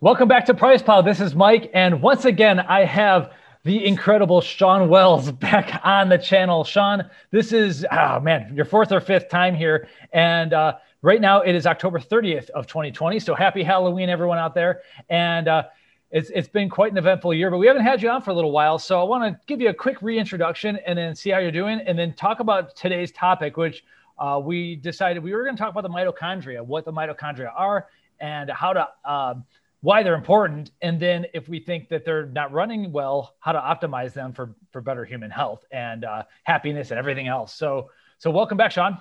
Welcome 0.00 0.28
back 0.28 0.46
to 0.46 0.54
PricePlow. 0.54 1.04
This 1.04 1.20
is 1.20 1.34
Mike, 1.34 1.72
and 1.74 2.00
once 2.00 2.24
again, 2.24 2.60
I 2.60 2.84
have 2.84 3.32
the 3.64 3.84
incredible 3.84 4.40
Shawn 4.40 4.88
Wells 4.88 5.32
back 5.40 5.80
on 5.82 6.08
the 6.08 6.16
channel. 6.16 6.62
Shawn, 6.62 7.10
this 7.32 7.52
is 7.52 7.84
oh 7.90 8.20
man, 8.20 8.52
your 8.54 8.64
fourth 8.64 8.92
or 8.92 9.00
fifth 9.00 9.28
time 9.28 9.56
here, 9.56 9.88
and 10.12 10.52
uh, 10.52 10.74
right 11.02 11.20
now 11.20 11.40
it 11.40 11.56
is 11.56 11.66
October 11.66 11.98
30th 11.98 12.48
of 12.50 12.68
2020. 12.68 13.18
So 13.18 13.34
happy 13.34 13.64
Halloween, 13.64 14.08
everyone 14.08 14.38
out 14.38 14.54
there! 14.54 14.82
And 15.10 15.48
uh, 15.48 15.64
it's 16.12 16.30
it's 16.30 16.46
been 16.46 16.70
quite 16.70 16.92
an 16.92 16.98
eventful 16.98 17.34
year, 17.34 17.50
but 17.50 17.58
we 17.58 17.66
haven't 17.66 17.82
had 17.82 18.00
you 18.00 18.08
on 18.08 18.22
for 18.22 18.30
a 18.30 18.34
little 18.34 18.52
while. 18.52 18.78
So 18.78 19.00
I 19.00 19.02
want 19.02 19.24
to 19.24 19.40
give 19.48 19.60
you 19.60 19.70
a 19.70 19.74
quick 19.74 20.00
reintroduction 20.00 20.78
and 20.86 20.96
then 20.96 21.16
see 21.16 21.30
how 21.30 21.40
you're 21.40 21.50
doing, 21.50 21.80
and 21.80 21.98
then 21.98 22.12
talk 22.12 22.38
about 22.38 22.76
today's 22.76 23.10
topic, 23.10 23.56
which 23.56 23.84
uh, 24.20 24.40
we 24.40 24.76
decided 24.76 25.24
we 25.24 25.32
were 25.32 25.42
going 25.42 25.56
to 25.56 25.60
talk 25.60 25.72
about 25.72 25.82
the 25.82 25.90
mitochondria, 25.90 26.64
what 26.64 26.84
the 26.84 26.92
mitochondria 26.92 27.50
are, 27.52 27.88
and 28.20 28.48
how 28.48 28.72
to 28.72 28.88
um, 29.04 29.44
why 29.80 30.02
they're 30.02 30.14
important. 30.14 30.70
And 30.82 30.98
then 30.98 31.26
if 31.34 31.48
we 31.48 31.60
think 31.60 31.88
that 31.88 32.04
they're 32.04 32.26
not 32.26 32.52
running 32.52 32.90
well 32.92 33.34
how 33.40 33.52
to 33.52 33.60
optimize 33.60 34.12
them 34.12 34.32
for 34.32 34.54
for 34.72 34.80
better 34.80 35.04
human 35.04 35.30
health 35.30 35.64
and 35.70 36.04
uh, 36.04 36.24
happiness 36.44 36.90
and 36.90 36.98
everything 36.98 37.28
else. 37.28 37.54
So 37.54 37.90
so 38.18 38.30
welcome 38.30 38.56
back 38.56 38.72
Shawn. 38.72 38.98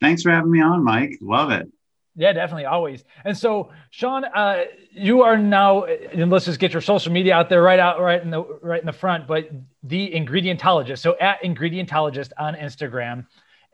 Thanks 0.00 0.22
for 0.22 0.30
having 0.30 0.50
me 0.50 0.60
on 0.60 0.82
mike. 0.82 1.18
Love 1.20 1.50
it. 1.50 1.68
Yeah 2.16 2.32
definitely. 2.32 2.64
Always. 2.64 3.04
And 3.24 3.36
so 3.36 3.70
Shawn 3.90 4.24
uh, 4.24 4.64
you 4.90 5.22
are 5.22 5.38
now 5.38 5.84
and 5.84 6.30
let's 6.30 6.46
just 6.46 6.58
get 6.58 6.72
your 6.72 6.82
social 6.82 7.12
media 7.12 7.34
out 7.34 7.48
there 7.48 7.62
right 7.62 7.78
out 7.78 8.00
right 8.00 8.20
in 8.20 8.30
the 8.30 8.42
right 8.62 8.80
in 8.80 8.86
the 8.86 8.92
front 8.92 9.26
but 9.26 9.48
the 9.84 10.10
ingredientologist. 10.10 10.98
So 10.98 11.16
at 11.18 11.42
ingredientologist 11.42 12.32
on 12.38 12.54
instagram 12.54 13.26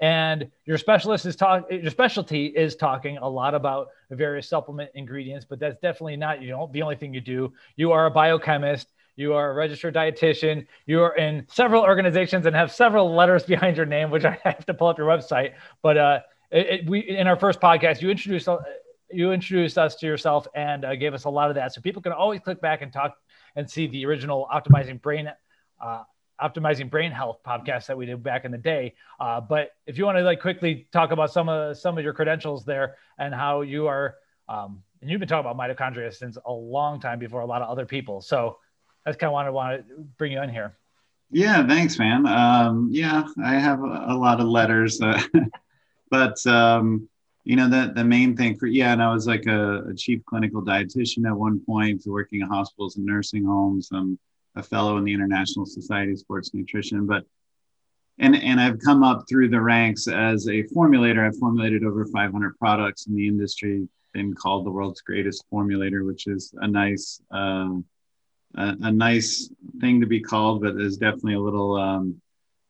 and 0.02 0.50
your 0.66 0.76
specialist 0.78 1.24
is 1.26 1.36
talk 1.36 1.64
your 1.70 1.90
specialty 1.90 2.46
is 2.46 2.74
talking 2.74 3.18
a 3.18 3.28
lot 3.28 3.54
about 3.54 3.86
various 4.10 4.48
supplement 4.48 4.90
ingredients 4.94 5.46
but 5.48 5.60
that's 5.60 5.76
definitely 5.76 6.16
not 6.16 6.42
you 6.42 6.50
know 6.50 6.68
the 6.72 6.82
only 6.82 6.96
thing 6.96 7.14
you 7.14 7.20
do. 7.20 7.52
You 7.76 7.92
are 7.92 8.06
a 8.06 8.10
biochemist. 8.10 8.92
You 9.14 9.34
are 9.34 9.52
a 9.52 9.54
registered 9.54 9.94
dietitian. 9.94 10.66
You 10.86 11.02
are 11.02 11.14
in 11.16 11.46
several 11.48 11.82
organizations 11.82 12.46
and 12.46 12.56
have 12.56 12.72
several 12.72 13.14
letters 13.14 13.44
behind 13.54 13.76
your 13.76 13.86
name 13.86 14.10
which 14.10 14.24
i 14.24 14.36
have 14.42 14.66
to 14.66 14.74
pull 14.74 14.88
up 14.88 14.98
your 14.98 15.06
website. 15.06 15.52
But 15.80 15.96
uh 15.96 16.20
it, 16.50 16.66
it, 16.66 16.90
we 16.90 16.98
in 17.00 17.28
our 17.28 17.36
first 17.36 17.60
podcast 17.60 18.02
you 18.02 18.10
introduced 18.10 18.48
uh, 18.48 18.58
you 19.08 19.30
introduced 19.30 19.78
us 19.78 19.94
to 19.96 20.06
yourself 20.06 20.48
and 20.54 20.84
uh, 20.84 20.96
gave 20.96 21.14
us 21.14 21.24
a 21.24 21.30
lot 21.30 21.48
of 21.48 21.54
that. 21.54 21.72
So 21.72 21.80
people 21.80 22.02
can 22.02 22.12
always 22.12 22.40
click 22.40 22.60
back 22.60 22.82
and 22.82 22.92
talk 22.92 23.16
and 23.54 23.70
see 23.70 23.86
the 23.86 24.04
original 24.06 24.48
optimizing 24.52 25.00
brain 25.00 25.30
uh, 25.80 26.02
optimizing 26.40 26.90
brain 26.90 27.12
health 27.12 27.38
podcast 27.46 27.86
that 27.86 27.96
we 27.96 28.06
did 28.06 28.22
back 28.22 28.44
in 28.44 28.50
the 28.50 28.58
day. 28.58 28.94
Uh, 29.20 29.40
but 29.40 29.70
if 29.86 29.98
you 29.98 30.04
want 30.04 30.18
to 30.18 30.24
like 30.24 30.40
quickly 30.40 30.86
talk 30.92 31.12
about 31.12 31.32
some 31.32 31.48
of 31.48 31.76
some 31.76 31.98
of 31.98 32.04
your 32.04 32.12
credentials 32.12 32.64
there 32.64 32.96
and 33.18 33.34
how 33.34 33.60
you 33.62 33.86
are, 33.86 34.16
um, 34.48 34.82
and 35.00 35.10
you've 35.10 35.20
been 35.20 35.28
talking 35.28 35.48
about 35.50 35.58
mitochondria 35.58 36.12
since 36.12 36.38
a 36.46 36.52
long 36.52 37.00
time 37.00 37.18
before 37.18 37.40
a 37.40 37.46
lot 37.46 37.62
of 37.62 37.68
other 37.68 37.86
people. 37.86 38.20
So 38.20 38.58
that's 39.04 39.16
kind 39.16 39.28
of 39.28 39.34
why 39.34 39.46
I 39.46 39.50
want 39.50 39.86
to 39.88 39.94
bring 40.16 40.32
you 40.32 40.42
in 40.42 40.50
here. 40.50 40.76
Yeah, 41.30 41.66
thanks, 41.66 41.98
man. 41.98 42.26
Um, 42.26 42.90
yeah, 42.92 43.24
I 43.42 43.54
have 43.54 43.80
a, 43.80 44.14
lot 44.14 44.40
of 44.40 44.46
letters, 44.46 45.00
uh, 45.00 45.20
but 46.10 46.46
um, 46.46 47.08
you 47.44 47.56
know 47.56 47.68
the 47.68 47.92
the 47.94 48.04
main 48.04 48.36
thing 48.36 48.56
for 48.56 48.66
yeah, 48.66 48.92
and 48.92 49.02
I 49.02 49.12
was 49.12 49.26
like 49.26 49.46
a, 49.46 49.84
a 49.88 49.94
chief 49.94 50.22
clinical 50.26 50.62
dietitian 50.62 51.26
at 51.26 51.34
one 51.34 51.60
point, 51.64 52.02
working 52.06 52.42
in 52.42 52.48
hospitals 52.48 52.96
and 52.96 53.06
nursing 53.06 53.44
homes. 53.44 53.88
Um, 53.92 54.18
a 54.56 54.62
fellow 54.62 54.96
in 54.98 55.04
the 55.04 55.12
International 55.12 55.66
Society 55.66 56.12
of 56.12 56.18
Sports 56.18 56.52
Nutrition, 56.54 57.06
but 57.06 57.24
and 58.18 58.36
and 58.36 58.60
I've 58.60 58.78
come 58.78 59.02
up 59.02 59.24
through 59.28 59.48
the 59.48 59.60
ranks 59.60 60.06
as 60.08 60.46
a 60.46 60.62
formulator. 60.64 61.26
I've 61.26 61.38
formulated 61.38 61.84
over 61.84 62.04
500 62.06 62.58
products 62.58 63.06
in 63.06 63.14
the 63.14 63.26
industry, 63.26 63.88
been 64.12 64.34
called 64.34 64.66
the 64.66 64.70
world's 64.70 65.00
greatest 65.00 65.44
formulator, 65.52 66.06
which 66.06 66.26
is 66.26 66.52
a 66.58 66.68
nice 66.68 67.20
uh, 67.32 67.70
a, 68.54 68.76
a, 68.82 68.92
nice 68.92 69.50
thing 69.80 70.00
to 70.00 70.06
be 70.06 70.20
called, 70.20 70.62
but 70.62 70.78
is 70.80 70.98
definitely 70.98 71.34
a 71.34 71.40
little 71.40 71.76
um, 71.76 72.20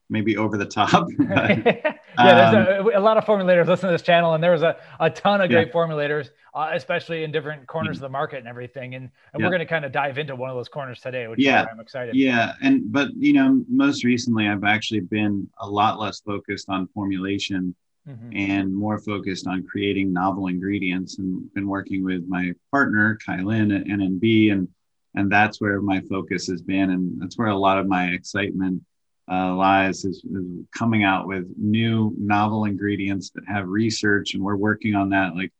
maybe 0.09 0.37
over 0.37 0.57
the 0.57 0.67
top. 0.67 1.09
yeah, 2.18 2.50
there's 2.50 2.80
um, 2.80 2.86
a, 2.86 2.98
a, 2.98 3.00
lot 3.00 3.17
of 3.17 3.24
formulators 3.24 3.67
listen 3.67 3.89
to 3.89 3.92
this 3.92 4.02
channel, 4.02 4.34
and 4.34 4.42
there 4.42 4.52
was 4.52 4.62
a, 4.62 4.77
a 5.00 5.11
ton 5.11 5.40
of 5.40 5.50
great 5.50 5.68
yeah. 5.68 5.73
formulators, 5.73 6.30
uh, 6.55 6.70
especially 6.73 7.24
in 7.24 7.33
different 7.33 7.67
corners 7.67 7.96
mm-hmm. 7.96 8.05
of 8.05 8.11
the 8.11 8.12
market 8.12 8.39
and 8.39 8.48
everything. 8.48 8.95
And, 8.95 9.11
and 9.33 9.40
yeah. 9.40 9.46
we're 9.46 9.50
going 9.50 9.61
to 9.61 9.67
kind 9.67 9.84
of 9.84 9.92
dive 9.92 10.18
into 10.18 10.36
one 10.36 10.50
of 10.50 10.56
those 10.56 10.68
corners 10.68 11.00
today, 11.00 11.27
which 11.28 11.40
yeah. 11.40 11.67
I'm 11.70 11.80
excited. 11.80 12.14
Yeah, 12.14 12.52
and 12.62 12.92
but 12.92 13.08
you 13.17 13.33
know, 13.33 13.64
most 13.68 14.05
recently, 14.05 14.48
I've 14.48 14.64
actually 14.64 15.00
been 15.00 15.48
a 15.58 15.68
lot 15.68 15.98
less 15.98 16.20
focused 16.20 16.68
on 16.68 16.89
formulation. 16.89 17.74
Mm-hmm. 18.08 18.36
And 18.36 18.74
more 18.74 18.98
focused 18.98 19.46
on 19.46 19.62
creating 19.62 20.12
novel 20.12 20.48
ingredients, 20.48 21.18
and 21.18 21.55
been 21.55 21.68
working 21.68 22.02
with 22.02 22.27
my 22.27 22.50
partner 22.73 23.17
Kylan 23.24 23.73
at 23.79 23.86
NNB, 23.86 24.50
and 24.50 24.67
and 25.14 25.30
that's 25.30 25.61
where 25.61 25.80
my 25.80 26.00
focus 26.11 26.48
has 26.48 26.62
been, 26.62 26.90
and 26.90 27.23
that's 27.23 27.39
where 27.39 27.46
a 27.46 27.56
lot 27.56 27.79
of 27.79 27.86
my 27.86 28.06
excitement 28.06 28.83
uh, 29.31 29.55
lies 29.55 30.05
is, 30.05 30.25
is, 30.25 30.47
coming 30.77 31.05
out 31.05 31.27
with 31.27 31.47
new 31.57 32.15
novel 32.19 32.65
ingredients 32.65 33.31
that 33.31 33.45
have 33.47 33.69
research 33.69 34.35
and 34.35 34.43
we're 34.43 34.57
working 34.57 34.95
on 34.95 35.11
that 35.11 35.35
like 35.35 35.53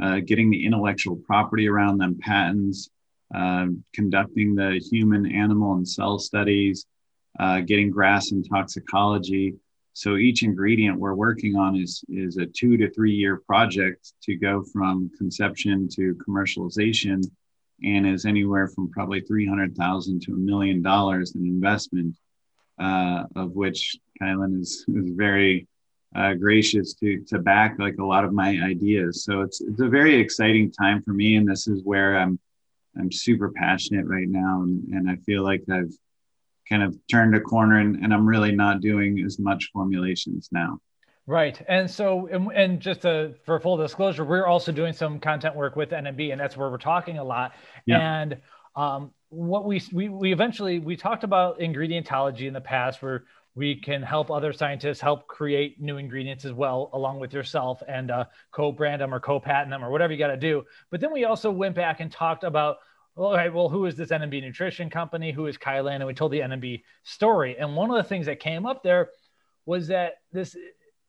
uh, 0.00 0.20
getting 0.20 0.50
the 0.50 0.64
intellectual 0.64 1.16
property 1.16 1.68
around 1.68 1.98
them 1.98 2.18
patents 2.20 2.90
uh, 3.34 3.66
conducting 3.94 4.54
the 4.54 4.80
human 4.90 5.26
animal 5.26 5.74
and 5.74 5.88
cell 5.88 6.18
studies 6.18 6.86
uh, 7.38 7.60
getting 7.60 7.90
GRAS 7.90 8.32
and 8.32 8.48
toxicology. 8.48 9.54
So 9.92 10.16
each 10.16 10.42
ingredient 10.42 10.98
we're 10.98 11.14
working 11.14 11.56
on 11.56 11.76
is 11.76 12.04
is 12.08 12.36
a 12.36 12.46
two 12.46 12.76
to 12.76 12.90
three 12.90 13.12
year 13.12 13.38
project 13.46 14.12
to 14.24 14.36
go 14.36 14.62
from 14.72 15.10
conception 15.18 15.88
to 15.94 16.16
commercialization 16.26 17.22
and 17.82 18.06
is 18.06 18.24
anywhere 18.24 18.68
from 18.68 18.90
probably 18.90 19.20
300000 19.20 20.22
to 20.22 20.32
a 20.32 20.36
million 20.36 20.82
dollars 20.82 21.34
in 21.34 21.44
investment 21.44 22.16
uh, 22.78 23.24
of 23.36 23.52
which 23.52 23.96
Kylan 24.20 24.60
is, 24.60 24.84
is 24.88 25.10
very 25.14 25.66
uh, 26.14 26.34
gracious 26.34 26.94
to 26.94 27.22
to 27.26 27.38
back 27.38 27.76
like 27.78 27.98
a 27.98 28.04
lot 28.04 28.24
of 28.24 28.32
my 28.32 28.58
ideas. 28.62 29.24
So 29.24 29.42
it's 29.42 29.60
it's 29.60 29.80
a 29.80 29.88
very 29.88 30.16
exciting 30.16 30.70
time 30.70 31.02
for 31.02 31.12
me, 31.12 31.36
and 31.36 31.48
this 31.48 31.68
is 31.68 31.82
where 31.84 32.18
I'm 32.18 32.38
I'm 32.98 33.12
super 33.12 33.50
passionate 33.50 34.06
right 34.06 34.28
now, 34.28 34.62
and, 34.62 34.82
and 34.88 35.10
I 35.10 35.16
feel 35.16 35.42
like 35.42 35.62
I've 35.70 35.92
kind 36.68 36.82
of 36.82 36.98
turned 37.10 37.34
a 37.34 37.40
corner, 37.40 37.78
and, 37.78 37.96
and 38.02 38.12
I'm 38.12 38.26
really 38.26 38.52
not 38.52 38.80
doing 38.80 39.22
as 39.24 39.38
much 39.38 39.70
formulations 39.72 40.48
now. 40.52 40.78
Right, 41.26 41.60
and 41.68 41.90
so 41.90 42.26
and, 42.28 42.50
and 42.52 42.80
just 42.80 43.02
to, 43.02 43.34
for 43.44 43.60
full 43.60 43.76
disclosure, 43.76 44.24
we're 44.24 44.46
also 44.46 44.72
doing 44.72 44.94
some 44.94 45.20
content 45.20 45.54
work 45.54 45.76
with 45.76 45.90
NNB, 45.90 46.32
and 46.32 46.40
that's 46.40 46.56
where 46.56 46.70
we're 46.70 46.78
talking 46.78 47.18
a 47.18 47.24
lot. 47.24 47.52
Yeah. 47.84 48.20
And 48.20 48.38
um, 48.74 49.12
what 49.30 49.66
we, 49.66 49.82
we 49.92 50.08
we 50.08 50.32
eventually 50.32 50.78
we 50.78 50.96
talked 50.96 51.24
about 51.24 51.58
ingredientology 51.60 52.46
in 52.46 52.54
the 52.54 52.60
past 52.60 53.02
where 53.02 53.24
we 53.54 53.74
can 53.74 54.02
help 54.02 54.30
other 54.30 54.52
scientists 54.52 55.00
help 55.00 55.26
create 55.26 55.80
new 55.80 55.96
ingredients 55.96 56.44
as 56.44 56.52
well 56.52 56.90
along 56.92 57.18
with 57.18 57.32
yourself 57.32 57.82
and 57.88 58.10
uh, 58.10 58.24
co-brand 58.52 59.00
them 59.00 59.12
or 59.12 59.18
co-patent 59.18 59.70
them 59.70 59.84
or 59.84 59.90
whatever 59.90 60.12
you 60.12 60.18
got 60.18 60.28
to 60.28 60.36
do. 60.36 60.64
But 60.90 61.00
then 61.00 61.12
we 61.12 61.24
also 61.24 61.50
went 61.50 61.74
back 61.74 61.98
and 62.00 62.10
talked 62.10 62.44
about 62.44 62.76
all 63.16 63.34
right 63.34 63.52
well 63.52 63.68
who 63.68 63.84
is 63.86 63.96
this 63.96 64.10
NNB 64.10 64.40
nutrition 64.42 64.88
company? 64.88 65.32
Who 65.32 65.46
is 65.46 65.58
Kylan? 65.58 65.96
And 65.96 66.06
we 66.06 66.14
told 66.14 66.32
the 66.32 66.40
NNB 66.40 66.82
story. 67.02 67.56
And 67.58 67.76
one 67.76 67.90
of 67.90 67.96
the 67.96 68.08
things 68.08 68.26
that 68.26 68.40
came 68.40 68.64
up 68.64 68.82
there 68.82 69.10
was 69.66 69.88
that 69.88 70.18
this 70.32 70.56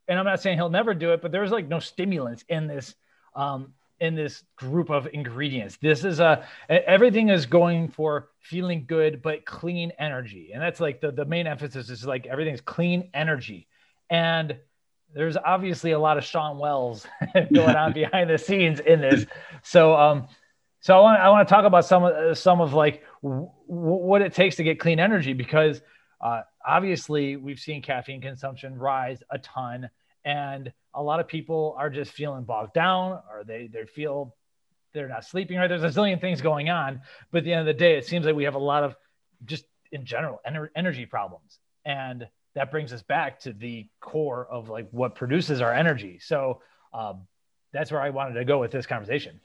and 0.07 0.19
I'm 0.19 0.25
not 0.25 0.41
saying 0.41 0.57
he'll 0.57 0.69
never 0.69 0.93
do 0.93 1.13
it 1.13 1.21
but 1.21 1.31
there's 1.31 1.51
like 1.51 1.67
no 1.67 1.79
stimulants 1.79 2.43
in 2.49 2.67
this 2.67 2.95
um, 3.35 3.73
in 3.99 4.15
this 4.15 4.43
group 4.55 4.89
of 4.89 5.07
ingredients. 5.13 5.77
This 5.81 6.03
is 6.03 6.19
a 6.19 6.45
everything 6.69 7.29
is 7.29 7.45
going 7.45 7.89
for 7.89 8.29
feeling 8.39 8.85
good 8.87 9.21
but 9.21 9.45
clean 9.45 9.91
energy. 9.99 10.51
And 10.53 10.61
that's 10.61 10.79
like 10.79 11.01
the, 11.01 11.11
the 11.11 11.25
main 11.25 11.47
emphasis 11.47 11.89
is 11.89 12.05
like 12.05 12.25
everything's 12.25 12.61
clean 12.61 13.09
energy. 13.13 13.67
And 14.09 14.57
there's 15.13 15.37
obviously 15.37 15.91
a 15.91 15.99
lot 15.99 16.17
of 16.17 16.23
Shawn 16.23 16.57
Wells 16.57 17.05
going 17.53 17.75
on 17.75 17.93
behind 17.93 18.29
the 18.29 18.37
scenes 18.37 18.79
in 18.79 19.01
this. 19.01 19.25
So 19.63 19.95
um 19.95 20.27
so 20.81 20.97
I 20.97 21.01
want 21.01 21.21
I 21.21 21.29
want 21.29 21.47
to 21.47 21.53
talk 21.53 21.65
about 21.65 21.85
some 21.85 22.03
of 22.03 22.37
some 22.37 22.61
of 22.61 22.73
like 22.73 23.03
w- 23.21 23.49
what 23.65 24.21
it 24.21 24.33
takes 24.33 24.55
to 24.57 24.63
get 24.63 24.79
clean 24.79 24.99
energy 24.99 25.33
because 25.33 25.81
uh, 26.21 26.41
obviously 26.65 27.35
we've 27.35 27.59
seen 27.59 27.81
caffeine 27.81 28.21
consumption 28.21 28.77
rise 28.77 29.21
a 29.29 29.39
ton 29.39 29.89
and 30.29 30.71
a 30.93 31.01
lot 31.01 31.19
of 31.19 31.27
people 31.27 31.75
are 31.77 31.89
just 31.89 32.11
feeling 32.11 32.43
bogged 32.43 32.73
down 32.73 33.13
or 33.31 33.43
they 33.45 33.67
they 33.67 33.85
feel 33.85 34.35
they're 34.93 35.07
not 35.07 35.25
sleeping 35.25 35.57
right. 35.57 35.67
There's 35.67 35.83
a 35.83 35.87
zillion 35.87 36.21
things 36.21 36.41
going 36.41 36.69
on 36.69 37.01
but 37.31 37.39
at 37.39 37.43
the 37.45 37.51
end 37.53 37.61
of 37.61 37.65
the 37.65 37.79
day 37.79 37.97
it 37.97 38.05
seems 38.05 38.25
like 38.25 38.35
we 38.35 38.43
have 38.43 38.55
a 38.55 38.59
lot 38.59 38.83
of 38.83 38.95
just 39.45 39.65
in 39.91 40.05
general 40.05 40.39
ener- 40.47 40.69
energy 40.75 41.05
problems. 41.05 41.59
And 41.85 42.27
that 42.53 42.69
brings 42.71 42.93
us 42.93 43.01
back 43.01 43.39
to 43.41 43.53
the 43.53 43.87
core 44.01 44.47
of 44.51 44.69
like 44.69 44.87
what 44.91 45.15
produces 45.15 45.61
our 45.61 45.73
energy. 45.73 46.19
So 46.21 46.61
um, 46.93 47.27
that's 47.71 47.91
where 47.91 48.01
i 48.01 48.09
wanted 48.09 48.33
to 48.33 48.45
go 48.45 48.59
with 48.59 48.71
this 48.71 48.85
conversation. 48.85 49.39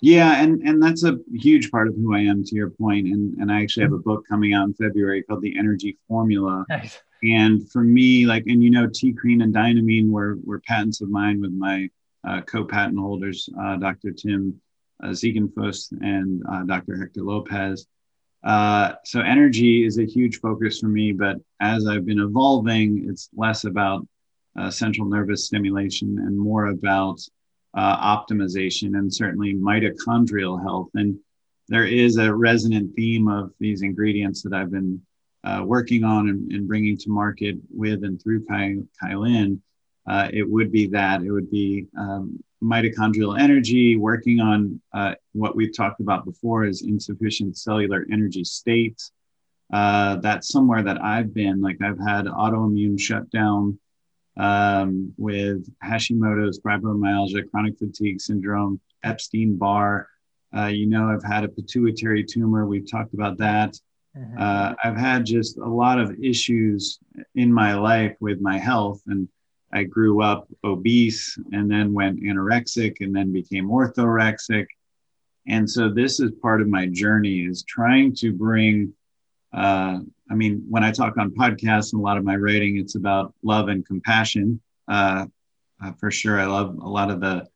Yeah 0.00 0.42
and 0.42 0.62
and 0.62 0.82
that's 0.82 1.04
a 1.04 1.18
huge 1.32 1.70
part 1.70 1.86
of 1.88 1.94
who 1.94 2.14
i 2.14 2.20
am 2.20 2.42
to 2.44 2.54
your 2.56 2.70
point. 2.70 3.06
And 3.06 3.34
and 3.40 3.52
i 3.52 3.62
actually 3.62 3.84
have 3.84 3.92
a 3.92 3.98
book 3.98 4.24
coming 4.28 4.52
out 4.52 4.66
in 4.66 4.74
february 4.74 5.22
called 5.22 5.42
the 5.42 5.56
energy 5.56 5.96
formula. 6.08 6.64
Nice. 6.68 7.00
And 7.24 7.70
for 7.70 7.82
me, 7.82 8.26
like, 8.26 8.44
and 8.46 8.62
you 8.62 8.70
know, 8.70 8.86
TeaCrine 8.86 9.42
and 9.42 9.54
Dynamine 9.54 10.10
were, 10.10 10.38
were 10.44 10.60
patents 10.60 11.00
of 11.00 11.08
mine 11.08 11.40
with 11.40 11.52
my 11.52 11.88
uh, 12.26 12.42
co-patent 12.42 12.98
holders, 12.98 13.48
uh, 13.60 13.76
Dr. 13.76 14.12
Tim 14.12 14.60
uh, 15.02 15.08
Ziegenfuss 15.08 15.92
and 16.00 16.42
uh, 16.50 16.62
Dr. 16.64 16.98
Hector 16.98 17.22
Lopez. 17.22 17.86
Uh, 18.42 18.92
so 19.04 19.20
energy 19.20 19.84
is 19.84 19.98
a 19.98 20.04
huge 20.04 20.40
focus 20.40 20.80
for 20.80 20.88
me, 20.88 21.12
but 21.12 21.38
as 21.60 21.86
I've 21.86 22.04
been 22.04 22.20
evolving, 22.20 23.06
it's 23.08 23.30
less 23.34 23.64
about 23.64 24.06
uh, 24.58 24.70
central 24.70 25.08
nervous 25.08 25.46
stimulation 25.46 26.18
and 26.18 26.38
more 26.38 26.66
about 26.66 27.20
uh, 27.74 28.16
optimization 28.16 28.98
and 28.98 29.12
certainly 29.12 29.54
mitochondrial 29.54 30.62
health. 30.62 30.90
And 30.94 31.18
there 31.68 31.86
is 31.86 32.18
a 32.18 32.34
resonant 32.34 32.94
theme 32.94 33.28
of 33.28 33.52
these 33.58 33.82
ingredients 33.82 34.42
that 34.42 34.52
I've 34.52 34.70
been 34.70 35.00
uh, 35.44 35.62
working 35.64 36.04
on 36.04 36.28
and, 36.28 36.50
and, 36.52 36.66
bringing 36.66 36.96
to 36.96 37.10
market 37.10 37.56
with 37.70 38.02
and 38.02 38.20
through 38.22 38.44
Kai, 38.46 38.76
Kylan. 39.02 39.60
Uh, 40.06 40.28
it 40.32 40.48
would 40.48 40.72
be 40.72 40.86
that 40.86 41.22
it 41.22 41.30
would 41.30 41.50
be 41.50 41.86
um, 41.98 42.42
mitochondrial 42.62 43.38
energy, 43.38 43.96
working 43.96 44.40
on 44.40 44.80
uh, 44.92 45.14
what 45.32 45.54
we've 45.54 45.76
talked 45.76 46.00
about 46.00 46.24
before 46.24 46.64
is 46.64 46.82
insufficient 46.82 47.56
cellular 47.56 48.06
energy 48.10 48.44
states. 48.44 49.12
Uh, 49.72 50.16
that's 50.16 50.48
somewhere 50.48 50.82
that 50.82 51.02
I've 51.02 51.34
been. 51.34 51.60
Like 51.60 51.80
I've 51.82 51.98
had 51.98 52.26
autoimmune 52.26 52.98
shutdown 52.98 53.78
um, 54.36 55.12
with 55.16 55.68
Hashimoto's, 55.84 56.60
fibromyalgia, 56.60 57.50
chronic 57.50 57.78
fatigue 57.78 58.20
syndrome, 58.20 58.80
Epstein 59.02 59.56
Barr. 59.56 60.08
Uh, 60.56 60.66
you 60.66 60.86
know, 60.86 61.08
I've 61.08 61.24
had 61.24 61.44
a 61.44 61.48
pituitary 61.48 62.24
tumor. 62.24 62.66
We've 62.66 62.90
talked 62.90 63.14
about 63.14 63.38
that. 63.38 63.76
Mm-hmm. 64.16 64.36
Uh, 64.38 64.74
I've 64.82 64.96
had 64.96 65.26
just 65.26 65.58
a 65.58 65.68
lot 65.68 65.98
of 65.98 66.16
issues 66.22 66.98
in 67.34 67.52
my 67.52 67.74
life 67.74 68.16
with 68.20 68.40
my 68.40 68.58
health. 68.58 69.02
And 69.06 69.28
I 69.72 69.84
grew 69.84 70.22
up 70.22 70.48
obese 70.62 71.36
and 71.52 71.70
then 71.70 71.92
went 71.92 72.22
anorexic 72.22 73.00
and 73.00 73.14
then 73.14 73.32
became 73.32 73.68
orthorexic. 73.68 74.66
And 75.46 75.68
so 75.68 75.90
this 75.90 76.20
is 76.20 76.30
part 76.40 76.62
of 76.62 76.68
my 76.68 76.86
journey 76.86 77.40
is 77.40 77.64
trying 77.64 78.14
to 78.16 78.32
bring, 78.32 78.94
uh, 79.52 79.98
I 80.30 80.34
mean, 80.34 80.64
when 80.68 80.84
I 80.84 80.90
talk 80.90 81.16
on 81.18 81.32
podcasts 81.32 81.92
and 81.92 82.00
a 82.00 82.04
lot 82.04 82.16
of 82.16 82.24
my 82.24 82.36
writing, 82.36 82.78
it's 82.78 82.94
about 82.94 83.34
love 83.42 83.68
and 83.68 83.84
compassion. 83.84 84.60
Uh, 84.88 85.26
uh, 85.84 85.92
for 85.98 86.10
sure. 86.10 86.40
I 86.40 86.46
love 86.46 86.78
a 86.78 86.88
lot 86.88 87.10
of 87.10 87.20
the 87.20 87.46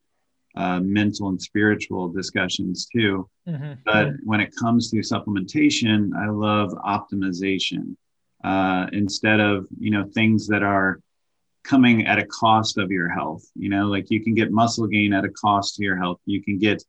uh, 0.58 0.80
mental 0.80 1.28
and 1.28 1.40
spiritual 1.40 2.08
discussions 2.08 2.88
too. 2.92 3.30
Mm-hmm. 3.48 3.74
But 3.84 4.08
when 4.24 4.40
it 4.40 4.52
comes 4.58 4.90
to 4.90 4.96
supplementation, 4.96 6.10
I 6.16 6.28
love 6.30 6.70
optimization 6.84 7.96
uh, 8.42 8.88
instead 8.92 9.38
of, 9.38 9.66
you 9.78 9.92
know, 9.92 10.04
things 10.12 10.48
that 10.48 10.64
are 10.64 10.98
coming 11.62 12.06
at 12.06 12.18
a 12.18 12.26
cost 12.26 12.76
of 12.76 12.90
your 12.90 13.08
health. 13.08 13.44
You 13.54 13.68
know, 13.68 13.86
like 13.86 14.10
you 14.10 14.20
can 14.20 14.34
get 14.34 14.50
muscle 14.50 14.88
gain 14.88 15.12
at 15.12 15.24
a 15.24 15.28
cost 15.28 15.76
to 15.76 15.84
your 15.84 15.96
health. 15.96 16.18
You 16.26 16.42
can 16.42 16.58
get 16.58 16.82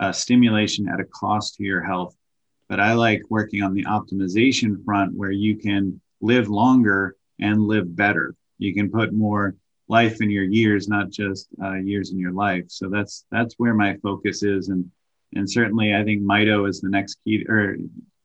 uh, 0.00 0.10
stimulation 0.10 0.88
at 0.88 0.98
a 0.98 1.04
cost 1.04 1.54
to 1.56 1.64
your 1.64 1.82
health. 1.82 2.16
But 2.68 2.80
I 2.80 2.94
like 2.94 3.22
working 3.28 3.62
on 3.62 3.72
the 3.72 3.84
optimization 3.84 4.84
front 4.84 5.14
where 5.14 5.30
you 5.30 5.56
can 5.56 6.00
live 6.20 6.48
longer 6.48 7.14
and 7.38 7.62
live 7.62 7.94
better. 7.94 8.34
You 8.58 8.74
can 8.74 8.90
put 8.90 9.12
more 9.12 9.54
life 9.92 10.22
in 10.22 10.30
your 10.30 10.44
years, 10.44 10.88
not 10.88 11.10
just 11.10 11.48
uh, 11.62 11.74
years 11.74 12.12
in 12.12 12.18
your 12.18 12.32
life. 12.32 12.64
So 12.68 12.88
that's 12.88 13.26
that's 13.30 13.54
where 13.58 13.74
my 13.74 13.96
focus 14.02 14.42
is, 14.42 14.68
and 14.68 14.90
and 15.36 15.48
certainly 15.48 15.94
I 15.94 16.02
think 16.02 16.22
Mito 16.22 16.68
is 16.68 16.80
the 16.80 16.88
next 16.88 17.18
key, 17.22 17.44
or 17.48 17.76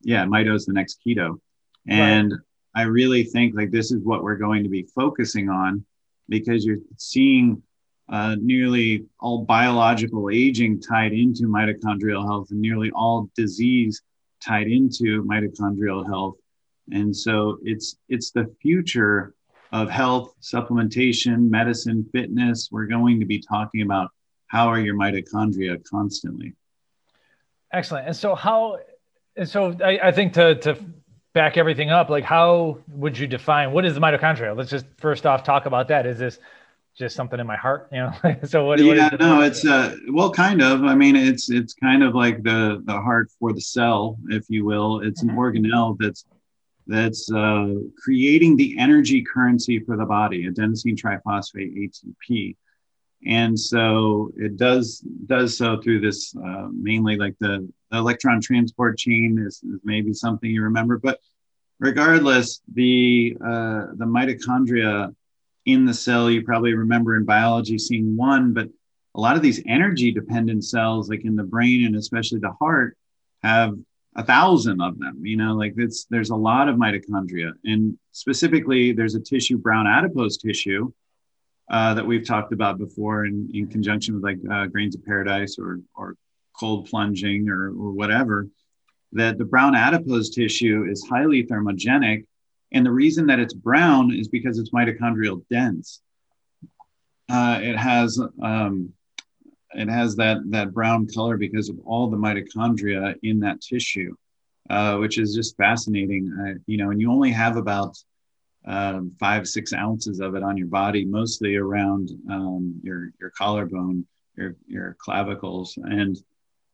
yeah, 0.01 0.23
Mito 0.25 0.55
is 0.55 0.65
the 0.65 0.73
next 0.73 1.01
keto, 1.05 1.39
and 1.87 2.31
right. 2.31 2.41
I 2.73 2.83
really 2.83 3.23
think 3.23 3.55
like 3.55 3.71
this 3.71 3.91
is 3.91 4.01
what 4.03 4.23
we're 4.23 4.37
going 4.47 4.63
to 4.63 4.69
be 4.69 4.87
focusing 4.95 5.49
on 5.49 5.85
because 6.29 6.65
you're 6.65 6.83
seeing 6.97 7.61
uh, 8.09 8.35
nearly 8.39 9.05
all 9.19 9.43
biological 9.43 10.29
aging 10.29 10.79
tied 10.79 11.11
into 11.11 11.43
mitochondrial 11.43 12.23
health 12.25 12.47
and 12.51 12.61
nearly 12.61 12.91
all 12.91 13.29
disease 13.35 14.01
tied 14.41 14.67
into 14.67 15.23
mitochondrial 15.23 16.05
health. 16.05 16.35
And 16.91 17.13
so 17.13 17.57
it's 17.63 17.97
it's 18.07 18.31
the 18.31 18.45
future 18.61 19.33
of 19.71 19.89
health, 19.89 20.33
supplementation, 20.41 21.49
medicine, 21.49 22.07
fitness. 22.11 22.69
We're 22.71 22.85
going 22.85 23.19
to 23.19 23.25
be 23.25 23.39
talking 23.39 23.81
about 23.81 24.11
how 24.47 24.67
are 24.67 24.79
your 24.79 24.95
mitochondria 24.95 25.83
constantly. 25.89 26.53
Excellent. 27.71 28.07
And 28.07 28.15
so 28.15 28.33
how 28.33 28.79
and 29.35 29.47
so 29.47 29.75
I, 29.83 29.99
I 30.03 30.11
think 30.11 30.33
to 30.33 30.55
to 30.55 30.77
back 31.33 31.57
everything 31.57 31.91
up, 31.91 32.09
like 32.09 32.23
how 32.23 32.79
would 32.87 33.17
you 33.17 33.27
define 33.27 33.71
what 33.71 33.85
is 33.85 33.93
the 33.93 33.99
mitochondria? 33.99 34.55
Let's 34.55 34.69
just 34.69 34.85
first 34.97 35.25
off 35.25 35.43
talk 35.43 35.65
about 35.65 35.89
that. 35.89 36.05
Is 36.05 36.17
this 36.17 36.39
just 36.97 37.15
something 37.15 37.39
in 37.39 37.45
my 37.45 37.57
heart? 37.57 37.89
You 37.91 37.97
know, 37.97 38.35
so 38.45 38.65
what? 38.65 38.79
Yeah, 38.79 39.09
what 39.11 39.19
no, 39.19 39.41
it's 39.41 39.65
uh, 39.65 39.95
well, 40.09 40.31
kind 40.31 40.61
of. 40.61 40.83
I 40.83 40.95
mean, 40.95 41.15
it's 41.15 41.49
it's 41.49 41.73
kind 41.73 42.03
of 42.03 42.15
like 42.15 42.41
the 42.43 42.81
the 42.85 42.99
heart 42.99 43.29
for 43.39 43.53
the 43.53 43.61
cell, 43.61 44.17
if 44.29 44.45
you 44.49 44.65
will. 44.65 45.01
It's 45.01 45.21
mm-hmm. 45.21 45.31
an 45.31 45.35
organelle 45.35 45.97
that's 45.99 46.25
that's 46.87 47.31
uh, 47.31 47.73
creating 48.01 48.55
the 48.55 48.77
energy 48.79 49.21
currency 49.21 49.79
for 49.79 49.97
the 49.97 50.05
body, 50.05 50.49
adenosine 50.49 50.97
triphosphate 50.97 51.75
(ATP). 51.77 52.55
And 53.25 53.59
so 53.59 54.31
it 54.37 54.57
does 54.57 54.99
does 55.25 55.57
so 55.57 55.81
through 55.81 56.01
this 56.01 56.35
uh, 56.35 56.67
mainly 56.71 57.17
like 57.17 57.35
the 57.39 57.67
electron 57.91 58.41
transport 58.41 58.97
chain 58.97 59.43
is, 59.45 59.61
is, 59.63 59.79
maybe 59.83 60.13
something 60.13 60.49
you 60.49 60.63
remember, 60.63 60.97
but 60.97 61.19
regardless, 61.79 62.61
the 62.73 63.35
uh, 63.43 63.87
the 63.95 64.05
mitochondria 64.05 65.13
in 65.65 65.85
the 65.85 65.93
cell 65.93 66.31
you 66.31 66.43
probably 66.43 66.73
remember 66.73 67.15
in 67.17 67.25
biology 67.25 67.77
seeing 67.77 68.15
one, 68.15 68.53
but 68.53 68.69
a 69.15 69.19
lot 69.19 69.35
of 69.35 69.41
these 69.41 69.61
energy 69.67 70.11
dependent 70.11 70.63
cells, 70.63 71.09
like 71.09 71.25
in 71.25 71.35
the 71.35 71.43
brain 71.43 71.85
and 71.85 71.95
especially 71.95 72.39
the 72.39 72.53
heart, 72.53 72.95
have 73.41 73.75
a 74.17 74.23
thousand 74.23 74.81
of 74.81 74.99
them. 74.99 75.25
You 75.25 75.37
know, 75.37 75.53
like 75.55 75.75
it's 75.77 76.05
there's 76.05 76.31
a 76.31 76.35
lot 76.35 76.67
of 76.67 76.75
mitochondria, 76.75 77.53
and 77.63 77.97
specifically 78.11 78.91
there's 78.91 79.15
a 79.15 79.21
tissue, 79.21 79.57
brown 79.57 79.87
adipose 79.87 80.37
tissue. 80.37 80.91
Uh, 81.69 81.93
that 81.93 82.07
we've 82.07 82.25
talked 82.25 82.53
about 82.53 82.77
before 82.77 83.25
in, 83.25 83.49
in 83.53 83.67
conjunction 83.67 84.13
with 84.13 84.23
like 84.23 84.37
uh, 84.49 84.67
grains 84.67 84.95
of 84.95 85.03
paradise 85.03 85.57
or, 85.59 85.81
or 85.97 86.15
cold 86.57 86.89
plunging 86.89 87.49
or, 87.49 87.67
or 87.71 87.91
whatever, 87.91 88.47
that 89.11 89.37
the 89.37 89.43
brown 89.43 89.75
adipose 89.75 90.29
tissue 90.29 90.85
is 90.89 91.05
highly 91.09 91.43
thermogenic. 91.43 92.25
And 92.71 92.85
the 92.85 92.91
reason 92.91 93.27
that 93.27 93.39
it's 93.39 93.53
brown 93.53 94.13
is 94.13 94.29
because 94.29 94.59
it's 94.59 94.69
mitochondrial 94.69 95.43
dense. 95.49 96.01
Uh, 97.27 97.59
it 97.61 97.75
has 97.75 98.17
um, 98.41 98.93
it 99.73 99.89
has 99.89 100.15
that 100.15 100.37
that 100.49 100.73
brown 100.73 101.07
color 101.07 101.37
because 101.37 101.69
of 101.69 101.79
all 101.85 102.09
the 102.09 102.17
mitochondria 102.17 103.15
in 103.23 103.39
that 103.41 103.61
tissue, 103.61 104.15
uh, 104.69 104.97
which 104.97 105.17
is 105.17 105.35
just 105.35 105.57
fascinating. 105.57 106.31
Uh, 106.39 106.59
you 106.65 106.77
know, 106.77 106.91
and 106.91 107.01
you 107.01 107.11
only 107.11 107.31
have 107.31 107.57
about 107.57 107.97
um, 108.65 109.11
five 109.19 109.47
six 109.47 109.73
ounces 109.73 110.19
of 110.19 110.35
it 110.35 110.43
on 110.43 110.57
your 110.57 110.67
body, 110.67 111.05
mostly 111.05 111.55
around 111.55 112.11
um, 112.29 112.79
your 112.83 113.11
your 113.19 113.29
collarbone, 113.31 114.05
your 114.35 114.55
your 114.67 114.95
clavicles, 114.99 115.77
and 115.77 116.17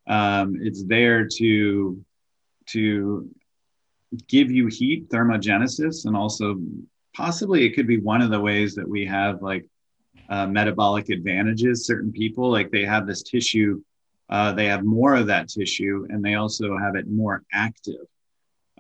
um, 0.08 0.58
it's 0.62 0.84
there 0.84 1.28
to 1.38 2.04
to 2.68 3.30
give 4.28 4.52
you 4.52 4.68
heat 4.68 5.10
thermogenesis 5.10 6.06
and 6.06 6.16
also 6.16 6.56
possibly 7.16 7.66
it 7.66 7.74
could 7.74 7.88
be 7.88 8.00
one 8.00 8.22
of 8.22 8.30
the 8.30 8.40
ways 8.40 8.76
that 8.76 8.88
we 8.88 9.06
have 9.06 9.42
like 9.42 9.66
uh, 10.30 10.48
metabolic 10.48 11.10
advantages 11.10 11.86
certain 11.86 12.12
people 12.12 12.50
like 12.50 12.72
they 12.72 12.86
have 12.86 13.08
this 13.08 13.24
tissue 13.24 13.82
uh, 14.30 14.52
they 14.54 14.66
have 14.66 14.84
more 14.84 15.16
of 15.16 15.28
that 15.28 15.50
tissue 15.50 16.08
and 16.10 16.24
they 16.24 16.36
also 16.36 16.78
have 16.78 16.96
it 16.96 17.08
more 17.08 17.44
active 17.54 18.06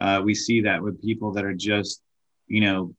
uh, 0.01 0.21
we 0.23 0.33
see 0.33 0.61
that 0.61 0.81
with 0.81 1.01
people 1.01 1.31
that 1.31 1.45
are 1.45 1.53
just 1.53 2.01
you 2.47 2.61
know 2.61 2.93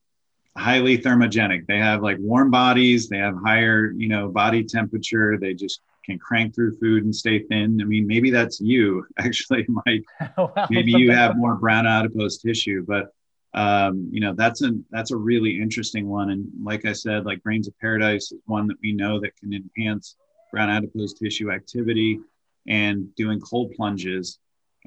highly 0.57 0.97
thermogenic 0.97 1.65
they 1.67 1.77
have 1.77 2.01
like 2.01 2.17
warm 2.19 2.49
bodies 2.49 3.09
they 3.09 3.17
have 3.17 3.35
higher 3.43 3.91
you 3.91 4.07
know 4.07 4.29
body 4.29 4.63
temperature 4.63 5.37
they 5.37 5.53
just 5.53 5.81
can 6.05 6.19
crank 6.19 6.53
through 6.53 6.77
food 6.77 7.03
and 7.03 7.15
stay 7.15 7.39
thin. 7.39 7.79
I 7.81 7.85
mean, 7.85 8.07
maybe 8.07 8.29
that's 8.29 8.61
you 8.61 9.05
actually, 9.17 9.65
Mike. 9.67 10.05
maybe 10.69 10.91
you 10.91 11.11
have 11.11 11.35
more 11.35 11.55
brown 11.55 11.87
adipose 11.87 12.37
tissue, 12.37 12.85
but 12.87 13.13
um, 13.55 14.09
you 14.11 14.19
know 14.19 14.33
that's 14.33 14.61
a 14.61 14.71
that's 14.91 15.11
a 15.11 15.17
really 15.17 15.59
interesting 15.59 16.07
one. 16.07 16.29
And 16.29 16.45
like 16.61 16.85
I 16.85 16.93
said, 16.93 17.25
like 17.25 17.41
grains 17.41 17.67
of 17.67 17.79
paradise 17.79 18.31
is 18.31 18.39
one 18.45 18.67
that 18.67 18.77
we 18.83 18.91
know 18.91 19.19
that 19.21 19.35
can 19.37 19.53
enhance 19.53 20.17
brown 20.51 20.69
adipose 20.69 21.13
tissue 21.13 21.51
activity, 21.51 22.19
and 22.67 23.15
doing 23.15 23.39
cold 23.39 23.71
plunges 23.71 24.39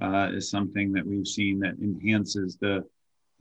uh, 0.02 0.28
is 0.32 0.50
something 0.50 0.92
that 0.92 1.06
we've 1.06 1.26
seen 1.26 1.58
that 1.60 1.76
enhances 1.82 2.56
the 2.60 2.84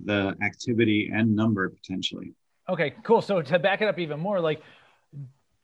the 0.05 0.35
activity 0.41 1.11
and 1.13 1.35
number 1.35 1.69
potentially. 1.69 2.33
Okay, 2.69 2.93
cool. 3.03 3.21
So 3.21 3.41
to 3.41 3.59
back 3.59 3.81
it 3.81 3.89
up 3.89 3.99
even 3.99 4.19
more, 4.19 4.39
like 4.39 4.61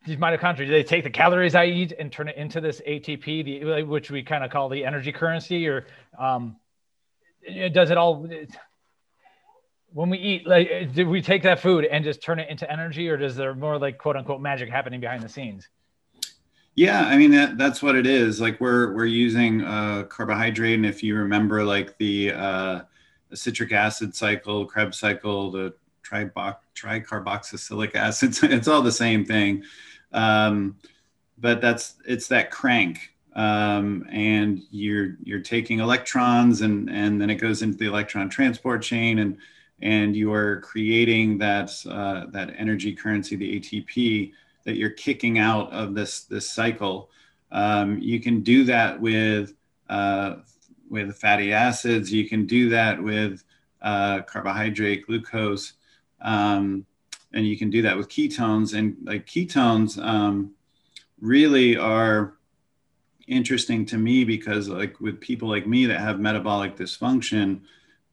these 0.05 0.17
mitochondria, 0.17 0.65
do 0.65 0.71
they 0.71 0.83
take 0.83 1.05
the 1.05 1.09
calories 1.09 1.55
I 1.55 1.65
eat 1.65 1.93
and 1.97 2.11
turn 2.11 2.27
it 2.27 2.35
into 2.35 2.59
this 2.59 2.81
ATP, 2.85 3.45
the, 3.45 3.83
which 3.83 4.11
we 4.11 4.23
kind 4.23 4.43
of 4.43 4.51
call 4.51 4.67
the 4.67 4.83
energy 4.83 5.13
currency, 5.13 5.67
or 5.67 5.85
um, 6.19 6.57
does 7.71 7.91
it 7.91 7.97
all? 7.97 8.27
When 9.93 10.09
we 10.09 10.17
eat, 10.17 10.47
like, 10.47 10.93
do 10.93 11.07
we 11.07 11.21
take 11.21 11.43
that 11.43 11.59
food 11.59 11.85
and 11.85 12.03
just 12.03 12.21
turn 12.21 12.39
it 12.39 12.49
into 12.49 12.69
energy, 12.71 13.07
or 13.09 13.17
does 13.17 13.35
there 13.35 13.53
more 13.53 13.77
like 13.77 13.97
quote 13.99 14.15
unquote 14.15 14.41
magic 14.41 14.69
happening 14.69 14.99
behind 14.99 15.21
the 15.21 15.29
scenes? 15.29 15.69
Yeah, 16.75 17.05
I 17.05 17.17
mean 17.17 17.31
that, 17.31 17.57
that's 17.59 17.83
what 17.83 17.95
it 17.95 18.07
is. 18.07 18.41
Like 18.41 18.59
we're 18.59 18.93
we're 18.93 19.05
using 19.05 19.61
uh, 19.61 20.03
carbohydrate, 20.09 20.75
and 20.75 20.85
if 20.85 21.03
you 21.03 21.15
remember, 21.15 21.63
like 21.63 21.95
the, 21.99 22.31
uh, 22.31 22.81
citric 23.33 23.71
acid 23.71 24.15
cycle, 24.15 24.65
Krebs 24.65 24.99
cycle, 24.99 25.51
the 25.51 25.73
triboc- 26.03 26.57
tricarboxylic 26.75 27.95
acid, 27.95 28.35
it's 28.51 28.67
all 28.67 28.81
the 28.81 28.91
same 28.91 29.25
thing. 29.25 29.63
Um, 30.11 30.77
but 31.37 31.61
that's 31.61 31.95
it's 32.05 32.27
that 32.27 32.51
crank, 32.51 33.13
um, 33.35 34.07
and 34.11 34.61
you're 34.71 35.17
you're 35.23 35.41
taking 35.41 35.79
electrons, 35.79 36.61
and 36.61 36.89
and 36.89 37.21
then 37.21 37.29
it 37.29 37.35
goes 37.35 37.61
into 37.61 37.77
the 37.77 37.85
electron 37.85 38.29
transport 38.29 38.81
chain, 38.81 39.19
and 39.19 39.37
and 39.83 40.15
you 40.15 40.31
are 40.33 40.61
creating 40.61 41.37
that 41.37 41.69
uh, 41.87 42.25
that 42.31 42.55
energy 42.57 42.93
currency, 42.93 43.35
the 43.35 43.59
ATP 43.59 44.31
that 44.63 44.77
you're 44.77 44.89
kicking 44.89 45.37
out 45.37 45.71
of 45.73 45.93
this 45.93 46.21
this 46.21 46.49
cycle. 46.49 47.09
Um, 47.51 47.99
you 47.99 48.19
can 48.21 48.41
do 48.41 48.63
that 48.63 48.99
with 48.99 49.53
uh, 49.89 50.37
with 50.89 51.15
fatty 51.17 51.51
acids. 51.51 52.13
You 52.13 52.27
can 52.29 52.47
do 52.47 52.69
that 52.69 53.03
with 53.03 53.43
uh, 53.81 54.21
carbohydrate, 54.21 55.05
glucose, 55.05 55.73
um, 56.21 56.85
and 57.33 57.45
you 57.45 57.57
can 57.57 57.69
do 57.69 57.81
that 57.81 57.97
with 57.97 58.07
ketones. 58.07 58.77
And 58.77 58.95
like 59.03 59.27
ketones 59.27 60.01
um, 60.01 60.53
really 61.19 61.75
are 61.75 62.35
interesting 63.27 63.85
to 63.87 63.97
me 63.97 64.23
because 64.23 64.69
like 64.69 65.01
with 65.01 65.19
people 65.19 65.49
like 65.49 65.67
me 65.67 65.85
that 65.87 65.99
have 65.99 66.21
metabolic 66.21 66.77
dysfunction, 66.77 67.61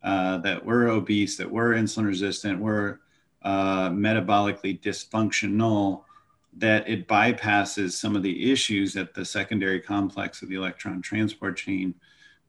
uh, 0.02 0.38
that 0.38 0.64
were 0.64 0.88
obese, 0.88 1.36
that 1.36 1.50
were 1.50 1.74
insulin 1.74 2.06
resistant, 2.06 2.60
were 2.60 3.00
uh, 3.42 3.90
metabolically 3.90 4.80
dysfunctional 4.80 6.02
that 6.56 6.88
it 6.88 7.06
bypasses 7.06 7.92
some 7.92 8.16
of 8.16 8.22
the 8.22 8.50
issues 8.50 8.96
at 8.96 9.14
the 9.14 9.24
secondary 9.24 9.80
complex 9.80 10.42
of 10.42 10.48
the 10.48 10.56
electron 10.56 11.00
transport 11.00 11.56
chain 11.56 11.94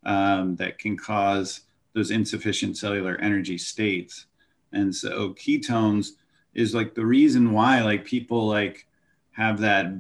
um, 0.04 0.56
that 0.56 0.80
can 0.80 0.98
cause 0.98 1.62
those 1.94 2.12
insufficient 2.12 2.78
cellular 2.78 3.18
energy 3.18 3.58
states. 3.58 4.26
And 4.74 4.96
so 4.96 5.34
ketones 5.34 6.12
is 6.54 6.74
like 6.74 6.96
the 6.96 7.06
reason 7.06 7.52
why 7.52 7.82
like 7.82 8.06
people 8.06 8.48
like 8.48 8.88
have 9.32 9.60
that 9.60 9.94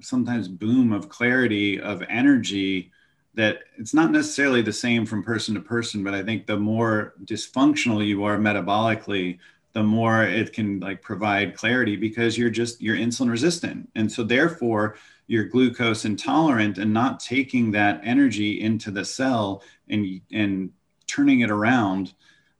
sometimes 0.00 0.48
boom 0.48 0.92
of 0.92 1.08
clarity 1.08 1.80
of 1.80 2.02
energy 2.08 2.90
that 3.36 3.60
it's 3.78 3.94
not 3.94 4.10
necessarily 4.10 4.62
the 4.62 4.72
same 4.72 5.06
from 5.06 5.22
person 5.22 5.54
to 5.54 5.60
person, 5.60 6.02
but 6.02 6.14
I 6.14 6.22
think 6.22 6.46
the 6.46 6.56
more 6.56 7.14
dysfunctional 7.24 8.04
you 8.04 8.24
are 8.24 8.38
metabolically, 8.38 9.38
the 9.74 9.82
more 9.82 10.22
it 10.22 10.54
can 10.54 10.80
like 10.80 11.02
provide 11.02 11.54
clarity 11.54 11.96
because 11.96 12.38
you're 12.38 12.48
just 12.48 12.80
you're 12.80 12.96
insulin 12.96 13.30
resistant 13.30 13.90
and 13.94 14.10
so 14.10 14.24
therefore 14.24 14.96
you're 15.26 15.44
glucose 15.44 16.06
intolerant 16.06 16.78
and 16.78 16.94
not 16.94 17.20
taking 17.20 17.70
that 17.72 18.00
energy 18.02 18.62
into 18.62 18.90
the 18.90 19.04
cell 19.04 19.62
and 19.90 20.22
and 20.32 20.72
turning 21.06 21.40
it 21.40 21.50
around 21.50 22.14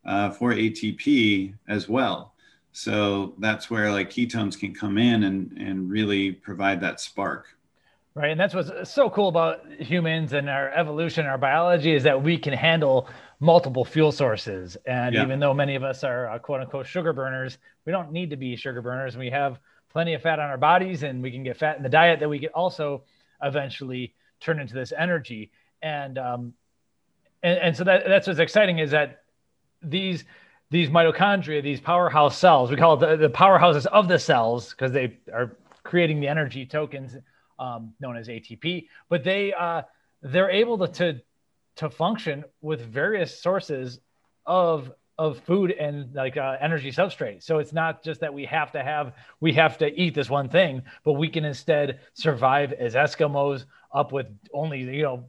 uh, 0.04 0.30
for 0.30 0.52
ATP 0.52 1.54
as 1.68 1.88
well. 1.88 2.34
So 2.72 3.34
that's 3.38 3.70
where 3.70 3.90
like 3.90 4.10
ketones 4.10 4.58
can 4.58 4.74
come 4.74 4.98
in 4.98 5.24
and 5.24 5.52
and 5.52 5.90
really 5.90 6.32
provide 6.32 6.82
that 6.82 7.00
spark. 7.00 7.55
Right, 8.16 8.30
and 8.30 8.40
that's 8.40 8.54
what's 8.54 8.90
so 8.90 9.10
cool 9.10 9.28
about 9.28 9.60
humans 9.78 10.32
and 10.32 10.48
our 10.48 10.70
evolution, 10.70 11.26
our 11.26 11.36
biology, 11.36 11.94
is 11.94 12.04
that 12.04 12.22
we 12.22 12.38
can 12.38 12.54
handle 12.54 13.10
multiple 13.40 13.84
fuel 13.84 14.10
sources. 14.10 14.74
And 14.86 15.14
yeah. 15.14 15.22
even 15.22 15.38
though 15.38 15.52
many 15.52 15.74
of 15.74 15.84
us 15.84 16.02
are 16.02 16.30
uh, 16.30 16.38
quote 16.38 16.62
unquote 16.62 16.86
sugar 16.86 17.12
burners, 17.12 17.58
we 17.84 17.92
don't 17.92 18.12
need 18.12 18.30
to 18.30 18.36
be 18.36 18.56
sugar 18.56 18.80
burners. 18.80 19.18
We 19.18 19.28
have 19.28 19.60
plenty 19.90 20.14
of 20.14 20.22
fat 20.22 20.38
on 20.38 20.48
our 20.48 20.56
bodies 20.56 21.02
and 21.02 21.22
we 21.22 21.30
can 21.30 21.42
get 21.42 21.58
fat 21.58 21.76
in 21.76 21.82
the 21.82 21.90
diet 21.90 22.20
that 22.20 22.28
we 22.30 22.38
can 22.38 22.48
also 22.54 23.02
eventually 23.42 24.14
turn 24.40 24.60
into 24.60 24.72
this 24.72 24.94
energy. 24.96 25.50
And, 25.82 26.16
um, 26.16 26.54
and, 27.42 27.58
and 27.58 27.76
so 27.76 27.84
that, 27.84 28.04
that's 28.08 28.26
what's 28.26 28.38
exciting 28.38 28.78
is 28.78 28.92
that 28.92 29.24
these, 29.82 30.24
these 30.70 30.88
mitochondria, 30.88 31.62
these 31.62 31.82
powerhouse 31.82 32.38
cells, 32.38 32.70
we 32.70 32.78
call 32.78 32.94
it 32.94 33.06
the, 33.06 33.28
the 33.28 33.30
powerhouses 33.30 33.84
of 33.84 34.08
the 34.08 34.18
cells 34.18 34.70
because 34.70 34.92
they 34.92 35.18
are 35.34 35.58
creating 35.82 36.20
the 36.20 36.28
energy 36.28 36.64
tokens 36.64 37.14
um, 37.58 37.94
known 38.00 38.16
as 38.16 38.28
ATP, 38.28 38.88
but 39.08 39.24
they, 39.24 39.52
uh, 39.52 39.82
they're 40.22 40.50
able 40.50 40.78
to, 40.78 40.88
to 40.88 41.20
to 41.76 41.90
function 41.90 42.44
with 42.60 42.80
various 42.80 43.38
sources 43.38 44.00
of 44.44 44.92
of 45.18 45.38
food 45.40 45.70
and 45.70 46.14
like 46.14 46.36
uh, 46.36 46.56
energy 46.60 46.90
substrate. 46.90 47.42
So 47.42 47.58
it's 47.58 47.72
not 47.72 48.02
just 48.02 48.20
that 48.20 48.34
we 48.34 48.44
have 48.46 48.72
to 48.72 48.82
have 48.82 49.14
we 49.40 49.52
have 49.54 49.78
to 49.78 49.86
eat 49.86 50.14
this 50.14 50.28
one 50.28 50.48
thing, 50.48 50.82
but 51.04 51.12
we 51.14 51.28
can 51.28 51.44
instead 51.44 52.00
survive 52.14 52.72
as 52.72 52.94
Eskimos 52.94 53.64
up 53.92 54.12
with 54.12 54.26
only 54.52 54.80
you 54.80 55.02
know 55.02 55.24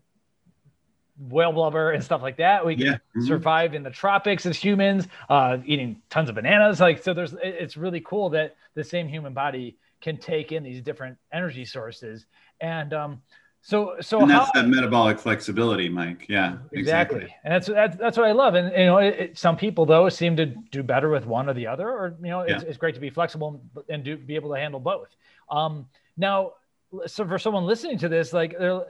whale 1.17 1.51
blubber 1.51 1.91
and 1.91 2.03
stuff 2.03 2.21
like 2.21 2.37
that. 2.37 2.65
We 2.65 2.75
can 2.75 2.85
yeah. 2.85 2.93
mm-hmm. 2.93 3.25
survive 3.25 3.73
in 3.73 3.83
the 3.83 3.89
tropics 3.89 4.45
as 4.45 4.57
humans, 4.57 5.07
uh, 5.29 5.57
eating 5.65 6.01
tons 6.09 6.29
of 6.29 6.35
bananas. 6.35 6.79
Like 6.79 7.03
so, 7.03 7.13
there's 7.13 7.33
it's 7.41 7.77
really 7.77 8.01
cool 8.01 8.29
that 8.31 8.55
the 8.73 8.83
same 8.83 9.07
human 9.07 9.33
body 9.33 9.77
can 10.07 10.17
take 10.17 10.51
in 10.55 10.61
these 10.63 10.81
different 10.81 11.17
energy 11.31 11.65
sources 11.65 12.25
and 12.61 12.93
um, 12.93 13.21
so, 13.61 13.95
so 13.99 14.21
and 14.21 14.31
that's 14.31 14.49
how, 14.53 14.61
that 14.61 14.69
metabolic 14.69 15.19
flexibility, 15.19 15.89
Mike. 15.89 16.25
Yeah, 16.29 16.53
exactly. 16.71 16.79
exactly. 16.79 17.35
And 17.43 17.53
that's, 17.53 17.67
that's, 17.67 17.97
that's 17.97 18.17
what 18.17 18.25
I 18.25 18.31
love. 18.31 18.55
And, 18.55 18.71
you 18.71 18.85
know, 18.85 18.99
it, 18.99 19.15
it, 19.19 19.37
some 19.37 19.57
people 19.57 19.85
though 19.85 20.07
seem 20.07 20.37
to 20.37 20.45
do 20.45 20.83
better 20.83 21.09
with 21.09 21.25
one 21.25 21.49
or 21.49 21.53
the 21.53 21.67
other, 21.67 21.89
or, 21.89 22.15
you 22.21 22.29
know, 22.29 22.41
it's, 22.41 22.63
yeah. 22.63 22.69
it's 22.69 22.77
great 22.77 22.95
to 22.95 23.01
be 23.01 23.09
flexible 23.09 23.61
and 23.89 24.05
do 24.05 24.15
be 24.15 24.35
able 24.35 24.53
to 24.53 24.59
handle 24.59 24.79
both. 24.79 25.09
Um, 25.49 25.87
now, 26.15 26.53
so 27.07 27.27
for 27.27 27.37
someone 27.37 27.65
listening 27.65 27.97
to 27.97 28.07
this, 28.07 28.31
like 28.31 28.55
uh, 28.57 28.83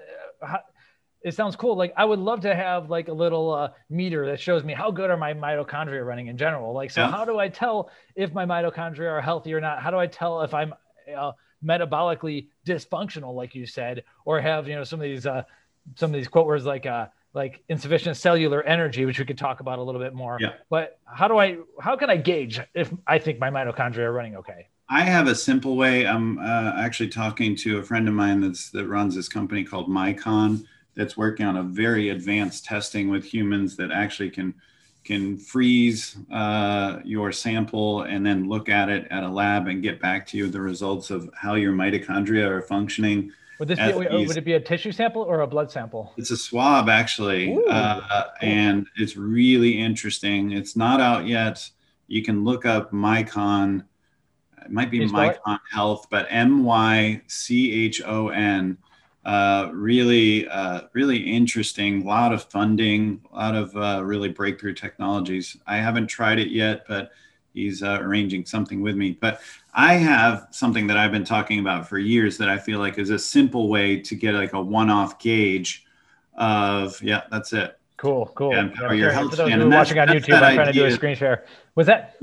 it 1.23 1.33
sounds 1.33 1.55
cool. 1.55 1.75
Like 1.75 1.93
I 1.97 2.05
would 2.05 2.19
love 2.19 2.41
to 2.41 2.53
have 2.53 2.91
like 2.91 3.07
a 3.07 3.13
little 3.13 3.51
uh, 3.51 3.69
meter 3.89 4.27
that 4.27 4.39
shows 4.39 4.63
me 4.63 4.73
how 4.73 4.91
good 4.91 5.09
are 5.09 5.17
my 5.17 5.33
mitochondria 5.33 6.05
running 6.05 6.27
in 6.27 6.37
general. 6.37 6.73
Like, 6.73 6.91
so 6.91 7.01
yeah. 7.01 7.09
how 7.09 7.25
do 7.25 7.39
I 7.39 7.49
tell 7.49 7.89
if 8.15 8.31
my 8.31 8.45
mitochondria 8.45 9.09
are 9.09 9.21
healthy 9.21 9.55
or 9.55 9.61
not? 9.61 9.81
How 9.81 9.89
do 9.89 9.97
I 9.97 10.05
tell 10.05 10.43
if 10.43 10.53
I'm 10.53 10.75
uh, 11.15 11.31
metabolically 11.63 12.47
dysfunctional, 12.65 13.33
like 13.33 13.55
you 13.55 13.65
said, 13.65 14.03
or 14.25 14.39
have 14.41 14.67
you 14.67 14.75
know 14.75 14.83
some 14.83 14.99
of 14.99 15.03
these 15.03 15.25
uh, 15.25 15.43
some 15.95 16.11
of 16.11 16.15
these 16.15 16.27
quote 16.27 16.45
words 16.45 16.65
like 16.65 16.85
uh, 16.85 17.07
like 17.33 17.63
insufficient 17.69 18.17
cellular 18.17 18.63
energy, 18.63 19.05
which 19.05 19.19
we 19.19 19.25
could 19.25 19.37
talk 19.37 19.59
about 19.59 19.79
a 19.79 19.81
little 19.81 20.01
bit 20.01 20.13
more. 20.13 20.37
Yeah. 20.39 20.53
But 20.69 20.99
how 21.05 21.27
do 21.27 21.37
I 21.37 21.57
how 21.79 21.95
can 21.95 22.09
I 22.09 22.17
gauge 22.17 22.59
if 22.73 22.91
I 23.05 23.19
think 23.19 23.39
my 23.39 23.49
mitochondria 23.49 23.99
are 23.99 24.13
running 24.13 24.35
okay? 24.37 24.67
I 24.89 25.01
have 25.01 25.27
a 25.27 25.35
simple 25.35 25.75
way. 25.75 26.07
I'm 26.07 26.39
uh, 26.39 26.73
actually 26.77 27.09
talking 27.09 27.55
to 27.57 27.79
a 27.79 27.83
friend 27.83 28.07
of 28.07 28.13
mine 28.13 28.41
that's 28.41 28.69
that 28.71 28.87
runs 28.87 29.15
this 29.15 29.29
company 29.29 29.63
called 29.63 29.89
Mychon 29.89 30.65
that's 30.95 31.15
working 31.15 31.45
on 31.45 31.57
a 31.57 31.63
very 31.63 32.09
advanced 32.09 32.65
testing 32.65 33.09
with 33.09 33.23
humans 33.23 33.75
that 33.75 33.91
actually 33.91 34.31
can 34.31 34.53
can 35.07 35.37
freeze 35.37 36.17
uh, 36.33 36.99
your 37.05 37.31
sample 37.31 38.01
and 38.01 38.25
then 38.25 38.49
look 38.49 38.67
at 38.67 38.89
it 38.89 39.07
at 39.09 39.23
a 39.23 39.29
lab 39.29 39.67
and 39.67 39.81
get 39.81 40.01
back 40.01 40.27
to 40.27 40.37
you 40.37 40.49
the 40.49 40.59
results 40.59 41.09
of 41.09 41.29
how 41.33 41.55
your 41.55 41.71
mitochondria 41.71 42.45
are 42.45 42.61
functioning. 42.61 43.31
Would 43.59 43.69
this 43.69 43.79
be, 43.79 43.93
would 43.93 44.37
it 44.37 44.43
be 44.43 44.53
a 44.53 44.59
tissue 44.59 44.91
sample 44.91 45.21
or 45.21 45.41
a 45.41 45.47
blood 45.47 45.71
sample? 45.71 46.13
It's 46.17 46.29
a 46.31 46.37
swab 46.37 46.89
actually, 46.89 47.57
uh, 47.69 48.23
and 48.41 48.85
it's 48.97 49.15
really 49.15 49.79
interesting. 49.79 50.51
It's 50.51 50.75
not 50.75 50.99
out 50.99 51.25
yet. 51.25 51.67
You 52.07 52.21
can 52.21 52.43
look 52.43 52.65
up 52.65 52.91
Mychon. 52.91 53.85
It 54.63 54.71
might 54.71 54.91
be 54.91 54.99
Mychon 55.07 55.59
Health, 55.71 56.07
but 56.11 56.27
M 56.29 56.65
Y 56.65 57.21
C 57.27 57.85
H 57.85 58.01
O 58.05 58.27
N 58.27 58.77
uh, 59.27 59.69
really, 59.73 60.47
uh, 60.47 60.83
really 60.93 61.17
interesting. 61.17 62.01
A 62.01 62.05
lot 62.05 62.31
of 62.31 62.45
funding, 62.45 63.21
a 63.33 63.35
lot 63.35 63.55
of 63.55 63.75
uh, 63.75 64.01
really 64.01 64.29
breakthrough 64.29 64.73
technologies. 64.73 65.57
I 65.67 65.77
haven't 65.77 66.07
tried 66.07 66.39
it 66.39 66.47
yet, 66.47 66.85
but 66.87 67.11
he's 67.53 67.83
uh, 67.83 67.99
arranging 68.01 68.45
something 68.45 68.79
with 68.81 68.95
me. 68.95 69.17
But 69.19 69.41
I 69.73 69.95
have 69.95 70.47
something 70.51 70.87
that 70.87 70.95
I've 70.95 71.11
been 71.11 71.25
talking 71.25 71.59
about 71.59 71.89
for 71.89 71.97
years 71.97 72.37
that 72.37 72.47
I 72.47 72.57
feel 72.57 72.79
like 72.79 72.97
is 72.97 73.09
a 73.09 73.19
simple 73.19 73.67
way 73.67 73.99
to 73.99 74.15
get 74.15 74.33
like 74.33 74.53
a 74.53 74.61
one-off 74.61 75.19
gauge 75.19 75.85
of 76.35 77.03
yeah, 77.03 77.23
that's 77.29 77.51
it. 77.51 77.77
Cool, 77.97 78.31
cool. 78.33 78.53
Yeah, 78.53 78.69
yeah, 78.79 78.91
your 78.93 79.11
health 79.11 79.33
span. 79.33 79.59
And 79.59 79.69
watching 79.69 79.99
on 79.99 80.07
YouTube, 80.07 80.41
I'm 80.41 80.55
trying 80.55 80.67
to 80.67 80.71
do 80.71 80.85
a 80.85 80.91
screen 80.91 81.17
share. 81.17 81.43
Was 81.75 81.87
that? 81.87 82.17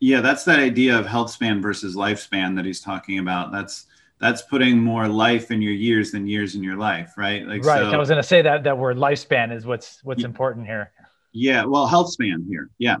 Yeah, 0.00 0.20
that's 0.20 0.44
that 0.44 0.58
idea 0.58 0.98
of 0.98 1.06
health 1.06 1.30
span 1.30 1.62
versus 1.62 1.96
lifespan 1.96 2.56
that 2.56 2.66
he's 2.66 2.82
talking 2.82 3.20
about. 3.20 3.52
That's 3.52 3.86
that's 4.18 4.42
putting 4.42 4.78
more 4.78 5.08
life 5.08 5.50
in 5.50 5.60
your 5.60 5.72
years 5.72 6.12
than 6.12 6.26
years 6.26 6.54
in 6.54 6.62
your 6.62 6.76
life, 6.76 7.12
right? 7.16 7.46
Like, 7.46 7.64
right. 7.64 7.80
So, 7.80 7.90
I 7.90 7.96
was 7.96 8.08
going 8.08 8.20
to 8.20 8.26
say 8.26 8.42
that 8.42 8.64
that 8.64 8.78
word 8.78 8.96
lifespan 8.96 9.54
is 9.54 9.66
what's 9.66 10.02
what's 10.04 10.22
yeah, 10.22 10.28
important 10.28 10.66
here. 10.66 10.92
Yeah. 11.32 11.64
Well, 11.64 11.86
health 11.86 12.10
span 12.10 12.46
here. 12.48 12.70
Yeah. 12.78 12.96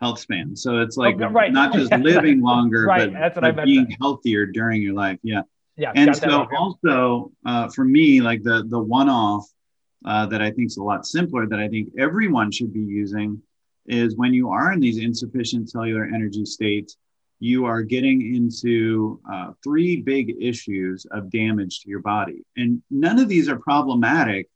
Health 0.00 0.18
span. 0.18 0.56
So 0.56 0.80
it's 0.80 0.96
like 0.96 1.16
oh, 1.20 1.28
right. 1.28 1.52
not 1.52 1.72
just 1.72 1.92
living 1.92 2.40
longer, 2.42 2.86
right. 2.86 3.12
but, 3.12 3.18
That's 3.18 3.36
what 3.36 3.54
but 3.54 3.60
I 3.60 3.64
being 3.64 3.96
healthier 4.00 4.46
during 4.46 4.80
your 4.80 4.94
life. 4.94 5.18
Yeah. 5.22 5.42
Yeah. 5.76 5.92
And 5.94 6.16
so 6.16 6.46
also 6.56 7.32
uh, 7.44 7.68
for 7.68 7.84
me, 7.84 8.20
like 8.20 8.42
the 8.42 8.64
the 8.68 8.80
one 8.80 9.08
off 9.08 9.46
uh, 10.04 10.26
that 10.26 10.40
I 10.40 10.50
think 10.50 10.66
is 10.66 10.76
a 10.76 10.82
lot 10.82 11.06
simpler 11.06 11.46
that 11.46 11.58
I 11.58 11.68
think 11.68 11.90
everyone 11.98 12.50
should 12.50 12.72
be 12.72 12.80
using 12.80 13.42
is 13.86 14.16
when 14.16 14.32
you 14.32 14.50
are 14.50 14.72
in 14.72 14.80
these 14.80 14.98
insufficient 14.98 15.70
cellular 15.70 16.04
energy 16.04 16.44
states 16.44 16.96
you 17.40 17.64
are 17.64 17.82
getting 17.82 18.34
into 18.34 19.20
uh, 19.30 19.52
three 19.62 20.00
big 20.00 20.36
issues 20.40 21.06
of 21.10 21.30
damage 21.30 21.80
to 21.80 21.88
your 21.88 22.00
body. 22.00 22.44
And 22.56 22.82
none 22.90 23.18
of 23.18 23.28
these 23.28 23.48
are 23.48 23.56
problematic 23.56 24.48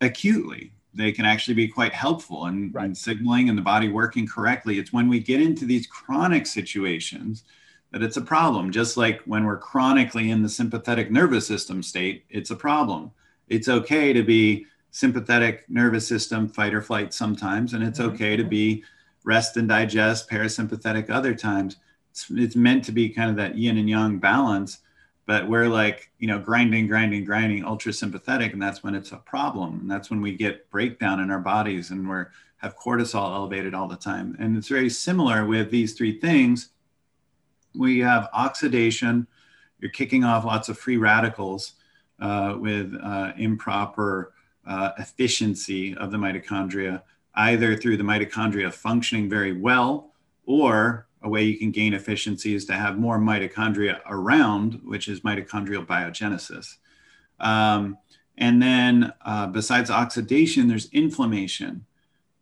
acutely. 0.00 0.72
They 0.94 1.12
can 1.12 1.24
actually 1.24 1.54
be 1.54 1.68
quite 1.68 1.92
helpful 1.92 2.46
in, 2.46 2.72
right. 2.72 2.86
in 2.86 2.94
signaling 2.94 3.48
and 3.48 3.56
the 3.56 3.62
body 3.62 3.88
working 3.88 4.26
correctly. 4.26 4.78
It's 4.78 4.92
when 4.92 5.08
we 5.08 5.20
get 5.20 5.40
into 5.40 5.64
these 5.64 5.86
chronic 5.86 6.46
situations 6.46 7.44
that 7.92 8.02
it's 8.02 8.16
a 8.16 8.22
problem. 8.22 8.72
Just 8.72 8.96
like 8.96 9.22
when 9.22 9.44
we're 9.44 9.58
chronically 9.58 10.30
in 10.30 10.42
the 10.42 10.48
sympathetic 10.48 11.10
nervous 11.10 11.46
system 11.46 11.82
state, 11.82 12.24
it's 12.30 12.50
a 12.50 12.56
problem. 12.56 13.10
It's 13.48 13.68
okay 13.68 14.12
to 14.12 14.22
be 14.22 14.66
sympathetic 14.90 15.64
nervous 15.68 16.06
system 16.06 16.48
fight 16.48 16.74
or 16.74 16.82
flight 16.82 17.14
sometimes, 17.14 17.74
and 17.74 17.84
it's 17.84 17.98
mm-hmm. 17.98 18.14
okay 18.14 18.36
to 18.36 18.44
be 18.44 18.82
rest 19.24 19.56
and 19.56 19.68
digest 19.68 20.28
parasympathetic 20.28 21.10
other 21.10 21.34
times. 21.34 21.76
It's, 22.18 22.30
it's 22.30 22.56
meant 22.56 22.84
to 22.84 22.92
be 22.92 23.08
kind 23.08 23.30
of 23.30 23.36
that 23.36 23.56
yin 23.56 23.78
and 23.78 23.88
yang 23.88 24.18
balance, 24.18 24.78
but 25.26 25.48
we're 25.48 25.68
like, 25.68 26.10
you 26.18 26.26
know, 26.26 26.38
grinding, 26.38 26.86
grinding, 26.88 27.24
grinding, 27.24 27.64
ultra 27.64 27.92
sympathetic, 27.92 28.52
and 28.52 28.62
that's 28.62 28.82
when 28.82 28.94
it's 28.94 29.12
a 29.12 29.18
problem. 29.18 29.80
And 29.80 29.90
that's 29.90 30.10
when 30.10 30.20
we 30.20 30.36
get 30.36 30.70
breakdown 30.70 31.20
in 31.20 31.30
our 31.30 31.40
bodies 31.40 31.90
and 31.90 32.08
we're 32.08 32.28
have 32.56 32.76
cortisol 32.76 33.36
elevated 33.36 33.72
all 33.72 33.86
the 33.86 33.96
time. 33.96 34.36
And 34.40 34.56
it's 34.56 34.66
very 34.66 34.90
similar 34.90 35.46
with 35.46 35.70
these 35.70 35.94
three 35.94 36.18
things 36.18 36.70
we 37.72 38.00
have 38.00 38.28
oxidation. 38.32 39.28
You're 39.78 39.92
kicking 39.92 40.24
off 40.24 40.44
lots 40.44 40.68
of 40.68 40.76
free 40.76 40.96
radicals 40.96 41.74
uh, 42.20 42.56
with 42.58 42.92
uh, 43.00 43.32
improper 43.36 44.32
uh, 44.66 44.90
efficiency 44.98 45.94
of 45.96 46.10
the 46.10 46.16
mitochondria, 46.16 47.02
either 47.36 47.76
through 47.76 47.96
the 47.96 48.02
mitochondria 48.02 48.72
functioning 48.72 49.30
very 49.30 49.52
well, 49.52 50.12
or 50.44 51.06
a 51.22 51.28
way 51.28 51.44
you 51.44 51.58
can 51.58 51.70
gain 51.70 51.94
efficiency 51.94 52.54
is 52.54 52.64
to 52.66 52.74
have 52.74 52.98
more 52.98 53.18
mitochondria 53.18 54.00
around, 54.06 54.80
which 54.84 55.08
is 55.08 55.20
mitochondrial 55.20 55.86
biogenesis. 55.86 56.76
Um, 57.40 57.98
and 58.36 58.62
then, 58.62 59.12
uh, 59.24 59.48
besides 59.48 59.90
oxidation, 59.90 60.68
there's 60.68 60.88
inflammation 60.90 61.84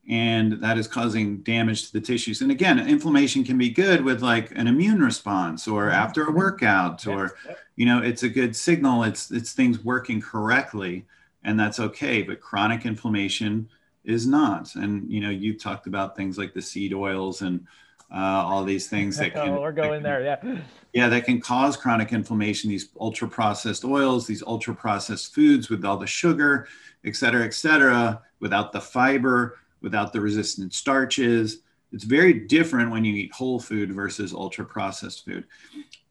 and 0.09 0.53
that 0.63 0.79
is 0.79 0.87
causing 0.87 1.39
damage 1.39 1.87
to 1.87 1.93
the 1.93 2.01
tissues. 2.01 2.41
And 2.41 2.51
again, 2.51 2.79
inflammation 2.79 3.43
can 3.43 3.59
be 3.59 3.71
good 3.71 4.05
with 4.05 4.23
like 4.23 4.53
an 4.53 4.69
immune 4.69 5.01
response 5.01 5.67
or 5.67 5.85
mm-hmm. 5.85 5.95
after 5.95 6.27
a 6.27 6.33
workout, 6.33 7.07
or 7.07 7.37
you 7.75 7.87
know, 7.87 8.03
it's 8.03 8.23
a 8.23 8.29
good 8.29 8.55
signal. 8.55 9.03
It's 9.03 9.31
it's 9.31 9.53
things 9.53 9.85
working 9.85 10.21
correctly, 10.21 11.05
and 11.43 11.59
that's 11.59 11.81
okay. 11.81 12.23
But 12.23 12.41
chronic 12.41 12.87
inflammation 12.87 13.69
is 14.05 14.27
not. 14.27 14.75
And 14.77 15.11
you 15.11 15.21
know, 15.21 15.31
you 15.31 15.59
talked 15.59 15.89
about 15.89 16.17
things 16.17 16.39
like 16.39 16.55
the 16.55 16.63
seed 16.63 16.95
oils 16.95 17.43
and 17.43 17.67
uh, 18.13 18.45
all 18.45 18.65
these 18.65 18.89
things 18.89 19.17
that 19.19 19.35
can. 19.35 19.57
we're 19.57 19.73
going 19.73 19.95
can, 19.95 20.03
there, 20.03 20.23
yeah. 20.23 20.59
Yeah, 20.93 21.09
that 21.09 21.25
can 21.25 21.41
cause 21.41 21.77
chronic 21.77 22.13
inflammation. 22.13 22.71
These 22.71 22.89
ultra 23.01 23.29
processed 23.29 23.85
oils, 23.85 24.27
these 24.27 24.43
ultra 24.43 24.75
processed 24.75 25.35
foods 25.35 25.69
with 25.69 25.85
all 25.85 25.99
the 25.99 26.07
sugar, 26.07 26.69
et 27.05 27.17
cetera, 27.17 27.45
et 27.45 27.55
cetera, 27.55 28.23
without 28.41 28.73
the 28.73 28.81
fiber 28.81 29.59
without 29.87 30.13
the 30.13 30.21
resistant 30.21 30.75
starches. 30.75 31.61
It's 31.93 32.05
very 32.05 32.33
different 32.33 32.91
when 32.91 33.05
you 33.05 33.15
eat 33.15 33.33
whole 33.33 33.61
food 33.61 33.93
versus 33.93 34.33
ultra 34.33 34.65
processed 34.65 35.25
food. 35.25 35.45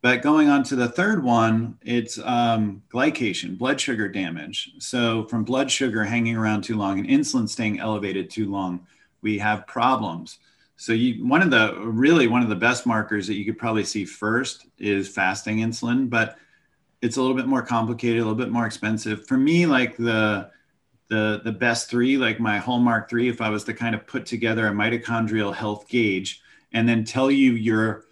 But 0.02 0.22
going 0.22 0.50
on 0.50 0.64
to 0.64 0.76
the 0.76 0.88
third 0.88 1.24
one, 1.24 1.78
it's 1.82 2.18
um, 2.20 2.84
glycation, 2.94 3.58
blood 3.58 3.82
sugar 3.82 4.08
damage. 4.08 4.72
So, 4.80 5.26
from 5.26 5.44
blood 5.44 5.70
sugar 5.70 6.04
hanging 6.04 6.38
around 6.38 6.64
too 6.64 6.78
long 6.78 7.00
and 7.00 7.10
insulin 7.10 7.50
staying 7.50 7.80
elevated 7.80 8.30
too 8.30 8.50
long, 8.50 8.88
we 9.22 9.40
have 9.40 9.68
problems. 9.68 10.38
So, 10.78 10.94
you, 10.94 11.26
one 11.26 11.42
of 11.42 11.52
the 11.52 11.80
really 11.80 12.28
one 12.28 12.42
of 12.44 12.50
the 12.50 12.56
best 12.56 12.86
markers 12.86 13.28
that 13.28 13.36
you 13.36 13.46
could 13.46 13.58
probably 13.58 13.86
see 13.86 14.06
first 14.06 14.66
is 14.78 15.08
fasting 15.08 15.58
insulin, 15.58 16.10
but 16.10 16.38
it's 17.02 17.18
a 17.18 17.22
little 17.22 17.36
bit 17.36 17.48
more 17.48 17.62
complicated, 17.62 18.18
a 18.18 18.26
little 18.26 18.36
bit 18.36 18.50
more 18.50 18.66
expensive. 18.66 19.26
For 19.28 19.38
me, 19.38 19.66
like 19.66 19.96
the 19.96 20.50
the 21.10 21.42
the 21.44 21.52
best 21.52 21.90
three, 21.90 22.18
like 22.18 22.40
my 22.40 22.58
hallmark 22.58 23.10
three, 23.10 23.30
if 23.30 23.42
I 23.42 23.50
was 23.50 23.64
to 23.66 23.74
kind 23.74 23.96
of 23.96 24.06
put 24.06 24.26
together 24.26 24.68
a 24.68 24.72
mitochondrial 24.72 25.54
health 25.54 25.88
gauge 25.88 26.42
and 26.74 26.90
then 26.90 27.04
tell 27.04 27.32
you 27.32 27.54
your 27.54 28.06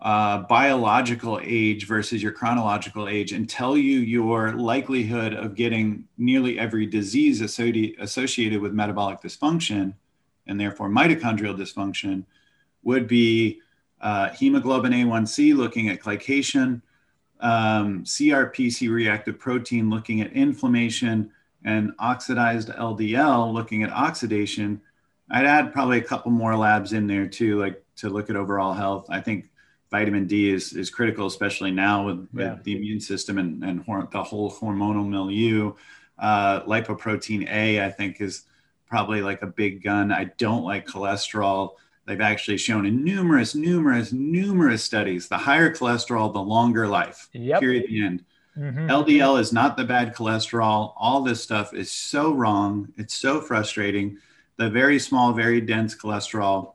uh, 0.00 0.38
biological 0.38 1.40
age 1.42 1.86
versus 1.86 2.22
your 2.22 2.32
chronological 2.32 3.08
age 3.08 3.32
and 3.32 3.48
tell 3.48 3.76
you 3.76 3.98
your 3.98 4.52
likelihood 4.52 5.32
of 5.32 5.54
getting 5.54 6.04
nearly 6.18 6.58
every 6.58 6.86
disease 6.86 7.40
associated 7.40 8.60
with 8.60 8.72
metabolic 8.72 9.20
dysfunction 9.22 9.94
and 10.46 10.60
therefore 10.60 10.88
mitochondrial 10.88 11.56
dysfunction 11.56 12.24
would 12.82 13.06
be 13.08 13.60
uh, 14.00 14.30
hemoglobin 14.30 14.92
A1C 14.92 15.56
looking 15.56 15.88
at 15.88 16.00
glycation, 16.00 16.82
um, 17.40 18.04
CRP, 18.04 18.90
reactive 18.90 19.38
protein 19.38 19.90
looking 19.90 20.20
at 20.20 20.32
inflammation, 20.32 21.30
and 21.64 21.92
oxidized 21.98 22.68
LDL, 22.68 23.52
looking 23.52 23.82
at 23.82 23.90
oxidation, 23.90 24.80
I'd 25.30 25.46
add 25.46 25.72
probably 25.72 25.98
a 25.98 26.02
couple 26.04 26.30
more 26.30 26.56
labs 26.56 26.92
in 26.92 27.06
there 27.06 27.26
too, 27.26 27.58
like 27.58 27.82
to 27.96 28.08
look 28.08 28.30
at 28.30 28.36
overall 28.36 28.72
health. 28.72 29.06
I 29.10 29.20
think 29.20 29.50
vitamin 29.90 30.26
D 30.26 30.50
is, 30.50 30.72
is 30.72 30.90
critical, 30.90 31.26
especially 31.26 31.72
now 31.72 32.06
with, 32.06 32.28
yeah. 32.32 32.54
with 32.54 32.64
the 32.64 32.76
immune 32.76 33.00
system 33.00 33.38
and, 33.38 33.62
and 33.64 33.82
hor- 33.82 34.08
the 34.10 34.22
whole 34.22 34.50
hormonal 34.50 35.06
milieu. 35.06 35.72
Uh, 36.18 36.62
lipoprotein 36.62 37.50
A, 37.50 37.84
I 37.84 37.90
think, 37.90 38.20
is 38.20 38.44
probably 38.88 39.22
like 39.22 39.42
a 39.42 39.46
big 39.46 39.82
gun. 39.82 40.12
I 40.12 40.24
don't 40.38 40.64
like 40.64 40.86
cholesterol. 40.86 41.72
They've 42.06 42.20
actually 42.20 42.58
shown 42.58 42.86
in 42.86 43.02
numerous, 43.02 43.54
numerous, 43.54 44.12
numerous 44.12 44.84
studies 44.84 45.28
the 45.28 45.36
higher 45.36 45.74
cholesterol, 45.74 46.32
the 46.32 46.40
longer 46.40 46.86
life. 46.86 47.28
Yep. 47.32 47.60
Period. 47.60 47.86
The 47.88 48.04
end. 48.04 48.24
Mm-hmm. 48.56 48.88
LDL 48.88 49.40
is 49.40 49.52
not 49.52 49.76
the 49.76 49.84
bad 49.84 50.14
cholesterol. 50.14 50.94
All 50.96 51.22
this 51.22 51.42
stuff 51.42 51.74
is 51.74 51.90
so 51.90 52.32
wrong. 52.32 52.92
It's 52.96 53.14
so 53.14 53.40
frustrating. 53.40 54.18
The 54.56 54.70
very 54.70 54.98
small, 54.98 55.32
very 55.32 55.60
dense 55.60 55.94
cholesterol 55.94 56.74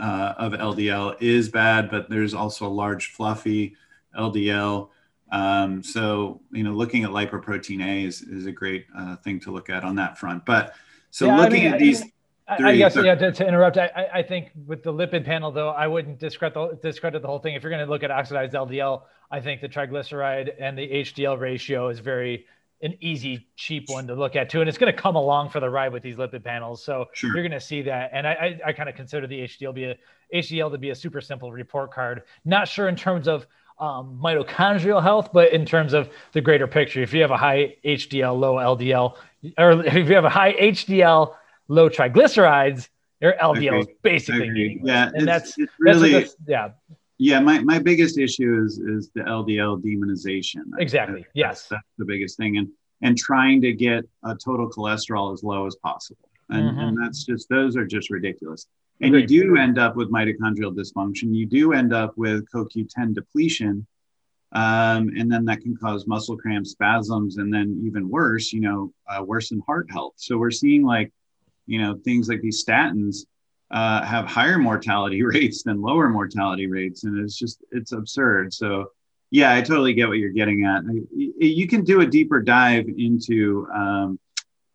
uh, 0.00 0.34
of 0.36 0.52
LDL 0.52 1.16
is 1.22 1.48
bad, 1.48 1.90
but 1.90 2.10
there's 2.10 2.34
also 2.34 2.66
a 2.66 2.68
large, 2.68 3.12
fluffy 3.12 3.76
LDL. 4.18 4.88
Um, 5.32 5.82
so, 5.82 6.40
you 6.52 6.62
know, 6.62 6.72
looking 6.72 7.04
at 7.04 7.10
lipoprotein 7.10 7.82
A 7.82 8.04
is, 8.04 8.22
is 8.22 8.46
a 8.46 8.52
great 8.52 8.86
uh, 8.96 9.16
thing 9.16 9.40
to 9.40 9.50
look 9.50 9.70
at 9.70 9.84
on 9.84 9.96
that 9.96 10.18
front. 10.18 10.44
But 10.44 10.74
so 11.14 11.26
yeah, 11.26 11.36
looking 11.36 11.60
I 11.60 11.62
mean, 11.62 11.72
at 11.74 11.78
these. 11.78 12.02
I, 12.48 12.70
I 12.70 12.76
guess 12.76 12.96
yeah. 12.96 13.14
To, 13.14 13.30
to 13.30 13.46
interrupt, 13.46 13.78
I, 13.78 14.08
I 14.14 14.22
think 14.24 14.50
with 14.66 14.82
the 14.82 14.92
lipid 14.92 15.24
panel 15.24 15.52
though, 15.52 15.68
I 15.68 15.86
wouldn't 15.86 16.18
discredit 16.18 16.54
the, 16.54 16.76
discredit 16.82 17.22
the 17.22 17.28
whole 17.28 17.38
thing. 17.38 17.54
If 17.54 17.62
you're 17.62 17.70
going 17.70 17.84
to 17.84 17.88
look 17.88 18.02
at 18.02 18.10
oxidized 18.10 18.52
LDL, 18.52 19.02
I 19.30 19.40
think 19.40 19.60
the 19.60 19.68
triglyceride 19.68 20.54
and 20.58 20.76
the 20.76 20.88
HDL 20.88 21.38
ratio 21.38 21.88
is 21.88 22.00
very 22.00 22.46
an 22.82 22.96
easy, 23.00 23.46
cheap 23.54 23.88
one 23.88 24.08
to 24.08 24.16
look 24.16 24.34
at 24.34 24.50
too, 24.50 24.58
and 24.58 24.68
it's 24.68 24.76
going 24.76 24.92
to 24.92 25.00
come 25.00 25.14
along 25.14 25.50
for 25.50 25.60
the 25.60 25.70
ride 25.70 25.92
with 25.92 26.02
these 26.02 26.16
lipid 26.16 26.42
panels. 26.42 26.84
So 26.84 27.06
sure. 27.12 27.30
you're 27.32 27.44
going 27.44 27.52
to 27.52 27.60
see 27.60 27.82
that, 27.82 28.10
and 28.12 28.26
I, 28.26 28.32
I, 28.32 28.60
I 28.66 28.72
kind 28.72 28.88
of 28.88 28.96
consider 28.96 29.28
the 29.28 29.38
HDL 29.42 29.72
be 29.72 29.84
a 29.84 29.96
HDL 30.34 30.72
to 30.72 30.78
be 30.78 30.90
a 30.90 30.96
super 30.96 31.20
simple 31.20 31.52
report 31.52 31.92
card. 31.92 32.22
Not 32.44 32.66
sure 32.66 32.88
in 32.88 32.96
terms 32.96 33.28
of 33.28 33.46
um, 33.78 34.18
mitochondrial 34.22 35.02
health, 35.02 35.30
but 35.32 35.52
in 35.52 35.66
terms 35.66 35.92
of 35.92 36.08
the 36.32 36.40
greater 36.40 36.66
picture. 36.66 37.02
If 37.02 37.12
you 37.12 37.22
have 37.22 37.30
a 37.30 37.36
high 37.36 37.76
HDL, 37.84 38.38
low 38.38 38.54
LDL, 38.54 39.16
or 39.58 39.72
if 39.86 40.08
you 40.08 40.14
have 40.14 40.24
a 40.24 40.30
high 40.30 40.54
HDL, 40.54 41.34
low 41.68 41.88
triglycerides, 41.88 42.88
your 43.20 43.34
LDL 43.40 43.80
is 43.80 43.86
basically 44.02 44.80
yeah, 44.82 45.10
and 45.14 45.26
that's 45.26 45.56
it's 45.56 45.72
really 45.78 46.12
that's 46.12 46.36
yeah 46.46 46.70
yeah, 47.18 47.40
my, 47.40 47.60
my 47.60 47.78
biggest 47.78 48.18
issue 48.18 48.62
is 48.64 48.78
is 48.78 49.10
the 49.14 49.20
LDL 49.20 49.82
demonization. 49.82 50.62
Exactly. 50.78 51.20
That's, 51.20 51.30
yes. 51.34 51.66
That's 51.68 51.86
the 51.98 52.04
biggest 52.04 52.36
thing. 52.36 52.56
And 52.56 52.68
and 53.02 53.16
trying 53.16 53.60
to 53.62 53.72
get 53.72 54.04
a 54.24 54.34
total 54.34 54.68
cholesterol 54.70 55.32
as 55.32 55.42
low 55.42 55.66
as 55.66 55.76
possible. 55.76 56.28
And, 56.50 56.70
mm-hmm. 56.70 56.80
and 56.80 57.02
that's 57.02 57.24
just 57.24 57.48
those 57.48 57.76
are 57.76 57.86
just 57.86 58.10
ridiculous. 58.10 58.66
And 59.00 59.14
you 59.14 59.26
do 59.26 59.56
end 59.56 59.78
up 59.78 59.96
with 59.96 60.10
mitochondrial 60.10 60.74
dysfunction. 60.74 61.34
You 61.34 61.46
do 61.46 61.72
end 61.72 61.92
up 61.92 62.16
with 62.16 62.48
CoQ10 62.50 63.14
depletion. 63.14 63.86
Um, 64.52 65.10
and 65.18 65.30
then 65.30 65.44
that 65.46 65.62
can 65.62 65.76
cause 65.76 66.06
muscle 66.06 66.36
cramps, 66.36 66.70
spasms, 66.70 67.38
and 67.38 67.52
then 67.52 67.82
even 67.84 68.08
worse, 68.08 68.52
you 68.52 68.60
know, 68.60 68.92
uh, 69.08 69.22
worsen 69.22 69.60
heart 69.66 69.90
health. 69.90 70.14
So 70.16 70.38
we're 70.38 70.52
seeing 70.52 70.84
like, 70.84 71.12
you 71.66 71.80
know, 71.80 71.96
things 72.04 72.28
like 72.28 72.40
these 72.40 72.64
statins 72.64 73.26
uh, 73.70 74.04
have 74.04 74.26
higher 74.26 74.58
mortality 74.58 75.22
rates 75.24 75.64
than 75.64 75.82
lower 75.82 76.08
mortality 76.08 76.68
rates, 76.68 77.04
and 77.04 77.18
it's 77.18 77.36
just 77.36 77.62
it's 77.72 77.92
absurd. 77.92 78.54
So 78.54 78.92
yeah, 79.30 79.52
I 79.52 79.62
totally 79.62 79.94
get 79.94 80.08
what 80.08 80.18
you're 80.18 80.30
getting 80.30 80.64
at. 80.64 80.84
You 81.12 81.66
can 81.66 81.82
do 81.82 82.00
a 82.00 82.06
deeper 82.06 82.40
dive 82.40 82.86
into 82.88 83.66
um, 83.74 84.20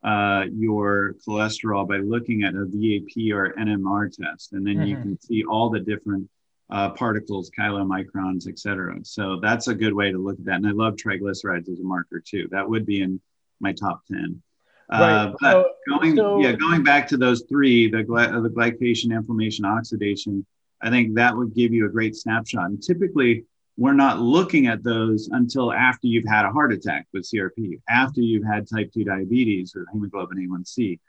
uh, 0.04 0.46
your 0.54 1.16
cholesterol 1.28 1.88
by 1.88 1.98
looking 1.98 2.44
at 2.44 2.56
a 2.56 2.66
VAP 2.66 3.34
or 3.34 3.54
NMR 3.60 4.12
test, 4.12 4.54
and 4.54 4.66
then 4.66 4.78
mm-hmm. 4.78 4.86
you 4.86 4.96
can 4.96 5.22
see 5.22 5.44
all 5.44 5.70
the 5.70 5.80
different 5.80 6.30
uh, 6.70 6.90
particles, 6.92 7.52
chylomicrons, 7.58 8.48
et 8.48 8.60
cetera. 8.60 8.96
So 9.04 9.40
that's 9.42 9.68
a 9.68 9.76
good 9.76 9.94
way 9.94 10.12
to 10.12 10.18
look 10.18 10.40
at 10.40 10.46
that. 10.46 10.56
And 10.56 10.68
I 10.68 10.72
love 10.72 10.96
triglycerides 10.96 11.70
as 11.70 11.80
a 11.80 11.84
marker 11.84 12.22
too. 12.26 12.48
That 12.52 12.70
would 12.70 12.86
be 12.86 13.02
in 13.02 13.20
my 13.60 13.74
top 13.74 14.04
10. 14.12 14.42
Uh, 14.90 15.34
but 15.40 15.52
so, 15.52 15.72
going, 15.88 16.16
so, 16.16 16.40
yeah, 16.40 16.54
going 16.54 16.84
back 16.84 17.08
to 17.08 17.18
those 17.18 17.44
three, 17.48 17.90
the, 17.90 18.04
gly- 18.04 18.42
the 18.42 18.50
glycation, 18.50 19.12
inflammation, 19.12 19.66
oxidation, 19.66 20.46
I 20.82 20.90
think 20.90 21.16
that 21.16 21.36
would 21.36 21.54
give 21.54 21.74
you 21.74 21.86
a 21.86 21.90
great 21.90 22.16
snapshot. 22.16 22.70
And 22.70 22.82
typically, 22.82 23.46
we're 23.80 23.94
not 23.94 24.20
looking 24.20 24.68
at 24.68 24.84
those 24.84 25.30
until 25.32 25.72
after 25.72 26.06
you've 26.06 26.28
had 26.28 26.44
a 26.44 26.52
heart 26.52 26.74
attack 26.74 27.08
with 27.14 27.24
CRP, 27.24 27.80
after 27.88 28.20
you've 28.20 28.44
had 28.44 28.68
type 28.68 28.92
2 28.94 29.06
diabetes 29.06 29.74
or 29.74 29.86
hemoglobin 29.94 30.50
A1C. 30.50 31.00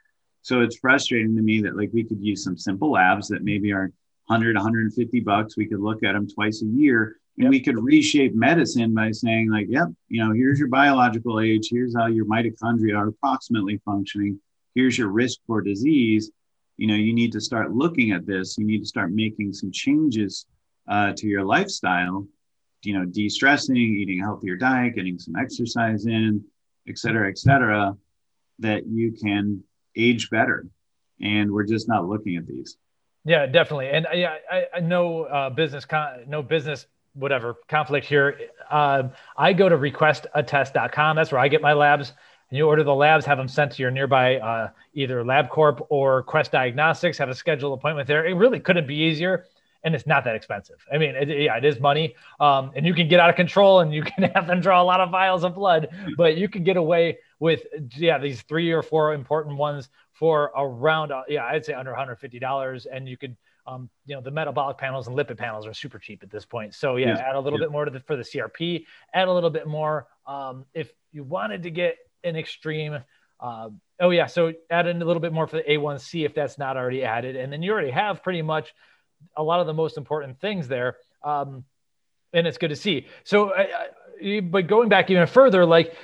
So 0.42 0.60
it's 0.60 0.76
frustrating 0.76 1.34
to 1.34 1.42
me 1.42 1.60
that 1.62 1.76
like 1.76 1.90
we 1.92 2.04
could 2.04 2.22
use 2.22 2.44
some 2.44 2.56
simple 2.56 2.92
labs 2.92 3.26
that 3.26 3.42
maybe 3.42 3.72
are 3.72 3.90
100, 4.26 4.54
150 4.54 5.20
bucks. 5.20 5.56
We 5.56 5.66
could 5.66 5.80
look 5.80 6.04
at 6.04 6.12
them 6.12 6.28
twice 6.28 6.62
a 6.62 6.66
year 6.66 7.16
and 7.38 7.46
yep. 7.46 7.50
we 7.50 7.58
could 7.58 7.82
reshape 7.82 8.36
medicine 8.36 8.94
by 8.94 9.10
saying 9.10 9.50
like, 9.50 9.66
yep, 9.68 9.88
you 10.06 10.24
know, 10.24 10.32
here's 10.32 10.60
your 10.60 10.68
biological 10.68 11.40
age. 11.40 11.66
Here's 11.72 11.96
how 11.96 12.06
your 12.06 12.26
mitochondria 12.26 12.96
are 12.96 13.08
approximately 13.08 13.80
functioning. 13.84 14.40
Here's 14.76 14.96
your 14.96 15.08
risk 15.08 15.40
for 15.44 15.60
disease. 15.60 16.30
You 16.76 16.86
know, 16.86 16.94
you 16.94 17.14
need 17.14 17.32
to 17.32 17.40
start 17.40 17.72
looking 17.72 18.12
at 18.12 18.26
this. 18.26 18.56
You 18.56 18.64
need 18.64 18.78
to 18.78 18.86
start 18.86 19.10
making 19.10 19.54
some 19.54 19.72
changes 19.72 20.46
uh, 20.88 21.14
to 21.16 21.26
your 21.26 21.44
lifestyle 21.44 22.28
you 22.82 22.98
know, 22.98 23.04
de-stressing, 23.04 23.76
eating 23.76 24.20
a 24.20 24.24
healthier 24.24 24.56
diet, 24.56 24.94
getting 24.94 25.18
some 25.18 25.36
exercise 25.36 26.06
in, 26.06 26.44
et 26.88 26.98
cetera, 26.98 27.28
et 27.28 27.38
cetera, 27.38 27.96
that 28.58 28.86
you 28.86 29.12
can 29.12 29.62
age 29.96 30.30
better. 30.30 30.66
And 31.20 31.50
we're 31.50 31.64
just 31.64 31.88
not 31.88 32.06
looking 32.06 32.36
at 32.36 32.46
these. 32.46 32.76
Yeah, 33.24 33.46
definitely. 33.46 33.90
And 33.90 34.06
yeah, 34.14 34.36
I, 34.50 34.64
I 34.76 34.80
know 34.80 35.24
uh, 35.24 35.50
business, 35.50 35.84
con- 35.84 36.24
no 36.26 36.42
business, 36.42 36.86
whatever 37.12 37.56
conflict 37.68 38.06
here. 38.06 38.38
Uh, 38.70 39.08
I 39.36 39.52
go 39.52 39.68
to 39.68 39.76
requestatest.com. 39.76 41.16
That's 41.16 41.32
where 41.32 41.40
I 41.40 41.48
get 41.48 41.60
my 41.60 41.74
labs. 41.74 42.12
And 42.48 42.56
you 42.56 42.66
order 42.66 42.82
the 42.82 42.94
labs, 42.94 43.26
have 43.26 43.36
them 43.38 43.48
sent 43.48 43.72
to 43.72 43.82
your 43.82 43.90
nearby 43.90 44.36
uh, 44.36 44.70
either 44.94 45.22
LabCorp 45.22 45.86
or 45.90 46.22
Quest 46.22 46.52
Diagnostics. 46.52 47.18
Have 47.18 47.28
a 47.28 47.34
scheduled 47.34 47.78
appointment 47.78 48.08
there. 48.08 48.26
It 48.26 48.34
really 48.34 48.58
couldn't 48.58 48.86
be 48.86 48.96
easier 48.96 49.44
and 49.82 49.94
it's 49.94 50.06
not 50.06 50.24
that 50.24 50.34
expensive. 50.34 50.84
I 50.92 50.98
mean, 50.98 51.14
it, 51.14 51.28
yeah, 51.28 51.56
it 51.56 51.64
is 51.64 51.80
money, 51.80 52.14
um, 52.38 52.72
and 52.74 52.86
you 52.86 52.94
can 52.94 53.08
get 53.08 53.20
out 53.20 53.30
of 53.30 53.36
control, 53.36 53.80
and 53.80 53.92
you 53.92 54.02
can 54.02 54.24
have 54.34 54.46
them 54.46 54.60
draw 54.60 54.82
a 54.82 54.84
lot 54.84 55.00
of 55.00 55.10
vials 55.10 55.44
of 55.44 55.54
blood, 55.54 55.88
but 56.16 56.36
you 56.36 56.48
can 56.48 56.64
get 56.64 56.76
away 56.76 57.18
with 57.38 57.62
yeah 57.96 58.18
these 58.18 58.42
three 58.42 58.70
or 58.70 58.82
four 58.82 59.14
important 59.14 59.56
ones 59.56 59.88
for 60.12 60.52
around 60.54 61.10
uh, 61.10 61.22
yeah 61.28 61.44
I'd 61.46 61.64
say 61.64 61.72
under 61.72 61.90
150 61.90 62.38
dollars, 62.38 62.86
and 62.86 63.08
you 63.08 63.16
could 63.16 63.36
um, 63.66 63.88
you 64.06 64.14
know 64.14 64.20
the 64.20 64.30
metabolic 64.30 64.78
panels 64.78 65.06
and 65.08 65.16
lipid 65.16 65.38
panels 65.38 65.66
are 65.66 65.74
super 65.74 65.98
cheap 65.98 66.22
at 66.22 66.30
this 66.30 66.44
point. 66.44 66.74
So 66.74 66.96
yeah, 66.96 67.08
yeah. 67.08 67.28
add 67.28 67.36
a 67.36 67.40
little 67.40 67.58
yeah. 67.58 67.66
bit 67.66 67.72
more 67.72 67.84
to 67.84 67.90
the 67.90 68.00
for 68.00 68.16
the 68.16 68.22
CRP, 68.22 68.84
add 69.14 69.28
a 69.28 69.32
little 69.32 69.50
bit 69.50 69.66
more 69.66 70.06
um, 70.26 70.66
if 70.74 70.92
you 71.12 71.24
wanted 71.24 71.62
to 71.64 71.70
get 71.70 71.96
an 72.24 72.36
extreme. 72.36 72.98
Uh, 73.38 73.70
oh 74.00 74.10
yeah, 74.10 74.26
so 74.26 74.52
add 74.70 74.86
in 74.86 75.00
a 75.00 75.04
little 75.04 75.20
bit 75.20 75.32
more 75.32 75.46
for 75.46 75.56
the 75.56 75.62
A1C 75.62 76.26
if 76.26 76.34
that's 76.34 76.58
not 76.58 76.76
already 76.76 77.04
added, 77.04 77.36
and 77.36 77.52
then 77.52 77.62
you 77.62 77.72
already 77.72 77.90
have 77.90 78.22
pretty 78.22 78.42
much 78.42 78.74
a 79.36 79.42
lot 79.42 79.60
of 79.60 79.66
the 79.66 79.74
most 79.74 79.96
important 79.96 80.40
things 80.40 80.68
there. 80.68 80.96
Um, 81.22 81.64
and 82.32 82.46
it's 82.46 82.58
good 82.58 82.70
to 82.70 82.76
see. 82.76 83.06
So, 83.24 83.52
I, 83.52 83.68
I, 84.22 84.40
but 84.40 84.66
going 84.66 84.88
back 84.88 85.10
even 85.10 85.26
further, 85.26 85.64
like, 85.64 85.94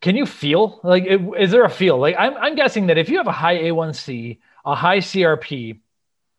can 0.00 0.16
you 0.16 0.26
feel 0.26 0.80
like, 0.84 1.04
it, 1.04 1.20
is 1.38 1.50
there 1.50 1.64
a 1.64 1.70
feel? 1.70 1.98
Like, 1.98 2.16
I'm, 2.18 2.36
I'm 2.36 2.54
guessing 2.54 2.88
that 2.88 2.98
if 2.98 3.08
you 3.08 3.18
have 3.18 3.26
a 3.26 3.32
high 3.32 3.58
A1C, 3.58 4.38
a 4.64 4.74
high 4.74 4.98
CRP, 4.98 5.78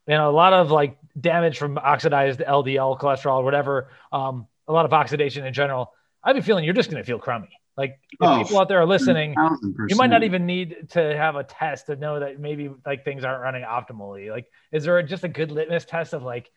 and 0.06 0.20
a 0.20 0.30
lot 0.30 0.52
of 0.52 0.70
like 0.70 0.98
damage 1.18 1.58
from 1.58 1.78
oxidized 1.78 2.40
LDL 2.40 2.98
cholesterol 2.98 3.38
or 3.38 3.44
whatever, 3.44 3.88
um, 4.12 4.46
a 4.66 4.72
lot 4.72 4.84
of 4.84 4.92
oxidation 4.92 5.46
in 5.46 5.54
general, 5.54 5.92
I 6.22 6.30
have 6.30 6.36
a 6.36 6.42
feeling 6.42 6.64
you're 6.64 6.74
just 6.74 6.90
going 6.90 7.02
to 7.02 7.06
feel 7.06 7.18
crummy. 7.18 7.59
Like 7.76 7.98
if 8.12 8.18
oh, 8.20 8.42
people 8.42 8.58
out 8.58 8.68
there 8.68 8.80
are 8.80 8.86
listening, 8.86 9.34
you 9.88 9.96
might 9.96 10.10
not 10.10 10.22
even 10.22 10.44
need 10.44 10.90
to 10.90 11.16
have 11.16 11.36
a 11.36 11.44
test 11.44 11.86
to 11.86 11.96
know 11.96 12.20
that 12.20 12.38
maybe 12.38 12.70
like 12.84 13.04
things 13.04 13.24
aren't 13.24 13.42
running 13.42 13.62
optimally. 13.62 14.30
Like, 14.30 14.46
is 14.72 14.84
there 14.84 15.02
just 15.02 15.24
a 15.24 15.28
good 15.28 15.50
litmus 15.50 15.84
test 15.84 16.12
of 16.12 16.22
like, 16.22 16.50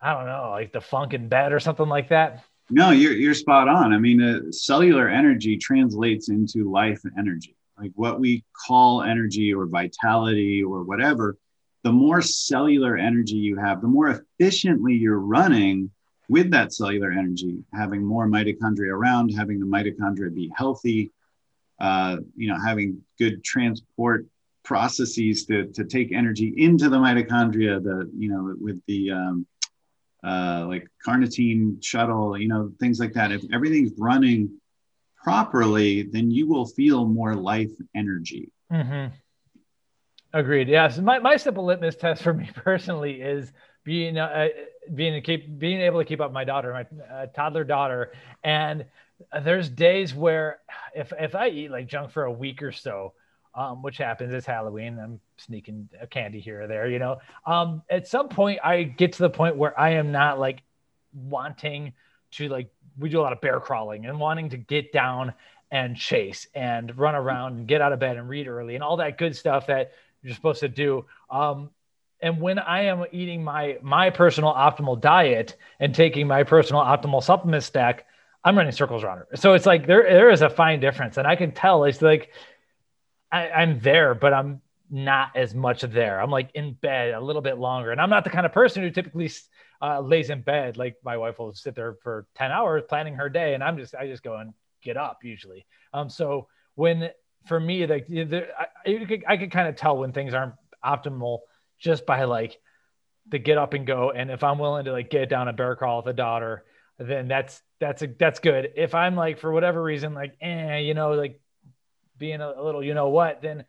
I 0.00 0.12
don't 0.12 0.26
know, 0.26 0.50
like 0.50 0.72
the 0.72 0.80
funk 0.80 1.14
in 1.14 1.28
bed 1.28 1.52
or 1.52 1.60
something 1.60 1.88
like 1.88 2.10
that? 2.10 2.44
No, 2.70 2.90
you're 2.90 3.12
you're 3.12 3.34
spot 3.34 3.68
on. 3.68 3.92
I 3.92 3.98
mean, 3.98 4.22
uh, 4.22 4.52
cellular 4.52 5.08
energy 5.08 5.56
translates 5.56 6.28
into 6.28 6.70
life 6.70 7.00
energy. 7.18 7.56
Like 7.78 7.92
what 7.94 8.20
we 8.20 8.44
call 8.66 9.02
energy 9.02 9.52
or 9.52 9.66
vitality 9.66 10.62
or 10.62 10.82
whatever. 10.82 11.36
The 11.82 11.92
more 11.92 12.22
cellular 12.22 12.96
energy 12.96 13.36
you 13.36 13.56
have, 13.58 13.82
the 13.82 13.88
more 13.88 14.22
efficiently 14.40 14.94
you're 14.94 15.18
running, 15.18 15.90
with 16.28 16.50
that 16.50 16.72
cellular 16.72 17.10
energy, 17.12 17.62
having 17.72 18.04
more 18.04 18.26
mitochondria 18.26 18.90
around, 18.90 19.30
having 19.30 19.60
the 19.60 19.66
mitochondria 19.66 20.34
be 20.34 20.50
healthy, 20.56 21.10
uh, 21.80 22.16
you 22.36 22.48
know, 22.48 22.58
having 22.58 23.02
good 23.18 23.44
transport 23.44 24.26
processes 24.64 25.44
to, 25.46 25.66
to 25.72 25.84
take 25.84 26.12
energy 26.12 26.54
into 26.56 26.88
the 26.88 26.96
mitochondria, 26.96 27.82
the, 27.82 28.10
you 28.16 28.30
know, 28.30 28.54
with 28.58 28.80
the 28.86 29.10
um, 29.10 29.46
uh, 30.24 30.64
like 30.66 30.88
carnitine 31.06 31.82
shuttle, 31.84 32.38
you 32.38 32.48
know, 32.48 32.72
things 32.80 32.98
like 32.98 33.12
that. 33.12 33.30
If 33.30 33.42
everything's 33.52 33.92
running 33.98 34.58
properly, 35.22 36.02
then 36.02 36.30
you 36.30 36.48
will 36.48 36.66
feel 36.66 37.06
more 37.06 37.34
life 37.34 37.70
energy. 37.94 38.50
Mm-hmm. 38.72 39.14
Agreed. 40.32 40.68
Yeah. 40.68 40.88
So 40.88 41.02
my, 41.02 41.18
my 41.18 41.36
simple 41.36 41.64
litmus 41.64 41.96
test 41.96 42.22
for 42.22 42.32
me 42.32 42.50
personally 42.56 43.20
is 43.20 43.52
being 43.84 44.18
uh, 44.18 44.48
being 44.94 45.20
keep 45.22 45.58
being 45.58 45.80
able 45.80 46.00
to 46.00 46.04
keep 46.04 46.20
up 46.20 46.32
my 46.32 46.44
daughter, 46.44 46.72
my 46.72 47.14
uh, 47.14 47.26
toddler 47.26 47.64
daughter, 47.64 48.12
and 48.42 48.84
there's 49.42 49.68
days 49.68 50.14
where 50.14 50.60
if 50.94 51.12
if 51.18 51.34
I 51.34 51.48
eat 51.48 51.70
like 51.70 51.86
junk 51.86 52.10
for 52.10 52.24
a 52.24 52.32
week 52.32 52.62
or 52.62 52.72
so, 52.72 53.12
um, 53.54 53.82
which 53.82 53.98
happens, 53.98 54.32
it's 54.32 54.46
Halloween. 54.46 54.98
I'm 54.98 55.20
sneaking 55.36 55.88
a 56.00 56.06
candy 56.06 56.40
here 56.40 56.62
or 56.62 56.66
there, 56.66 56.88
you 56.88 56.98
know. 56.98 57.18
Um, 57.46 57.82
at 57.88 58.08
some 58.08 58.28
point, 58.28 58.60
I 58.64 58.82
get 58.82 59.12
to 59.14 59.22
the 59.22 59.30
point 59.30 59.56
where 59.56 59.78
I 59.78 59.90
am 59.90 60.12
not 60.12 60.38
like 60.38 60.62
wanting 61.12 61.92
to 62.32 62.48
like 62.48 62.68
we 62.98 63.08
do 63.08 63.20
a 63.20 63.22
lot 63.22 63.32
of 63.32 63.40
bear 63.40 63.60
crawling 63.60 64.06
and 64.06 64.18
wanting 64.18 64.50
to 64.50 64.56
get 64.56 64.92
down 64.92 65.32
and 65.70 65.96
chase 65.96 66.46
and 66.54 66.96
run 66.96 67.14
around 67.14 67.56
and 67.56 67.66
get 67.66 67.80
out 67.80 67.92
of 67.92 67.98
bed 67.98 68.16
and 68.16 68.28
read 68.28 68.46
early 68.46 68.74
and 68.74 68.84
all 68.84 68.96
that 68.96 69.18
good 69.18 69.34
stuff 69.34 69.66
that 69.66 69.92
you're 70.22 70.34
supposed 70.34 70.60
to 70.60 70.68
do. 70.68 71.04
Um, 71.30 71.70
and 72.24 72.40
when 72.40 72.58
I 72.58 72.84
am 72.84 73.04
eating 73.12 73.44
my 73.44 73.76
my 73.82 74.08
personal 74.08 74.54
optimal 74.54 74.98
diet 74.98 75.56
and 75.78 75.94
taking 75.94 76.26
my 76.26 76.42
personal 76.42 76.80
optimal 76.80 77.22
supplement 77.22 77.62
stack, 77.62 78.06
I'm 78.42 78.56
running 78.56 78.72
circles 78.72 79.04
around 79.04 79.18
her. 79.18 79.28
So 79.34 79.52
it's 79.52 79.66
like 79.66 79.86
there 79.86 80.04
there 80.04 80.30
is 80.30 80.40
a 80.40 80.48
fine 80.48 80.80
difference, 80.80 81.18
and 81.18 81.26
I 81.26 81.36
can 81.36 81.52
tell 81.52 81.84
it's 81.84 82.00
like 82.00 82.32
I, 83.30 83.50
I'm 83.50 83.78
there, 83.80 84.14
but 84.14 84.32
I'm 84.32 84.62
not 84.88 85.36
as 85.36 85.54
much 85.54 85.82
there. 85.82 86.18
I'm 86.18 86.30
like 86.30 86.48
in 86.54 86.72
bed 86.72 87.12
a 87.12 87.20
little 87.20 87.42
bit 87.42 87.58
longer, 87.58 87.92
and 87.92 88.00
I'm 88.00 88.08
not 88.08 88.24
the 88.24 88.30
kind 88.30 88.46
of 88.46 88.52
person 88.52 88.82
who 88.82 88.90
typically 88.90 89.30
uh, 89.82 90.00
lays 90.00 90.30
in 90.30 90.40
bed. 90.40 90.78
Like 90.78 90.96
my 91.04 91.18
wife 91.18 91.38
will 91.38 91.52
sit 91.52 91.74
there 91.74 91.98
for 92.02 92.26
ten 92.34 92.50
hours 92.50 92.84
planning 92.88 93.16
her 93.16 93.28
day, 93.28 93.52
and 93.52 93.62
I'm 93.62 93.76
just 93.76 93.94
I 93.94 94.06
just 94.06 94.22
go 94.22 94.36
and 94.36 94.54
get 94.82 94.96
up 94.96 95.18
usually. 95.24 95.66
Um, 95.92 96.08
so 96.08 96.48
when 96.74 97.10
for 97.46 97.60
me, 97.60 97.86
like 97.86 98.06
I 98.10 99.08
I 99.28 99.36
could 99.36 99.50
kind 99.50 99.68
of 99.68 99.76
tell 99.76 99.98
when 99.98 100.12
things 100.12 100.32
aren't 100.32 100.54
optimal 100.82 101.40
just 101.84 102.06
by 102.06 102.24
like 102.24 102.58
the 103.28 103.38
get 103.38 103.58
up 103.58 103.74
and 103.74 103.86
go. 103.86 104.10
And 104.10 104.30
if 104.30 104.42
I'm 104.42 104.58
willing 104.58 104.86
to 104.86 104.92
like 104.92 105.10
get 105.10 105.28
down 105.28 105.48
a 105.48 105.52
bear 105.52 105.76
crawl 105.76 105.98
with 105.98 106.06
a 106.06 106.12
daughter, 106.16 106.64
then 106.98 107.28
that's 107.28 107.62
that's 107.78 108.02
a, 108.02 108.06
that's 108.06 108.40
good. 108.40 108.72
If 108.76 108.94
I'm 108.94 109.14
like 109.14 109.38
for 109.38 109.52
whatever 109.52 109.82
reason 109.82 110.14
like 110.14 110.36
eh, 110.40 110.78
you 110.78 110.94
know, 110.94 111.12
like 111.12 111.40
being 112.18 112.40
a, 112.40 112.62
little 112.62 112.82
you 112.82 112.94
know 112.94 113.10
what, 113.10 113.42
then 113.42 113.64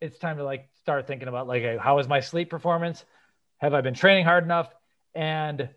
it's 0.00 0.18
time 0.18 0.38
to 0.38 0.44
like 0.44 0.68
start 0.82 1.06
thinking 1.06 1.28
about 1.28 1.46
like 1.46 1.78
how 1.78 1.98
is 2.00 2.08
my 2.08 2.20
sleep 2.20 2.50
performance? 2.50 3.04
Have 3.58 3.72
I 3.72 3.80
been 3.80 3.94
training 3.94 4.24
hard 4.24 4.44
enough? 4.44 4.68
And 5.14 5.70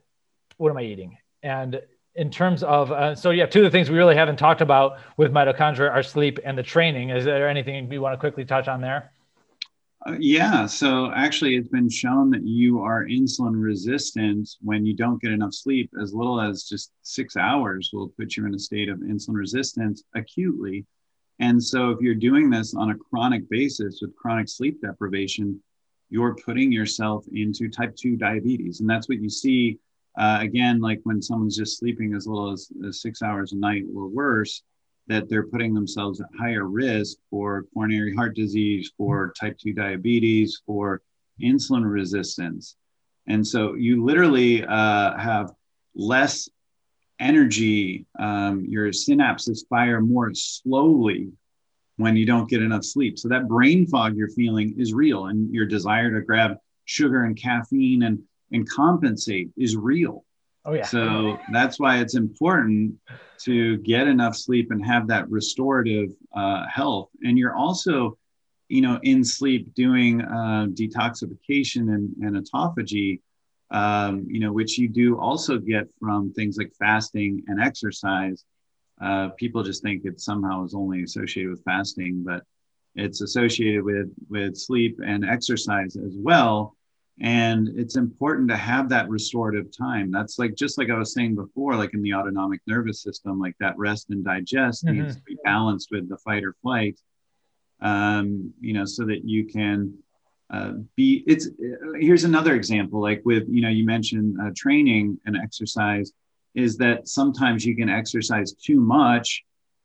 what 0.57 0.71
am 0.71 0.77
I 0.77 0.83
eating? 0.83 1.17
And 1.43 1.81
in 2.15 2.31
terms 2.31 2.63
of 2.63 2.91
uh, 2.91 3.15
so 3.15 3.29
yeah, 3.29 3.45
two 3.45 3.59
of 3.59 3.65
the 3.65 3.69
things 3.69 3.89
we 3.89 3.97
really 3.97 4.15
haven't 4.15 4.37
talked 4.37 4.61
about 4.61 4.97
with 5.17 5.31
mitochondria 5.31 5.91
are 5.91 6.03
sleep 6.03 6.39
and 6.43 6.57
the 6.57 6.63
training. 6.63 7.11
Is 7.11 7.25
there 7.25 7.47
anything 7.47 7.91
you 7.91 8.01
want 8.01 8.13
to 8.13 8.17
quickly 8.17 8.43
touch 8.43 8.67
on 8.67 8.81
there? 8.81 9.11
Uh, 10.05 10.15
yeah, 10.17 10.65
so 10.65 11.11
actually, 11.11 11.57
it's 11.57 11.67
been 11.67 11.89
shown 11.89 12.29
that 12.29 12.47
you 12.47 12.79
are 12.79 13.05
insulin 13.05 13.61
resistant 13.61 14.49
when 14.61 14.85
you 14.85 14.95
don't 14.95 15.21
get 15.21 15.33
enough 15.33 15.53
sleep. 15.53 15.91
As 16.01 16.13
little 16.13 16.39
as 16.39 16.63
just 16.63 16.93
six 17.01 17.35
hours 17.35 17.89
will 17.91 18.07
put 18.09 18.37
you 18.37 18.45
in 18.45 18.55
a 18.55 18.59
state 18.59 18.87
of 18.87 18.99
insulin 18.99 19.35
resistance 19.35 20.03
acutely. 20.15 20.85
And 21.39 21.61
so, 21.61 21.89
if 21.89 21.99
you're 21.99 22.15
doing 22.15 22.49
this 22.49 22.73
on 22.73 22.91
a 22.91 22.95
chronic 22.95 23.49
basis 23.49 23.99
with 24.01 24.15
chronic 24.15 24.47
sleep 24.47 24.81
deprivation, 24.81 25.61
you're 26.09 26.35
putting 26.35 26.71
yourself 26.71 27.25
into 27.33 27.69
type 27.69 27.93
2 27.97 28.15
diabetes. 28.15 28.79
And 28.79 28.89
that's 28.89 29.09
what 29.09 29.19
you 29.21 29.29
see 29.29 29.79
uh, 30.17 30.39
again, 30.41 30.81
like 30.81 30.99
when 31.03 31.21
someone's 31.21 31.57
just 31.57 31.79
sleeping 31.79 32.13
as 32.13 32.27
little 32.27 32.51
as, 32.51 32.69
as 32.87 33.01
six 33.01 33.21
hours 33.21 33.53
a 33.53 33.55
night 33.55 33.83
or 33.95 34.07
worse 34.07 34.63
that 35.09 35.27
they're 35.27 35.47
putting 35.47 35.73
themselves 35.73 36.21
at 36.21 36.27
higher 36.39 36.65
risk 36.65 37.17
for 37.29 37.65
coronary 37.73 38.15
heart 38.15 38.35
disease, 38.35 38.91
for 38.97 39.33
type 39.39 39.57
2 39.57 39.73
diabetes, 39.73 40.61
for 40.65 41.01
insulin 41.41 41.89
resistance. 41.89 42.75
And 43.27 43.45
so 43.45 43.73
you 43.73 44.03
literally 44.05 44.63
uh, 44.63 45.17
have 45.17 45.51
less 45.95 46.47
energy. 47.19 48.05
Um, 48.17 48.65
your 48.65 48.87
synapses 48.89 49.67
fire 49.67 49.99
more 49.99 50.33
slowly 50.33 51.31
when 51.97 52.15
you 52.15 52.25
don't 52.25 52.49
get 52.49 52.61
enough 52.61 52.85
sleep. 52.85 53.19
So 53.19 53.27
that 53.29 53.47
brain 53.47 53.85
fog 53.85 54.15
you're 54.15 54.29
feeling 54.29 54.75
is 54.77 54.93
real, 54.93 55.25
and 55.25 55.53
your 55.53 55.65
desire 55.65 56.11
to 56.11 56.25
grab 56.25 56.57
sugar 56.85 57.23
and 57.23 57.35
caffeine 57.35 58.03
and 58.03 58.19
and 58.51 58.67
compensate 58.67 59.49
is 59.57 59.75
real. 59.75 60.25
Oh 60.65 60.73
yeah. 60.73 60.83
So 60.83 61.37
that's 61.51 61.79
why 61.79 61.99
it's 61.99 62.15
important 62.15 62.95
to 63.45 63.77
get 63.77 64.07
enough 64.07 64.35
sleep 64.35 64.71
and 64.71 64.85
have 64.85 65.07
that 65.07 65.29
restorative 65.29 66.09
uh, 66.35 66.65
health. 66.67 67.09
And 67.23 67.37
you're 67.37 67.55
also, 67.55 68.17
you 68.67 68.81
know, 68.81 68.99
in 69.03 69.23
sleep 69.23 69.73
doing 69.73 70.21
uh, 70.21 70.67
detoxification 70.71 71.93
and, 71.93 72.13
and 72.21 72.35
autophagy, 72.35 73.21
um, 73.71 74.25
you 74.27 74.39
know, 74.39 74.51
which 74.51 74.77
you 74.77 74.89
do 74.89 75.17
also 75.19 75.57
get 75.57 75.87
from 75.99 76.33
things 76.33 76.57
like 76.57 76.73
fasting 76.77 77.43
and 77.47 77.61
exercise. 77.61 78.43
Uh, 79.01 79.29
people 79.37 79.63
just 79.63 79.81
think 79.81 80.03
it 80.03 80.19
somehow 80.19 80.65
is 80.65 80.73
only 80.73 81.03
associated 81.03 81.49
with 81.51 81.63
fasting, 81.63 82.21
but 82.25 82.43
it's 82.95 83.21
associated 83.21 83.83
with 83.83 84.09
with 84.29 84.57
sleep 84.57 84.99
and 85.05 85.23
exercise 85.23 85.95
as 85.95 86.15
well 86.17 86.75
and 87.21 87.69
it's 87.75 87.97
important 87.97 88.49
to 88.49 88.55
have 88.55 88.87
that 88.89 89.09
restorative 89.09 89.75
time 89.75 90.09
that's 90.11 90.39
like 90.39 90.55
just 90.55 90.77
like 90.77 90.89
i 90.89 90.97
was 90.97 91.13
saying 91.13 91.35
before 91.35 91.75
like 91.75 91.93
in 91.93 92.01
the 92.01 92.13
autonomic 92.13 92.61
nervous 92.65 93.01
system 93.01 93.39
like 93.39 93.55
that 93.59 93.77
rest 93.77 94.09
and 94.09 94.23
digest 94.23 94.85
mm-hmm. 94.85 95.01
needs 95.01 95.15
to 95.15 95.21
be 95.23 95.37
balanced 95.43 95.89
with 95.91 96.07
the 96.07 96.17
fight 96.17 96.43
or 96.43 96.55
flight 96.61 96.99
um, 97.81 98.53
you 98.59 98.73
know 98.73 98.85
so 98.85 99.05
that 99.05 99.23
you 99.23 99.45
can 99.45 99.93
uh, 100.49 100.73
be 100.95 101.23
it's 101.27 101.47
uh, 101.47 101.93
here's 101.99 102.23
another 102.23 102.55
example 102.55 103.01
like 103.01 103.21
with 103.25 103.43
you 103.49 103.61
know 103.61 103.69
you 103.69 103.85
mentioned 103.85 104.37
uh, 104.41 104.49
training 104.55 105.17
and 105.25 105.37
exercise 105.37 106.11
is 106.55 106.77
that 106.77 107.07
sometimes 107.07 107.65
you 107.65 107.75
can 107.75 107.89
exercise 107.89 108.53
too 108.53 108.81
much 108.81 109.43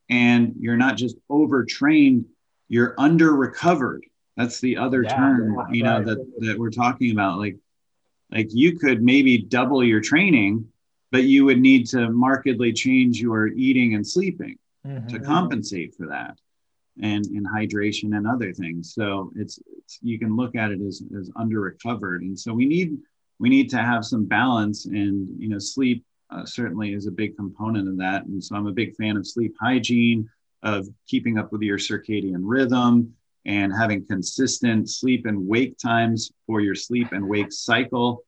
and 0.09 0.55
you're 0.59 0.77
not 0.77 0.97
just 0.97 1.16
overtrained 1.31 2.25
you're 2.68 2.94
under 2.99 3.35
recovered 3.35 4.05
that's 4.37 4.61
the 4.61 4.77
other 4.77 5.03
yeah, 5.03 5.16
term, 5.16 5.57
you 5.70 5.83
know, 5.85 5.99
right. 5.99 6.07
that, 6.07 6.33
that 6.40 6.59
we're 6.59 6.70
talking 6.70 7.12
about. 7.12 7.38
Like, 7.38 7.57
like 8.31 8.49
you 8.53 8.79
could 8.79 9.03
maybe 9.03 9.38
double 9.38 9.85
your 9.85 10.01
training, 10.01 10.66
but 11.12 11.25
you 11.25 11.44
would 11.44 11.61
need 11.61 11.87
to 11.88 12.11
markedly 12.11 12.73
change 12.73 13.20
your 13.20 13.49
eating 13.49 13.94
and 13.94 14.07
sleeping 14.07 14.59
mm-hmm. 14.85 15.07
to 15.07 15.20
compensate 15.20 15.94
for 15.94 16.09
that 16.09 16.37
and 17.01 17.27
in 17.27 17.44
hydration 17.44 18.16
and 18.16 18.27
other 18.27 18.53
things. 18.53 18.94
So 18.94 19.31
it's, 19.37 19.59
it's, 19.79 19.99
you 20.03 20.18
can 20.18 20.37
look 20.37 20.57
at 20.57 20.70
it 20.70 20.81
as, 20.81 21.03
as 21.18 21.31
under 21.37 21.61
recovered. 21.61 22.23
And 22.23 22.38
so 22.38 22.53
we 22.53 22.66
need, 22.66 22.97
we 23.38 23.49
need 23.49 23.70
to 23.70 23.79
have 23.79 24.05
some 24.05 24.25
balance 24.25 24.87
and, 24.87 25.29
you 25.38 25.49
know, 25.49 25.59
sleep 25.59 26.05
uh, 26.31 26.44
certainly 26.44 26.94
is 26.94 27.07
a 27.07 27.12
big 27.12 27.37
component 27.37 27.88
of 27.88 27.99
that. 27.99 28.25
And 28.25 28.42
so 28.42 28.57
I'm 28.57 28.66
a 28.66 28.73
big 28.73 28.97
fan 28.97 29.16
of 29.16 29.27
sleep 29.27 29.55
hygiene, 29.61 30.29
of 30.62 30.88
keeping 31.07 31.38
up 31.38 31.53
with 31.53 31.62
your 31.62 31.79
circadian 31.79 32.40
rhythm, 32.40 33.14
and 33.46 33.72
having 33.72 34.07
consistent 34.07 34.88
sleep 34.88 35.26
and 35.26 35.46
wake 35.46 35.76
times 35.78 36.33
for 36.46 36.61
your 36.61 36.74
sleep 36.74 37.12
and 37.12 37.28
wake 37.28 37.52
cycle. 37.52 38.22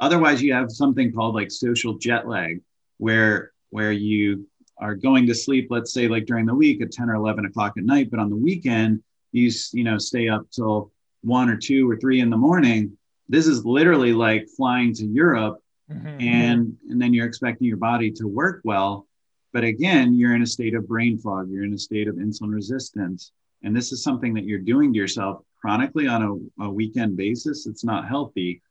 Otherwise, 0.00 0.42
you 0.42 0.52
have 0.52 0.70
something 0.70 1.12
called 1.12 1.34
like 1.34 1.50
social 1.50 1.94
jet 1.94 2.28
lag, 2.28 2.60
where 2.98 3.52
where 3.70 3.92
you 3.92 4.46
are 4.80 4.94
going 4.94 5.26
to 5.26 5.34
sleep, 5.34 5.68
let's 5.70 5.92
say 5.92 6.08
like 6.08 6.26
during 6.26 6.46
the 6.46 6.54
week 6.54 6.80
at 6.80 6.92
10 6.92 7.10
or 7.10 7.14
11 7.14 7.46
o'clock 7.46 7.74
at 7.76 7.84
night, 7.84 8.10
but 8.10 8.20
on 8.20 8.30
the 8.30 8.36
weekend, 8.36 9.02
you, 9.32 9.50
you 9.72 9.84
know, 9.84 9.98
stay 9.98 10.28
up 10.28 10.48
till 10.50 10.92
one 11.22 11.50
or 11.50 11.56
two 11.56 11.90
or 11.90 11.96
three 11.96 12.20
in 12.20 12.30
the 12.30 12.36
morning. 12.36 12.96
This 13.28 13.46
is 13.46 13.64
literally 13.64 14.12
like 14.12 14.46
flying 14.56 14.94
to 14.94 15.04
Europe 15.04 15.58
mm-hmm. 15.90 16.20
and, 16.20 16.76
and 16.88 17.02
then 17.02 17.12
you're 17.12 17.26
expecting 17.26 17.66
your 17.66 17.76
body 17.76 18.10
to 18.12 18.26
work 18.26 18.60
well. 18.64 19.06
But 19.52 19.64
again, 19.64 20.14
you're 20.14 20.34
in 20.34 20.42
a 20.42 20.46
state 20.46 20.74
of 20.74 20.86
brain 20.86 21.18
fog, 21.18 21.50
you're 21.50 21.64
in 21.64 21.74
a 21.74 21.78
state 21.78 22.06
of 22.06 22.16
insulin 22.16 22.54
resistance 22.54 23.32
and 23.62 23.76
this 23.76 23.92
is 23.92 24.02
something 24.02 24.34
that 24.34 24.44
you're 24.44 24.58
doing 24.58 24.92
to 24.92 24.98
yourself 24.98 25.42
chronically 25.60 26.06
on 26.06 26.50
a, 26.58 26.64
a 26.64 26.70
weekend 26.70 27.16
basis, 27.16 27.66
it's 27.66 27.84
not 27.84 28.08
healthy. 28.08 28.62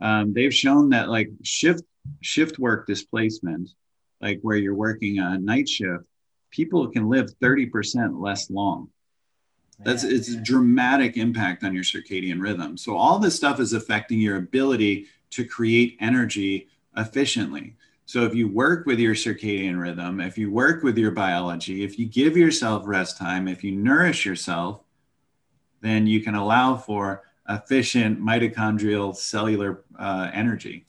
Um, 0.00 0.32
they've 0.32 0.54
shown 0.54 0.90
that 0.90 1.08
like 1.08 1.30
shift 1.42 1.84
shift 2.20 2.58
work 2.58 2.86
displacement, 2.86 3.70
like 4.20 4.40
where 4.42 4.56
you're 4.56 4.74
working 4.74 5.18
a 5.18 5.38
night 5.38 5.68
shift, 5.68 6.04
people 6.50 6.86
can 6.88 7.08
live 7.08 7.30
30% 7.40 8.20
less 8.20 8.50
long. 8.50 8.90
That's 9.80 10.04
it's 10.04 10.28
a 10.28 10.40
dramatic 10.40 11.16
impact 11.16 11.64
on 11.64 11.74
your 11.74 11.82
circadian 11.82 12.40
rhythm. 12.40 12.76
So 12.76 12.96
all 12.96 13.18
this 13.18 13.34
stuff 13.34 13.58
is 13.58 13.72
affecting 13.72 14.20
your 14.20 14.36
ability 14.36 15.06
to 15.30 15.44
create 15.44 15.96
energy 16.00 16.68
efficiently. 16.96 17.74
So 18.06 18.24
if 18.24 18.34
you 18.34 18.48
work 18.48 18.86
with 18.86 18.98
your 18.98 19.14
circadian 19.14 19.80
rhythm, 19.80 20.20
if 20.20 20.36
you 20.36 20.50
work 20.50 20.82
with 20.82 20.98
your 20.98 21.10
biology, 21.10 21.84
if 21.84 21.98
you 21.98 22.06
give 22.06 22.36
yourself 22.36 22.82
rest 22.86 23.16
time, 23.16 23.48
if 23.48 23.64
you 23.64 23.72
nourish 23.72 24.26
yourself, 24.26 24.82
then 25.80 26.06
you 26.06 26.20
can 26.20 26.34
allow 26.34 26.76
for 26.76 27.22
efficient 27.48 28.20
mitochondrial 28.20 29.14
cellular 29.16 29.84
uh, 29.98 30.30
energy. 30.32 30.86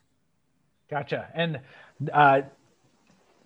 Gotcha. 0.89 1.29
And 1.33 1.59
uh, 2.11 2.41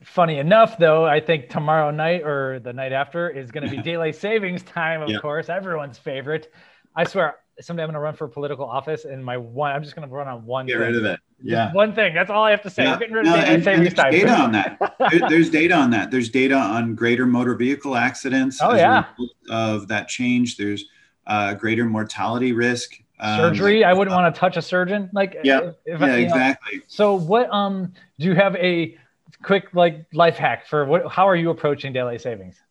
funny 0.04 0.40
enough, 0.40 0.78
though, 0.78 1.06
I 1.06 1.20
think 1.20 1.50
tomorrow 1.50 1.92
night 1.92 2.24
or 2.24 2.60
the 2.60 2.74
night 2.74 2.92
after 2.92 3.30
is 3.30 3.52
going 3.52 3.70
to 3.70 3.76
be 3.76 3.82
daylight 3.84 4.16
savings 4.16 4.64
time, 4.64 5.02
of 5.02 5.22
course, 5.22 5.50
everyone's 5.50 5.98
favorite. 5.98 6.52
I 6.96 7.04
swear, 7.04 7.36
someday 7.62 7.84
I'm 7.84 7.88
going 7.88 7.94
to 7.94 8.00
run 8.00 8.16
for 8.16 8.28
political 8.28 8.66
office, 8.66 9.06
and 9.06 9.24
my 9.24 9.38
one, 9.38 9.72
I'm 9.72 9.84
just 9.84 9.96
going 9.96 10.08
to 10.08 10.14
run 10.14 10.28
on 10.28 10.46
one. 10.46 10.66
Get 10.66 10.74
thing. 10.74 10.82
rid 10.82 10.96
of 10.96 11.06
it. 11.06 11.20
Yeah. 11.42 11.72
one 11.74 11.94
thing. 11.94 12.14
That's 12.14 12.30
all 12.30 12.44
I 12.44 12.52
have 12.52 12.62
to 12.64 12.70
say. 12.70 12.84
Yeah. 12.84 12.98
getting 12.98 13.14
rid 13.14 13.28
of 13.28 13.34
no, 13.34 13.38
and, 13.38 13.68
and 13.68 13.84
there's 13.84 13.94
time. 13.94 14.12
data 14.12 14.32
on 14.32 14.52
that. 14.52 14.96
there, 15.12 15.30
there's 15.30 15.50
data 15.50 15.74
on 15.74 15.90
that. 15.92 16.12
There's 16.12 16.30
data 16.30 16.56
on 16.56 16.96
greater 16.96 17.26
motor 17.26 17.56
vehicle 17.56 17.96
accidents. 17.96 18.60
Oh 18.62 18.76
yeah. 18.76 19.06
Of 19.50 19.88
that 19.88 20.08
change, 20.08 20.58
there's 20.58 20.86
uh, 21.28 21.54
greater 21.54 21.86
mortality 21.86 22.52
risk. 22.52 22.96
Um, 23.20 23.40
Surgery. 23.40 23.84
I 23.84 23.94
wouldn't 23.94 24.14
uh, 24.14 24.22
want 24.22 24.34
to 24.34 24.40
touch 24.40 24.58
a 24.58 24.62
surgeon. 24.62 25.10
Like 25.14 25.38
yeah, 25.44 25.72
if, 25.86 26.00
yeah, 26.00 26.16
exactly. 26.16 26.78
Know. 26.78 26.84
So 26.88 27.16
what? 27.16 27.52
Um, 27.54 27.94
do 28.18 28.28
you 28.28 28.36
have 28.36 28.56
a 28.56 28.98
quick 29.44 29.74
like 29.74 30.06
life 30.14 30.38
hack 30.38 30.68
for 30.68 30.86
what? 30.86 31.12
How 31.12 31.28
are 31.28 31.36
you 31.36 31.50
approaching 31.50 31.94
daylight 31.94 32.22
savings? 32.22 32.62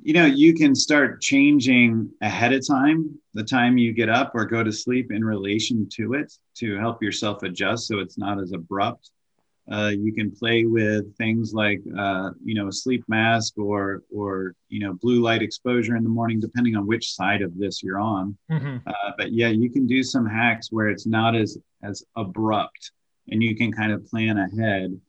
You 0.00 0.14
know 0.14 0.24
you 0.24 0.54
can 0.54 0.74
start 0.74 1.20
changing 1.20 2.10
ahead 2.22 2.52
of 2.52 2.66
time 2.66 3.18
the 3.34 3.44
time 3.44 3.76
you 3.76 3.92
get 3.92 4.08
up 4.08 4.32
or 4.34 4.44
go 4.44 4.62
to 4.62 4.72
sleep 4.72 5.10
in 5.10 5.24
relation 5.24 5.88
to 5.90 6.14
it 6.14 6.32
to 6.54 6.78
help 6.78 7.02
yourself 7.02 7.42
adjust 7.42 7.86
so 7.86 7.98
it's 7.98 8.18
not 8.18 8.40
as 8.40 8.52
abrupt. 8.52 9.10
Uh, 9.70 9.92
you 9.96 10.12
can 10.12 10.30
play 10.30 10.64
with 10.64 11.16
things 11.16 11.54
like 11.54 11.80
uh, 11.96 12.30
you 12.44 12.54
know 12.54 12.68
a 12.68 12.72
sleep 12.72 13.04
mask 13.06 13.56
or 13.58 14.02
or 14.14 14.54
you 14.68 14.80
know 14.80 14.94
blue 14.94 15.22
light 15.22 15.40
exposure 15.40 15.94
in 15.96 16.02
the 16.02 16.10
morning 16.10 16.40
depending 16.40 16.74
on 16.74 16.86
which 16.86 17.12
side 17.12 17.42
of 17.42 17.56
this 17.56 17.82
you're 17.82 18.00
on. 18.00 18.36
Mm-hmm. 18.50 18.78
uh, 18.86 19.12
but 19.16 19.32
yeah 19.32 19.48
you 19.48 19.70
can 19.70 19.86
do 19.86 20.02
some 20.02 20.26
hacks 20.26 20.72
where 20.72 20.88
it's 20.88 21.06
not 21.06 21.36
as 21.36 21.58
as 21.82 22.04
abrupt 22.16 22.90
and 23.28 23.42
you 23.42 23.54
can 23.54 23.72
kind 23.72 23.92
of 23.92 24.04
plan 24.06 24.38
ahead 24.38 25.00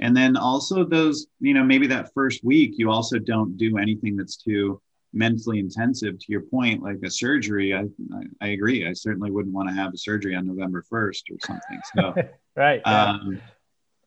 and 0.00 0.16
then 0.16 0.36
also 0.36 0.84
those 0.84 1.26
you 1.40 1.54
know 1.54 1.62
maybe 1.62 1.86
that 1.86 2.12
first 2.12 2.42
week 2.42 2.72
you 2.76 2.90
also 2.90 3.18
don't 3.18 3.56
do 3.56 3.78
anything 3.78 4.16
that's 4.16 4.36
too 4.36 4.80
mentally 5.12 5.58
intensive 5.58 6.18
to 6.18 6.26
your 6.28 6.42
point 6.42 6.82
like 6.82 6.98
a 7.04 7.10
surgery. 7.10 7.74
I 7.74 7.80
i, 7.80 8.22
I 8.40 8.48
agree. 8.48 8.86
I 8.86 8.92
certainly 8.92 9.30
wouldn't 9.30 9.54
want 9.54 9.68
to 9.68 9.74
have 9.74 9.92
a 9.94 9.98
surgery 9.98 10.34
on 10.34 10.46
november 10.46 10.84
1st 10.90 11.22
or 11.30 11.36
something. 11.40 11.80
So 11.94 12.14
right 12.56 12.80
um, 12.86 13.40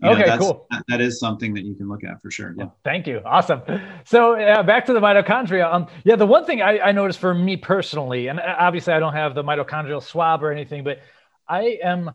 okay 0.03 0.25
know, 0.25 0.37
cool. 0.37 0.67
that, 0.71 0.83
that 0.89 1.01
is 1.01 1.19
something 1.19 1.53
that 1.53 1.63
you 1.63 1.75
can 1.75 1.87
look 1.87 2.03
at 2.03 2.21
for 2.21 2.31
sure. 2.31 2.53
Yeah 2.57 2.69
thank 2.83 3.05
you. 3.05 3.21
Awesome. 3.23 3.61
So 4.05 4.39
uh, 4.39 4.63
back 4.63 4.85
to 4.87 4.93
the 4.93 4.99
mitochondria. 4.99 5.71
Um 5.71 5.87
yeah 6.03 6.15
the 6.15 6.27
one 6.27 6.45
thing 6.45 6.61
I, 6.61 6.79
I 6.79 6.91
noticed 6.91 7.19
for 7.19 7.33
me 7.33 7.57
personally 7.57 8.27
and 8.27 8.39
uh, 8.39 8.55
obviously 8.57 8.93
i 8.93 8.99
don't 8.99 9.13
have 9.13 9.35
the 9.35 9.43
mitochondrial 9.43 10.01
swab 10.01 10.43
or 10.43 10.51
anything 10.51 10.83
but 10.83 10.99
i 11.47 11.79
am 11.83 12.11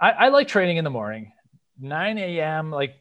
I, 0.00 0.10
I 0.10 0.28
like 0.28 0.48
training 0.48 0.76
in 0.76 0.84
the 0.84 0.90
morning 0.90 1.32
9 1.80 2.18
a.m. 2.18 2.70
like 2.70 2.94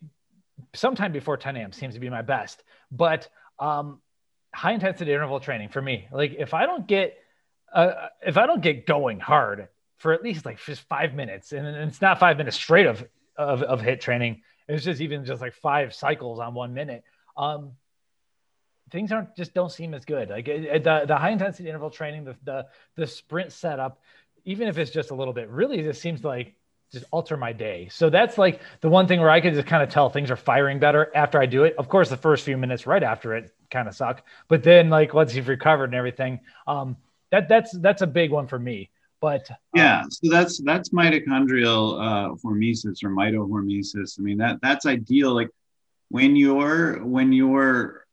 sometime 0.74 1.12
before 1.12 1.38
10 1.38 1.56
a.m. 1.58 1.72
seems 1.72 1.94
to 1.94 2.00
be 2.00 2.10
my 2.10 2.22
best. 2.22 2.64
But 2.92 3.30
um, 3.60 4.00
high 4.54 4.74
intensity 4.74 5.12
interval 5.12 5.40
training 5.40 5.70
for 5.70 5.82
me, 5.82 6.08
like 6.12 6.36
if 6.38 6.54
I 6.54 6.66
don't 6.66 6.88
get 6.88 7.18
uh, 7.74 8.08
if 8.26 8.38
I 8.38 8.46
don't 8.46 8.62
get 8.62 8.86
going 8.86 9.20
hard 9.20 9.68
for 9.98 10.14
at 10.14 10.22
least 10.22 10.46
like 10.46 10.64
just 10.64 10.82
five 10.82 11.14
minutes, 11.14 11.52
and 11.52 11.66
it's 11.66 12.02
not 12.02 12.20
five 12.20 12.38
minutes 12.38 12.58
straight 12.58 12.86
of 12.86 13.04
of, 13.36 13.64
of 13.64 13.82
HIIT 13.82 14.00
training, 14.00 14.42
it's 14.68 14.84
just 14.84 15.02
even 15.02 15.26
just 15.26 15.42
like 15.42 15.54
five 15.54 15.94
cycles 15.94 16.40
on 16.40 16.54
one 16.54 16.74
minute. 16.74 17.04
Um, 17.36 17.74
things 18.92 19.12
aren't 19.12 19.36
just 19.36 19.54
don't 19.54 19.72
seem 19.72 19.94
as 19.94 20.06
good. 20.06 20.30
Like 20.30 20.46
the 20.46 21.04
the 21.08 21.18
high 21.18 21.32
intensity 21.32 21.68
interval 21.68 21.90
training, 21.90 22.26
the 22.26 22.36
the 22.44 22.68
the 22.96 23.08
sprint 23.08 23.52
setup, 23.52 24.02
even 24.46 24.68
if 24.68 24.78
it's 24.78 24.92
just 24.92 25.12
a 25.12 25.16
little 25.16 25.34
bit, 25.34 25.50
really 25.50 25.82
just 25.82 26.02
seems 26.02 26.24
like 26.24 26.56
just 26.94 27.06
alter 27.12 27.36
my 27.36 27.52
day. 27.52 27.90
So 27.92 28.10
that's 28.10 28.38
like 28.38 28.62
the 28.82 28.88
one 28.88 29.08
thing 29.08 29.20
where 29.20 29.30
I 29.30 29.42
could 29.42 29.54
just 29.54 29.68
kind 29.68 29.84
of 29.84 29.90
tell 29.90 30.10
things 30.10 30.32
are 30.32 30.38
firing 30.38 30.80
better 30.80 31.12
after 31.14 31.42
I 31.42 31.46
do 31.46 31.64
it. 31.64 31.76
Of 31.78 31.90
course, 31.90 32.10
the 32.10 32.18
first 32.18 32.46
few 32.46 32.56
minutes 32.56 32.88
right 32.88 33.04
after 33.04 33.36
it 33.36 33.54
kind 33.70 33.88
of 33.88 33.96
suck, 33.96 34.26
but 34.48 34.64
then 34.64 34.90
like 34.90 35.14
once 35.14 35.36
you've 35.36 35.48
recovered 35.48 35.86
and 35.86 35.96
everything, 35.96 36.40
um, 36.68 36.96
that 37.32 37.50
that's 37.50 37.78
that's 37.80 38.04
a 38.04 38.08
big 38.08 38.32
one 38.32 38.48
for 38.48 38.60
me. 38.60 38.92
But 39.20 39.50
um, 39.50 39.58
yeah, 39.76 40.04
so 40.10 40.30
that's 40.30 40.62
that's 40.64 40.90
mitochondrial 40.90 42.00
uh, 42.00 42.36
hormesis 42.36 43.04
or 43.04 43.10
mitohormesis. 43.10 44.20
I 44.20 44.22
mean 44.22 44.38
that 44.38 44.60
that's 44.62 44.86
ideal. 44.86 45.34
Like 45.34 45.50
when 46.10 46.36
you're 46.36 47.04
when 47.04 47.34
you're 47.34 48.06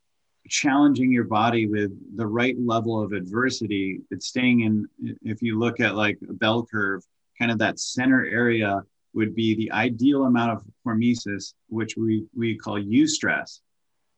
challenging 0.48 1.12
your 1.12 1.24
body 1.24 1.66
with 1.66 1.92
the 2.16 2.26
right 2.26 2.56
level 2.58 3.00
of 3.00 3.12
adversity, 3.12 4.00
it's 4.10 4.26
staying 4.26 4.60
in. 4.60 4.88
If 5.22 5.42
you 5.42 5.58
look 5.58 5.80
at 5.80 5.96
like 5.96 6.18
a 6.28 6.32
bell 6.32 6.64
curve 6.64 7.04
kind 7.40 7.50
of 7.50 7.58
that 7.58 7.80
center 7.80 8.24
area 8.24 8.82
would 9.14 9.34
be 9.34 9.54
the 9.56 9.72
ideal 9.72 10.24
amount 10.24 10.52
of 10.52 10.62
hormesis, 10.86 11.54
which 11.68 11.96
we, 11.96 12.24
we 12.36 12.56
call 12.56 12.78
eustress, 12.80 13.60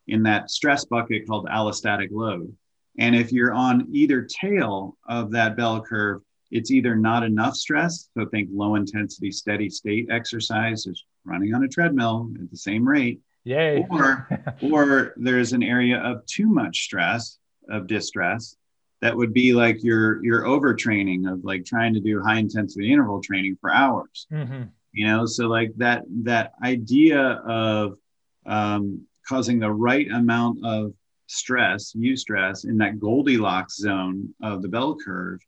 in 0.09 0.23
that 0.25 0.51
stress 0.51 0.85
bucket 0.85 1.27
called 1.27 1.47
allostatic 1.47 2.09
load. 2.11 2.55
And 2.99 3.15
if 3.15 3.33
you're 3.33 3.55
on 3.55 3.87
either 3.93 4.23
tail 4.23 4.99
of 5.09 5.31
that 5.31 5.57
bell 5.57 5.81
curve, 5.81 6.21
it's 6.51 6.71
either 6.71 6.95
not 6.95 7.23
enough 7.23 7.57
stress. 7.57 8.11
So 8.13 8.27
think 8.27 8.51
low 8.53 8.75
intensity, 8.75 9.31
steady 9.31 9.71
state 9.71 10.09
exercise 10.11 10.87
is 10.87 11.03
running 11.25 11.55
on 11.55 11.65
a 11.65 11.69
treadmill 11.69 12.31
at 12.39 12.51
the 12.51 12.57
same 12.57 12.87
rate. 12.87 13.21
Yay. 13.45 13.87
Or, 13.89 14.29
or 14.61 15.15
there's 15.17 15.53
an 15.53 15.63
area 15.63 15.99
of 15.99 16.27
too 16.27 16.49
much 16.49 16.83
stress, 16.83 17.39
of 17.71 17.87
distress. 17.87 18.57
That 19.03 19.17
would 19.17 19.35
be 19.35 19.53
like 19.53 19.83
your 19.85 20.25
your 20.25 20.43
overtraining 20.43 21.31
of 21.31 21.45
like 21.45 21.65
trying 21.65 21.93
to 21.95 22.01
do 22.01 22.23
high 22.23 22.39
intensity 22.39 22.93
interval 22.93 23.21
training 23.21 23.59
for 23.61 23.73
hours. 23.73 24.27
Mm-hmm. 24.33 24.63
You 24.93 25.07
know, 25.07 25.27
so 25.27 25.49
like 25.49 25.73
that 25.77 26.05
that 26.23 26.53
idea 26.65 27.21
of 27.21 27.99
um, 28.47 29.07
causing 29.29 29.59
the 29.59 29.71
right 29.71 30.11
amount 30.11 30.65
of 30.65 30.95
stress, 31.27 31.93
eustress, 31.95 32.65
in 32.65 32.79
that 32.79 33.01
Goldilocks 33.01 33.77
zone 33.77 34.35
of 34.43 34.63
the 34.63 34.69
bell 34.69 34.97
curve 34.97 35.41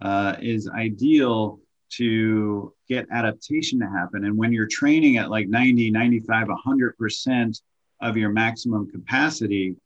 uh, 0.00 0.36
is 0.40 0.68
ideal 0.68 1.60
to 1.90 2.74
get 2.88 3.06
adaptation 3.10 3.78
to 3.80 3.86
happen. 3.86 4.24
And 4.24 4.36
when 4.36 4.52
you're 4.52 4.66
training 4.66 5.18
at 5.18 5.30
like 5.30 5.48
90, 5.48 5.90
95, 5.90 6.48
100% 6.48 7.62
of 8.00 8.16
your 8.16 8.30
maximum 8.30 8.90
capacity 8.90 9.76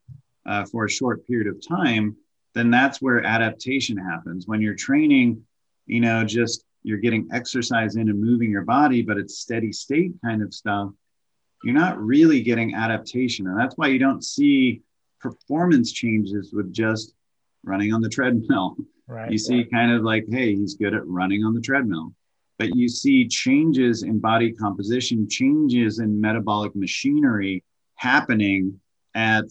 uh, 0.47 0.64
for 0.64 0.85
a 0.85 0.90
short 0.90 1.27
period 1.27 1.49
of 1.49 1.61
time, 1.66 2.16
then 2.57 2.71
that's 2.71 3.03
where 3.03 3.23
adaptation 3.23 3.97
happens. 3.97 4.47
When 4.47 4.62
you're 4.62 4.75
training, 4.75 5.42
you 5.87 6.01
know, 6.01 6.25
just 6.25 6.64
you're 6.83 6.99
getting 6.99 7.29
exercise 7.33 7.97
in 7.97 8.09
and 8.09 8.21
moving 8.21 8.51
your 8.51 8.64
body, 8.64 9.03
but 9.03 9.19
it's 9.19 9.38
steady 9.38 9.73
state 9.73 10.12
kind 10.25 10.42
of 10.42 10.55
stuff, 10.55 10.90
you're 11.64 11.75
not 11.75 12.01
really 12.01 12.40
getting 12.42 12.75
adaptation. 12.75 13.47
And 13.47 13.59
that's 13.59 13.77
why 13.77 13.88
you 13.88 13.99
don't 13.99 14.25
see 14.25 14.83
performance 15.21 15.92
changes 15.92 16.53
with 16.53 16.73
just 16.73 17.14
running 17.64 17.92
on 17.92 18.01
the 18.01 18.09
treadmill. 18.09 18.77
Right. 19.09 19.31
You 19.31 19.38
see 19.38 19.64
kind 19.64 19.92
of 19.92 20.03
like, 20.03 20.25
hey, 20.29 20.55
he's 20.55 20.75
good 20.75 20.95
at 20.95 21.07
running 21.07 21.45
on 21.45 21.55
the 21.55 21.61
treadmill. 21.61 22.14
But 22.59 22.75
you 22.75 22.88
see 22.88 23.29
changes 23.29 24.03
in 24.03 24.19
body 24.19 24.53
composition, 24.53 25.29
changes 25.29 25.99
in 25.99 26.21
metabolic 26.21 26.75
machinery 26.75 27.64
happening 27.97 28.81
at 29.14 29.45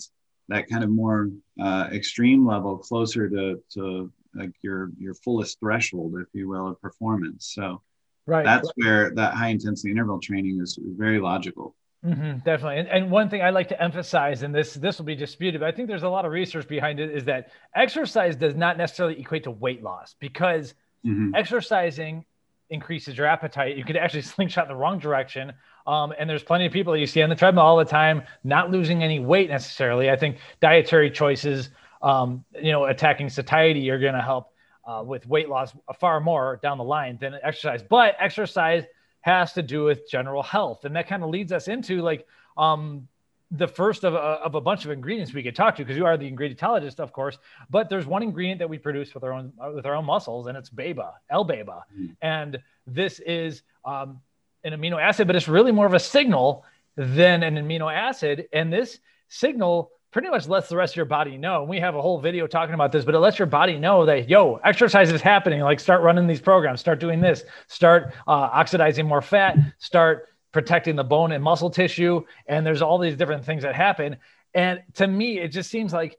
that 0.50 0.68
kind 0.70 0.84
of 0.84 0.90
more 0.90 1.30
uh, 1.62 1.90
extreme 1.92 2.46
level, 2.46 2.78
closer 2.78 3.30
to, 3.30 3.62
to 3.74 4.12
like 4.34 4.52
your 4.62 4.92
your 5.00 5.14
fullest 5.14 5.60
threshold, 5.60 6.16
if 6.20 6.28
you 6.34 6.48
will, 6.50 6.68
of 6.68 6.82
performance. 6.82 7.52
So 7.54 7.82
right. 8.26 8.44
that's 8.44 8.70
where 8.76 9.12
that 9.16 9.34
high 9.34 9.50
intensity 9.50 9.92
interval 9.92 10.20
training 10.20 10.60
is 10.62 10.78
very 10.82 11.20
logical. 11.20 11.76
Mm-hmm, 12.06 12.40
definitely. 12.46 12.78
And, 12.78 12.88
and 12.88 13.12
one 13.12 13.30
thing 13.30 13.42
I 13.42 13.50
like 13.50 13.70
to 13.70 13.82
emphasize, 13.82 14.44
and 14.44 14.54
this 14.54 14.76
this 14.76 15.00
will 15.00 15.06
be 15.06 15.16
disputed, 15.16 15.62
but 15.62 15.68
I 15.68 15.72
think 15.72 15.88
there's 15.88 16.04
a 16.04 16.10
lot 16.10 16.26
of 16.26 16.32
research 16.32 16.68
behind 16.68 17.00
it, 17.00 17.10
is 17.12 17.26
that 17.26 17.52
exercise 17.74 18.36
does 18.36 18.56
not 18.56 18.78
necessarily 18.78 19.20
equate 19.20 19.46
to 19.46 19.52
weight 19.52 19.82
loss 19.82 20.16
because 20.20 20.76
mm-hmm. 21.06 21.34
exercising 21.34 22.26
increases 22.70 23.18
your 23.18 23.26
appetite. 23.26 23.78
You 23.78 23.84
could 23.84 23.98
actually 23.98 24.22
slingshot 24.34 24.68
the 24.68 24.76
wrong 24.76 25.00
direction. 25.00 25.54
Um, 25.88 26.14
and 26.18 26.30
there's 26.30 26.44
plenty 26.44 26.66
of 26.66 26.74
people 26.74 26.94
that 26.94 27.00
you 27.00 27.08
see 27.08 27.22
on 27.22 27.30
the 27.30 27.36
treadmill 27.36 27.64
all 27.64 27.78
the 27.78 27.86
time, 27.86 28.24
not 28.44 28.72
losing 28.72 29.04
any 29.04 29.20
weight 29.20 29.50
necessarily. 29.50 30.10
I 30.10 30.16
think 30.16 30.38
dietary 30.60 31.12
choices, 31.12 31.70
um, 32.02 32.44
you 32.60 32.72
know, 32.72 32.86
attacking 32.86 33.30
satiety 33.30 33.90
are 33.90 34.00
going 34.00 34.16
to 34.16 34.22
help 34.22 34.52
uh, 34.86 35.04
with 35.06 35.28
weight 35.28 35.50
loss 35.50 35.74
far 36.00 36.20
more 36.20 36.60
down 36.62 36.78
the 36.78 36.84
line 36.84 37.18
than 37.20 37.36
exercise. 37.44 37.84
But 37.84 38.16
exercise 38.20 38.84
has 39.22 39.54
to 39.54 39.64
do 39.64 39.84
with 39.84 40.08
general 40.10 40.44
health. 40.44 40.86
And 40.86 40.96
that 40.96 41.08
kind 41.08 41.24
of 41.24 41.30
leads 41.30 41.52
us 41.52 41.68
into 41.68 42.02
like 42.02 42.28
um, 42.58 43.08
the 43.52 43.68
first 43.68 44.04
of 44.04 44.14
a, 44.14 44.18
of 44.18 44.56
a 44.56 44.62
bunch 44.62 44.86
of 44.86 44.92
ingredients 44.92 45.34
we 45.34 45.44
could 45.44 45.56
talk 45.56 45.76
to 45.76 45.84
because 45.84 45.98
you 45.98 46.06
are 46.06 46.18
the 46.18 46.32
ingredientologist, 46.32 47.00
of 47.00 47.12
course. 47.12 47.38
But 47.70 47.90
there's 47.90 48.06
one 48.06 48.24
ingredient 48.24 48.60
that 48.60 48.70
we 48.70 48.78
produce 48.78 49.14
with 49.14 49.24
our 49.24 49.34
own 49.34 49.54
with 49.74 49.86
our 49.86 49.96
own 49.96 50.06
muscles, 50.06 50.48
and 50.48 50.58
it's 50.58 50.70
beta, 50.70 51.12
L-BAIBA, 51.30 51.66
mm-hmm. 51.66 52.06
and 52.22 52.60
this 52.88 53.20
is 53.20 53.64
um, 53.84 54.20
an 54.66 54.74
amino 54.74 55.02
acid, 55.02 55.28
but 55.28 55.36
it's 55.36 55.48
really 55.48 55.72
more 55.72 55.86
of 55.86 55.94
a 55.94 56.00
signal 56.00 56.66
than 56.98 57.44
an 57.44 57.56
amino 57.56 57.94
acid. 57.94 58.48
And 58.52 58.74
this 58.74 59.00
signal 59.30 59.92
pretty 60.12 60.30
much 60.30 60.48
lets 60.48 60.70
the 60.70 60.78
rest 60.78 60.94
of 60.94 60.98
your 60.98 61.06
body 61.06 61.38
know. 61.38 61.62
And 61.62 61.70
we 61.70 61.80
have 61.82 61.96
a 61.96 62.02
whole 62.02 62.20
video 62.20 62.48
talking 62.48 62.74
about 62.74 62.92
this, 62.92 63.06
but 63.06 63.16
it 63.16 63.20
lets 63.20 63.38
your 63.38 63.48
body 63.48 63.78
know 63.78 64.06
that, 64.06 64.30
yo, 64.30 64.56
exercise 64.64 65.12
is 65.12 65.22
happening. 65.22 65.60
Like 65.62 65.80
start 65.80 66.02
running 66.02 66.26
these 66.26 66.42
programs, 66.42 66.80
start 66.80 67.00
doing 67.00 67.22
this, 67.22 67.44
start 67.68 68.14
uh, 68.28 68.32
oxidizing 68.32 69.06
more 69.06 69.22
fat, 69.22 69.58
start 69.78 70.30
protecting 70.52 70.96
the 70.96 71.04
bone 71.04 71.34
and 71.34 71.44
muscle 71.44 71.70
tissue. 71.70 72.24
And 72.48 72.66
there's 72.66 72.82
all 72.82 72.98
these 72.98 73.18
different 73.18 73.46
things 73.46 73.64
that 73.64 73.76
happen. 73.76 74.18
And 74.54 74.82
to 74.96 75.06
me, 75.06 75.38
it 75.38 75.50
just 75.50 75.70
seems 75.70 75.92
like, 75.92 76.18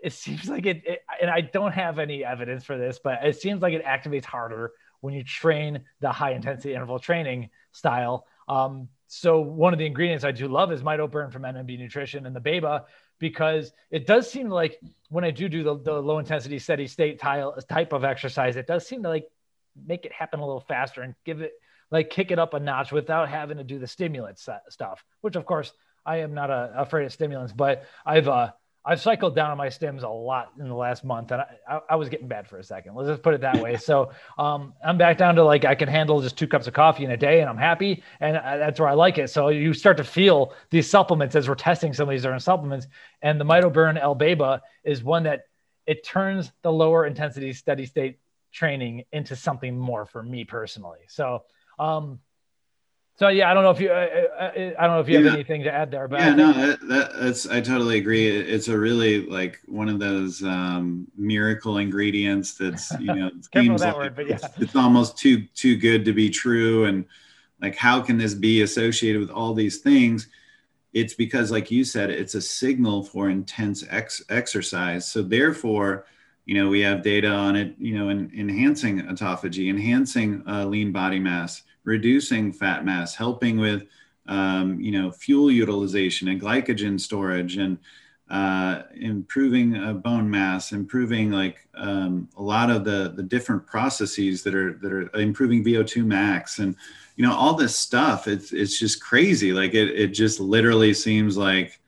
it 0.00 0.14
seems 0.14 0.48
like 0.48 0.66
it, 0.66 0.82
it 0.86 1.02
and 1.20 1.30
I 1.30 1.42
don't 1.42 1.72
have 1.72 1.98
any 1.98 2.24
evidence 2.24 2.64
for 2.64 2.78
this, 2.78 2.98
but 3.04 3.24
it 3.24 3.36
seems 3.40 3.62
like 3.62 3.74
it 3.74 3.84
activates 3.84 4.24
harder 4.24 4.72
when 5.04 5.12
you 5.12 5.22
train 5.22 5.82
the 6.00 6.10
high 6.10 6.32
intensity 6.32 6.72
interval 6.72 6.98
training 6.98 7.50
style. 7.72 8.26
Um, 8.48 8.88
so 9.06 9.38
one 9.38 9.74
of 9.74 9.78
the 9.78 9.84
ingredients 9.84 10.24
I 10.24 10.32
do 10.32 10.48
love 10.48 10.72
is 10.72 10.82
MitoBurn 10.82 11.30
from 11.30 11.42
NNB 11.42 11.78
Nutrition 11.78 12.24
and 12.24 12.34
the 12.34 12.40
BAIBA 12.40 12.84
because 13.18 13.70
it 13.90 14.06
does 14.06 14.30
seem 14.30 14.48
like 14.48 14.80
when 15.10 15.22
I 15.22 15.30
do 15.30 15.46
do 15.50 15.62
the, 15.62 15.78
the 15.78 15.92
low 15.92 16.20
intensity 16.20 16.58
steady 16.58 16.86
state 16.86 17.18
tile, 17.18 17.54
type 17.68 17.92
of 17.92 18.02
exercise, 18.02 18.56
it 18.56 18.66
does 18.66 18.86
seem 18.86 19.02
to 19.02 19.10
like 19.10 19.28
make 19.86 20.06
it 20.06 20.12
happen 20.12 20.40
a 20.40 20.46
little 20.46 20.64
faster 20.66 21.02
and 21.02 21.14
give 21.26 21.42
it 21.42 21.52
like 21.90 22.08
kick 22.08 22.30
it 22.30 22.38
up 22.38 22.54
a 22.54 22.58
notch 22.58 22.90
without 22.90 23.28
having 23.28 23.58
to 23.58 23.64
do 23.64 23.78
the 23.78 23.86
stimulant 23.86 24.38
stuff, 24.38 25.04
which 25.20 25.36
of 25.36 25.44
course 25.44 25.70
I 26.06 26.20
am 26.20 26.32
not 26.32 26.48
a, 26.48 26.72
afraid 26.76 27.04
of 27.04 27.12
stimulants, 27.12 27.52
but 27.52 27.84
I've 28.06 28.26
uh, 28.26 28.52
I've 28.86 29.00
cycled 29.00 29.34
down 29.34 29.50
on 29.50 29.56
my 29.56 29.70
stems 29.70 30.02
a 30.02 30.08
lot 30.08 30.52
in 30.58 30.68
the 30.68 30.74
last 30.74 31.04
month, 31.04 31.32
and 31.32 31.40
I, 31.40 31.46
I, 31.68 31.80
I, 31.90 31.96
was 31.96 32.10
getting 32.10 32.28
bad 32.28 32.46
for 32.46 32.58
a 32.58 32.64
second. 32.64 32.94
Let's 32.94 33.08
just 33.08 33.22
put 33.22 33.32
it 33.32 33.40
that 33.40 33.56
way. 33.62 33.76
So 33.84 34.12
um, 34.38 34.72
I'm 34.84 34.96
back 34.96 35.18
down 35.18 35.34
to 35.34 35.44
like 35.44 35.64
I 35.64 35.74
can 35.74 35.88
handle 35.88 36.20
just 36.22 36.38
two 36.38 36.46
cups 36.46 36.66
of 36.66 36.74
coffee 36.74 37.04
in 37.04 37.10
a 37.10 37.16
day, 37.16 37.40
and 37.40 37.50
I'm 37.50 37.58
happy, 37.58 38.02
and 38.20 38.36
I, 38.36 38.56
that's 38.56 38.80
where 38.80 38.88
I 38.88 38.94
like 38.94 39.18
it. 39.18 39.28
So 39.30 39.48
you 39.48 39.74
start 39.74 39.96
to 39.98 40.04
feel 40.04 40.54
these 40.70 40.88
supplements 40.88 41.34
as 41.34 41.48
we're 41.48 41.54
testing 41.54 41.92
some 41.92 42.08
of 42.08 42.12
these 42.12 42.22
different 42.22 42.42
supplements, 42.42 42.86
and 43.22 43.40
the 43.40 43.44
MitoBurn 43.44 44.00
L-BAIBA 44.00 44.60
is 44.84 45.02
one 45.02 45.24
that 45.24 45.42
it 45.86 46.04
turns 46.04 46.52
the 46.62 46.72
lower 46.72 47.06
intensity 47.06 47.52
steady 47.52 47.86
state 47.86 48.18
training 48.52 49.04
into 49.12 49.36
something 49.36 49.76
more 49.76 50.06
for 50.06 50.22
me 50.22 50.44
personally. 50.44 51.00
So 51.08 51.42
um, 51.78 52.20
so 53.16 53.28
yeah, 53.28 53.50
I 53.50 53.54
don't 53.54 53.62
know 53.62 53.70
if 53.70 53.80
you, 53.80 53.90
uh, 53.90 53.92
uh, 53.94 54.42
uh 54.42 54.50
I 54.78 54.86
don't 54.86 54.96
know 54.96 55.00
if 55.00 55.08
you 55.08 55.18
yeah. 55.18 55.24
have 55.26 55.34
anything 55.34 55.62
to 55.62 55.72
add 55.72 55.90
there, 55.90 56.08
but 56.08 56.18
yeah, 56.18 56.34
no, 56.34 56.52
that, 56.52 56.80
that, 56.88 57.10
that's 57.20 57.48
I 57.48 57.60
totally 57.60 57.98
agree. 57.98 58.28
It's 58.28 58.66
a 58.66 58.76
really 58.76 59.26
like 59.26 59.60
one 59.66 59.88
of 59.88 60.00
those 60.00 60.42
um, 60.42 61.06
miracle 61.16 61.78
ingredients 61.78 62.54
that's 62.54 62.90
you 62.98 63.14
know 63.14 63.30
seems 63.54 63.82
like 63.82 63.94
word, 63.94 64.16
but 64.16 64.28
yeah. 64.28 64.34
it's, 64.36 64.46
it's 64.58 64.76
almost 64.76 65.16
too 65.16 65.42
too 65.54 65.76
good 65.76 66.04
to 66.06 66.12
be 66.12 66.28
true, 66.28 66.86
and 66.86 67.04
like 67.62 67.76
how 67.76 68.00
can 68.00 68.18
this 68.18 68.34
be 68.34 68.62
associated 68.62 69.20
with 69.20 69.30
all 69.30 69.54
these 69.54 69.78
things? 69.78 70.28
It's 70.92 71.14
because, 71.14 71.50
like 71.50 71.70
you 71.70 71.84
said, 71.84 72.10
it's 72.10 72.34
a 72.34 72.40
signal 72.40 73.02
for 73.02 73.28
intense 73.28 73.84
ex- 73.90 74.22
exercise. 74.28 75.06
So 75.06 75.22
therefore, 75.22 76.06
you 76.46 76.54
know, 76.54 76.68
we 76.68 76.80
have 76.80 77.02
data 77.02 77.28
on 77.28 77.56
it. 77.56 77.74
You 77.78 77.98
know, 77.98 78.08
in, 78.10 78.30
enhancing 78.36 79.02
autophagy, 79.02 79.68
enhancing 79.68 80.42
uh, 80.46 80.66
lean 80.66 80.92
body 80.92 81.18
mass 81.18 81.62
reducing 81.84 82.52
fat 82.52 82.84
mass, 82.84 83.14
helping 83.14 83.58
with 83.58 83.86
um, 84.26 84.80
you 84.80 84.90
know 84.90 85.10
fuel 85.10 85.50
utilization 85.50 86.28
and 86.28 86.40
glycogen 86.40 86.98
storage, 86.98 87.56
and 87.58 87.78
uh, 88.30 88.82
improving 88.96 89.76
uh, 89.76 89.92
bone 89.92 90.28
mass, 90.28 90.72
improving 90.72 91.30
like 91.30 91.68
um, 91.74 92.28
a 92.36 92.42
lot 92.42 92.70
of 92.70 92.84
the 92.84 93.12
the 93.14 93.22
different 93.22 93.66
processes 93.66 94.42
that 94.42 94.54
are 94.54 94.74
that 94.74 94.92
are 94.92 95.14
improving 95.16 95.62
VO2 95.62 96.04
max, 96.04 96.58
and 96.58 96.74
you 97.16 97.24
know 97.24 97.34
all 97.34 97.54
this 97.54 97.78
stuff. 97.78 98.26
It's 98.26 98.52
it's 98.52 98.78
just 98.78 99.02
crazy. 99.02 99.52
Like 99.52 99.74
it 99.74 99.90
it 99.90 100.08
just 100.08 100.40
literally 100.40 100.94
seems 100.94 101.36
like 101.36 101.80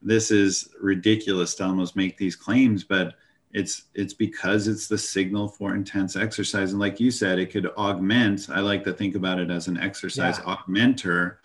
this 0.00 0.30
is 0.30 0.70
ridiculous 0.80 1.54
to 1.56 1.64
almost 1.64 1.96
make 1.96 2.16
these 2.16 2.36
claims, 2.36 2.84
but 2.84 3.14
it's 3.52 3.84
it's 3.94 4.14
because 4.14 4.68
it's 4.68 4.88
the 4.88 4.98
signal 4.98 5.48
for 5.48 5.74
intense 5.74 6.16
exercise. 6.16 6.72
And 6.72 6.80
like 6.80 7.00
you 7.00 7.10
said 7.10 7.38
it 7.38 7.50
could 7.50 7.66
augment 7.76 8.48
i 8.50 8.60
like 8.60 8.84
to 8.84 8.92
think 8.92 9.14
about 9.14 9.38
it 9.38 9.50
as 9.50 9.68
an 9.68 9.78
exercise 9.78 10.38
yeah. 10.38 10.54
augmenter 10.54 11.36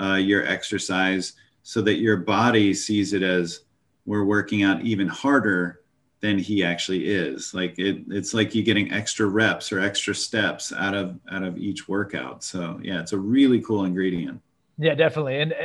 uh, 0.00 0.14
your 0.14 0.46
exercise 0.46 1.34
so 1.62 1.80
that 1.82 1.96
your 1.96 2.16
body 2.16 2.74
sees 2.74 3.12
it 3.12 3.22
as 3.22 3.60
we're 4.06 4.24
working 4.24 4.62
out 4.62 4.82
even 4.82 5.06
harder 5.06 5.80
than 6.20 6.38
he 6.38 6.64
actually 6.64 7.08
is. 7.08 7.52
Like 7.52 7.78
it, 7.78 8.04
it's 8.08 8.32
like 8.32 8.54
you 8.54 8.62
getting 8.62 8.92
extra 8.92 9.26
reps 9.26 9.72
or 9.72 9.80
extra 9.80 10.14
steps 10.14 10.72
out 10.72 10.94
of 10.94 11.18
out 11.30 11.42
of 11.42 11.58
each 11.58 11.88
workout. 11.88 12.42
So 12.42 12.80
yeah 12.82 13.00
it's 13.00 13.12
a 13.12 13.18
really 13.18 13.60
cool 13.60 13.84
ingredient. 13.84 14.40
Yeah 14.78 14.94
definitely. 14.94 15.40
And 15.40 15.52
uh, 15.52 15.56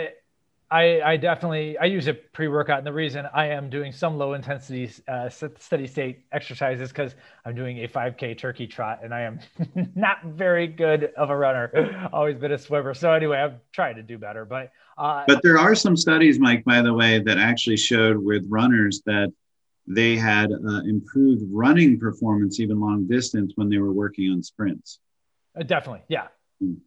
I, 0.70 1.02
I 1.02 1.18
definitely 1.18 1.78
I 1.78 1.86
use 1.86 2.08
a 2.08 2.14
pre 2.14 2.50
workout, 2.50 2.80
and 2.80 2.88
the 2.88 2.92
reason 2.92 3.26
I 3.34 3.48
am 3.48 3.70
doing 3.70 3.94
some 3.94 4.18
low 4.18 4.34
intensity 4.34 4.92
uh, 5.08 5.30
steady 5.30 5.88
state 5.88 6.26
exercises 6.34 6.90
because 6.90 7.16
I'm 7.46 7.56
doing 7.56 7.84
a 7.86 7.88
5K 7.88 8.38
turkey 8.38 8.68
trot, 8.68 9.00
and 9.02 9.14
I 9.14 9.22
am 9.22 9.40
not 9.96 10.26
very 10.26 10.68
good 10.68 11.12
of 11.16 11.30
a 11.30 11.38
runner. 11.38 12.10
Always 12.14 12.38
been 12.38 12.52
a 12.52 12.58
swimmer, 12.58 12.94
so 12.94 13.14
anyway, 13.14 13.38
I'm 13.38 13.62
trying 13.72 13.96
to 13.96 14.04
do 14.04 14.18
better. 14.18 14.44
But 14.44 14.72
uh, 14.98 15.24
but 15.26 15.42
there 15.42 15.58
are 15.58 15.74
some 15.74 15.96
studies, 15.96 16.38
Mike, 16.38 16.66
by 16.66 16.82
the 16.82 16.94
way, 16.94 17.20
that 17.20 17.38
actually 17.38 17.78
showed 17.78 18.18
with 18.18 18.46
runners 18.50 19.02
that 19.06 19.32
they 19.88 20.18
had 20.18 20.52
uh, 20.52 20.82
improved 20.82 21.44
running 21.50 21.98
performance 21.98 22.60
even 22.60 22.82
long 22.82 23.08
distance 23.08 23.54
when 23.56 23.70
they 23.70 23.78
were 23.78 23.94
working 23.94 24.30
on 24.32 24.44
sprints. 24.44 25.00
Uh, 25.58 25.64
definitely, 25.64 26.02
yeah. 26.10 26.28
Mm. 26.62 26.78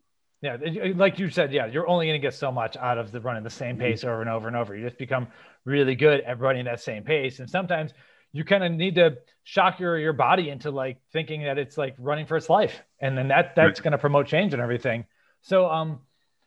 Yeah, 0.42 0.56
like 0.96 1.18
you 1.18 1.28
said, 1.28 1.52
yeah, 1.52 1.66
you're 1.66 1.86
only 1.86 2.06
going 2.06 2.18
to 2.18 2.26
get 2.26 2.32
so 2.32 2.50
much 2.50 2.74
out 2.78 2.96
of 2.96 3.12
the 3.12 3.20
running 3.20 3.42
the 3.42 3.50
same 3.50 3.76
mm-hmm. 3.76 3.82
pace 3.82 4.04
over 4.04 4.22
and 4.22 4.30
over 4.30 4.48
and 4.48 4.56
over. 4.56 4.74
You 4.74 4.86
just 4.86 4.96
become 4.96 5.28
really 5.66 5.94
good 5.94 6.22
at 6.22 6.40
running 6.40 6.64
that 6.64 6.80
same 6.80 7.02
pace, 7.02 7.40
and 7.40 7.50
sometimes 7.50 7.92
you 8.32 8.44
kind 8.44 8.64
of 8.64 8.72
need 8.72 8.94
to 8.94 9.18
shock 9.44 9.80
your 9.80 9.98
your 9.98 10.14
body 10.14 10.48
into 10.48 10.70
like 10.70 10.98
thinking 11.12 11.42
that 11.42 11.58
it's 11.58 11.76
like 11.76 11.94
running 11.98 12.24
for 12.24 12.38
its 12.38 12.48
life, 12.48 12.80
and 13.00 13.18
then 13.18 13.28
that 13.28 13.54
that's 13.54 13.80
right. 13.80 13.84
going 13.84 13.92
to 13.92 13.98
promote 13.98 14.28
change 14.28 14.54
and 14.54 14.62
everything. 14.62 15.04
So, 15.42 15.70
um, 15.70 16.00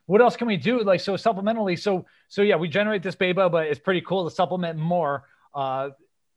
what 0.07 0.21
else 0.21 0.37
can 0.37 0.47
we 0.47 0.57
do? 0.57 0.83
Like, 0.83 0.99
so 0.99 1.13
supplementally, 1.13 1.79
so 1.79 2.05
so 2.29 2.41
yeah, 2.41 2.55
we 2.55 2.69
generate 2.69 3.03
this 3.03 3.15
BAIBA, 3.15 3.51
but 3.51 3.67
it's 3.67 3.79
pretty 3.79 4.01
cool 4.01 4.27
to 4.27 4.33
supplement 4.33 4.79
more. 4.79 5.25
Uh, 5.53 5.89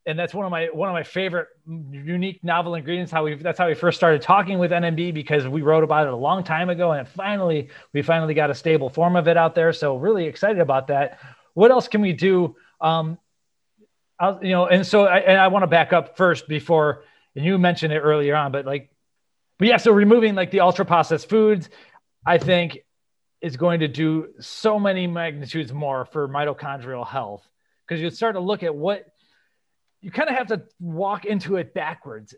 and 0.07 0.19
that's 0.19 0.33
one 0.33 0.47
of 0.47 0.53
my 0.53 0.67
one 0.67 0.89
of 0.89 0.93
my 0.93 1.03
favorite 1.03 1.49
unique 1.67 2.43
novel 2.45 2.75
ingredients 2.77 3.11
how 3.11 3.25
we 3.25 3.35
that's 3.35 3.59
how 3.59 3.67
we 3.67 3.75
first 3.75 3.97
started 3.97 4.23
talking 4.23 4.59
with 4.59 4.71
NNB 4.71 5.13
because 5.13 5.47
we 5.49 5.63
wrote 5.63 5.85
about 5.85 6.07
it 6.07 6.13
a 6.13 6.17
long 6.17 6.45
time 6.45 6.71
ago 6.71 6.93
and 6.93 7.09
finally 7.09 7.69
we 7.93 8.03
finally 8.03 8.33
got 8.33 8.51
a 8.51 8.55
stable 8.55 8.89
form 8.89 9.17
of 9.17 9.29
it 9.29 9.37
out 9.37 9.55
there. 9.55 9.73
So 9.73 9.97
really 9.97 10.27
excited 10.27 10.61
about 10.61 10.87
that. 10.89 11.19
What 11.55 11.71
else 11.71 11.89
can 11.89 12.01
we 12.01 12.13
do? 12.13 12.57
Um 12.81 13.19
I'll, 14.19 14.43
you 14.43 14.53
know 14.53 14.67
and 14.67 14.87
so 14.87 15.07
I, 15.07 15.19
and 15.19 15.39
I 15.39 15.49
want 15.49 15.65
to 15.65 15.67
back 15.67 15.93
up 15.93 16.17
first 16.17 16.49
before 16.49 17.05
and 17.35 17.45
you 17.45 17.59
mentioned 17.59 17.93
it 17.93 17.99
earlier 17.99 18.35
on 18.35 18.51
but 18.53 18.65
like 18.65 18.91
but 19.59 19.69
yeah 19.69 19.77
so 19.77 19.93
removing 19.93 20.35
like 20.35 20.51
the 20.51 20.61
ultra 20.61 20.87
processed 20.87 21.29
foods 21.29 21.69
I 22.25 22.39
think 22.39 22.79
is 23.43 23.57
going 23.57 23.81
to 23.81 23.89
do 23.89 24.29
so 24.41 24.79
many 24.79 25.07
magnitudes 25.07 25.73
more 25.73 26.05
for 26.05 26.29
mitochondrial 26.29 27.07
health. 27.07 27.47
Because 27.87 28.03
you 28.03 28.11
start 28.11 28.35
to 28.35 28.41
look 28.41 28.63
at 28.65 28.75
what 28.75 29.07
you 30.07 30.13
kind 30.13 30.29
of 30.31 30.37
have 30.37 30.47
to 30.47 30.63
walk 30.79 31.25
into 31.25 31.57
it 31.57 31.75
backwards 31.75 32.33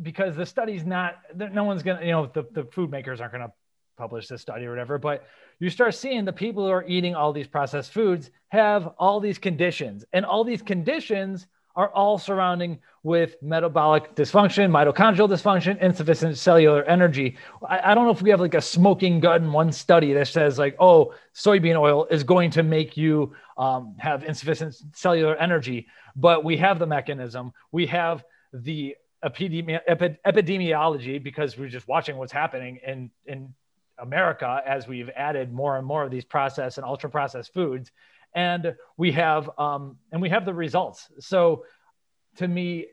because 0.00 0.34
the 0.34 0.46
study's 0.46 0.82
not 0.82 1.16
no 1.36 1.62
one's 1.62 1.82
gonna 1.82 2.00
you 2.02 2.10
know 2.10 2.24
the, 2.32 2.42
the 2.52 2.64
food 2.72 2.90
makers 2.90 3.20
aren't 3.20 3.32
gonna 3.32 3.52
publish 3.98 4.28
this 4.28 4.40
study 4.40 4.64
or 4.64 4.70
whatever 4.70 4.96
but 4.96 5.26
you 5.60 5.68
start 5.68 5.94
seeing 5.94 6.24
the 6.24 6.32
people 6.32 6.64
who 6.64 6.70
are 6.72 6.86
eating 6.88 7.14
all 7.14 7.30
these 7.30 7.46
processed 7.46 7.92
foods 7.92 8.30
have 8.48 8.94
all 8.98 9.20
these 9.20 9.36
conditions 9.36 10.06
and 10.14 10.24
all 10.24 10.42
these 10.42 10.62
conditions 10.62 11.46
are 11.74 11.88
all 11.90 12.18
surrounding 12.18 12.78
with 13.02 13.36
metabolic 13.42 14.14
dysfunction, 14.14 14.70
mitochondrial 14.70 15.28
dysfunction, 15.28 15.80
insufficient 15.80 16.38
cellular 16.38 16.84
energy. 16.84 17.36
I, 17.68 17.90
I, 17.90 17.94
don't 17.94 18.04
know 18.04 18.12
if 18.12 18.22
we 18.22 18.30
have 18.30 18.40
like 18.40 18.54
a 18.54 18.60
smoking 18.60 19.20
gun 19.20 19.52
one 19.52 19.72
study 19.72 20.12
that 20.12 20.28
says 20.28 20.58
like, 20.58 20.76
oh, 20.78 21.14
soybean 21.34 21.78
oil 21.78 22.06
is 22.10 22.22
going 22.22 22.50
to 22.52 22.62
make 22.62 22.96
you 22.96 23.34
um, 23.56 23.96
have 23.98 24.24
insufficient 24.24 24.76
cellular 24.94 25.34
energy, 25.36 25.88
but 26.14 26.44
we 26.44 26.56
have 26.58 26.78
the 26.78 26.86
mechanism. 26.86 27.52
We 27.72 27.86
have 27.86 28.24
the 28.52 28.96
epidemi- 29.24 29.80
epi- 29.86 30.18
epidemiology 30.26 31.22
because 31.22 31.58
we're 31.58 31.68
just 31.68 31.88
watching 31.88 32.16
what's 32.16 32.32
happening 32.32 32.78
in 32.86 33.10
in 33.26 33.54
America 33.98 34.60
as 34.66 34.88
we've 34.88 35.10
added 35.10 35.52
more 35.52 35.76
and 35.78 35.86
more 35.86 36.02
of 36.02 36.10
these 36.10 36.24
processed 36.24 36.78
and 36.78 36.84
ultra 36.84 37.08
processed 37.08 37.52
foods 37.54 37.92
and 38.34 38.74
we 38.96 39.12
have 39.12 39.50
um, 39.58 39.96
and 40.10 40.22
we 40.22 40.28
have 40.30 40.44
the 40.44 40.54
results. 40.54 41.08
So 41.20 41.64
to 42.36 42.48
me, 42.48 42.86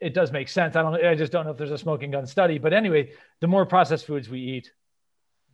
it 0.00 0.14
does 0.14 0.32
make 0.32 0.48
sense. 0.48 0.76
I 0.76 0.82
don't. 0.82 0.94
I 1.04 1.14
just 1.14 1.32
don't 1.32 1.44
know 1.44 1.52
if 1.52 1.56
there's 1.56 1.70
a 1.70 1.78
smoking 1.78 2.10
gun 2.10 2.26
study. 2.26 2.58
But 2.58 2.72
anyway, 2.72 3.12
the 3.40 3.46
more 3.46 3.66
processed 3.66 4.06
foods 4.06 4.28
we 4.28 4.40
eat, 4.40 4.72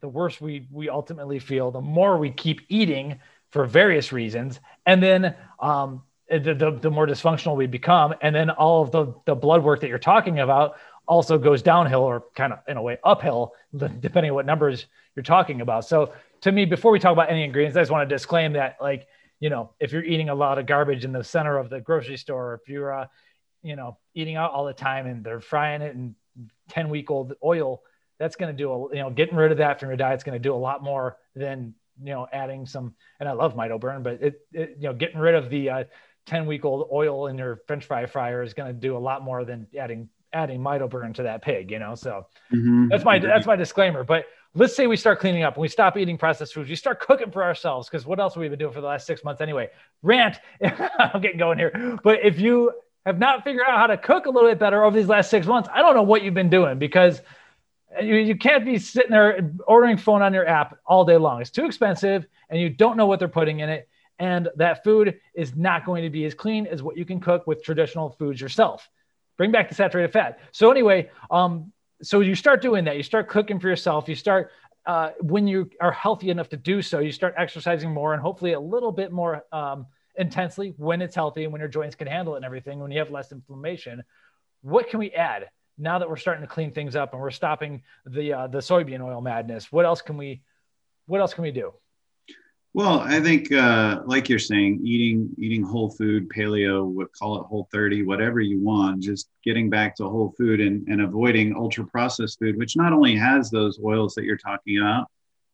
the 0.01 0.09
worse 0.09 0.41
we 0.41 0.66
we 0.70 0.89
ultimately 0.89 1.39
feel. 1.39 1.70
The 1.70 1.80
more 1.80 2.18
we 2.18 2.30
keep 2.30 2.62
eating 2.68 3.20
for 3.51 3.66
various 3.66 4.12
reasons, 4.12 4.61
and 4.87 5.03
then 5.03 5.35
um, 5.61 6.03
the, 6.28 6.55
the, 6.55 6.78
the 6.80 6.91
more 6.91 7.07
dysfunctional 7.07 7.57
we 7.57 7.66
become, 7.66 8.14
and 8.20 8.35
then 8.35 8.51
all 8.51 8.83
of 8.83 8.91
the 8.91 9.14
the 9.26 9.35
blood 9.35 9.62
work 9.62 9.80
that 9.80 9.89
you're 9.89 9.99
talking 9.99 10.41
about 10.41 10.76
also 11.07 11.39
goes 11.39 11.62
downhill 11.62 12.03
or 12.03 12.24
kind 12.35 12.53
of 12.53 12.61
in 12.68 12.76
a 12.76 12.83
way 12.83 12.99
uphill, 13.05 13.53
depending 13.76 14.30
on 14.30 14.35
what 14.35 14.47
numbers 14.47 14.87
you're 15.14 15.22
talking 15.22 15.61
about. 15.61 15.85
So 15.85 16.12
to 16.43 16.53
me, 16.53 16.64
before 16.64 16.93
we 16.93 16.99
talk 16.99 17.12
about 17.12 17.30
any 17.30 17.45
ingredients, 17.45 17.76
I 17.76 17.80
just 17.80 17.91
want 17.91 18.09
to 18.09 18.14
disclaim 18.14 18.55
that 18.55 18.76
like 18.80 19.07
you 19.43 19.51
know, 19.51 19.72
if 19.80 19.90
you're 19.90 20.05
eating 20.05 20.28
a 20.28 20.34
lot 20.36 20.61
of 20.61 20.66
garbage 20.66 21.05
in 21.05 21.11
the 21.11 21.24
center 21.24 21.59
of 21.59 21.68
the 21.68 21.80
grocery 21.80 22.16
store, 22.16 22.61
if 22.62 22.68
you're, 22.68 22.93
uh, 22.93 23.07
you 23.64 23.74
know, 23.74 23.99
eating 24.14 24.36
out 24.36 24.53
all 24.53 24.64
the 24.64 24.72
time 24.72 25.05
and 25.09 25.24
they're 25.24 25.40
frying 25.40 25.82
it 25.82 25.97
in 25.97 26.14
10 26.68 26.88
week 26.90 27.11
old 27.11 27.34
oil, 27.43 27.82
that's 28.20 28.36
going 28.36 28.57
to 28.57 28.57
do 28.57 28.70
a, 28.70 28.95
you 28.95 29.03
know, 29.03 29.11
getting 29.11 29.34
rid 29.34 29.51
of 29.51 29.59
that 29.59 29.80
from 29.80 29.88
your 29.88 29.97
diet 29.97 30.16
is 30.16 30.22
going 30.22 30.40
to 30.40 30.49
do 30.49 30.55
a 30.55 30.57
lot 30.57 30.80
more 30.80 31.16
than, 31.34 31.74
you 32.01 32.12
know, 32.12 32.28
adding 32.32 32.66
some, 32.66 32.95
and 33.18 33.28
I 33.28 33.32
love 33.32 33.57
MitoBurn, 33.57 34.05
but 34.05 34.22
it, 34.22 34.40
it 34.53 34.76
you 34.76 34.84
know, 34.84 34.95
getting 34.95 35.18
rid 35.18 35.34
of 35.34 35.51
the 35.51 35.70
uh, 35.70 35.84
10 36.26 36.47
week 36.47 36.64
old 36.64 36.88
oil 36.93 37.26
in 37.26 37.36
your 37.36 37.62
French 37.66 37.84
fry 37.84 38.07
fryer 38.07 38.45
is 38.45 38.55
going 38.55 38.72
to 38.72 38.80
do 38.80 38.97
a 38.97 39.01
lot 39.01 39.24
more 39.24 39.45
than 39.45 39.66
adding, 39.76 40.09
adding 40.32 40.61
MitoBurn 40.61 41.14
to 41.14 41.24
that 41.24 41.43
pig, 41.43 41.72
you 41.72 41.80
know? 41.80 41.97
So 41.97 42.28
mm-hmm. 42.55 42.86
that's 42.90 43.05
my, 43.05 43.18
that's 43.18 43.47
my 43.47 43.57
disclaimer, 43.57 44.05
but 44.05 44.24
let's 44.55 44.76
say 44.76 44.86
we 44.86 44.96
start 44.96 45.20
cleaning 45.20 45.42
up 45.42 45.55
and 45.55 45.62
we 45.62 45.68
stop 45.68 45.96
eating 45.96 46.18
processed 46.18 46.55
foods, 46.55 46.68
we 46.68 46.76
start 46.76 47.00
cooking 47.00 47.30
for 47.30 47.42
ourselves 47.42 47.88
because 47.88 48.05
what 48.05 48.20
else 48.20 48.34
have 48.34 48.40
we 48.40 48.48
been 48.48 48.59
doing 48.59 48.72
for 48.72 48.80
the 48.80 48.86
last 48.86 49.07
six 49.07 49.24
months 49.24 49.40
anyway? 49.40 49.68
Rant, 50.03 50.38
I'm 50.98 51.20
getting 51.20 51.38
going 51.38 51.59
here. 51.59 51.98
But 52.03 52.20
if 52.22 52.38
you 52.38 52.72
have 53.07 53.18
not 53.18 53.44
figured 53.44 53.64
out 53.66 53.78
how 53.78 53.86
to 53.86 53.96
cook 53.96 54.26
a 54.26 54.30
little 54.30 54.48
bit 54.50 54.59
better 54.59 54.84
over 54.84 54.96
these 54.96 55.09
last 55.09 55.30
six 55.30 55.46
months, 55.46 55.68
I 55.72 55.80
don't 55.80 55.94
know 55.94 56.03
what 56.03 56.22
you've 56.22 56.34
been 56.34 56.50
doing 56.50 56.78
because 56.78 57.20
you, 58.00 58.16
you 58.16 58.36
can't 58.36 58.64
be 58.64 58.78
sitting 58.78 59.11
there 59.11 59.50
ordering 59.66 59.96
phone 59.96 60.22
on 60.22 60.34
your 60.34 60.46
app 60.46 60.78
all 60.86 61.05
day 61.05 61.16
long. 61.16 61.40
It's 61.40 61.50
too 61.50 61.64
expensive 61.64 62.26
and 62.50 62.61
you 62.61 62.68
don't 62.68 62.96
know 62.96 63.07
what 63.07 63.18
they're 63.18 63.28
putting 63.28 63.61
in 63.61 63.68
it. 63.68 63.88
And 64.18 64.48
that 64.57 64.84
food 64.84 65.18
is 65.34 65.57
not 65.57 65.84
going 65.84 66.03
to 66.03 66.11
be 66.11 66.24
as 66.26 66.34
clean 66.34 66.66
as 66.66 66.82
what 66.82 66.96
you 66.96 67.05
can 67.05 67.18
cook 67.18 67.46
with 67.46 67.64
traditional 67.64 68.11
foods 68.11 68.40
yourself. 68.40 68.88
Bring 69.36 69.50
back 69.50 69.68
the 69.68 69.74
saturated 69.74 70.12
fat. 70.12 70.38
So 70.53 70.70
anyway, 70.70 71.11
um, 71.30 71.72
so 72.03 72.20
you 72.20 72.34
start 72.34 72.62
doing 72.62 72.84
that. 72.84 72.96
You 72.96 73.03
start 73.03 73.28
cooking 73.28 73.59
for 73.59 73.68
yourself. 73.68 74.09
You 74.09 74.14
start 74.14 74.50
uh, 74.86 75.11
when 75.20 75.46
you 75.46 75.70
are 75.80 75.92
healthy 75.92 76.30
enough 76.30 76.48
to 76.48 76.57
do 76.57 76.82
so 76.82 76.98
you 76.98 77.12
start 77.12 77.34
exercising 77.38 77.92
more 77.92 78.14
and 78.14 78.22
hopefully 78.22 78.55
a 78.55 78.61
little 78.61 78.90
bit 78.90 79.12
more 79.12 79.44
um, 79.53 79.86
intensely 80.16 80.74
when 80.76 81.00
it's 81.00 81.14
healthy 81.14 81.44
and 81.44 81.53
when 81.53 81.61
your 81.61 81.68
joints 81.68 81.94
can 81.94 82.09
handle 82.09 82.34
it 82.34 82.38
and 82.38 82.44
everything 82.44 82.80
when 82.80 82.90
you 82.90 82.98
have 82.98 83.11
less 83.11 83.30
inflammation. 83.30 84.03
What 84.62 84.88
can 84.88 84.98
we 84.98 85.12
add 85.12 85.48
now 85.78 85.98
that 85.98 86.09
we're 86.09 86.16
starting 86.16 86.42
to 86.42 86.48
clean 86.48 86.72
things 86.72 86.96
up 86.96 87.12
and 87.12 87.22
we're 87.22 87.30
stopping 87.30 87.82
the 88.07 88.32
uh, 88.32 88.46
the 88.48 88.59
soybean 88.59 89.00
oil 89.00 89.20
madness? 89.20 89.70
What 89.70 89.84
else 89.84 90.03
can 90.03 90.16
we 90.16 90.42
what 91.07 91.20
else 91.20 91.34
can 91.34 91.42
we 91.42 91.53
do 91.53 91.72
well, 92.75 93.01
I 93.01 93.20
think, 93.20 93.53
uh, 93.53 94.01
like 94.07 94.31
you're 94.31 94.39
saying, 94.39 94.81
eating 94.83 95.29
eating 95.39 95.62
whole 95.62 95.91
food, 95.91 96.31
paleo, 96.31 96.87
what 96.87 97.12
call 97.12 97.39
it 97.39 97.47
whole 97.47 97.68
30, 97.70 98.05
whatever 98.05 98.41
you 98.41 98.61
want, 98.61 99.03
just 99.03 99.29
getting 99.45 99.68
back 99.68 99.95
to 99.97 100.05
whole 100.05 100.35
food 100.39 100.61
and, 100.61 100.89
and 100.89 101.03
avoiding 101.03 101.55
ultra 101.55 101.85
processed 101.87 102.39
food, 102.39 102.57
which 102.57 102.77
not 102.77 102.95
only 102.95 103.14
has 103.14 103.51
those 103.51 103.79
oils 103.85 104.14
that 104.14 104.25
you're 104.25 104.39
talking 104.39 104.79
about, 104.79 105.07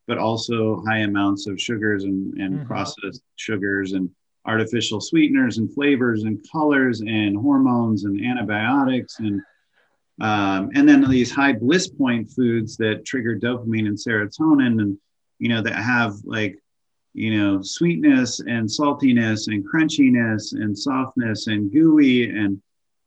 but 0.06 0.16
also 0.16 0.82
high 0.86 0.98
amounts 0.98 1.48
of 1.48 1.60
sugars 1.60 2.04
and, 2.04 2.38
and 2.38 2.54
mm-hmm. 2.54 2.66
processed 2.66 3.22
sugars 3.34 3.94
and 3.94 4.08
artificial 4.46 5.00
sweeteners 5.00 5.58
and 5.58 5.72
flavors 5.74 6.22
and 6.22 6.40
colors 6.50 7.00
and 7.00 7.36
hormones 7.36 8.04
and 8.04 8.24
antibiotics 8.24 9.18
and 9.18 9.42
um, 10.20 10.70
and 10.74 10.88
then 10.88 11.08
these 11.08 11.30
high 11.30 11.52
bliss 11.52 11.86
point 11.88 12.28
foods 12.30 12.76
that 12.78 13.04
trigger 13.04 13.38
dopamine 13.38 13.86
and 13.86 13.96
serotonin 13.96 14.80
and 14.80 14.98
you 15.38 15.48
know 15.48 15.60
that 15.62 15.74
have 15.74 16.14
like 16.24 16.58
you 17.18 17.36
know, 17.36 17.60
sweetness 17.62 18.40
and 18.40 18.68
saltiness 18.68 19.48
and 19.48 19.66
crunchiness 19.68 20.52
and 20.52 20.78
softness 20.78 21.48
and 21.48 21.72
gooey 21.72 22.30
and 22.30 22.60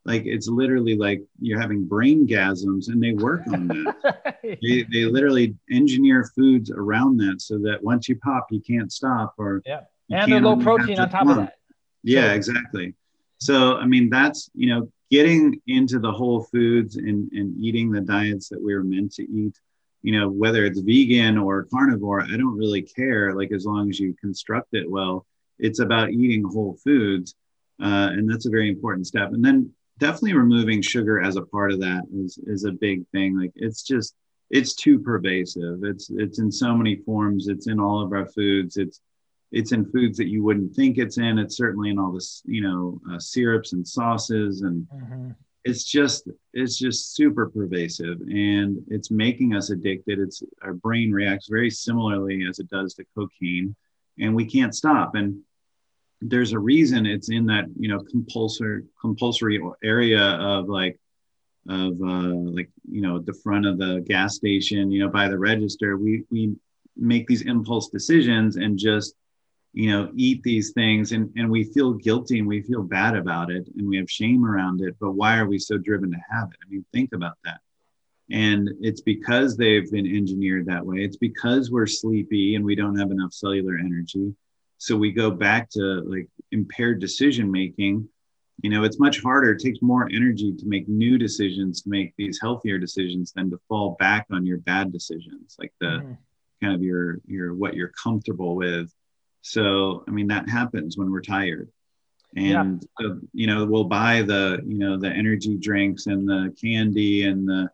like 0.04 0.24
it's 0.26 0.48
literally 0.48 0.98
like 0.98 1.22
you're 1.40 1.60
having 1.60 1.86
brain 1.86 2.28
gasms 2.28 2.88
and 2.88 3.02
they 3.02 3.14
work 3.14 3.42
on 3.48 3.68
that. 3.68 4.40
they, 4.44 4.86
they 4.92 5.06
literally 5.06 5.56
engineer 5.70 6.30
foods 6.36 6.72
around 6.72 7.18
that 7.18 7.40
so 7.40 7.60
that 7.60 7.84
once 7.84 8.10
you 8.10 8.16
pop, 8.18 8.48
you 8.50 8.62
can't 8.62 8.92
stop 8.92 9.36
or 9.38 9.62
yeah, 9.66 9.82
and 10.10 10.32
the 10.32 10.40
low 10.40 10.58
protein 10.58 11.00
on 11.00 11.10
top 11.10 11.28
of 11.28 11.36
that. 11.38 11.56
Yeah, 12.04 12.30
so. 12.30 12.34
exactly. 12.34 12.96
So 13.38 13.78
I 13.78 13.86
mean 13.86 14.10
that's 14.10 14.50
you 14.56 14.74
know 14.74 14.92
getting 15.12 15.62
into 15.68 16.00
the 16.00 16.12
whole 16.12 16.44
foods 16.44 16.96
and, 16.96 17.32
and 17.34 17.56
eating 17.64 17.92
the 17.92 18.02
diets 18.02 18.50
that 18.50 18.62
we 18.62 18.74
were 18.74 18.84
meant 18.84 19.14
to 19.14 19.24
eat 19.24 19.60
you 20.04 20.18
know 20.18 20.30
whether 20.30 20.66
it's 20.66 20.80
vegan 20.80 21.38
or 21.38 21.66
carnivore 21.66 22.22
i 22.22 22.38
don't 22.38 22.58
really 22.58 22.82
care 22.82 23.34
like 23.34 23.52
as 23.52 23.66
long 23.66 23.90
as 23.90 24.00
you 24.00 24.16
construct 24.20 24.74
it 24.74 24.90
well. 24.90 25.26
It's 25.60 25.80
about 25.80 26.10
eating 26.10 26.44
whole 26.44 26.76
foods 26.84 27.36
uh, 27.82 28.10
and 28.14 28.30
that's 28.30 28.46
a 28.46 28.50
very 28.50 28.70
important 28.70 29.08
step. 29.08 29.34
And 29.34 29.44
then 29.44 29.72
definitely 29.98 30.34
removing 30.34 30.82
sugar 30.82 31.22
as 31.22 31.36
a 31.36 31.42
part 31.42 31.72
of 31.72 31.80
that 31.80 32.04
is, 32.14 32.38
is 32.46 32.64
a 32.64 32.72
big 32.72 33.08
thing. 33.10 33.40
Like 33.40 33.52
it's 33.56 33.82
just 33.82 34.14
it's 34.52 34.76
too 34.76 35.00
pervasive. 35.00 35.84
It's 35.84 36.10
it's 36.12 36.40
in 36.40 36.52
so 36.52 36.76
many 36.76 36.98
forms. 36.98 37.48
It's 37.48 37.68
in 37.68 37.80
all 37.80 38.04
of 38.04 38.14
our 38.14 38.28
foods. 38.28 38.78
It's 38.78 39.02
it's 39.52 39.72
in 39.72 39.90
foods 39.92 40.18
that 40.18 40.28
you 40.28 40.44
wouldn't 40.44 40.76
think 40.76 40.98
it's 40.98 41.18
in. 41.18 41.40
It's 41.40 41.58
certainly 41.58 41.90
in 41.90 42.00
all 42.00 42.12
this, 42.12 42.42
you 42.46 42.62
know, 42.62 43.02
uh, 43.12 43.20
syrups 43.20 43.74
and 43.74 43.88
sauces, 43.88 44.62
and 44.62 44.88
mm-hmm. 44.94 45.32
It's 45.64 45.84
just 45.84 46.30
it's 46.54 46.78
just 46.78 47.16
super 47.16 47.50
pervasive, 47.50 48.22
and 48.22 48.84
it's 48.88 49.12
making 49.12 49.56
us 49.56 49.70
addicted. 49.70 50.20
It's 50.20 50.42
our 50.64 50.74
brain 50.74 51.12
reacts 51.12 51.48
very 51.48 51.70
similarly 51.70 52.46
as 52.50 52.60
it 52.60 52.70
does 52.70 52.94
to 52.96 53.06
cocaine, 53.16 53.76
and 54.20 54.36
we 54.36 54.46
can't 54.46 54.76
stop. 54.76 55.16
And 55.16 55.42
there's 56.22 56.54
a 56.54 56.60
reason 56.60 57.06
it's 57.06 57.30
in 57.30 57.46
that 57.48 57.66
you 57.78 57.90
know 57.90 58.00
compulsory 58.00 58.84
compulsory 59.00 59.62
area 59.84 60.22
of 60.22 60.68
like 60.68 61.00
of 61.70 61.94
uh, 62.02 62.34
like 62.34 62.70
you 62.90 63.02
know 63.02 63.20
the 63.20 63.34
front 63.34 63.66
of 63.66 63.78
the 63.78 64.04
gas 64.08 64.36
station, 64.36 64.92
you 64.92 65.04
know, 65.04 65.10
by 65.10 65.28
the 65.28 65.38
register. 65.38 65.98
We 65.98 66.24
we 66.32 66.56
make 66.98 67.28
these 67.28 67.44
impulse 67.44 67.90
decisions 67.90 68.58
and 68.58 68.78
just 68.78 69.16
you 69.74 69.90
know 69.90 70.12
eat 70.16 70.44
these 70.44 70.72
things 70.72 71.12
and 71.12 71.32
and 71.38 71.50
we 71.50 71.64
feel 71.64 71.94
guilty 71.94 72.40
and 72.40 72.48
we 72.48 72.62
feel 72.62 72.84
bad 72.84 73.16
about 73.16 73.50
it 73.50 73.68
and 73.78 73.88
we 73.88 73.98
have 73.98 74.10
shame 74.10 74.46
around 74.46 74.82
it 74.82 74.96
but 75.00 75.12
why 75.12 75.38
are 75.38 75.48
we 75.48 75.58
so 75.58 75.78
driven 75.78 76.12
to 76.12 76.18
have 76.30 76.50
it? 76.50 76.58
I 76.66 76.70
mean 76.70 76.86
think 76.94 77.14
about 77.14 77.38
that. 77.46 77.62
And 78.30 78.70
it's 78.80 79.02
because 79.02 79.58
they've 79.58 79.92
been 79.92 80.08
engineered 80.08 80.66
that 80.68 80.86
way. 80.86 81.00
It's 81.00 81.18
because 81.18 81.70
we're 81.70 81.88
sleepy 81.88 82.56
and 82.56 82.64
we 82.64 82.76
don't 82.76 82.98
have 82.98 83.12
enough 83.12 83.34
cellular 83.34 83.78
energy. 83.78 84.34
So 84.78 84.96
we 84.96 85.12
go 85.12 85.32
back 85.32 85.70
to 85.72 86.02
like 86.02 86.30
impaired 86.52 87.02
decision 87.02 87.52
making. 87.52 88.08
You 88.62 88.70
know 88.70 88.84
it's 88.84 89.00
much 89.00 89.22
harder 89.22 89.54
it 89.54 89.60
takes 89.60 89.82
more 89.82 90.08
energy 90.14 90.54
to 90.54 90.66
make 90.68 90.88
new 90.88 91.18
decisions 91.18 91.82
to 91.82 91.90
make 91.90 92.14
these 92.18 92.40
healthier 92.40 92.78
decisions 92.78 93.32
than 93.32 93.50
to 93.50 93.60
fall 93.68 93.96
back 94.00 94.28
on 94.32 94.46
your 94.46 94.60
bad 94.60 94.92
decisions 94.92 95.56
like 95.58 95.74
the 95.80 95.88
mm. 95.88 96.18
kind 96.62 96.76
of 96.76 96.84
your 96.84 97.22
your 97.26 97.56
what 97.56 97.74
you're 97.74 97.92
comfortable 98.04 98.56
with 98.56 98.94
so, 99.42 100.04
I 100.08 100.12
mean, 100.12 100.28
that 100.28 100.50
happens 100.50 100.98
when 100.98 101.12
we're 101.12 101.22
tired. 101.22 101.70
And, 102.36 102.88
yeah. 103.00 103.08
uh, 103.08 103.16
you 103.34 103.48
know, 103.48 103.66
we'll 103.66 103.86
buy 103.86 104.22
the, 104.22 104.62
you 104.66 104.78
know, 104.78 104.98
the 104.98 105.10
energy 105.10 105.58
drinks 105.58 106.08
and 106.08 106.28
the 106.28 106.56
candy 106.62 107.24
and 107.24 107.48
the, 107.48 107.70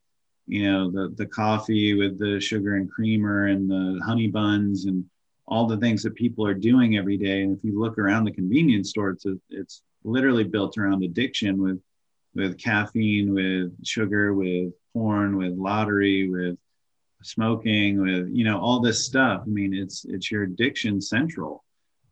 you 0.48 0.72
know, 0.72 0.90
the, 0.90 1.14
the 1.16 1.26
coffee 1.26 1.94
with 1.94 2.18
the 2.18 2.40
sugar 2.40 2.76
and 2.76 2.90
creamer 2.90 3.48
and 3.48 3.70
the 3.70 4.02
honey 4.04 4.28
buns 4.28 4.86
and 4.86 5.06
all 5.46 5.68
the 5.68 5.78
things 5.78 6.02
that 6.04 6.16
people 6.16 6.46
are 6.46 6.54
doing 6.54 6.98
every 6.98 7.18
day. 7.18 7.44
And 7.44 7.56
if 7.56 7.64
you 7.64 7.80
look 7.80 7.98
around 7.98 8.24
the 8.24 8.32
convenience 8.32 8.90
store, 8.90 9.12
it's, 9.12 9.26
a, 9.26 9.38
it's 9.50 9.82
literally 10.04 10.44
built 10.44 10.78
around 10.78 11.04
addiction 11.04 11.62
with, 11.62 11.80
with 12.34 12.58
caffeine, 12.58 13.34
with 13.34 13.86
sugar, 13.86 14.34
with 14.34 14.74
porn, 14.94 15.38
with 15.38 15.54
lottery, 15.54 16.30
with 16.30 16.58
smoking 17.24 18.02
with 18.02 18.30
you 18.32 18.46
know 18.46 18.60
all 18.60 18.80
this 18.80 19.06
stuff. 19.06 19.44
I 19.46 19.50
mean 19.50 19.74
it's 19.74 20.06
it's 20.06 20.32
your 20.32 20.44
addiction 20.44 21.02
central 21.02 21.64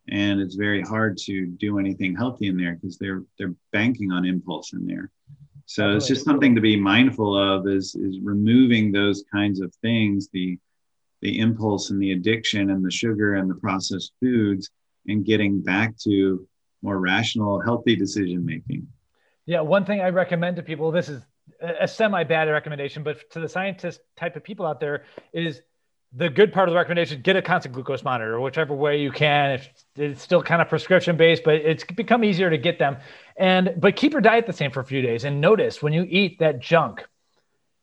and 0.07 0.39
it's 0.39 0.55
very 0.55 0.81
hard 0.81 1.17
to 1.17 1.47
do 1.47 1.79
anything 1.79 2.15
healthy 2.15 2.47
in 2.47 2.57
there 2.57 2.75
because 2.75 2.97
they're 2.97 3.23
they're 3.37 3.55
banking 3.71 4.11
on 4.11 4.25
impulse 4.25 4.73
in 4.73 4.85
there. 4.85 5.11
So 5.67 5.95
it's 5.95 6.07
just 6.07 6.25
something 6.25 6.53
to 6.53 6.61
be 6.61 6.79
mindful 6.79 7.35
of 7.35 7.67
is 7.67 7.95
is 7.95 8.19
removing 8.21 8.91
those 8.91 9.23
kinds 9.31 9.61
of 9.61 9.73
things 9.81 10.29
the 10.31 10.59
the 11.21 11.39
impulse 11.39 11.89
and 11.89 11.99
the 11.99 12.11
addiction 12.11 12.69
and 12.69 12.85
the 12.85 12.91
sugar 12.91 13.35
and 13.35 13.49
the 13.49 13.55
processed 13.55 14.13
foods 14.21 14.69
and 15.07 15.25
getting 15.25 15.61
back 15.61 15.97
to 15.97 16.47
more 16.83 16.99
rational 16.99 17.59
healthy 17.59 17.95
decision 17.95 18.45
making 18.45 18.87
yeah 19.47 19.61
one 19.61 19.85
thing 19.85 20.01
i 20.01 20.09
recommend 20.09 20.55
to 20.55 20.61
people 20.61 20.91
this 20.91 21.09
is 21.09 21.23
a 21.61 21.87
semi 21.87 22.23
bad 22.23 22.49
recommendation, 22.49 23.03
but 23.03 23.29
to 23.31 23.39
the 23.39 23.49
scientist 23.49 24.01
type 24.15 24.35
of 24.35 24.43
people 24.43 24.65
out 24.65 24.79
there 24.79 25.05
is 25.33 25.61
the 26.13 26.29
good 26.29 26.53
part 26.53 26.69
of 26.69 26.73
the 26.73 26.77
recommendation 26.77 27.21
get 27.21 27.35
a 27.35 27.41
constant 27.41 27.73
glucose 27.73 28.03
monitor 28.03 28.39
whichever 28.39 28.73
way 28.73 29.01
you 29.01 29.11
can. 29.11 29.51
If 29.51 29.69
it's 29.95 30.21
still 30.21 30.41
kind 30.41 30.61
of 30.61 30.69
prescription 30.69 31.17
based 31.17 31.43
but 31.43 31.55
it's 31.55 31.83
become 31.83 32.23
easier 32.23 32.49
to 32.49 32.57
get 32.57 32.79
them. 32.79 32.97
And 33.37 33.75
but 33.77 33.95
keep 33.95 34.13
your 34.13 34.21
diet 34.21 34.47
the 34.47 34.53
same 34.53 34.71
for 34.71 34.79
a 34.79 34.85
few 34.85 35.01
days. 35.01 35.23
And 35.23 35.41
notice 35.41 35.81
when 35.81 35.93
you 35.93 36.05
eat 36.09 36.39
that 36.39 36.59
junk 36.59 37.05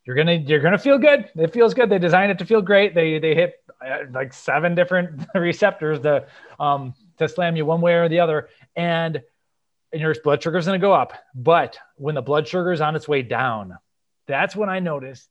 you're 0.05 0.17
gonna 0.17 0.35
you're 0.35 0.61
gonna 0.61 0.79
feel 0.79 0.99
good. 0.99 1.31
It 1.37 1.53
feels 1.53 1.75
good. 1.75 1.89
They 1.89 1.99
designed 1.99 2.33
it 2.33 2.39
to 2.39 2.45
feel 2.45 2.61
great. 2.61 2.95
They 2.95 3.19
they 3.19 3.35
hit 3.35 3.55
uh, 3.85 3.99
like 4.13 4.33
seven 4.33 4.75
different 4.75 5.27
receptors 5.35 6.01
to 6.01 6.27
um 6.59 6.95
to 7.19 7.29
slam 7.29 7.57
you 7.57 7.65
one 7.65 7.81
way 7.81 7.95
or 7.95 8.09
the 8.09 8.21
other. 8.21 8.49
And 8.75 9.23
and 9.93 10.01
your 10.01 10.15
blood 10.23 10.43
sugar 10.43 10.59
is 10.59 10.67
going 10.67 10.81
to 10.81 10.85
go 10.85 10.93
up. 10.93 11.13
But 11.35 11.79
when 11.97 12.15
the 12.15 12.23
blood 12.23 12.49
sugar 12.49 12.73
is 12.73 12.81
on 12.81 12.97
its 12.97 13.09
way 13.09 13.23
down, 13.23 13.77
that's 14.27 14.57
when 14.57 14.69
I 14.69 14.79
notice 14.79 15.29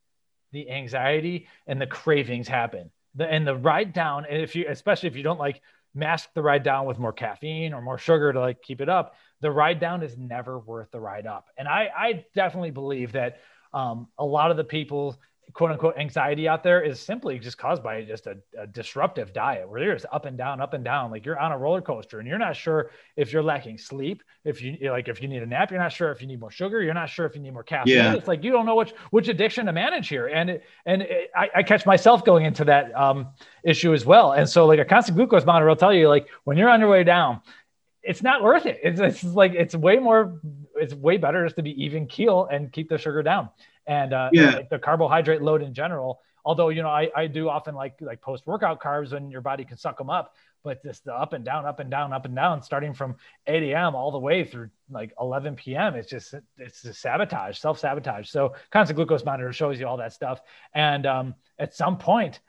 the 0.52 0.70
anxiety 0.70 1.48
and 1.68 1.82
the 1.82 1.88
cravings 1.88 2.48
happen. 2.48 2.92
The, 3.16 3.26
and 3.26 3.46
the 3.46 3.56
ride 3.56 3.94
down, 3.94 4.26
and 4.30 4.42
if 4.42 4.56
you, 4.56 4.66
especially 4.70 5.08
if 5.08 5.16
you 5.16 5.24
don't 5.24 5.40
like 5.40 5.62
mask 5.94 6.30
the 6.34 6.42
ride 6.42 6.64
down 6.64 6.86
with 6.86 7.00
more 7.00 7.12
caffeine 7.12 7.74
or 7.74 7.82
more 7.82 7.98
sugar 7.98 8.32
to 8.32 8.40
like 8.40 8.62
keep 8.62 8.82
it 8.82 8.90
up, 8.90 9.16
the 9.42 9.52
ride 9.52 9.80
down 9.80 10.04
is 10.04 10.18
never 10.18 10.60
worth 10.60 10.92
the 10.92 11.00
ride 11.00 11.26
up. 11.26 11.48
And 11.58 11.68
I, 11.68 11.90
I 11.96 12.26
definitely 12.36 12.72
believe 12.72 13.14
that 13.14 13.40
um, 13.74 14.08
a 14.18 14.26
lot 14.26 14.52
of 14.52 14.58
the 14.58 14.64
people 14.64 15.20
quote 15.54 15.72
unquote 15.72 15.98
anxiety 15.98 16.48
out 16.48 16.64
there 16.64 16.82
is 16.82 17.00
simply 17.00 17.38
just 17.38 17.58
caused 17.58 17.84
by 17.84 18.04
just 18.04 18.28
a, 18.28 18.38
a, 18.58 18.68
disruptive 18.68 19.34
diet 19.34 19.68
where 19.68 19.84
you're 19.84 19.94
just 19.94 20.06
up 20.12 20.26
and 20.26 20.38
down, 20.38 20.62
up 20.62 20.74
and 20.74 20.84
down. 20.84 21.12
Like 21.12 21.26
you're 21.26 21.40
on 21.40 21.52
a 21.52 21.58
roller 21.58 21.82
coaster 21.82 22.20
and 22.20 22.28
you're 22.28 22.38
not 22.38 22.56
sure 22.56 22.92
if 23.18 23.34
you're 23.34 23.44
lacking 23.44 23.78
sleep, 23.78 24.24
if 24.46 24.62
you 24.62 24.78
like, 24.90 25.08
if 25.08 25.22
you 25.22 25.28
need 25.28 25.44
a 25.44 25.46
nap, 25.46 25.72
you're 25.72 25.80
not 25.80 25.92
sure 25.92 26.12
if 26.12 26.22
you 26.22 26.28
need 26.28 26.40
more 26.40 26.52
sugar, 26.52 26.82
you're 26.82 26.94
not 26.94 27.10
sure 27.10 27.26
if 27.26 27.36
you 27.36 27.42
need 27.42 27.54
more 27.54 27.64
caffeine. 27.64 27.96
Yeah. 27.96 28.14
It's 28.14 28.28
like 28.28 28.44
you 28.44 28.52
don't 28.52 28.66
know 28.66 28.76
which 28.76 28.94
which 29.10 29.28
addiction 29.28 29.66
to 29.66 29.74
manage 29.74 30.08
here. 30.08 30.28
And 30.28 30.52
it, 30.52 30.64
and 30.86 31.02
it, 31.02 31.32
I, 31.36 31.50
I, 31.58 31.64
catch 31.64 31.86
myself 31.86 32.24
going 32.24 32.46
into 32.46 32.66
that 32.66 32.96
um, 32.96 33.28
issue 33.64 33.94
as 33.94 34.06
well. 34.06 34.32
And 34.34 34.48
so 34.48 34.66
like 34.66 34.80
a 34.80 34.86
constant 34.86 35.18
glucose 35.18 35.46
monitor 35.46 35.68
will 35.68 35.76
tell 35.76 35.94
you 35.94 36.08
like 36.08 36.28
when 36.44 36.58
you're 36.58 36.70
on 36.70 36.80
your 36.80 36.90
way 36.90 37.04
down, 37.04 37.42
it's 38.04 38.24
not 38.24 38.42
worth 38.42 38.66
it. 38.66 38.80
It's, 38.84 39.00
it's 39.00 39.24
like 39.24 39.54
it's 39.54 39.76
way 39.76 39.98
more, 39.98 40.40
it's 40.76 40.94
way 40.94 41.18
better 41.18 41.44
just 41.46 41.58
to 41.58 41.62
be 41.62 41.84
even 41.84 42.08
keel 42.08 42.48
and 42.50 42.72
keep 42.72 42.90
the 42.90 42.98
sugar 42.98 43.22
down 43.22 43.50
and 43.88 44.14
uh, 44.14 44.30
yeah. 44.32 44.62
the 44.70 44.80
carbohydrate 44.80 45.42
load 45.42 45.62
in 45.62 45.74
general. 45.74 46.20
Although 46.44 46.70
you 46.70 46.82
know, 46.82 46.90
I, 46.90 47.10
I 47.16 47.28
do 47.28 47.50
often 47.50 47.76
like 47.76 47.96
like 48.02 48.22
post 48.22 48.48
workout 48.48 48.82
carbs 48.82 49.14
when 49.14 49.30
your 49.30 49.42
body 49.42 49.64
can 49.64 49.78
suck 49.78 49.98
them 49.98 50.10
up, 50.10 50.34
but 50.64 50.82
just 50.84 51.06
the 51.06 51.14
up 51.14 51.34
and 51.34 51.46
down, 51.46 51.66
up 51.66 51.80
and 51.80 51.90
down, 51.90 52.14
up 52.14 52.26
and 52.26 52.36
down, 52.36 52.64
starting 52.64 52.94
from 52.94 53.16
8 53.48 53.64
a.m. 53.72 53.96
all 53.96 54.12
the 54.12 54.20
way 54.20 54.44
through 54.44 54.70
like 54.90 55.14
11 55.20 55.56
p.m. 55.56 55.96
It's 55.96 56.10
just 56.10 56.34
it's 56.58 56.82
just 56.82 57.02
sabotage, 57.02 57.60
self 57.60 57.80
sabotage. 57.80 58.30
So 58.30 58.56
constant 58.72 58.96
glucose 58.96 59.24
monitor 59.24 59.54
shows 59.54 59.80
you 59.80 59.88
all 59.88 59.98
that 59.98 60.14
stuff, 60.14 60.42
and 60.74 61.06
um, 61.06 61.36
at 61.60 61.76
some 61.76 61.98
point, 61.98 62.40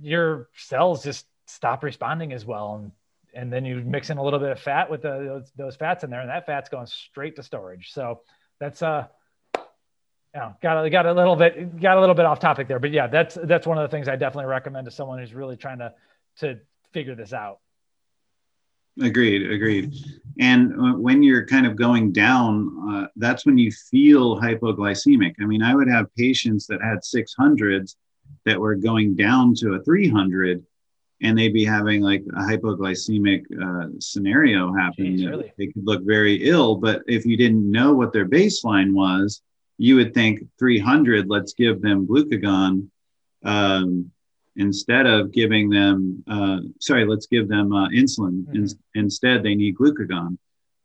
your 0.00 0.48
cells 0.56 1.04
just 1.04 1.26
stop 1.46 1.82
responding 1.82 2.32
as 2.32 2.44
well, 2.44 2.76
and 2.76 2.92
and 3.34 3.52
then 3.52 3.64
you 3.64 3.76
mix 3.76 4.10
in 4.10 4.18
a 4.18 4.22
little 4.22 4.38
bit 4.38 4.50
of 4.50 4.58
fat 4.58 4.90
with 4.90 5.02
the, 5.02 5.10
those, 5.10 5.52
those 5.56 5.76
fats 5.76 6.02
in 6.02 6.10
there, 6.10 6.20
and 6.20 6.30
that 6.30 6.46
fat's 6.46 6.68
going 6.68 6.86
straight 6.86 7.36
to 7.36 7.42
storage. 7.42 7.92
So 7.92 8.22
that's 8.58 8.82
uh 8.82 9.06
yeah, 10.38 10.52
got 10.62 10.84
a, 10.84 10.90
got 10.90 11.06
a 11.06 11.12
little 11.12 11.36
bit 11.36 11.80
got 11.80 11.96
a 11.96 12.00
little 12.00 12.14
bit 12.14 12.24
off 12.24 12.38
topic 12.38 12.68
there, 12.68 12.78
but 12.78 12.92
yeah, 12.92 13.08
that's 13.08 13.36
that's 13.44 13.66
one 13.66 13.76
of 13.76 13.88
the 13.88 13.94
things 13.94 14.08
I 14.08 14.16
definitely 14.16 14.46
recommend 14.46 14.84
to 14.84 14.90
someone 14.90 15.18
who's 15.18 15.34
really 15.34 15.56
trying 15.56 15.78
to 15.78 15.92
to 16.38 16.60
figure 16.92 17.14
this 17.14 17.32
out. 17.32 17.58
Agreed, 19.00 19.50
agreed. 19.50 19.94
And 20.40 21.02
when 21.02 21.22
you're 21.22 21.46
kind 21.46 21.66
of 21.66 21.76
going 21.76 22.12
down, 22.12 22.88
uh, 22.88 23.06
that's 23.16 23.46
when 23.46 23.56
you 23.56 23.70
feel 23.70 24.40
hypoglycemic. 24.40 25.34
I 25.40 25.44
mean, 25.44 25.62
I 25.62 25.74
would 25.74 25.88
have 25.88 26.12
patients 26.16 26.66
that 26.66 26.82
had 26.82 26.98
600s 26.98 27.94
that 28.44 28.58
were 28.58 28.74
going 28.74 29.14
down 29.14 29.54
to 29.56 29.74
a 29.74 29.82
300, 29.82 30.64
and 31.22 31.38
they'd 31.38 31.52
be 31.52 31.64
having 31.64 32.00
like 32.00 32.24
a 32.36 32.40
hypoglycemic 32.40 33.44
uh, 33.60 33.88
scenario 34.00 34.72
happen. 34.72 35.16
Jeez, 35.16 35.28
really? 35.28 35.52
They 35.56 35.66
could 35.66 35.86
look 35.86 36.04
very 36.04 36.48
ill, 36.48 36.74
but 36.76 37.02
if 37.06 37.24
you 37.24 37.36
didn't 37.36 37.70
know 37.70 37.94
what 37.94 38.12
their 38.12 38.28
baseline 38.28 38.92
was, 38.94 39.42
you 39.78 39.96
would 39.96 40.12
think 40.12 40.40
300, 40.58 41.28
let's 41.28 41.54
give 41.54 41.80
them 41.80 42.06
glucagon 42.06 42.88
um, 43.44 44.10
instead 44.56 45.06
of 45.06 45.32
giving 45.32 45.70
them, 45.70 46.22
uh, 46.28 46.58
sorry, 46.80 47.06
let's 47.06 47.26
give 47.26 47.48
them 47.48 47.72
uh, 47.72 47.88
insulin. 47.88 48.44
Mm-hmm. 48.44 48.56
In, 48.56 48.68
instead, 48.96 49.42
they 49.42 49.54
need 49.54 49.76
glucagon 49.76 50.36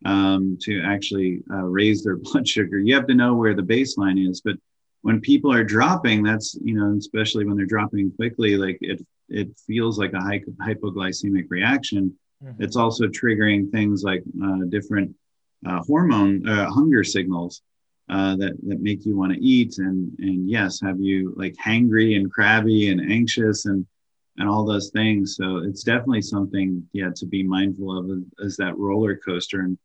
um, 0.06 0.58
to 0.62 0.82
actually 0.86 1.42
uh, 1.52 1.64
raise 1.64 2.04
their 2.04 2.18
blood 2.22 2.48
sugar. 2.48 2.80
You 2.80 2.94
have 2.96 3.08
to 3.08 3.16
know 3.16 3.34
where 3.34 3.56
the 3.56 3.64
baseline 3.64 4.30
is. 4.30 4.42
But 4.42 4.58
when 5.02 5.20
people 5.20 5.52
are 5.52 5.64
dropping, 5.64 6.24
that's, 6.24 6.56
you 6.64 6.76
know, 6.76 6.96
especially 6.98 7.46
when 7.46 7.58
they're 7.58 7.66
dropping 7.66 8.12
quickly, 8.12 8.56
like 8.58 8.78
it, 8.82 9.04
it 9.28 9.50
feels 9.66 9.98
like 9.98 10.14
a 10.14 10.40
hypoglycemic 10.62 11.46
reaction. 11.50 12.16
Mm-hmm. 12.44 12.64
It's 12.64 12.76
also 12.76 13.08
triggering 13.08 13.72
things 13.72 14.04
like 14.04 14.24
uh, 14.42 14.66
different 14.70 15.16
uh, 15.66 15.82
hormone 15.88 16.48
uh, 16.48 16.70
hunger 16.70 17.04
signals 17.04 17.64
uh, 18.10 18.36
that 18.36 18.58
that 18.68 18.82
make 18.82 19.06
you 19.06 19.16
want 19.16 19.34
to 19.34 19.40
eat 19.40 19.78
and 19.78 20.12
and 20.20 20.50
yes 20.50 20.82
have 20.82 21.00
you 21.00 21.34
like 21.38 21.56
hangry 21.56 22.16
and 22.16 22.32
crabby 22.32 22.90
and 22.90 23.00
anxious 23.00 23.66
and 23.66 23.86
and 24.38 24.50
all 24.50 24.66
those 24.66 24.90
things. 24.90 25.36
So 25.36 25.58
it's 25.58 25.84
definitely 25.84 26.22
something 26.22 26.88
yeah 26.94 27.10
to 27.16 27.26
be 27.26 27.44
mindful 27.44 27.98
of 27.98 28.24
as 28.44 28.58
that 28.58 28.78
roller 28.78 29.16
coaster. 29.16 29.62
And 29.62 29.78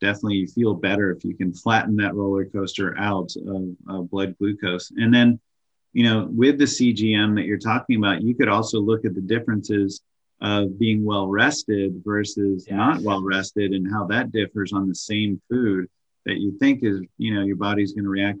definitely 0.00 0.36
you 0.36 0.46
feel 0.48 0.74
better 0.74 1.12
if 1.12 1.24
you 1.24 1.36
can 1.36 1.54
flatten 1.54 1.96
that 1.96 2.14
roller 2.14 2.44
coaster 2.44 2.96
out 2.98 3.30
of, 3.36 3.68
of 3.88 4.10
blood 4.10 4.36
glucose. 4.38 4.90
And 4.96 5.14
then 5.14 5.40
you 5.92 6.04
know 6.04 6.28
with 6.30 6.58
the 6.58 6.64
cgm 6.64 7.36
that 7.36 7.44
you're 7.44 7.56
talking 7.56 7.98
about 7.98 8.20
you 8.20 8.34
could 8.34 8.48
also 8.48 8.80
look 8.80 9.04
at 9.04 9.14
the 9.14 9.20
differences 9.20 10.02
of 10.40 10.76
being 10.76 11.04
well 11.04 11.28
rested 11.28 12.02
versus 12.04 12.66
not 12.68 13.00
well 13.00 13.22
rested 13.22 13.70
and 13.70 13.88
how 13.88 14.04
that 14.04 14.32
differs 14.32 14.72
on 14.72 14.88
the 14.88 14.94
same 14.94 15.40
food 15.48 15.88
that 16.26 16.38
you 16.38 16.56
think 16.58 16.82
is 16.82 17.00
you 17.18 17.34
know 17.34 17.42
your 17.42 17.56
body's 17.56 17.92
going 17.92 18.04
to 18.04 18.10
react 18.10 18.38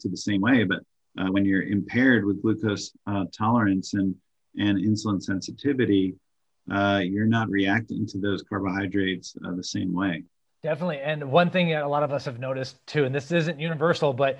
to 0.00 0.08
the 0.08 0.16
same 0.16 0.40
way 0.40 0.64
but 0.64 0.80
uh, 1.18 1.30
when 1.30 1.44
you're 1.44 1.62
impaired 1.62 2.24
with 2.24 2.42
glucose 2.42 2.92
uh, 3.06 3.24
tolerance 3.36 3.94
and 3.94 4.14
and 4.56 4.78
insulin 4.78 5.22
sensitivity 5.22 6.14
uh, 6.70 7.00
you're 7.04 7.26
not 7.26 7.48
reacting 7.50 8.06
to 8.06 8.18
those 8.18 8.42
carbohydrates 8.42 9.36
uh, 9.44 9.54
the 9.54 9.64
same 9.64 9.92
way. 9.92 10.22
Definitely. 10.62 10.98
And 11.00 11.30
one 11.30 11.50
thing 11.50 11.68
that 11.70 11.82
a 11.82 11.88
lot 11.88 12.02
of 12.02 12.12
us 12.12 12.24
have 12.24 12.38
noticed 12.38 12.84
too 12.86 13.04
and 13.04 13.14
this 13.14 13.30
isn't 13.32 13.60
universal 13.60 14.12
but 14.12 14.38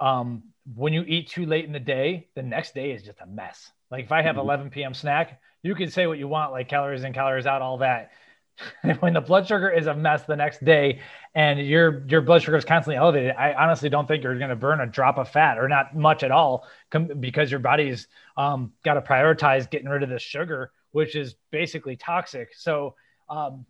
um, 0.00 0.42
when 0.74 0.92
you 0.92 1.04
eat 1.06 1.28
too 1.28 1.46
late 1.46 1.64
in 1.64 1.72
the 1.72 1.80
day 1.80 2.26
the 2.34 2.42
next 2.42 2.74
day 2.74 2.90
is 2.90 3.02
just 3.02 3.20
a 3.20 3.26
mess. 3.26 3.70
Like 3.90 4.06
if 4.06 4.12
i 4.12 4.22
have 4.22 4.34
mm-hmm. 4.34 4.40
11 4.40 4.70
p.m 4.70 4.94
snack 4.94 5.40
you 5.62 5.74
can 5.76 5.90
say 5.90 6.06
what 6.06 6.18
you 6.18 6.26
want 6.26 6.50
like 6.50 6.68
calories 6.68 7.04
in 7.04 7.12
calories 7.12 7.46
out 7.46 7.62
all 7.62 7.78
that 7.78 8.10
when 9.00 9.12
the 9.12 9.20
blood 9.20 9.46
sugar 9.46 9.68
is 9.68 9.86
a 9.86 9.94
mess 9.94 10.22
the 10.24 10.36
next 10.36 10.64
day 10.64 11.00
and 11.34 11.60
your 11.60 12.04
your 12.08 12.22
blood 12.22 12.42
sugar 12.42 12.56
is 12.56 12.64
constantly 12.64 12.96
elevated 12.96 13.34
i 13.36 13.52
honestly 13.52 13.88
don't 13.88 14.08
think 14.08 14.24
you're 14.24 14.38
going 14.38 14.50
to 14.50 14.56
burn 14.56 14.80
a 14.80 14.86
drop 14.86 15.18
of 15.18 15.28
fat 15.28 15.58
or 15.58 15.68
not 15.68 15.94
much 15.94 16.22
at 16.22 16.30
all 16.30 16.66
com- 16.90 17.10
because 17.20 17.50
your 17.50 17.60
body's 17.60 18.08
um, 18.36 18.72
got 18.82 18.94
to 18.94 19.02
prioritize 19.02 19.68
getting 19.68 19.88
rid 19.88 20.02
of 20.02 20.08
the 20.08 20.18
sugar 20.18 20.72
which 20.96 21.14
is 21.14 21.34
basically 21.50 21.94
toxic. 21.94 22.54
So 22.54 22.94
um, 23.28 23.66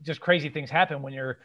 just 0.00 0.20
crazy 0.20 0.48
things 0.48 0.70
happen 0.70 1.02
when 1.02 1.12
you're 1.12 1.38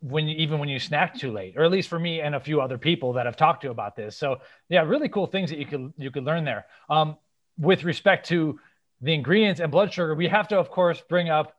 when 0.00 0.28
you, 0.28 0.36
even 0.36 0.58
when 0.58 0.68
you 0.68 0.78
snack 0.78 1.14
too 1.14 1.32
late 1.32 1.56
or 1.56 1.64
at 1.64 1.70
least 1.70 1.88
for 1.88 1.98
me 1.98 2.20
and 2.20 2.34
a 2.34 2.40
few 2.40 2.60
other 2.60 2.76
people 2.76 3.14
that 3.14 3.26
i've 3.26 3.38
talked 3.38 3.62
to 3.62 3.70
about 3.70 3.96
this. 3.96 4.18
So 4.18 4.40
yeah 4.68 4.82
really 4.82 5.08
cool 5.08 5.26
things 5.26 5.48
that 5.48 5.58
you 5.58 5.64
could 5.64 5.94
you 5.96 6.10
could 6.10 6.24
learn 6.24 6.44
there. 6.44 6.66
Um, 6.90 7.16
with 7.56 7.84
respect 7.84 8.28
to 8.28 8.60
the 9.00 9.14
ingredients 9.14 9.60
and 9.60 9.72
blood 9.72 9.94
sugar 9.94 10.14
we 10.14 10.28
have 10.28 10.48
to 10.48 10.58
of 10.58 10.70
course 10.70 11.02
bring 11.08 11.30
up 11.30 11.56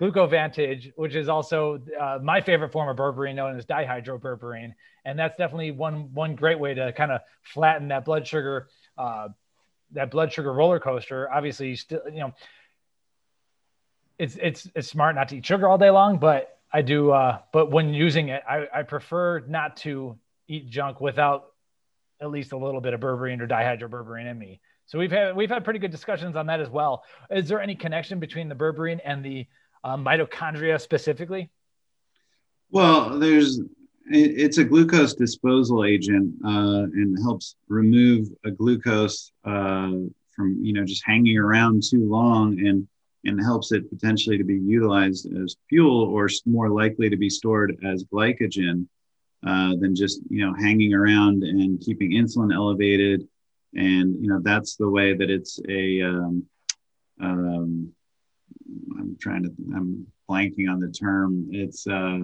GlucoVantage, 0.00 0.92
which 0.96 1.14
is 1.16 1.28
also 1.28 1.80
uh, 2.00 2.18
my 2.22 2.40
favorite 2.40 2.70
form 2.70 2.88
of 2.88 2.96
berberine, 2.96 3.34
known 3.34 3.56
as 3.56 3.66
dihydroberberine, 3.66 4.74
and 5.04 5.18
that's 5.18 5.36
definitely 5.36 5.72
one 5.72 6.14
one 6.14 6.36
great 6.36 6.58
way 6.58 6.74
to 6.74 6.92
kind 6.92 7.10
of 7.10 7.20
flatten 7.42 7.88
that 7.88 8.04
blood 8.04 8.26
sugar 8.26 8.68
uh, 8.96 9.28
that 9.92 10.10
blood 10.10 10.32
sugar 10.32 10.52
roller 10.52 10.78
coaster. 10.78 11.28
Obviously, 11.30 11.70
you 11.70 11.76
still 11.76 12.00
you 12.06 12.20
know 12.20 12.32
it's 14.18 14.36
it's 14.40 14.70
it's 14.74 14.88
smart 14.88 15.16
not 15.16 15.28
to 15.28 15.38
eat 15.38 15.46
sugar 15.46 15.68
all 15.68 15.78
day 15.78 15.90
long, 15.90 16.18
but 16.18 16.58
I 16.72 16.82
do. 16.82 17.10
Uh, 17.10 17.38
but 17.52 17.70
when 17.70 17.92
using 17.92 18.28
it, 18.28 18.42
I, 18.48 18.66
I 18.72 18.82
prefer 18.82 19.40
not 19.40 19.78
to 19.78 20.16
eat 20.46 20.68
junk 20.68 21.00
without 21.00 21.46
at 22.20 22.30
least 22.30 22.52
a 22.52 22.56
little 22.56 22.80
bit 22.80 22.94
of 22.94 23.00
berberine 23.00 23.40
or 23.40 23.46
dihydroberberine 23.46 24.30
in 24.30 24.38
me. 24.38 24.60
So 24.86 24.98
we've 24.98 25.12
had 25.12 25.36
we've 25.36 25.50
had 25.50 25.64
pretty 25.64 25.80
good 25.80 25.90
discussions 25.90 26.36
on 26.36 26.46
that 26.46 26.60
as 26.60 26.70
well. 26.70 27.04
Is 27.30 27.48
there 27.48 27.60
any 27.60 27.74
connection 27.74 28.18
between 28.18 28.48
the 28.48 28.54
berberine 28.54 29.00
and 29.04 29.24
the 29.24 29.46
uh, 29.84 29.96
mitochondria 29.96 30.80
specifically? 30.80 31.50
Well, 32.70 33.18
there's 33.18 33.60
it's 34.10 34.58
a 34.58 34.64
glucose 34.64 35.14
disposal 35.14 35.84
agent 35.84 36.34
uh, 36.44 36.84
and 36.94 37.18
helps 37.22 37.56
remove 37.68 38.28
a 38.44 38.50
glucose 38.50 39.32
uh, 39.44 39.92
from 40.34 40.58
you 40.62 40.72
know 40.72 40.84
just 40.84 41.04
hanging 41.04 41.38
around 41.38 41.82
too 41.82 42.08
long 42.08 42.58
and 42.66 42.86
and 43.24 43.40
helps 43.42 43.72
it 43.72 43.90
potentially 43.90 44.38
to 44.38 44.44
be 44.44 44.54
utilized 44.54 45.30
as 45.36 45.56
fuel 45.68 46.04
or 46.04 46.28
more 46.46 46.70
likely 46.70 47.10
to 47.10 47.16
be 47.16 47.28
stored 47.28 47.76
as 47.84 48.04
glycogen 48.04 48.86
uh, 49.46 49.74
than 49.80 49.94
just 49.94 50.20
you 50.30 50.44
know 50.44 50.54
hanging 50.54 50.94
around 50.94 51.42
and 51.42 51.80
keeping 51.80 52.12
insulin 52.12 52.54
elevated 52.54 53.26
and 53.74 54.14
you 54.22 54.28
know 54.28 54.40
that's 54.42 54.76
the 54.76 54.88
way 54.88 55.14
that 55.14 55.30
it's 55.30 55.60
a 55.68 56.00
um, 56.02 56.46
um, 57.20 57.92
I'm 58.98 59.16
trying 59.20 59.42
to 59.44 59.52
I'm 59.74 60.06
blanking 60.28 60.70
on 60.70 60.80
the 60.80 60.88
term. 60.88 61.48
It's 61.52 61.86
uh, 61.86 62.20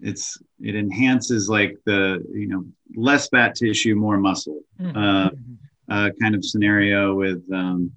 it's 0.00 0.38
it 0.60 0.74
enhances 0.74 1.48
like 1.48 1.76
the 1.84 2.24
you 2.32 2.48
know 2.48 2.64
less 2.94 3.28
fat 3.28 3.54
tissue, 3.54 3.94
more 3.94 4.18
muscle 4.18 4.62
mm-hmm. 4.80 4.96
uh, 4.96 5.30
uh, 5.88 6.10
kind 6.20 6.34
of 6.34 6.44
scenario 6.44 7.14
with 7.14 7.42
um, 7.52 7.92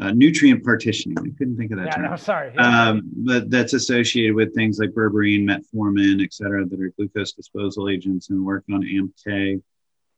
uh, 0.00 0.10
nutrient 0.10 0.62
partitioning. 0.62 1.16
I 1.18 1.30
couldn't 1.38 1.56
think 1.56 1.70
of 1.72 1.78
that 1.78 1.86
yeah, 1.86 1.96
term. 1.96 2.10
No, 2.10 2.16
sorry. 2.16 2.52
Yeah. 2.54 2.88
Um, 2.88 3.02
but 3.16 3.50
that's 3.50 3.72
associated 3.72 4.34
with 4.34 4.54
things 4.54 4.78
like 4.78 4.90
berberine, 4.90 5.44
metformin, 5.44 6.22
et 6.22 6.32
cetera, 6.32 6.66
that 6.66 6.80
are 6.80 6.92
glucose 6.96 7.32
disposal 7.32 7.88
agents 7.88 8.30
and 8.30 8.44
work 8.44 8.64
on 8.70 8.82
AMPK. 8.82 9.62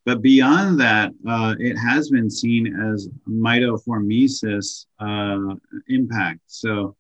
But 0.08 0.22
beyond 0.22 0.80
that, 0.80 1.12
uh, 1.28 1.54
it 1.58 1.76
has 1.76 2.08
been 2.08 2.30
seen 2.30 2.74
as 2.74 3.10
mitohormesis 3.28 4.86
uh, 4.98 5.54
impact. 5.88 6.40
So 6.46 6.96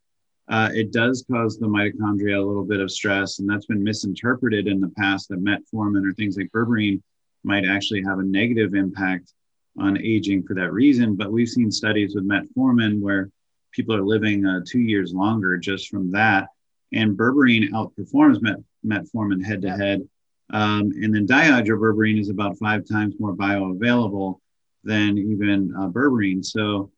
uh, 0.50 0.68
it 0.74 0.92
does 0.92 1.24
cause 1.32 1.58
the 1.58 1.68
mitochondria 1.68 2.36
a 2.36 2.46
little 2.46 2.66
bit 2.66 2.80
of 2.80 2.90
stress, 2.90 3.38
and 3.38 3.48
that's 3.48 3.64
been 3.64 3.82
misinterpreted 3.82 4.66
in 4.66 4.78
the 4.78 4.90
past 4.90 5.30
that 5.30 5.42
metformin 5.42 6.06
or 6.06 6.12
things 6.12 6.36
like 6.36 6.50
berberine 6.52 7.00
might 7.44 7.64
actually 7.64 8.02
have 8.02 8.18
a 8.18 8.22
negative 8.22 8.74
impact 8.74 9.32
on 9.78 9.96
aging 10.02 10.42
for 10.42 10.52
that 10.52 10.74
reason. 10.74 11.16
But 11.16 11.32
we've 11.32 11.48
seen 11.48 11.70
studies 11.70 12.14
with 12.14 12.28
metformin 12.28 13.00
where 13.00 13.30
people 13.72 13.94
are 13.94 14.04
living 14.04 14.44
uh, 14.44 14.60
two 14.70 14.80
years 14.80 15.14
longer 15.14 15.56
just 15.56 15.88
from 15.88 16.10
that. 16.10 16.48
And 16.92 17.16
berberine 17.16 17.70
outperforms 17.70 18.42
met- 18.42 18.62
metformin 18.84 19.42
head 19.42 19.62
to 19.62 19.70
head 19.70 20.06
um, 20.50 20.92
and 21.02 21.14
then 21.14 21.26
dihydroberberine 21.26 22.18
is 22.18 22.30
about 22.30 22.58
five 22.58 22.86
times 22.86 23.14
more 23.18 23.34
bioavailable 23.34 24.38
than 24.84 25.18
even 25.18 25.74
uh, 25.76 25.88
berberine. 25.88 26.44
So, 26.44 26.90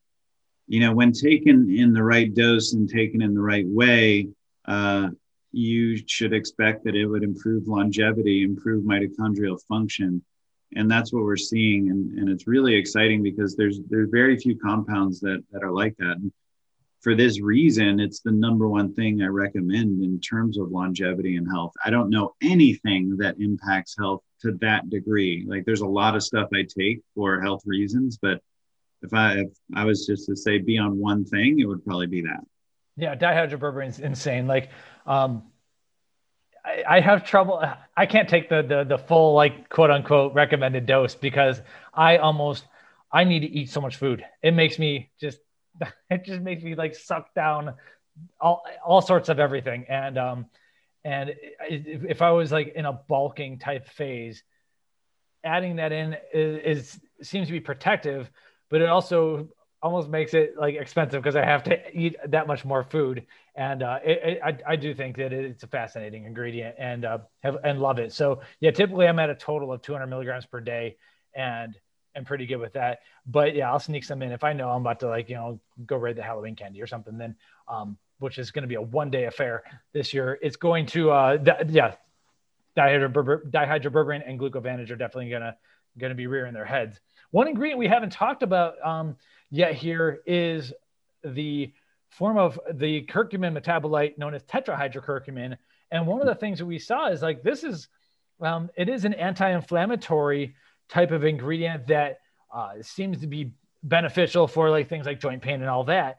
you 0.68 0.80
know, 0.80 0.92
when 0.92 1.12
taken 1.12 1.70
in 1.70 1.92
the 1.92 2.02
right 2.02 2.32
dose 2.32 2.74
and 2.74 2.88
taken 2.88 3.22
in 3.22 3.34
the 3.34 3.40
right 3.40 3.66
way, 3.66 4.28
uh, 4.66 5.08
you 5.52 5.96
should 6.06 6.32
expect 6.32 6.84
that 6.84 6.94
it 6.94 7.06
would 7.06 7.24
improve 7.24 7.66
longevity, 7.66 8.42
improve 8.42 8.84
mitochondrial 8.84 9.60
function. 9.66 10.22
And 10.76 10.88
that's 10.88 11.12
what 11.12 11.24
we're 11.24 11.36
seeing. 11.36 11.90
And, 11.90 12.16
and 12.18 12.28
it's 12.28 12.46
really 12.46 12.76
exciting 12.76 13.24
because 13.24 13.56
there's 13.56 13.80
there's 13.88 14.10
very 14.10 14.38
few 14.38 14.56
compounds 14.56 15.18
that, 15.20 15.42
that 15.50 15.64
are 15.64 15.72
like 15.72 15.96
that. 15.96 16.18
And 16.18 16.30
for 17.00 17.14
this 17.14 17.40
reason, 17.40 17.98
it's 17.98 18.20
the 18.20 18.30
number 18.30 18.68
one 18.68 18.92
thing 18.92 19.22
I 19.22 19.26
recommend 19.26 20.02
in 20.02 20.20
terms 20.20 20.58
of 20.58 20.70
longevity 20.70 21.36
and 21.36 21.48
health. 21.48 21.72
I 21.84 21.90
don't 21.90 22.10
know 22.10 22.34
anything 22.42 23.16
that 23.18 23.40
impacts 23.40 23.96
health 23.98 24.22
to 24.42 24.52
that 24.60 24.90
degree. 24.90 25.46
Like 25.48 25.64
there's 25.64 25.80
a 25.80 25.86
lot 25.86 26.14
of 26.14 26.22
stuff 26.22 26.48
I 26.54 26.62
take 26.62 27.00
for 27.14 27.40
health 27.40 27.62
reasons, 27.64 28.18
but 28.20 28.42
if 29.02 29.14
I 29.14 29.38
if 29.40 29.48
I 29.74 29.84
was 29.84 30.06
just 30.06 30.26
to 30.26 30.36
say 30.36 30.58
be 30.58 30.76
on 30.76 30.98
one 30.98 31.24
thing, 31.24 31.58
it 31.58 31.64
would 31.64 31.84
probably 31.84 32.06
be 32.06 32.22
that. 32.22 32.40
Yeah, 32.96 33.16
dihydroberberine 33.16 33.88
is 33.88 33.98
insane. 33.98 34.46
Like, 34.46 34.68
um, 35.06 35.44
I, 36.62 36.84
I 36.86 37.00
have 37.00 37.24
trouble. 37.24 37.62
I 37.96 38.04
can't 38.04 38.28
take 38.28 38.50
the 38.50 38.62
the 38.62 38.84
the 38.84 38.98
full 38.98 39.32
like 39.32 39.70
quote 39.70 39.90
unquote 39.90 40.34
recommended 40.34 40.84
dose 40.84 41.14
because 41.14 41.62
I 41.94 42.18
almost 42.18 42.66
I 43.10 43.24
need 43.24 43.40
to 43.40 43.50
eat 43.50 43.70
so 43.70 43.80
much 43.80 43.96
food. 43.96 44.22
It 44.42 44.52
makes 44.52 44.78
me 44.78 45.10
just 45.18 45.38
it 46.10 46.24
just 46.24 46.40
makes 46.40 46.62
me 46.62 46.74
like 46.74 46.94
suck 46.94 47.34
down 47.34 47.74
all 48.40 48.62
all 48.84 49.00
sorts 49.00 49.28
of 49.28 49.38
everything. 49.38 49.86
And 49.88 50.18
um, 50.18 50.46
and 51.04 51.30
if, 51.68 52.04
if 52.04 52.22
I 52.22 52.30
was 52.30 52.52
like 52.52 52.74
in 52.74 52.86
a 52.86 52.92
bulking 52.92 53.58
type 53.58 53.88
phase, 53.88 54.42
adding 55.44 55.76
that 55.76 55.92
in 55.92 56.16
is, 56.32 56.78
is 56.86 57.00
seems 57.22 57.48
to 57.48 57.52
be 57.52 57.60
protective, 57.60 58.30
but 58.68 58.80
it 58.80 58.88
also 58.88 59.48
almost 59.82 60.10
makes 60.10 60.34
it 60.34 60.54
like 60.58 60.74
expensive 60.74 61.22
because 61.22 61.36
I 61.36 61.44
have 61.44 61.62
to 61.64 61.98
eat 61.98 62.16
that 62.28 62.46
much 62.46 62.64
more 62.64 62.84
food. 62.84 63.26
And 63.54 63.82
uh, 63.82 63.98
it, 64.04 64.20
it, 64.22 64.40
I, 64.44 64.72
I 64.72 64.76
do 64.76 64.94
think 64.94 65.16
that 65.16 65.32
it's 65.32 65.62
a 65.62 65.66
fascinating 65.66 66.24
ingredient 66.24 66.76
and 66.78 67.04
uh, 67.04 67.18
have 67.42 67.56
and 67.64 67.80
love 67.80 67.98
it. 67.98 68.12
So 68.12 68.42
yeah, 68.60 68.70
typically 68.70 69.06
I'm 69.06 69.18
at 69.18 69.30
a 69.30 69.34
total 69.34 69.72
of 69.72 69.82
200 69.82 70.06
milligrams 70.06 70.46
per 70.46 70.60
day, 70.60 70.96
and 71.34 71.74
am 72.14 72.24
pretty 72.24 72.46
good 72.46 72.56
with 72.56 72.72
that. 72.74 73.00
But 73.26 73.54
yeah, 73.54 73.70
I'll 73.70 73.78
sneak 73.78 74.04
some 74.04 74.22
in 74.22 74.32
if 74.32 74.44
I 74.44 74.52
know 74.52 74.70
I'm 74.70 74.82
about 74.82 75.00
to 75.00 75.08
like 75.08 75.28
you 75.28 75.36
know 75.36 75.60
go 75.86 75.96
raid 75.96 76.16
the 76.16 76.22
Halloween 76.22 76.56
candy 76.56 76.82
or 76.82 76.86
something. 76.86 77.18
Then, 77.18 77.36
um, 77.68 77.96
which 78.18 78.38
is 78.38 78.50
going 78.50 78.62
to 78.62 78.68
be 78.68 78.74
a 78.74 78.82
one 78.82 79.10
day 79.10 79.24
affair 79.24 79.62
this 79.92 80.12
year. 80.12 80.38
It's 80.42 80.56
going 80.56 80.86
to 80.86 81.10
uh, 81.10 81.38
yeah, 81.68 81.94
dihydroberberine 82.76 84.28
and 84.28 84.38
GlucoVantage 84.38 84.90
are 84.90 84.96
definitely 84.96 85.30
gonna 85.30 85.56
gonna 85.98 86.14
be 86.14 86.26
rearing 86.26 86.54
their 86.54 86.64
heads. 86.64 87.00
One 87.30 87.48
ingredient 87.48 87.78
we 87.78 87.88
haven't 87.88 88.10
talked 88.12 88.42
about 88.42 88.74
um, 88.84 89.16
yet 89.50 89.74
here 89.74 90.20
is 90.26 90.72
the 91.24 91.72
form 92.10 92.38
of 92.38 92.58
the 92.72 93.06
curcumin 93.06 93.56
metabolite 93.56 94.18
known 94.18 94.34
as 94.34 94.42
tetrahydrocurcumin. 94.44 95.56
And 95.90 96.06
one 96.06 96.20
of 96.20 96.26
the 96.26 96.34
things 96.34 96.58
that 96.58 96.66
we 96.66 96.78
saw 96.78 97.08
is 97.08 97.22
like 97.22 97.42
this 97.42 97.64
is 97.64 97.88
um, 98.40 98.70
it 98.76 98.88
is 98.88 99.04
an 99.04 99.14
anti-inflammatory 99.14 100.54
type 100.90 101.10
of 101.10 101.24
ingredient 101.24 101.86
that 101.86 102.20
uh, 102.52 102.72
seems 102.82 103.20
to 103.20 103.26
be 103.26 103.52
beneficial 103.82 104.46
for 104.46 104.70
like 104.70 104.88
things 104.88 105.06
like 105.06 105.20
joint 105.20 105.42
pain 105.42 105.60
and 105.60 105.70
all 105.70 105.84
that. 105.84 106.18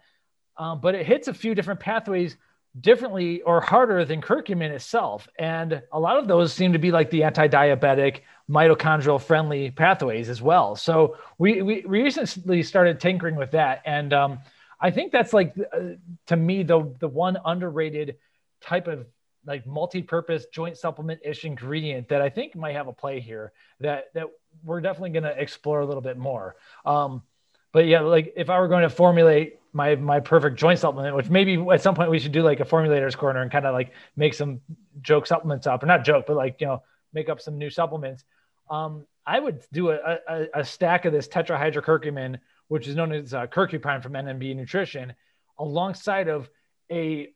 Um, 0.57 0.81
but 0.81 0.95
it 0.95 1.05
hits 1.05 1.27
a 1.27 1.33
few 1.33 1.55
different 1.55 1.79
pathways 1.79 2.37
differently 2.79 3.41
or 3.41 3.59
harder 3.59 4.05
than 4.05 4.21
curcumin 4.21 4.71
itself. 4.71 5.27
And 5.37 5.81
a 5.91 5.99
lot 5.99 6.17
of 6.17 6.27
those 6.27 6.53
seem 6.53 6.73
to 6.73 6.79
be 6.79 6.91
like 6.91 7.09
the 7.09 7.23
anti-diabetic, 7.23 8.21
mitochondrial 8.49 9.21
friendly 9.21 9.71
pathways 9.71 10.29
as 10.29 10.41
well. 10.41 10.75
So 10.75 11.17
we, 11.37 11.61
we 11.61 11.83
recently 11.85 12.63
started 12.63 12.99
tinkering 12.99 13.35
with 13.35 13.51
that. 13.51 13.81
And 13.85 14.13
um, 14.13 14.39
I 14.79 14.89
think 14.89 15.11
that's 15.11 15.33
like 15.33 15.53
uh, 15.57 15.79
to 16.27 16.35
me 16.35 16.63
the 16.63 16.95
the 16.99 17.07
one 17.07 17.37
underrated 17.45 18.17
type 18.61 18.87
of 18.87 19.05
like 19.45 19.65
multi-purpose 19.65 20.45
joint 20.53 20.77
supplement-ish 20.77 21.45
ingredient 21.45 22.07
that 22.09 22.21
I 22.21 22.29
think 22.29 22.55
might 22.55 22.75
have 22.75 22.87
a 22.87 22.93
play 22.93 23.19
here 23.19 23.51
that 23.79 24.05
that 24.13 24.27
we're 24.63 24.81
definitely 24.81 25.11
going 25.11 25.23
to 25.23 25.41
explore 25.41 25.79
a 25.81 25.85
little 25.85 26.01
bit 26.01 26.17
more. 26.17 26.55
Um, 26.85 27.23
but 27.71 27.87
yeah, 27.87 28.01
like 28.01 28.33
if 28.35 28.49
I 28.49 28.59
were 28.59 28.67
going 28.67 28.83
to 28.83 28.89
formulate 28.89 29.59
my 29.73 29.95
my 29.95 30.19
perfect 30.19 30.57
joint 30.57 30.79
supplement, 30.79 31.15
which 31.15 31.29
maybe 31.29 31.57
at 31.71 31.81
some 31.81 31.95
point 31.95 32.11
we 32.11 32.19
should 32.19 32.33
do 32.33 32.43
like 32.43 32.59
a 32.59 32.65
formulators 32.65 33.15
corner 33.15 33.41
and 33.41 33.51
kind 33.51 33.65
of 33.65 33.73
like 33.73 33.93
make 34.15 34.33
some 34.33 34.61
joke 35.01 35.25
supplements 35.25 35.67
up, 35.67 35.83
or 35.83 35.85
not 35.85 36.03
joke, 36.03 36.25
but 36.27 36.35
like 36.35 36.59
you 36.59 36.67
know 36.67 36.83
make 37.13 37.29
up 37.29 37.39
some 37.41 37.57
new 37.57 37.69
supplements. 37.69 38.23
Um, 38.69 39.05
I 39.25 39.39
would 39.39 39.63
do 39.71 39.91
a, 39.91 40.17
a, 40.27 40.47
a 40.55 40.65
stack 40.65 41.05
of 41.05 41.13
this 41.13 41.27
tetrahydrocurcumin, 41.27 42.39
which 42.67 42.87
is 42.87 42.95
known 42.95 43.11
as 43.11 43.33
uh, 43.33 43.47
from 43.47 43.69
NNB 43.69 44.55
Nutrition, 44.55 45.13
alongside 45.57 46.27
of 46.27 46.49
a 46.91 47.29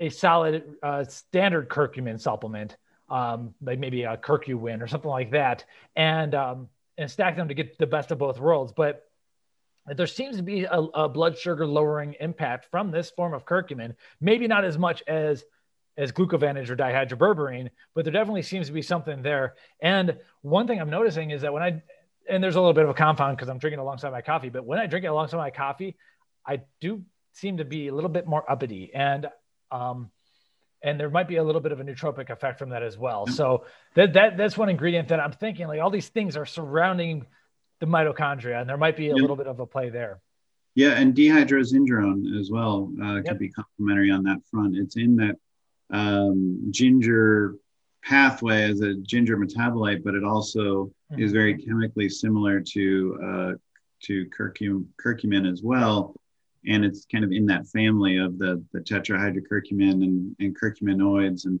a 0.00 0.08
solid 0.08 0.64
uh, 0.82 1.04
standard 1.04 1.68
curcumin 1.68 2.20
supplement, 2.20 2.76
um, 3.12 3.54
like 3.60 3.78
maybe 3.78 4.04
a 4.04 4.16
Curcuwin 4.16 4.82
or 4.82 4.88
something 4.88 5.10
like 5.10 5.30
that, 5.32 5.64
and 5.94 6.34
um, 6.34 6.68
and 6.96 7.10
stack 7.10 7.36
them 7.36 7.48
to 7.48 7.54
get 7.54 7.78
the 7.78 7.86
best 7.86 8.10
of 8.10 8.18
both 8.18 8.40
worlds. 8.40 8.72
But 8.74 9.04
there 9.86 10.06
seems 10.06 10.36
to 10.36 10.42
be 10.42 10.64
a, 10.64 10.78
a, 10.78 11.08
blood 11.08 11.36
sugar 11.36 11.66
lowering 11.66 12.14
impact 12.20 12.66
from 12.70 12.90
this 12.90 13.10
form 13.10 13.34
of 13.34 13.44
curcumin. 13.44 13.94
Maybe 14.20 14.46
not 14.48 14.64
as 14.64 14.78
much 14.78 15.02
as 15.06 15.44
as 15.98 16.10
GlucoVantage 16.10 16.70
or 16.70 16.76
dihydroberberine, 16.76 17.68
but 17.94 18.06
there 18.06 18.12
definitely 18.12 18.42
seems 18.42 18.68
to 18.68 18.72
be 18.72 18.80
something 18.80 19.22
there. 19.22 19.56
And 19.82 20.16
one 20.40 20.66
thing 20.66 20.80
I'm 20.80 20.88
noticing 20.88 21.32
is 21.32 21.42
that 21.42 21.52
when 21.52 21.62
I 21.62 21.82
and 22.30 22.42
there's 22.42 22.56
a 22.56 22.60
little 22.60 22.72
bit 22.72 22.84
of 22.84 22.90
a 22.90 22.94
compound 22.94 23.36
because 23.36 23.50
I'm 23.50 23.58
drinking 23.58 23.80
alongside 23.80 24.10
my 24.10 24.22
coffee, 24.22 24.48
but 24.48 24.64
when 24.64 24.78
I 24.78 24.86
drink 24.86 25.04
it 25.04 25.08
alongside 25.08 25.36
my 25.36 25.50
coffee, 25.50 25.96
I 26.46 26.62
do 26.80 27.02
seem 27.32 27.58
to 27.58 27.64
be 27.66 27.88
a 27.88 27.94
little 27.94 28.10
bit 28.10 28.26
more 28.26 28.50
uppity 28.50 28.90
and 28.94 29.26
um 29.70 30.10
and 30.82 30.98
there 30.98 31.10
might 31.10 31.28
be 31.28 31.36
a 31.36 31.44
little 31.44 31.60
bit 31.60 31.72
of 31.72 31.80
a 31.80 31.84
nootropic 31.84 32.30
effect 32.30 32.58
from 32.58 32.70
that 32.70 32.82
as 32.82 32.98
well. 32.98 33.26
So 33.26 33.64
that 33.94 34.14
that 34.14 34.36
that's 34.36 34.56
one 34.56 34.68
ingredient 34.68 35.08
that 35.08 35.20
I'm 35.20 35.32
thinking 35.32 35.66
like 35.68 35.80
all 35.80 35.90
these 35.90 36.08
things 36.08 36.36
are 36.36 36.46
surrounding 36.46 37.26
the 37.80 37.86
mitochondria, 37.86 38.60
and 38.60 38.68
there 38.68 38.76
might 38.76 38.96
be 38.96 39.10
a 39.10 39.14
little 39.14 39.36
bit 39.36 39.46
of 39.46 39.60
a 39.60 39.66
play 39.66 39.90
there. 39.90 40.20
Yeah, 40.74 40.92
and 40.92 41.14
dehydrozingerone 41.14 42.38
as 42.40 42.50
well 42.50 42.90
uh, 43.02 43.16
yep. 43.16 43.24
can 43.24 43.36
be 43.36 43.50
complementary 43.50 44.10
on 44.10 44.22
that 44.24 44.38
front. 44.50 44.76
It's 44.76 44.96
in 44.96 45.16
that 45.16 45.36
um, 45.90 46.68
ginger 46.70 47.56
pathway 48.02 48.62
as 48.70 48.80
a 48.80 48.94
ginger 48.94 49.36
metabolite, 49.36 50.02
but 50.02 50.14
it 50.14 50.24
also 50.24 50.90
mm-hmm. 51.12 51.22
is 51.22 51.32
very 51.32 51.56
chemically 51.58 52.08
similar 52.08 52.60
to 52.60 53.18
uh, 53.22 53.52
to 54.04 54.26
curcum, 54.30 54.88
curcumin 55.04 55.50
as 55.50 55.62
well. 55.62 56.14
And 56.66 56.84
it's 56.84 57.06
kind 57.10 57.24
of 57.24 57.32
in 57.32 57.46
that 57.46 57.66
family 57.66 58.18
of 58.18 58.38
the, 58.38 58.62
the 58.72 58.80
tetrahydrocurcumin 58.80 60.02
and, 60.02 60.36
and 60.38 60.58
curcuminoids 60.58 61.44
and 61.44 61.60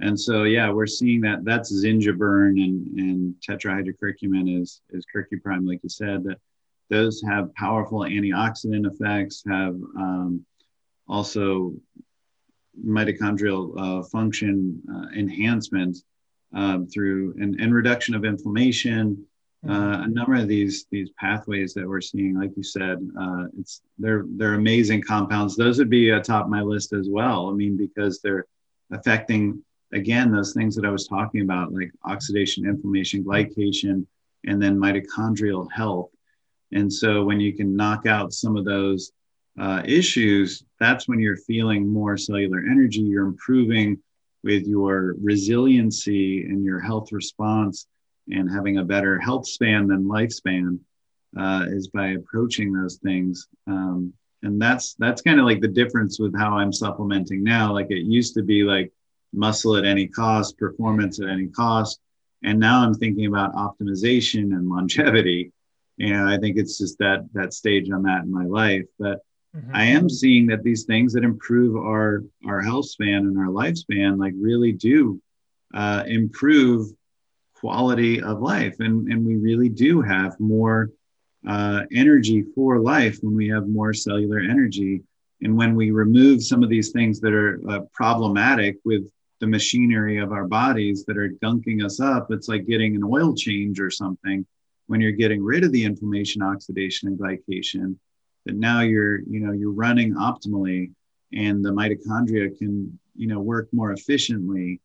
and 0.00 0.18
so, 0.18 0.44
yeah, 0.44 0.70
we're 0.70 0.86
seeing 0.86 1.20
that 1.22 1.44
that's 1.44 1.72
zingiberine 1.72 2.62
and, 2.64 2.98
and 2.98 3.34
tetrahydrocurcumin 3.46 4.60
is, 4.60 4.80
is 4.90 5.04
curcuprime, 5.14 5.68
like 5.68 5.80
you 5.82 5.90
said, 5.90 6.24
that 6.24 6.38
those 6.88 7.22
have 7.22 7.54
powerful 7.54 8.00
antioxidant 8.00 8.90
effects, 8.90 9.42
have 9.46 9.74
um, 9.96 10.44
also 11.06 11.74
mitochondrial 12.82 13.74
uh, 13.78 14.02
function 14.04 14.80
uh, 14.90 15.06
enhancement 15.14 15.98
um, 16.54 16.86
through 16.86 17.34
and, 17.38 17.60
and 17.60 17.74
reduction 17.74 18.14
of 18.14 18.24
inflammation. 18.24 19.26
Uh, 19.68 19.72
mm-hmm. 19.72 20.02
a 20.04 20.08
number 20.08 20.34
of 20.34 20.48
these 20.48 20.86
these 20.90 21.10
pathways 21.18 21.74
that 21.74 21.86
we're 21.86 22.00
seeing, 22.00 22.38
like 22.38 22.50
you 22.56 22.62
said, 22.62 22.98
uh, 23.20 23.44
it's 23.58 23.82
they're 23.98 24.24
they're 24.36 24.54
amazing 24.54 25.02
compounds. 25.02 25.54
Those 25.54 25.78
would 25.78 25.90
be 25.90 26.10
atop 26.10 26.48
my 26.48 26.62
list 26.62 26.94
as 26.94 27.08
well. 27.10 27.50
I 27.50 27.52
mean, 27.52 27.76
because 27.76 28.20
they're 28.20 28.46
affecting 28.90 29.62
again, 29.92 30.30
those 30.30 30.52
things 30.52 30.74
that 30.76 30.84
I 30.84 30.90
was 30.90 31.06
talking 31.06 31.42
about, 31.42 31.72
like 31.72 31.90
oxidation, 32.04 32.66
inflammation, 32.66 33.24
glycation, 33.24 34.06
and 34.46 34.62
then 34.62 34.78
mitochondrial 34.78 35.70
health. 35.70 36.10
And 36.72 36.92
so 36.92 37.24
when 37.24 37.40
you 37.40 37.52
can 37.52 37.74
knock 37.74 38.06
out 38.06 38.32
some 38.32 38.56
of 38.56 38.64
those 38.64 39.12
uh, 39.58 39.82
issues, 39.84 40.64
that's 40.78 41.08
when 41.08 41.18
you're 41.18 41.36
feeling 41.36 41.86
more 41.86 42.16
cellular 42.16 42.60
energy. 42.60 43.00
You're 43.00 43.26
improving 43.26 43.98
with 44.42 44.66
your 44.66 45.16
resiliency 45.20 46.44
and 46.44 46.64
your 46.64 46.80
health 46.80 47.12
response 47.12 47.86
and 48.32 48.50
having 48.50 48.78
a 48.78 48.84
better 48.84 49.18
health 49.18 49.46
span 49.46 49.88
than 49.88 50.04
lifespan 50.04 50.78
uh, 51.38 51.66
is 51.68 51.88
by 51.88 52.08
approaching 52.08 52.72
those 52.72 52.96
things. 52.96 53.48
Um, 53.66 54.12
and 54.42 54.60
that's 54.60 54.94
that's 54.94 55.22
kind 55.22 55.38
of 55.38 55.46
like 55.46 55.60
the 55.60 55.68
difference 55.68 56.18
with 56.18 56.36
how 56.36 56.56
I'm 56.56 56.72
supplementing 56.72 57.42
now. 57.44 57.72
Like 57.72 57.90
it 57.90 58.04
used 58.04 58.34
to 58.34 58.42
be 58.42 58.62
like 58.62 58.92
muscle 59.32 59.76
at 59.76 59.84
any 59.84 60.06
cost, 60.06 60.58
performance 60.58 61.20
at 61.20 61.28
any 61.28 61.48
cost. 61.48 62.00
And 62.42 62.58
now 62.58 62.82
I'm 62.82 62.94
thinking 62.94 63.26
about 63.26 63.54
optimization 63.54 64.54
and 64.54 64.68
longevity. 64.68 65.52
And 65.98 66.28
I 66.28 66.38
think 66.38 66.56
it's 66.56 66.78
just 66.78 66.98
that 66.98 67.28
that 67.34 67.52
stage 67.52 67.90
I'm 67.90 68.06
at 68.06 68.24
in 68.24 68.32
my 68.32 68.46
life. 68.46 68.86
But 68.98 69.20
mm-hmm. 69.54 69.74
I 69.74 69.84
am 69.84 70.08
seeing 70.08 70.46
that 70.46 70.62
these 70.62 70.84
things 70.84 71.12
that 71.12 71.24
improve 71.24 71.76
our 71.76 72.24
our 72.46 72.62
health 72.62 72.86
span 72.86 73.26
and 73.26 73.38
our 73.38 73.48
lifespan, 73.48 74.18
like 74.18 74.32
really 74.38 74.72
do 74.72 75.20
uh, 75.74 76.04
improve 76.06 76.90
quality 77.60 78.22
of 78.22 78.40
life. 78.40 78.76
And 78.80 79.10
and 79.12 79.24
we 79.24 79.36
really 79.36 79.68
do 79.68 80.00
have 80.00 80.38
more 80.40 80.90
uh, 81.48 81.82
energy 81.92 82.44
for 82.54 82.78
life 82.78 83.18
when 83.22 83.34
we 83.34 83.48
have 83.48 83.68
more 83.68 83.94
cellular 83.94 84.40
energy. 84.40 85.02
And 85.42 85.56
when 85.56 85.74
we 85.74 85.90
remove 85.90 86.42
some 86.42 86.62
of 86.62 86.68
these 86.68 86.90
things 86.90 87.20
that 87.20 87.32
are 87.32 87.60
uh, 87.68 87.80
problematic 87.94 88.76
with 88.84 89.04
the 89.40 89.46
machinery 89.46 90.18
of 90.18 90.32
our 90.32 90.46
bodies 90.46 91.04
that 91.06 91.16
are 91.16 91.30
gunking 91.42 91.84
us 91.84 91.98
up. 91.98 92.30
It's 92.30 92.48
like 92.48 92.66
getting 92.66 92.94
an 92.94 93.02
oil 93.02 93.34
change 93.34 93.80
or 93.80 93.90
something 93.90 94.46
when 94.86 95.00
you're 95.00 95.12
getting 95.12 95.42
rid 95.42 95.64
of 95.64 95.72
the 95.72 95.84
inflammation, 95.84 96.42
oxidation, 96.42 97.08
and 97.08 97.18
glycation. 97.18 97.96
That 98.46 98.56
now 98.56 98.80
you're, 98.82 99.20
you 99.20 99.40
know, 99.40 99.52
you're 99.52 99.72
running 99.72 100.14
optimally, 100.14 100.92
and 101.32 101.64
the 101.64 101.70
mitochondria 101.70 102.56
can, 102.56 102.98
you 103.14 103.26
know, 103.26 103.40
work 103.40 103.68
more 103.72 103.92
efficiently, 103.92 104.80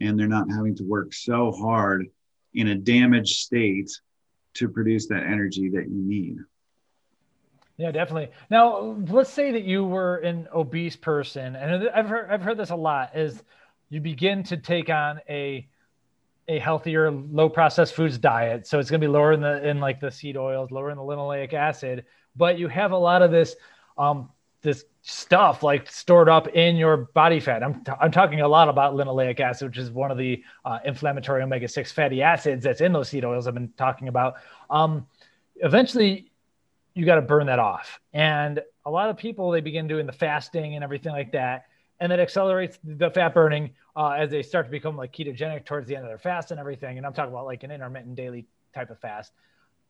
and 0.00 0.18
they're 0.18 0.26
not 0.26 0.50
having 0.50 0.76
to 0.76 0.84
work 0.84 1.12
so 1.12 1.52
hard 1.52 2.08
in 2.56 2.68
a 2.68 2.74
damaged 2.74 3.38
state 3.38 3.90
to 4.54 4.68
produce 4.68 5.06
that 5.08 5.22
energy 5.22 5.68
that 5.68 5.88
you 5.88 6.02
need. 6.02 6.38
Yeah, 7.76 7.90
definitely. 7.90 8.30
Now, 8.50 8.96
let's 9.08 9.30
say 9.30 9.52
that 9.52 9.64
you 9.64 9.84
were 9.84 10.16
an 10.16 10.48
obese 10.52 10.96
person, 10.96 11.54
and 11.54 11.88
I've 11.90 12.08
heard 12.08 12.30
I've 12.30 12.42
heard 12.42 12.56
this 12.56 12.70
a 12.70 12.76
lot. 12.76 13.14
Is 13.14 13.42
you 13.90 14.00
begin 14.00 14.42
to 14.44 14.56
take 14.56 14.88
on 14.88 15.20
a 15.28 15.68
a 16.48 16.58
healthier 16.58 17.10
low 17.10 17.48
processed 17.48 17.94
foods 17.94 18.18
diet 18.18 18.68
so 18.68 18.78
it's 18.78 18.88
going 18.88 19.00
to 19.00 19.04
be 19.04 19.10
lower 19.10 19.32
in 19.32 19.40
the 19.40 19.68
in 19.68 19.80
like 19.80 19.98
the 19.98 20.10
seed 20.10 20.36
oils 20.36 20.70
lower 20.70 20.90
in 20.90 20.96
the 20.96 21.02
linoleic 21.02 21.52
acid 21.52 22.04
but 22.36 22.56
you 22.56 22.68
have 22.68 22.92
a 22.92 22.96
lot 22.96 23.20
of 23.20 23.32
this 23.32 23.56
um 23.98 24.30
this 24.66 24.84
stuff 25.02 25.62
like 25.62 25.90
stored 25.90 26.28
up 26.28 26.48
in 26.48 26.76
your 26.76 26.96
body 26.96 27.40
fat 27.40 27.62
i'm, 27.62 27.82
t- 27.84 27.92
I'm 28.00 28.10
talking 28.10 28.40
a 28.40 28.48
lot 28.48 28.68
about 28.68 28.94
linoleic 28.94 29.40
acid 29.40 29.68
which 29.68 29.78
is 29.78 29.90
one 29.90 30.10
of 30.10 30.18
the 30.18 30.42
uh, 30.64 30.78
inflammatory 30.84 31.42
omega-6 31.42 31.92
fatty 31.92 32.22
acids 32.22 32.64
that's 32.64 32.80
in 32.80 32.92
those 32.92 33.08
seed 33.08 33.24
oils 33.24 33.46
i've 33.46 33.54
been 33.54 33.72
talking 33.76 34.08
about 34.08 34.34
um 34.68 35.06
eventually 35.56 36.30
you 36.94 37.06
got 37.06 37.16
to 37.16 37.22
burn 37.22 37.46
that 37.46 37.58
off 37.58 38.00
and 38.12 38.60
a 38.84 38.90
lot 38.90 39.08
of 39.08 39.16
people 39.16 39.50
they 39.50 39.60
begin 39.60 39.86
doing 39.86 40.06
the 40.06 40.12
fasting 40.12 40.74
and 40.74 40.84
everything 40.84 41.12
like 41.12 41.32
that 41.32 41.66
and 42.00 42.12
that 42.12 42.20
accelerates 42.20 42.78
the 42.84 43.10
fat 43.10 43.34
burning 43.34 43.70
uh, 43.96 44.10
as 44.10 44.30
they 44.30 44.42
start 44.42 44.66
to 44.66 44.70
become 44.70 44.96
like 44.96 45.12
ketogenic 45.12 45.64
towards 45.64 45.88
the 45.88 45.96
end 45.96 46.04
of 46.04 46.10
their 46.10 46.18
fast 46.18 46.50
and 46.50 46.60
everything. 46.60 46.98
And 46.98 47.06
I'm 47.06 47.14
talking 47.14 47.32
about 47.32 47.46
like 47.46 47.62
an 47.62 47.70
intermittent 47.70 48.14
daily 48.14 48.46
type 48.74 48.90
of 48.90 49.00
fast. 49.00 49.32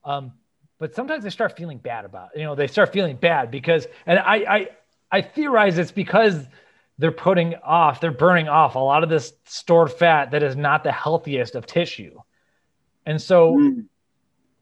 Um, 0.05 0.33
but 0.79 0.95
sometimes 0.95 1.23
they 1.23 1.29
start 1.29 1.57
feeling 1.57 1.77
bad 1.77 2.05
about, 2.05 2.29
it. 2.33 2.39
you 2.39 2.45
know, 2.45 2.55
they 2.55 2.67
start 2.67 2.93
feeling 2.93 3.15
bad 3.15 3.51
because, 3.51 3.87
and 4.05 4.19
I, 4.19 4.35
I, 4.35 4.67
I 5.11 5.21
theorize 5.21 5.77
it's 5.77 5.91
because 5.91 6.45
they're 6.97 7.11
putting 7.11 7.55
off, 7.55 8.01
they're 8.01 8.11
burning 8.11 8.47
off 8.47 8.75
a 8.75 8.79
lot 8.79 9.03
of 9.03 9.09
this 9.09 9.33
stored 9.45 9.91
fat 9.91 10.31
that 10.31 10.43
is 10.43 10.55
not 10.55 10.83
the 10.83 10.91
healthiest 10.91 11.55
of 11.55 11.65
tissue. 11.65 12.19
And 13.05 13.21
so 13.21 13.55
mm. 13.55 13.85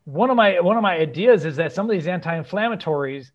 one 0.06 0.30
of 0.30 0.36
my, 0.36 0.60
one 0.60 0.78
of 0.78 0.84
my 0.84 0.96
ideas 0.96 1.46
is 1.46 1.58
that 1.58 1.74
some 1.74 1.90
of 1.90 1.92
these 1.92 2.08
anti-inflammatories 2.08 3.32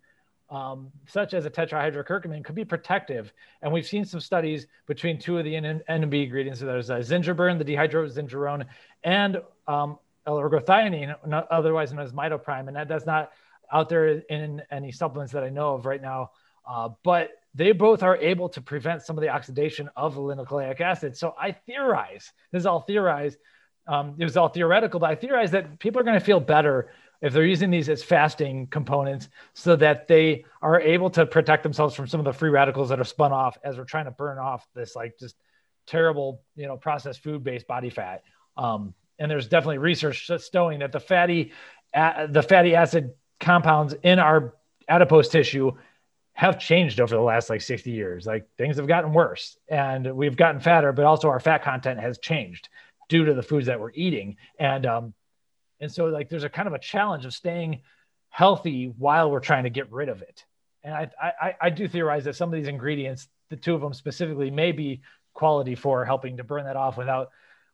um, 0.51 0.91
such 1.07 1.33
as 1.33 1.47
a 1.47 1.51
tetrahydrocurcumin, 1.51 2.45
could 2.45 2.55
be 2.55 2.65
protective. 2.65 3.33
And 3.63 3.73
we've 3.73 3.87
seen 3.87 4.05
some 4.05 4.21
studies 4.21 4.67
between 4.87 5.19
two 5.19 5.39
of 5.39 5.45
the 5.45 5.55
NNB 5.55 6.25
ingredients. 6.25 6.61
So 6.61 6.67
there's 6.67 6.91
uh, 6.91 6.97
zingiberine, 6.97 7.59
the 7.59 7.65
dehydrozingerone, 7.65 8.67
and 9.05 9.41
um, 9.69 9.99
L-ergothioneine, 10.27 11.15
otherwise 11.51 11.93
known 11.93 12.05
as 12.05 12.13
mitoprime. 12.13 12.69
And 12.69 12.77
that, 12.77 12.89
that's 12.89 13.07
not 13.07 13.33
out 13.73 13.89
there 13.89 14.09
in 14.09 14.63
any 14.71 14.93
supplements 14.93 15.33
that 15.33 15.45
I 15.45 15.49
know 15.49 15.75
of 15.75 15.87
right 15.87 16.03
now. 16.03 16.31
Uh, 16.69 16.91
but 17.03 17.31
they 17.55 17.73
both 17.73 18.03
are 18.03 18.17
able 18.17 18.49
to 18.51 18.61
prevent 18.61 19.03
some 19.03 19.17
of 19.17 19.23
the 19.23 19.29
oxidation 19.29 19.89
of 19.97 20.17
linoleic 20.17 20.81
acid. 20.81 21.17
So 21.17 21.35
I 21.39 21.53
theorize, 21.53 22.33
this 22.53 22.61
is 22.61 22.67
all 22.67 22.81
theorized, 22.81 23.39
um, 23.87 24.15
it 24.19 24.25
was 24.25 24.37
all 24.37 24.49
theoretical, 24.49 25.01
but 25.01 25.11
I 25.11 25.15
theorize 25.15 25.51
that 25.53 25.79
people 25.79 26.01
are 26.01 26.05
going 26.05 26.19
to 26.19 26.25
feel 26.25 26.39
better 26.39 26.91
if 27.23 27.33
they're 27.33 27.45
using 27.45 27.71
these 27.71 27.89
as 27.89 28.03
fasting 28.03 28.67
components 28.69 29.29
so 29.55 29.77
that 29.77 30.09
they 30.09 30.45
are 30.63 30.81
able 30.81 31.11
to 31.11 31.27
protect 31.27 31.63
themselves 31.63 31.95
from 31.95 32.07
some 32.07 32.21
of 32.21 32.25
the 32.25 32.33
free 32.33 32.51
radicals 32.51 32.89
that 32.89 33.01
are 33.01 33.05
spun 33.05 33.33
off 33.33 33.59
as 33.65 33.77
we're 33.77 33.85
trying 33.85 34.07
to 34.07 34.11
burn 34.11 34.39
off 34.39 34.67
this 34.75 34.97
like 34.97 35.19
just 35.19 35.37
terrible 35.87 36.43
you 36.57 36.67
know 36.67 36.77
processed 36.77 37.23
food 37.23 37.43
based 37.43 37.67
body 37.67 37.91
fat 37.91 38.23
um, 38.57 38.95
and 39.21 39.31
there's 39.31 39.47
definitely 39.47 39.79
research 39.79 40.29
showing 40.53 40.81
that 40.81 40.91
the 40.91 40.99
fatty 40.99 41.53
the 41.95 42.45
fatty 42.47 42.75
acid 42.75 43.13
compounds 43.39 43.95
in 44.03 44.19
our 44.19 44.55
adipose 44.89 45.29
tissue 45.29 45.71
have 46.33 46.59
changed 46.59 47.01
over 47.01 47.15
the 47.15 47.21
last 47.21 47.49
like 47.51 47.61
60 47.61 47.91
years 47.91 48.27
like 48.27 48.49
things 48.59 48.77
have 48.77 48.89
gotten 48.89 49.13
worse 49.13 49.57
and 49.69 50.13
we've 50.17 50.37
gotten 50.37 50.61
fatter 50.61 50.93
but 50.93 51.05
also 51.05 51.29
our 51.29 51.41
fat 51.41 51.63
content 51.63 52.01
has 52.01 52.19
changed 52.19 52.69
due 53.09 53.25
to 53.25 53.35
the 53.35 53.43
foods 53.43 53.67
that 53.67 53.79
we're 53.79 53.93
eating 53.95 54.37
and 54.59 54.87
um, 54.87 55.15
and 55.81 55.91
so 55.91 56.07
like 56.07 56.29
there's 56.29 56.45
a 56.45 56.49
kind 56.49 56.69
of 56.69 56.75
a 56.75 56.79
challenge 56.79 57.25
of 57.25 57.33
staying 57.33 57.83
healthy 58.31 58.93
while 58.97 59.31
we're 59.31 59.41
trying 59.41 59.65
to 59.65 59.71
get 59.71 59.91
rid 59.93 60.09
of 60.09 60.23
it. 60.23 60.45
And 60.83 60.95
I, 60.95 61.11
I, 61.21 61.55
I 61.61 61.71
do 61.71 61.87
theorize 61.89 62.25
that 62.25 62.37
some 62.37 62.49
of 62.49 62.55
these 62.55 62.69
ingredients, 62.69 63.29
the 63.51 63.57
two 63.57 63.75
of 63.75 63.81
them 63.81 63.93
specifically, 63.93 64.51
may 64.51 64.73
be 64.73 65.03
quality 65.35 65.75
for 65.75 66.05
helping 66.05 66.37
to 66.39 66.45
burn 66.45 66.65
that 66.65 66.77
off 66.77 66.97
without 66.97 67.31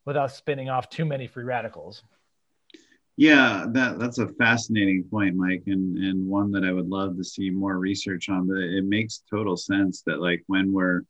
without 0.06 0.30
spinning 0.30 0.70
off 0.70 0.88
too 0.88 1.04
many 1.04 1.26
free 1.26 1.44
radicals. 1.44 2.02
Yeah, 3.18 3.66
that 3.70 3.98
that's 3.98 4.18
a 4.18 4.28
fascinating 4.28 5.04
point, 5.04 5.36
Mike, 5.36 5.64
and 5.66 5.96
and 5.98 6.28
one 6.28 6.50
that 6.52 6.64
I 6.64 6.72
would 6.72 6.88
love 6.88 7.16
to 7.16 7.24
see 7.24 7.50
more 7.50 7.78
research 7.78 8.28
on. 8.28 8.46
But 8.46 8.58
it 8.58 8.84
makes 8.84 9.22
total 9.30 9.56
sense 9.56 10.02
that 10.02 10.20
like 10.20 10.44
when 10.46 10.72
we're 10.72 11.02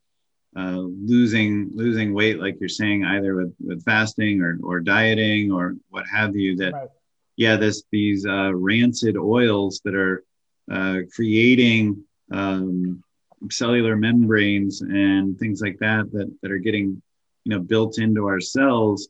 uh, 0.57 0.85
losing 1.05 1.71
losing 1.75 2.15
weight, 2.15 2.41
like 2.41 2.59
you're 2.61 2.69
saying, 2.69 3.05
either 3.05 3.35
with, 3.35 3.55
with 3.61 3.85
fasting 3.85 4.41
or, 4.41 4.59
or 4.63 4.81
dieting 4.81 5.53
or 5.53 5.75
what 5.91 6.05
have 6.07 6.37
you, 6.37 6.57
that 6.57 6.73
right. 6.73 6.89
yeah, 7.37 7.57
this 7.57 7.83
these 7.91 8.25
uh, 8.25 8.55
rancid 8.55 9.17
oils 9.17 9.81
that 9.85 9.97
are 9.97 10.25
uh, 10.71 11.01
creating 11.13 12.05
um, 12.31 13.03
cellular 13.51 13.97
membranes 13.97 14.81
and 14.81 15.39
things 15.41 15.61
like 15.61 15.79
that 15.81 16.11
that 16.13 16.33
that 16.41 16.53
are 16.53 16.59
getting 16.59 17.03
you 17.47 17.57
know 17.57 17.61
built 17.61 17.99
into 17.99 18.27
our 18.27 18.41
cells. 18.41 19.09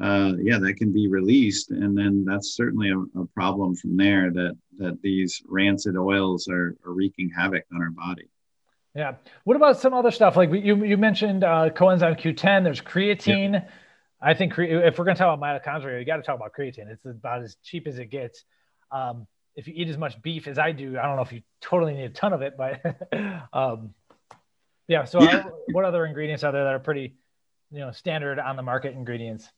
Uh, 0.00 0.32
yeah, 0.40 0.58
that 0.58 0.74
can 0.78 0.92
be 0.92 1.08
released, 1.08 1.70
and 1.70 1.96
then 1.96 2.24
that's 2.24 2.56
certainly 2.56 2.90
a, 2.90 3.20
a, 3.20 3.26
problem 3.34 3.76
from 3.76 3.98
there. 3.98 4.30
That 4.30 4.56
that 4.78 5.02
these 5.02 5.42
rancid 5.46 5.94
oils 5.94 6.48
are, 6.48 6.74
are 6.86 6.92
wreaking 6.92 7.30
havoc 7.36 7.64
on 7.74 7.82
our 7.82 7.90
body. 7.90 8.30
Yeah. 8.94 9.16
What 9.44 9.56
about 9.56 9.78
some 9.78 9.92
other 9.92 10.10
stuff? 10.10 10.36
Like 10.36 10.50
you, 10.50 10.84
you 10.84 10.96
mentioned 10.96 11.44
uh, 11.44 11.70
coenzyme 11.70 12.18
Q10. 12.18 12.64
There's 12.64 12.80
creatine. 12.80 13.64
I 14.20 14.34
think 14.34 14.54
cre- 14.54 14.62
if 14.62 14.98
we're 14.98 15.04
going 15.04 15.16
to 15.16 15.22
talk 15.22 15.36
about 15.36 15.64
mitochondria, 15.64 15.98
you 16.00 16.04
got 16.04 16.16
to 16.16 16.22
talk 16.22 16.36
about 16.36 16.52
creatine. 16.58 16.90
It's 16.90 17.04
about 17.04 17.42
as 17.42 17.56
cheap 17.62 17.86
as 17.86 17.98
it 17.98 18.06
gets. 18.06 18.44
Um, 18.90 19.26
if 19.54 19.68
you 19.68 19.74
eat 19.76 19.88
as 19.88 19.98
much 19.98 20.20
beef 20.22 20.48
as 20.48 20.58
I 20.58 20.72
do, 20.72 20.98
I 20.98 21.02
don't 21.02 21.16
know 21.16 21.22
if 21.22 21.32
you 21.32 21.42
totally 21.60 21.94
need 21.94 22.04
a 22.04 22.10
ton 22.10 22.32
of 22.32 22.42
it, 22.42 22.54
but 22.56 22.80
um, 23.52 23.94
yeah. 24.88 25.04
So, 25.04 25.22
yeah. 25.22 25.44
I, 25.46 25.50
what 25.72 25.84
other 25.84 26.04
ingredients 26.04 26.42
are 26.42 26.52
there 26.52 26.64
that 26.64 26.74
are 26.74 26.80
pretty, 26.80 27.14
you 27.70 27.80
know, 27.80 27.90
standard 27.90 28.38
on 28.38 28.56
the 28.56 28.62
market 28.62 28.94
ingredients? 28.94 29.48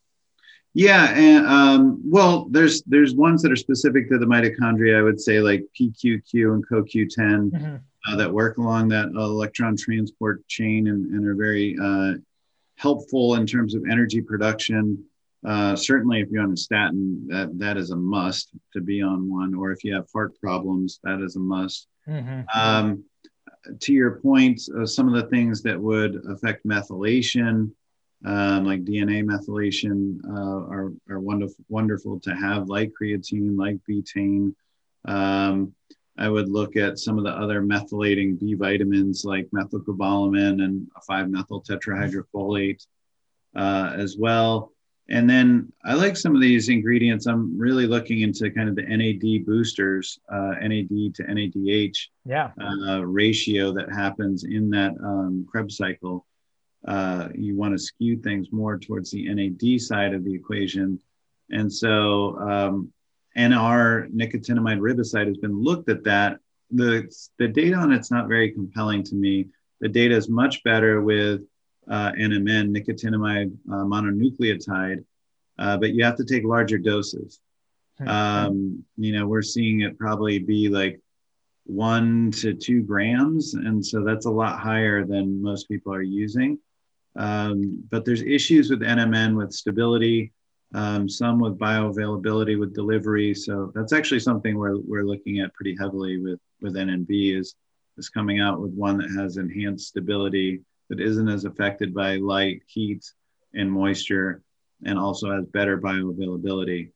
Yeah, 0.74 1.12
and 1.14 1.46
um, 1.46 2.02
well, 2.04 2.46
there's 2.50 2.82
there's 2.84 3.14
ones 3.14 3.42
that 3.42 3.52
are 3.52 3.56
specific 3.56 4.08
to 4.08 4.18
the 4.18 4.26
mitochondria. 4.26 4.98
I 4.98 5.02
would 5.02 5.20
say 5.20 5.40
like 5.40 5.64
PQQ 5.78 6.54
and 6.54 6.66
CoQ10. 6.66 7.50
Mm-hmm 7.50 7.76
uh, 8.06 8.16
that 8.16 8.32
work 8.32 8.58
along 8.58 8.88
that 8.88 9.06
electron 9.08 9.76
transport 9.76 10.46
chain 10.48 10.88
and, 10.88 11.06
and 11.12 11.26
are 11.26 11.34
very 11.34 11.76
uh, 11.80 12.14
helpful 12.76 13.34
in 13.34 13.46
terms 13.46 13.74
of 13.74 13.84
energy 13.90 14.20
production. 14.20 15.04
Uh, 15.46 15.74
certainly, 15.74 16.20
if 16.20 16.28
you're 16.30 16.42
on 16.42 16.52
a 16.52 16.56
statin, 16.56 17.26
that, 17.28 17.50
that 17.58 17.76
is 17.76 17.90
a 17.90 17.96
must 17.96 18.50
to 18.72 18.80
be 18.80 19.02
on 19.02 19.30
one, 19.30 19.54
or 19.54 19.72
if 19.72 19.82
you 19.82 19.94
have 19.94 20.06
heart 20.12 20.38
problems, 20.40 21.00
that 21.02 21.20
is 21.20 21.36
a 21.36 21.40
must. 21.40 21.88
Mm-hmm. 22.08 22.42
Um, 22.58 23.04
to 23.80 23.92
your 23.92 24.20
point, 24.20 24.60
uh, 24.76 24.86
some 24.86 25.08
of 25.08 25.14
the 25.14 25.28
things 25.30 25.62
that 25.62 25.80
would 25.80 26.22
affect 26.28 26.66
methylation, 26.66 27.70
um, 28.24 28.64
like 28.64 28.84
DNA 28.84 29.24
methylation, 29.24 30.18
uh, 30.28 30.66
are, 30.70 30.92
are 31.10 31.20
wonderful, 31.20 31.64
wonderful 31.68 32.20
to 32.20 32.34
have, 32.34 32.68
like 32.68 32.92
creatine, 33.00 33.58
like 33.58 33.78
betaine. 33.88 34.54
Um, 35.04 35.74
I 36.18 36.28
would 36.28 36.48
look 36.48 36.76
at 36.76 36.98
some 36.98 37.18
of 37.18 37.24
the 37.24 37.30
other 37.30 37.62
methylating 37.62 38.38
B 38.38 38.54
vitamins 38.54 39.24
like 39.24 39.48
methylcobalamin 39.50 40.62
and 40.62 40.86
5-methyl 41.08 41.62
tetrahydrofolate 41.62 42.86
uh, 43.56 43.92
as 43.96 44.16
well. 44.16 44.72
And 45.08 45.28
then 45.28 45.72
I 45.84 45.94
like 45.94 46.16
some 46.16 46.34
of 46.34 46.40
these 46.40 46.68
ingredients. 46.68 47.26
I'm 47.26 47.58
really 47.58 47.86
looking 47.86 48.20
into 48.20 48.50
kind 48.50 48.68
of 48.68 48.76
the 48.76 48.82
NAD 48.82 49.44
boosters, 49.44 50.18
uh, 50.30 50.54
NAD 50.60 51.14
to 51.16 51.24
NADH 51.24 52.08
yeah. 52.24 52.50
uh, 52.60 53.04
ratio 53.04 53.72
that 53.72 53.92
happens 53.92 54.44
in 54.44 54.70
that 54.70 54.92
um, 55.02 55.46
Krebs 55.50 55.76
cycle. 55.76 56.24
Uh, 56.86 57.28
you 57.34 57.56
want 57.56 57.72
to 57.72 57.78
skew 57.78 58.16
things 58.16 58.48
more 58.50 58.78
towards 58.78 59.10
the 59.10 59.32
NAD 59.32 59.80
side 59.80 60.14
of 60.14 60.24
the 60.24 60.34
equation. 60.34 60.98
And 61.50 61.72
so 61.72 62.38
um, 62.38 62.92
NR 63.36 64.10
nicotinamide 64.10 64.80
riboside 64.80 65.28
has 65.28 65.36
been 65.36 65.62
looked 65.62 65.88
at 65.88 66.04
that. 66.04 66.38
The, 66.70 67.12
the 67.38 67.48
data 67.48 67.76
on 67.76 67.92
it's 67.92 68.10
not 68.10 68.28
very 68.28 68.50
compelling 68.50 69.02
to 69.04 69.14
me. 69.14 69.48
The 69.80 69.88
data 69.88 70.16
is 70.16 70.28
much 70.28 70.62
better 70.64 71.02
with 71.02 71.42
uh, 71.88 72.12
NMN, 72.12 72.76
nicotinamide 72.76 73.52
uh, 73.70 73.84
mononucleotide, 73.84 75.04
uh, 75.58 75.76
but 75.76 75.92
you 75.92 76.04
have 76.04 76.16
to 76.16 76.24
take 76.24 76.44
larger 76.44 76.78
doses. 76.78 77.40
Hmm. 77.98 78.08
Um, 78.08 78.84
you 78.96 79.12
know, 79.12 79.26
we're 79.26 79.42
seeing 79.42 79.80
it 79.80 79.98
probably 79.98 80.38
be 80.38 80.68
like 80.68 81.00
one 81.64 82.30
to 82.32 82.54
two 82.54 82.82
grams. 82.82 83.54
And 83.54 83.84
so 83.84 84.02
that's 84.02 84.26
a 84.26 84.30
lot 84.30 84.58
higher 84.58 85.04
than 85.04 85.42
most 85.42 85.68
people 85.68 85.94
are 85.94 86.02
using. 86.02 86.58
Um, 87.16 87.84
but 87.90 88.04
there's 88.04 88.22
issues 88.22 88.70
with 88.70 88.80
NMN 88.80 89.36
with 89.36 89.52
stability 89.52 90.32
um, 90.74 91.08
some 91.08 91.38
with 91.38 91.58
bioavailability 91.58 92.58
with 92.58 92.74
delivery. 92.74 93.34
So 93.34 93.72
that's 93.74 93.92
actually 93.92 94.20
something 94.20 94.56
we're, 94.56 94.78
we're 94.78 95.04
looking 95.04 95.40
at 95.40 95.52
pretty 95.54 95.76
heavily 95.78 96.18
with, 96.18 96.40
with 96.60 96.74
NNB 96.74 97.38
is, 97.38 97.54
is 97.98 98.08
coming 98.08 98.40
out 98.40 98.60
with 98.60 98.72
one 98.72 98.96
that 98.98 99.10
has 99.10 99.36
enhanced 99.36 99.88
stability 99.88 100.62
that 100.88 101.00
isn't 101.00 101.28
as 101.28 101.44
affected 101.44 101.94
by 101.94 102.16
light, 102.16 102.62
heat, 102.66 103.04
and 103.54 103.70
moisture, 103.70 104.42
and 104.84 104.98
also 104.98 105.30
has 105.30 105.44
better 105.46 105.78
bioavailability. 105.78 106.90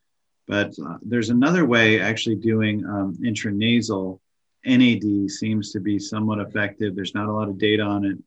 But 0.48 0.72
uh, 0.84 0.96
there's 1.02 1.30
another 1.30 1.66
way 1.66 2.00
actually 2.00 2.36
doing 2.36 2.84
um, 2.86 3.16
intranasal 3.22 4.20
NAD 4.64 5.30
seems 5.30 5.70
to 5.72 5.80
be 5.80 5.98
somewhat 5.98 6.40
effective. 6.40 6.94
There's 6.94 7.14
not 7.14 7.28
a 7.28 7.32
lot 7.32 7.48
of 7.48 7.58
data 7.58 7.82
on 7.82 8.04
it, 8.04 8.18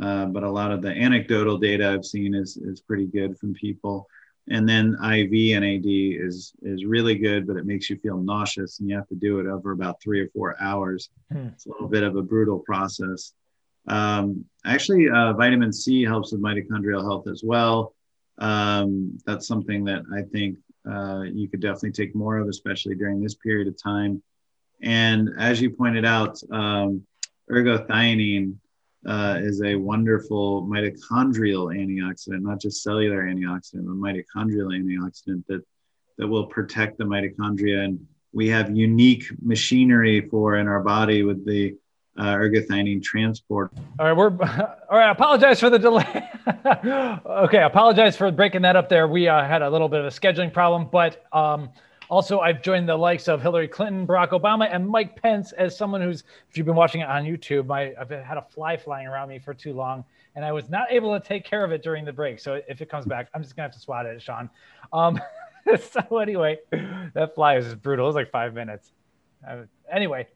uh, 0.00 0.26
but 0.26 0.42
a 0.42 0.50
lot 0.50 0.72
of 0.72 0.82
the 0.82 0.90
anecdotal 0.90 1.58
data 1.58 1.90
I've 1.90 2.04
seen 2.04 2.34
is, 2.34 2.56
is 2.56 2.80
pretty 2.80 3.06
good 3.06 3.38
from 3.38 3.54
people 3.54 4.08
and 4.48 4.68
then 4.68 4.94
IV 4.94 5.60
NAD 5.60 5.86
is 5.86 6.52
is 6.62 6.84
really 6.84 7.14
good, 7.14 7.46
but 7.46 7.56
it 7.56 7.64
makes 7.64 7.88
you 7.88 7.96
feel 7.98 8.18
nauseous, 8.18 8.80
and 8.80 8.88
you 8.88 8.96
have 8.96 9.08
to 9.08 9.14
do 9.14 9.38
it 9.38 9.46
over 9.46 9.70
about 9.70 10.02
three 10.02 10.20
or 10.20 10.28
four 10.28 10.56
hours. 10.60 11.10
Hmm. 11.30 11.48
It's 11.48 11.66
a 11.66 11.70
little 11.70 11.88
bit 11.88 12.02
of 12.02 12.16
a 12.16 12.22
brutal 12.22 12.58
process. 12.58 13.32
Um, 13.86 14.44
actually, 14.64 15.08
uh, 15.08 15.32
vitamin 15.34 15.72
C 15.72 16.02
helps 16.02 16.32
with 16.32 16.42
mitochondrial 16.42 17.02
health 17.02 17.28
as 17.28 17.42
well. 17.44 17.94
Um, 18.38 19.18
that's 19.26 19.46
something 19.46 19.84
that 19.84 20.02
I 20.12 20.22
think 20.22 20.58
uh, 20.90 21.22
you 21.22 21.48
could 21.48 21.60
definitely 21.60 21.92
take 21.92 22.14
more 22.14 22.38
of, 22.38 22.48
especially 22.48 22.96
during 22.96 23.22
this 23.22 23.34
period 23.34 23.68
of 23.68 23.80
time. 23.80 24.22
And 24.82 25.30
as 25.38 25.60
you 25.60 25.70
pointed 25.70 26.04
out, 26.04 26.40
um, 26.50 27.06
ergothioneine 27.48 28.56
uh, 29.06 29.38
is 29.40 29.62
a 29.62 29.74
wonderful 29.74 30.62
mitochondrial 30.64 31.74
antioxidant, 31.74 32.42
not 32.42 32.60
just 32.60 32.82
cellular 32.82 33.24
antioxidant, 33.24 33.84
but 33.86 33.96
mitochondrial 33.96 34.72
antioxidant 34.72 35.44
that, 35.48 35.62
that 36.18 36.28
will 36.28 36.46
protect 36.46 36.98
the 36.98 37.04
mitochondria. 37.04 37.84
And 37.84 38.06
we 38.32 38.48
have 38.48 38.74
unique 38.74 39.24
machinery 39.40 40.28
for 40.28 40.56
in 40.56 40.68
our 40.68 40.82
body 40.82 41.22
with 41.22 41.44
the 41.44 41.76
uh, 42.18 42.34
ergothioneine 42.34 43.02
transport. 43.02 43.72
All 43.98 44.06
right, 44.06 44.12
we're 44.12 44.26
all 44.30 44.98
right. 44.98 45.08
I 45.08 45.10
apologize 45.10 45.60
for 45.60 45.70
the 45.70 45.78
delay. 45.78 46.28
okay, 47.26 47.62
apologize 47.62 48.16
for 48.16 48.30
breaking 48.30 48.62
that 48.62 48.76
up 48.76 48.88
there. 48.88 49.08
We 49.08 49.28
uh, 49.28 49.44
had 49.44 49.62
a 49.62 49.70
little 49.70 49.88
bit 49.88 50.00
of 50.00 50.06
a 50.06 50.10
scheduling 50.10 50.52
problem, 50.52 50.88
but 50.92 51.24
um, 51.32 51.70
also, 52.12 52.40
I've 52.40 52.60
joined 52.60 52.86
the 52.86 52.94
likes 52.94 53.26
of 53.26 53.40
Hillary 53.40 53.66
Clinton, 53.66 54.06
Barack 54.06 54.32
Obama, 54.38 54.68
and 54.70 54.86
Mike 54.86 55.16
Pence 55.22 55.52
as 55.52 55.74
someone 55.74 56.02
who's, 56.02 56.24
if 56.50 56.58
you've 56.58 56.66
been 56.66 56.76
watching 56.76 57.00
it 57.00 57.08
on 57.08 57.24
YouTube, 57.24 57.64
my, 57.64 57.94
I've 57.98 58.10
had 58.10 58.36
a 58.36 58.42
fly 58.42 58.76
flying 58.76 59.06
around 59.06 59.30
me 59.30 59.38
for 59.38 59.54
too 59.54 59.72
long, 59.72 60.04
and 60.36 60.44
I 60.44 60.52
was 60.52 60.68
not 60.68 60.92
able 60.92 61.18
to 61.18 61.26
take 61.26 61.42
care 61.42 61.64
of 61.64 61.72
it 61.72 61.82
during 61.82 62.04
the 62.04 62.12
break. 62.12 62.38
So 62.38 62.60
if 62.68 62.82
it 62.82 62.90
comes 62.90 63.06
back, 63.06 63.30
I'm 63.32 63.42
just 63.42 63.56
gonna 63.56 63.68
have 63.68 63.72
to 63.72 63.80
swat 63.80 64.04
at 64.04 64.16
it, 64.16 64.20
Shawn. 64.20 64.50
Um, 64.92 65.18
so 65.80 66.18
anyway, 66.18 66.58
that 67.14 67.34
fly 67.34 67.56
is 67.56 67.74
brutal. 67.76 68.04
It 68.04 68.08
was 68.08 68.16
like 68.16 68.30
five 68.30 68.52
minutes. 68.52 68.92
Uh, 69.48 69.62
anyway, 69.90 70.28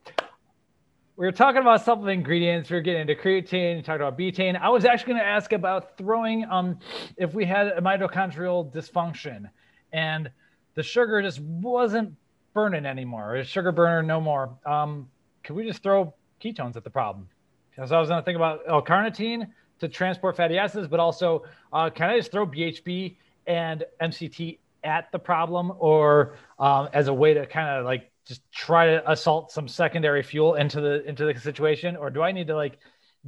we 1.16 1.26
were 1.26 1.32
talking 1.32 1.60
about 1.60 1.84
supplement 1.84 2.20
ingredients. 2.20 2.70
We 2.70 2.76
were 2.76 2.80
getting 2.80 3.02
into 3.02 3.16
creatine, 3.16 3.84
talking 3.84 4.00
about 4.00 4.16
betaine. 4.18 4.58
I 4.58 4.70
was 4.70 4.86
actually 4.86 5.12
going 5.12 5.24
to 5.24 5.28
ask 5.28 5.52
about 5.52 5.98
throwing 5.98 6.46
um 6.46 6.78
if 7.18 7.34
we 7.34 7.44
had 7.44 7.66
a 7.66 7.82
mitochondrial 7.82 8.72
dysfunction, 8.72 9.50
and 9.92 10.30
the 10.76 10.82
sugar 10.82 11.20
just 11.20 11.40
wasn't 11.40 12.14
burning 12.54 12.86
anymore. 12.86 13.42
Sugar 13.44 13.72
burner 13.72 14.02
no 14.02 14.20
more. 14.20 14.56
Um, 14.64 15.08
can 15.42 15.56
we 15.56 15.66
just 15.66 15.82
throw 15.82 16.14
ketones 16.40 16.76
at 16.76 16.84
the 16.84 16.90
problem? 16.90 17.28
Because 17.70 17.92
I 17.92 17.98
was 17.98 18.08
going 18.08 18.20
to 18.20 18.24
think 18.24 18.36
about 18.36 18.60
L-carnitine 18.68 19.48
to 19.80 19.88
transport 19.88 20.36
fatty 20.36 20.58
acids, 20.58 20.86
but 20.88 21.00
also 21.00 21.44
uh, 21.72 21.90
can 21.90 22.10
I 22.10 22.16
just 22.18 22.30
throw 22.30 22.46
BHB 22.46 23.16
and 23.46 23.84
MCT 24.00 24.58
at 24.84 25.10
the 25.12 25.18
problem, 25.18 25.72
or 25.78 26.36
um, 26.58 26.88
as 26.92 27.08
a 27.08 27.14
way 27.14 27.34
to 27.34 27.44
kind 27.46 27.68
of 27.68 27.84
like 27.84 28.10
just 28.24 28.40
try 28.52 28.86
to 28.86 29.10
assault 29.10 29.52
some 29.52 29.68
secondary 29.68 30.22
fuel 30.22 30.54
into 30.54 30.80
the 30.80 31.04
into 31.04 31.24
the 31.24 31.38
situation, 31.38 31.96
or 31.96 32.10
do 32.10 32.22
I 32.22 32.32
need 32.32 32.46
to 32.46 32.56
like 32.56 32.78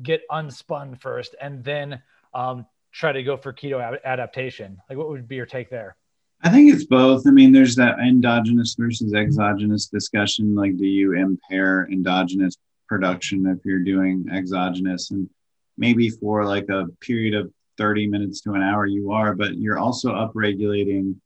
get 0.02 0.22
unspun 0.30 1.00
first 1.00 1.34
and 1.40 1.62
then 1.64 2.00
um, 2.32 2.64
try 2.92 3.12
to 3.12 3.22
go 3.22 3.36
for 3.36 3.52
keto 3.52 3.98
adaptation? 4.04 4.78
Like, 4.88 4.98
what 4.98 5.08
would 5.08 5.28
be 5.28 5.36
your 5.36 5.46
take 5.46 5.68
there? 5.68 5.97
I 6.42 6.50
think 6.50 6.72
it's 6.72 6.84
both. 6.84 7.26
I 7.26 7.30
mean, 7.30 7.52
there's 7.52 7.74
that 7.76 7.98
endogenous 7.98 8.74
versus 8.78 9.12
exogenous 9.12 9.86
discussion. 9.86 10.54
Like, 10.54 10.76
do 10.76 10.86
you 10.86 11.14
impair 11.14 11.88
endogenous 11.90 12.54
production 12.86 13.46
if 13.46 13.58
you're 13.64 13.80
doing 13.80 14.26
exogenous? 14.32 15.10
And 15.10 15.28
maybe 15.76 16.10
for 16.10 16.44
like 16.44 16.68
a 16.68 16.86
period 17.00 17.34
of 17.34 17.52
30 17.76 18.06
minutes 18.06 18.40
to 18.42 18.52
an 18.52 18.62
hour, 18.62 18.86
you 18.86 19.10
are, 19.10 19.34
but 19.34 19.56
you're 19.56 19.78
also 19.78 20.12
upregulating 20.12 21.16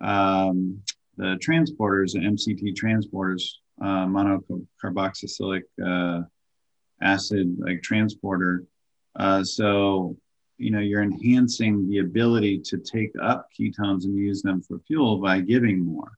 um, 0.00 0.80
the 1.16 1.38
transporters, 1.44 2.12
the 2.12 2.20
MCT 2.20 2.74
transporters, 2.74 3.42
uh, 3.80 4.06
monocarboxylic 4.06 5.62
uh, 5.84 6.22
acid 7.00 7.56
like 7.58 7.82
transporter. 7.82 8.64
Uh, 9.16 9.42
so 9.42 10.16
you 10.62 10.70
know 10.70 10.80
you're 10.80 11.02
enhancing 11.02 11.88
the 11.88 11.98
ability 11.98 12.58
to 12.58 12.78
take 12.78 13.12
up 13.20 13.48
ketones 13.58 14.04
and 14.04 14.16
use 14.16 14.42
them 14.42 14.62
for 14.62 14.78
fuel 14.86 15.18
by 15.18 15.40
giving 15.40 15.84
more. 15.84 16.12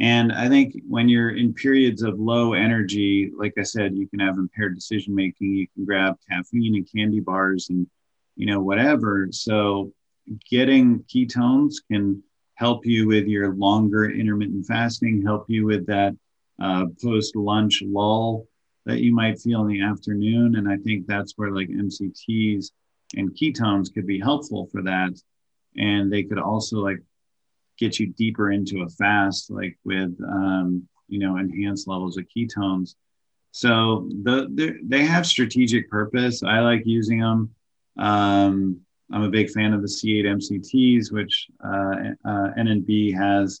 And 0.00 0.32
i 0.32 0.48
think 0.48 0.74
when 0.88 1.08
you're 1.08 1.36
in 1.36 1.52
periods 1.52 2.02
of 2.02 2.18
low 2.18 2.54
energy 2.54 3.30
like 3.36 3.54
i 3.58 3.62
said 3.62 3.94
you 3.94 4.08
can 4.08 4.20
have 4.20 4.38
impaired 4.38 4.74
decision 4.74 5.14
making 5.14 5.54
you 5.54 5.66
can 5.74 5.84
grab 5.84 6.16
caffeine 6.30 6.76
and 6.76 6.88
candy 6.90 7.20
bars 7.20 7.68
and 7.68 7.86
you 8.36 8.46
know 8.46 8.60
whatever. 8.60 9.28
So 9.30 9.92
getting 10.50 11.00
ketones 11.04 11.74
can 11.90 12.22
help 12.54 12.86
you 12.86 13.06
with 13.06 13.26
your 13.26 13.54
longer 13.54 14.10
intermittent 14.10 14.66
fasting 14.66 15.22
help 15.22 15.44
you 15.48 15.66
with 15.66 15.86
that 15.86 16.16
uh, 16.60 16.86
post 17.02 17.34
lunch 17.34 17.82
lull 17.84 18.46
that 18.84 19.00
you 19.00 19.14
might 19.14 19.40
feel 19.40 19.62
in 19.62 19.68
the 19.68 19.82
afternoon. 19.82 20.56
And 20.56 20.68
i 20.68 20.76
think 20.76 21.06
that's 21.06 21.32
where 21.36 21.50
like 21.50 21.68
mcts 21.68 22.70
and 23.14 23.36
ketones 23.36 23.92
could 23.92 24.06
be 24.06 24.18
helpful 24.18 24.68
for 24.72 24.82
that. 24.82 25.12
And 25.76 26.12
they 26.12 26.22
could 26.22 26.38
also 26.38 26.78
like 26.78 26.98
get 27.78 27.98
you 27.98 28.08
deeper 28.08 28.52
into 28.52 28.82
a 28.82 28.88
fast 28.88 29.50
like 29.50 29.78
with 29.84 30.14
um, 30.28 30.86
you 31.08 31.18
know 31.18 31.36
enhanced 31.36 31.88
levels 31.88 32.18
of 32.18 32.26
ketones. 32.34 32.94
So 33.50 34.08
the, 34.22 34.78
they 34.82 35.04
have 35.04 35.26
strategic 35.26 35.90
purpose. 35.90 36.42
I 36.42 36.60
like 36.60 36.82
using 36.86 37.20
them 37.20 37.54
um, 37.98 38.80
i'm 39.12 39.22
a 39.22 39.28
big 39.28 39.50
fan 39.50 39.72
of 39.72 39.82
the 39.82 39.88
c8 39.88 40.24
mcts 40.24 41.12
which 41.12 41.48
uh, 41.64 42.28
uh, 42.28 42.48
NNB 42.58 43.14
has 43.16 43.60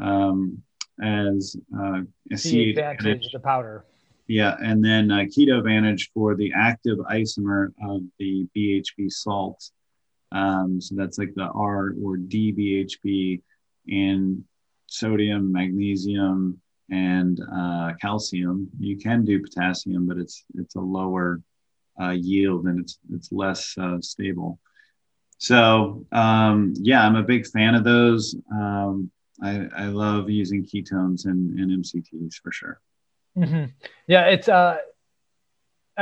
um, 0.00 0.62
as 1.02 1.56
uh, 1.76 2.00
a 2.30 2.34
c8 2.34 2.70
advantage 2.70 3.32
the 3.32 3.40
powder 3.40 3.84
yeah, 4.28 4.56
and 4.60 4.84
then 4.84 5.10
uh, 5.10 5.24
Keto 5.24 5.58
Advantage 5.58 6.10
for 6.12 6.34
the 6.34 6.52
active 6.56 6.98
isomer 6.98 7.72
of 7.82 8.02
the 8.18 8.46
BHB 8.56 9.10
salt. 9.10 9.70
Um, 10.32 10.80
so 10.80 10.94
that's 10.96 11.18
like 11.18 11.34
the 11.34 11.44
R 11.44 11.94
or 12.02 12.16
DBHB 12.16 13.40
in 13.86 14.44
sodium, 14.86 15.52
magnesium, 15.52 16.60
and 16.90 17.40
uh, 17.52 17.92
calcium. 18.00 18.68
You 18.80 18.96
can 18.96 19.24
do 19.24 19.42
potassium, 19.42 20.06
but 20.06 20.18
it's 20.18 20.44
it's 20.56 20.74
a 20.74 20.80
lower 20.80 21.40
uh, 22.00 22.10
yield 22.10 22.66
and 22.66 22.80
it's 22.80 22.98
it's 23.12 23.32
less 23.32 23.76
uh, 23.78 24.00
stable. 24.00 24.58
So 25.38 26.04
um, 26.12 26.74
yeah, 26.76 27.06
I'm 27.06 27.16
a 27.16 27.22
big 27.22 27.46
fan 27.46 27.74
of 27.74 27.84
those. 27.84 28.34
Um, 28.50 29.10
I, 29.42 29.68
I 29.76 29.84
love 29.86 30.30
using 30.30 30.64
ketones 30.64 31.26
and, 31.26 31.58
and 31.58 31.84
MCTs 31.84 32.36
for 32.42 32.50
sure. 32.52 32.80
Mm-hmm. 33.36 33.64
Yeah, 34.06 34.26
it's 34.26 34.48
uh, 34.48 34.78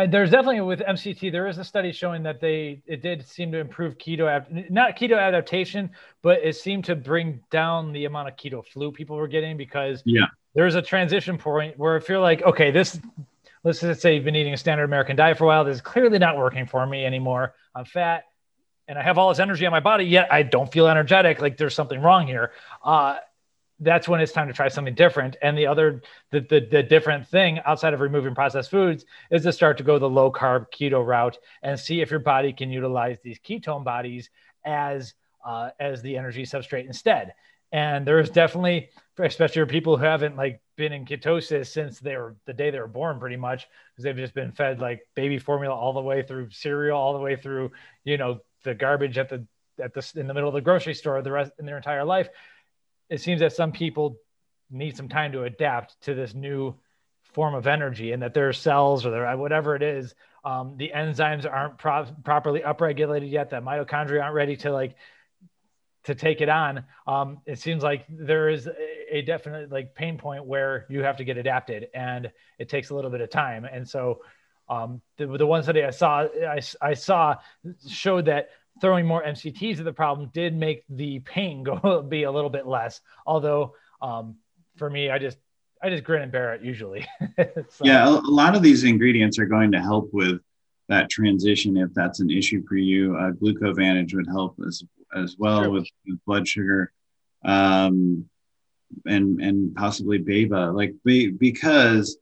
there's 0.08 0.30
definitely 0.30 0.60
with 0.60 0.80
MCT 0.80 1.30
there 1.30 1.46
is 1.46 1.58
a 1.58 1.64
study 1.64 1.92
showing 1.92 2.22
that 2.24 2.40
they 2.40 2.82
it 2.86 3.00
did 3.02 3.26
seem 3.26 3.52
to 3.52 3.58
improve 3.58 3.96
keto 3.96 4.70
not 4.70 4.96
keto 4.96 5.20
adaptation, 5.20 5.90
but 6.22 6.40
it 6.42 6.56
seemed 6.56 6.84
to 6.86 6.96
bring 6.96 7.40
down 7.50 7.92
the 7.92 8.04
amount 8.04 8.28
of 8.28 8.36
keto 8.36 8.64
flu 8.64 8.90
people 8.90 9.16
were 9.16 9.28
getting 9.28 9.56
because 9.56 10.02
yeah 10.04 10.26
there's 10.54 10.74
a 10.74 10.82
transition 10.82 11.38
point 11.38 11.78
where 11.78 11.96
if 11.96 12.08
you're 12.08 12.20
like 12.20 12.42
okay 12.42 12.70
this 12.70 12.98
let's 13.62 13.80
just 13.80 14.00
say 14.00 14.14
you've 14.14 14.24
been 14.24 14.36
eating 14.36 14.54
a 14.54 14.56
standard 14.56 14.84
American 14.84 15.16
diet 15.16 15.38
for 15.38 15.44
a 15.44 15.46
while 15.46 15.64
this 15.64 15.76
is 15.76 15.82
clearly 15.82 16.18
not 16.18 16.36
working 16.36 16.66
for 16.66 16.84
me 16.86 17.04
anymore 17.04 17.54
I'm 17.74 17.84
fat 17.84 18.24
and 18.88 18.98
I 18.98 19.02
have 19.02 19.16
all 19.16 19.28
this 19.28 19.38
energy 19.38 19.64
on 19.66 19.72
my 19.72 19.80
body 19.80 20.04
yet 20.04 20.32
I 20.32 20.42
don't 20.42 20.70
feel 20.70 20.88
energetic 20.88 21.40
like 21.40 21.56
there's 21.56 21.74
something 21.74 22.00
wrong 22.00 22.26
here. 22.26 22.52
Uh, 22.82 23.16
that's 23.84 24.08
when 24.08 24.20
it's 24.20 24.32
time 24.32 24.48
to 24.48 24.54
try 24.54 24.68
something 24.68 24.94
different. 24.94 25.36
And 25.42 25.56
the 25.56 25.66
other, 25.66 26.02
the, 26.30 26.40
the, 26.40 26.66
the, 26.70 26.82
different 26.82 27.28
thing 27.28 27.60
outside 27.64 27.94
of 27.94 28.00
removing 28.00 28.34
processed 28.34 28.70
foods 28.70 29.04
is 29.30 29.42
to 29.42 29.52
start 29.52 29.78
to 29.78 29.84
go 29.84 29.98
the 29.98 30.08
low 30.08 30.32
carb 30.32 30.66
keto 30.72 31.04
route 31.04 31.38
and 31.62 31.78
see 31.78 32.00
if 32.00 32.10
your 32.10 32.20
body 32.20 32.52
can 32.52 32.70
utilize 32.70 33.18
these 33.22 33.38
ketone 33.38 33.84
bodies 33.84 34.30
as, 34.64 35.14
uh, 35.44 35.70
as 35.78 36.02
the 36.02 36.16
energy 36.16 36.42
substrate 36.44 36.86
instead. 36.86 37.34
And 37.72 38.06
there's 38.06 38.30
definitely, 38.30 38.90
especially 39.18 39.62
for 39.62 39.66
people 39.66 39.96
who 39.96 40.04
haven't 40.04 40.36
like 40.36 40.60
been 40.76 40.92
in 40.92 41.04
ketosis 41.04 41.66
since 41.66 41.98
they 41.98 42.16
were 42.16 42.36
the 42.46 42.52
day 42.52 42.70
they 42.70 42.78
were 42.78 42.86
born, 42.86 43.18
pretty 43.18 43.36
much, 43.36 43.66
because 43.90 44.04
they've 44.04 44.16
just 44.16 44.34
been 44.34 44.52
fed 44.52 44.80
like 44.80 45.00
baby 45.14 45.38
formula 45.38 45.74
all 45.74 45.92
the 45.92 46.00
way 46.00 46.22
through 46.22 46.50
cereal, 46.50 46.96
all 46.96 47.12
the 47.12 47.18
way 47.18 47.36
through, 47.36 47.72
you 48.04 48.16
know, 48.16 48.40
the 48.62 48.74
garbage 48.74 49.18
at 49.18 49.28
the 49.28 49.46
at 49.82 49.92
the 49.92 50.12
in 50.16 50.26
the 50.26 50.34
middle 50.34 50.48
of 50.48 50.54
the 50.54 50.60
grocery 50.60 50.94
store 50.94 51.20
the 51.20 51.32
rest 51.32 51.52
in 51.58 51.66
their 51.66 51.76
entire 51.76 52.04
life 52.04 52.28
it 53.08 53.20
seems 53.20 53.40
that 53.40 53.52
some 53.52 53.72
people 53.72 54.18
need 54.70 54.96
some 54.96 55.08
time 55.08 55.32
to 55.32 55.44
adapt 55.44 56.00
to 56.02 56.14
this 56.14 56.34
new 56.34 56.74
form 57.22 57.54
of 57.54 57.66
energy 57.66 58.12
and 58.12 58.22
that 58.22 58.34
their 58.34 58.52
cells 58.52 59.04
or 59.04 59.10
their 59.10 59.36
whatever 59.36 59.74
it 59.74 59.82
is 59.82 60.14
um, 60.44 60.76
the 60.76 60.92
enzymes 60.94 61.50
aren't 61.50 61.78
pro- 61.78 62.06
properly 62.22 62.60
upregulated 62.60 63.30
yet 63.30 63.50
that 63.50 63.64
mitochondria 63.64 64.22
aren't 64.22 64.34
ready 64.34 64.56
to 64.56 64.70
like 64.70 64.94
to 66.04 66.14
take 66.14 66.40
it 66.40 66.48
on. 66.48 66.84
Um, 67.06 67.40
it 67.46 67.58
seems 67.58 67.82
like 67.82 68.04
there 68.08 68.50
is 68.50 68.68
a, 69.10 69.22
definite 69.22 69.72
like 69.72 69.94
pain 69.94 70.18
point 70.18 70.44
where 70.44 70.86
you 70.90 71.02
have 71.02 71.16
to 71.16 71.24
get 71.24 71.38
adapted 71.38 71.88
and 71.94 72.30
it 72.58 72.68
takes 72.68 72.90
a 72.90 72.94
little 72.94 73.10
bit 73.10 73.22
of 73.22 73.30
time. 73.30 73.64
And 73.64 73.88
so 73.88 74.20
um, 74.68 75.00
the, 75.16 75.26
the 75.26 75.46
one 75.46 75.62
study 75.62 75.82
i 75.84 75.90
saw 75.90 76.26
I, 76.46 76.60
I 76.80 76.94
saw 76.94 77.36
showed 77.86 78.26
that 78.26 78.50
throwing 78.80 79.06
more 79.06 79.22
MCTs 79.22 79.78
at 79.78 79.84
the 79.84 79.92
problem 79.92 80.30
did 80.32 80.54
make 80.54 80.84
the 80.88 81.20
pain 81.20 81.62
go 81.64 82.02
be 82.02 82.24
a 82.24 82.32
little 82.32 82.50
bit 82.50 82.66
less. 82.66 83.00
Although 83.26 83.74
um, 84.00 84.36
for 84.76 84.88
me, 84.90 85.10
I 85.10 85.18
just 85.18 85.38
I 85.82 85.90
just 85.90 86.04
grin 86.04 86.22
and 86.22 86.32
bear 86.32 86.54
it 86.54 86.62
usually. 86.62 87.06
so. 87.36 87.84
Yeah, 87.84 88.08
a, 88.08 88.10
lot 88.10 88.56
of 88.56 88.62
these 88.62 88.84
ingredients 88.84 89.38
are 89.38 89.46
going 89.46 89.72
to 89.72 89.80
help 89.80 90.08
with 90.12 90.40
that 90.88 91.10
transition 91.10 91.76
if 91.76 91.92
that's 91.94 92.20
an 92.20 92.30
issue 92.30 92.62
for 92.66 92.76
you. 92.76 93.16
Uh, 93.16 93.32
GlucoVantage 93.32 94.14
would 94.14 94.26
help 94.26 94.56
as 94.66 94.82
as 95.14 95.36
well 95.38 95.70
with, 95.70 95.86
with, 96.06 96.24
blood 96.24 96.48
sugar, 96.48 96.92
um, 97.44 98.28
and 99.04 99.40
and 99.40 99.74
possibly 99.74 100.18
BAIBA, 100.18 100.74
like 100.74 100.94
be, 101.04 101.30
because 101.30 102.16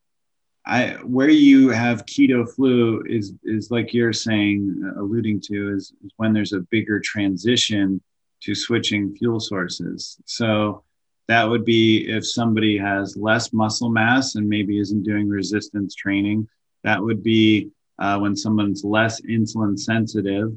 I 0.65 0.91
where 1.03 1.29
you 1.29 1.71
have 1.71 2.07
keto 2.07 2.49
flu 2.49 3.03
is 3.07 3.35
is 3.43 3.71
like 3.71 3.93
you're 3.93 4.13
saying, 4.13 4.81
uh, 4.85 5.03
alluding 5.03 5.41
to, 5.49 5.75
is, 5.75 5.93
is 6.05 6.13
when 6.17 6.33
there's 6.33 6.53
a 6.53 6.61
bigger 6.71 7.01
transition 7.01 8.01
to 8.43 8.55
switching 8.55 9.15
fuel 9.17 9.41
sources. 9.41 10.19
So 10.25 10.85
that 11.29 11.49
would 11.49 11.65
be 11.65 12.09
if 12.09 12.27
somebody 12.27 12.79
has 12.79 13.17
less 13.17 13.53
muscle 13.53 13.89
mass 13.89 14.35
and 14.37 14.49
maybe 14.49 14.79
isn't 14.79 15.03
doing 15.03 15.29
resistance 15.29 15.95
training. 15.95 16.49
That 16.85 17.03
would 17.03 17.23
be 17.23 17.71
uh, 17.99 18.19
when 18.19 18.37
someone's 18.37 18.85
less 18.85 19.21
insulin 19.23 19.79
sensitive. 19.79 20.53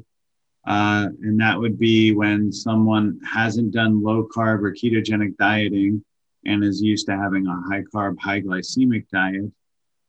Uh, 0.66 1.06
and 1.22 1.40
that 1.40 1.58
would 1.58 1.78
be 1.78 2.12
when 2.12 2.52
someone 2.52 3.20
hasn't 3.24 3.72
done 3.72 4.02
low 4.02 4.26
carb 4.34 4.62
or 4.62 4.72
ketogenic 4.72 5.36
dieting 5.36 6.04
and 6.44 6.64
is 6.64 6.82
used 6.82 7.06
to 7.06 7.16
having 7.16 7.46
a 7.46 7.62
high 7.68 7.84
carb, 7.94 8.18
high 8.18 8.40
glycemic 8.40 9.08
diet 9.12 9.52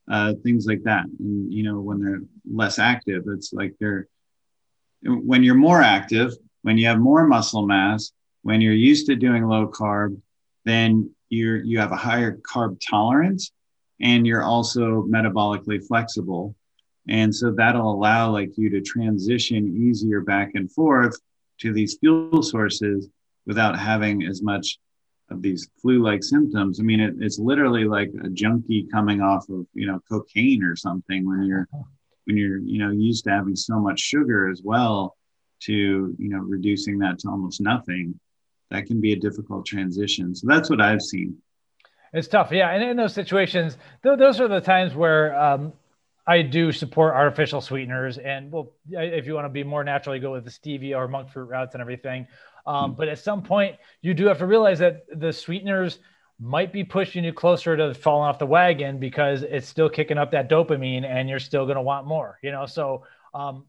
uh, 0.10 0.34
things 0.44 0.66
like 0.66 0.84
that. 0.84 1.06
And 1.20 1.52
you 1.54 1.64
know, 1.64 1.80
when 1.80 2.04
they're 2.04 2.22
less 2.50 2.80
active, 2.80 3.24
it's 3.28 3.54
like 3.54 3.76
they're 3.80 4.08
when 5.04 5.44
you're 5.44 5.56
more 5.56 5.82
active, 5.82 6.34
when 6.64 6.78
you 6.78 6.88
have 6.88 7.00
more 7.00 7.28
muscle 7.28 7.66
mass, 7.66 8.12
when 8.42 8.62
you're 8.62 8.74
used 8.74 9.08
to 9.08 9.16
doing 9.16 9.46
low 9.46 9.68
carb, 9.68 10.20
then 10.66 11.12
you're 11.30 11.58
you 11.58 11.80
have 11.80 11.92
a 11.92 11.98
higher 11.98 12.38
carb 12.38 12.80
tolerance 12.80 13.52
and 14.00 14.28
you're 14.28 14.44
also 14.44 15.04
metabolically 15.04 15.86
flexible. 15.86 16.56
And 17.10 17.34
so 17.34 17.52
that'll 17.52 17.94
allow 17.94 18.32
like 18.32 18.52
you 18.58 18.70
to 18.72 18.82
transition 18.82 19.76
easier 19.90 20.22
back 20.22 20.52
and 20.56 20.72
forth 20.72 21.18
to 21.60 21.74
these 21.74 21.98
fuel 21.98 22.44
sources 22.44 23.10
without 23.46 23.80
having 23.80 24.24
as 24.24 24.42
much 24.42 24.78
of 25.30 25.42
these 25.42 25.70
flu-like 25.82 26.24
symptoms. 26.24 26.80
I 26.80 26.84
mean, 26.84 27.00
it, 27.00 27.16
it's 27.20 27.40
literally 27.40 27.86
like 27.86 28.12
a 28.24 28.30
junkie 28.30 28.88
coming 28.92 29.22
off 29.22 29.50
of 29.50 29.66
you 29.74 29.88
know 29.88 30.00
cocaine 30.10 30.64
or 30.64 30.76
something 30.76 31.26
when 31.26 31.44
you're 31.44 31.68
when 32.26 32.38
you're 32.38 32.60
you 32.60 32.80
know 32.80 32.92
used 32.92 33.26
to 33.26 33.32
having 33.32 33.56
so 33.56 33.80
much 33.80 34.00
sugar 34.00 34.50
as 34.50 34.62
well 34.64 35.16
to 35.62 35.74
you 35.74 36.30
know 36.30 36.40
reducing 36.40 37.00
that 37.00 37.20
to 37.20 37.30
almost 37.30 37.62
nothing. 37.62 38.20
That 38.70 38.86
can 38.86 39.00
be 39.00 39.14
a 39.14 39.20
difficult 39.20 39.66
transition. 39.66 40.36
So 40.36 40.46
that's 40.48 40.70
what 40.70 40.82
I've 40.82 41.02
seen. 41.02 41.38
It's 42.14 42.28
tough, 42.28 42.52
yeah. 42.52 42.70
And 42.72 42.84
in 42.84 42.98
those 42.98 43.14
situations, 43.14 43.78
th- 44.04 44.18
those 44.18 44.42
are 44.42 44.48
the 44.48 44.60
times 44.60 44.94
where 44.94 45.38
um, 45.40 45.74
I 46.26 46.42
do 46.42 46.72
support 46.74 47.14
artificial 47.14 47.62
sweeteners, 47.62 48.18
and 48.18 48.52
well, 48.52 48.74
if 48.90 49.26
you 49.26 49.34
want 49.34 49.46
to 49.46 49.50
be 49.50 49.64
more 49.64 49.84
naturally, 49.84 50.20
go 50.20 50.34
with 50.34 50.44
the 50.44 50.52
stevia 50.52 50.98
or 50.98 51.08
monk 51.08 51.30
fruit 51.30 51.46
routes 51.46 51.76
and 51.76 51.82
everything. 51.82 52.28
Um, 52.68 52.94
mm. 52.94 52.98
But 52.98 53.08
at 53.08 53.18
some 53.18 53.42
point, 53.42 53.78
you 54.02 54.14
do 54.14 54.28
have 54.28 54.38
to 54.40 54.46
realize 54.46 54.80
that 54.80 55.06
the 55.12 55.34
sweeteners 55.34 56.00
might 56.40 56.72
be 56.72 56.84
pushing 56.84 57.24
you 57.24 57.34
closer 57.34 57.76
to 57.76 57.94
falling 57.96 58.30
off 58.30 58.38
the 58.38 58.46
wagon 58.46 59.00
because 59.00 59.42
it's 59.42 59.68
still 59.68 59.90
kicking 59.90 60.20
up 60.20 60.32
that 60.32 60.50
dopamine, 60.50 61.04
and 61.04 61.28
you're 61.28 61.40
still 61.40 61.66
going 61.66 61.78
to 61.78 61.82
want 61.82 62.06
more. 62.06 62.38
You 62.44 62.52
know, 62.52 62.68
so 62.68 63.04
um, 63.34 63.66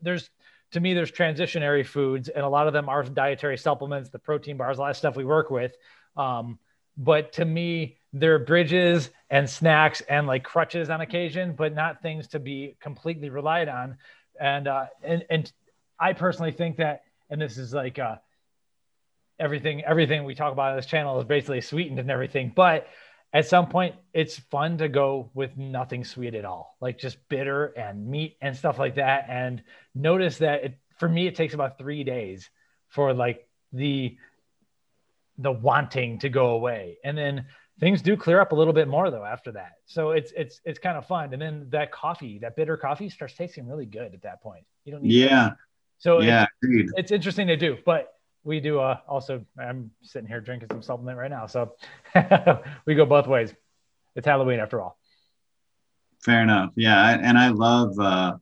there's 0.00 0.30
to 0.72 0.80
me, 0.80 0.94
there's 0.94 1.12
transitionary 1.12 1.84
foods, 1.84 2.28
and 2.28 2.44
a 2.44 2.48
lot 2.48 2.66
of 2.66 2.72
them 2.72 2.88
are 2.88 3.02
dietary 3.02 3.58
supplements, 3.58 4.08
the 4.08 4.18
protein 4.18 4.56
bars, 4.56 4.78
a 4.78 4.80
lot 4.80 4.90
of 4.90 4.96
stuff 4.96 5.16
we 5.16 5.24
work 5.24 5.50
with. 5.50 5.72
Um, 6.16 6.58
but 6.96 7.32
to 7.34 7.44
me, 7.44 7.98
they're 8.12 8.38
bridges 8.38 9.10
and 9.30 9.48
snacks 9.48 10.02
and 10.02 10.26
like 10.26 10.44
crutches 10.44 10.90
on 10.90 11.00
occasion, 11.00 11.54
but 11.56 11.74
not 11.74 12.02
things 12.02 12.28
to 12.28 12.38
be 12.38 12.76
completely 12.80 13.30
relied 13.30 13.68
on. 13.68 13.96
And 14.40 14.68
uh, 14.68 14.86
and 15.02 15.24
and 15.30 15.52
I 15.98 16.12
personally 16.14 16.52
think 16.52 16.78
that, 16.78 17.04
and 17.30 17.40
this 17.40 17.58
is 17.58 17.72
like 17.72 17.98
uh, 17.98 18.16
everything 19.42 19.84
everything 19.84 20.24
we 20.24 20.34
talk 20.34 20.52
about 20.52 20.70
on 20.70 20.76
this 20.76 20.86
channel 20.86 21.18
is 21.20 21.26
basically 21.26 21.60
sweetened 21.60 21.98
and 21.98 22.10
everything, 22.10 22.52
but 22.54 22.86
at 23.32 23.46
some 23.46 23.66
point 23.66 23.94
it's 24.12 24.38
fun 24.38 24.78
to 24.78 24.88
go 24.88 25.30
with 25.34 25.56
nothing 25.56 26.04
sweet 26.04 26.34
at 26.34 26.44
all 26.44 26.76
like 26.80 26.98
just 26.98 27.16
bitter 27.30 27.66
and 27.66 28.06
meat 28.06 28.36
and 28.42 28.54
stuff 28.54 28.78
like 28.78 28.96
that 28.96 29.24
and 29.30 29.62
notice 29.94 30.38
that 30.38 30.64
it 30.64 30.78
for 30.98 31.08
me 31.08 31.26
it 31.26 31.34
takes 31.34 31.54
about 31.54 31.78
three 31.78 32.04
days 32.04 32.50
for 32.88 33.14
like 33.14 33.48
the 33.72 34.18
the 35.38 35.50
wanting 35.50 36.18
to 36.18 36.28
go 36.28 36.50
away 36.50 36.98
and 37.04 37.16
then 37.16 37.46
things 37.82 38.00
do 38.00 38.16
clear 38.16 38.40
up 38.40 38.52
a 38.52 38.54
little 38.54 38.72
bit 38.72 38.86
more 38.86 39.10
though 39.10 39.24
after 39.24 39.50
that. 39.52 39.72
So 39.86 40.12
it's 40.12 40.32
it's 40.36 40.60
it's 40.64 40.78
kind 40.78 40.96
of 40.96 41.04
fun. 41.06 41.32
And 41.32 41.42
then 41.42 41.66
that 41.70 41.90
coffee, 41.90 42.38
that 42.38 42.54
bitter 42.54 42.76
coffee, 42.76 43.08
starts 43.08 43.34
tasting 43.34 43.66
really 43.66 43.86
good 43.86 44.14
at 44.14 44.22
that 44.22 44.40
point. 44.40 44.64
You 44.84 44.92
don't 44.92 45.02
need 45.02 45.12
yeah. 45.12 45.28
That. 45.28 45.56
So 45.98 46.20
yeah, 46.20 46.46
it's, 46.62 46.92
it's, 46.96 47.12
interesting 47.12 47.46
to 47.48 47.56
do, 47.56 47.78
but 47.84 48.12
we 48.44 48.60
do 48.60 48.80
uh, 48.80 48.98
also. 49.08 49.44
I'm 49.58 49.90
sitting 50.02 50.28
here 50.28 50.40
drinking 50.40 50.68
some 50.70 50.82
supplement 50.82 51.18
right 51.18 51.30
now, 51.30 51.46
so 51.46 51.74
we 52.86 52.94
go 52.94 53.06
both 53.06 53.26
ways. 53.26 53.54
It's 54.14 54.26
Halloween 54.26 54.60
after 54.60 54.80
all. 54.80 54.98
Fair 56.24 56.42
enough. 56.42 56.70
Yeah, 56.76 57.18
and 57.20 57.38
I 57.38 57.48
love. 57.48 57.98
uh 57.98 58.36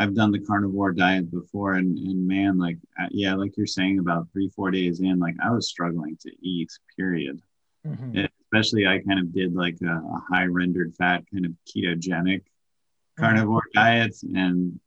I've 0.00 0.14
done 0.14 0.30
the 0.30 0.38
carnivore 0.38 0.92
diet 0.92 1.28
before, 1.28 1.74
and 1.74 1.98
and 1.98 2.26
man, 2.26 2.56
like 2.58 2.78
uh, 3.00 3.08
yeah, 3.10 3.34
like 3.34 3.56
you're 3.56 3.66
saying 3.66 3.98
about 3.98 4.28
three 4.32 4.48
four 4.48 4.70
days 4.70 5.00
in, 5.00 5.18
like 5.18 5.34
I 5.42 5.50
was 5.50 5.68
struggling 5.68 6.16
to 6.20 6.30
eat. 6.40 6.70
Period. 6.96 7.42
Mm-hmm 7.86 8.26
especially 8.52 8.86
I 8.86 8.98
kind 9.00 9.18
of 9.18 9.32
did 9.32 9.54
like 9.54 9.76
a, 9.82 9.92
a 9.92 10.22
high 10.30 10.46
rendered 10.46 10.94
fat 10.94 11.24
kind 11.32 11.44
of 11.44 11.52
ketogenic 11.66 12.40
mm-hmm. 12.40 13.22
carnivore 13.22 13.62
diet, 13.74 14.16
and 14.22 14.78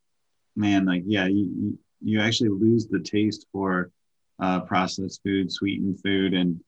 man, 0.55 0.85
like 0.85 1.03
yeah, 1.05 1.27
you 1.27 1.77
you 2.01 2.19
actually 2.19 2.49
lose 2.49 2.87
the 2.87 2.99
taste 2.99 3.45
for 3.51 3.91
uh, 4.41 4.61
processed 4.61 5.21
food, 5.23 5.51
sweetened 5.51 6.01
food, 6.01 6.33
and 6.33 6.59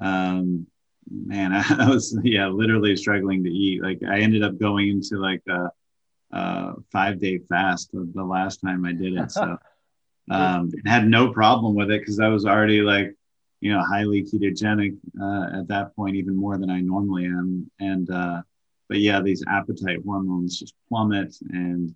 um, 0.00 0.66
man, 1.10 1.52
I 1.78 1.88
was 1.88 2.18
yeah 2.22 2.48
literally 2.48 2.96
struggling 2.96 3.44
to 3.44 3.50
eat. 3.50 3.82
Like 3.82 4.00
I 4.08 4.20
ended 4.20 4.42
up 4.42 4.58
going 4.58 4.88
into 4.88 5.18
like 5.18 5.42
a, 5.48 5.70
a 6.32 6.74
five 6.90 7.20
day 7.20 7.38
fast 7.38 7.90
the 7.92 8.24
last 8.24 8.58
time 8.58 8.84
I 8.84 8.92
did 8.92 9.14
it, 9.14 9.30
so. 9.30 9.58
Um, 10.30 10.70
had 10.84 11.08
no 11.08 11.32
problem 11.32 11.74
with 11.74 11.90
it 11.90 12.02
because 12.02 12.20
I 12.20 12.28
was 12.28 12.44
already 12.44 12.82
like 12.82 13.16
you 13.60 13.72
know, 13.72 13.82
highly 13.82 14.22
ketogenic 14.22 14.96
uh, 15.20 15.58
at 15.58 15.68
that 15.68 15.94
point, 15.96 16.16
even 16.16 16.36
more 16.36 16.58
than 16.58 16.70
I 16.70 16.80
normally 16.80 17.24
am. 17.24 17.70
And, 17.80 18.08
uh, 18.10 18.42
but 18.88 18.98
yeah, 18.98 19.20
these 19.20 19.44
appetite 19.48 19.98
hormones 20.04 20.58
just 20.58 20.74
plummet 20.88 21.34
and 21.50 21.94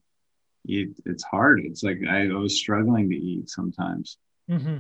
it, 0.65 0.91
it's 1.07 1.25
hard. 1.25 1.63
It's 1.65 1.83
like 1.83 2.01
I, 2.09 2.29
I, 2.29 2.33
was 2.33 2.59
struggling 2.59 3.11
to 3.11 3.17
eat 3.17 3.49
sometimes. 3.49 4.19
Mm-hmm. 4.51 4.79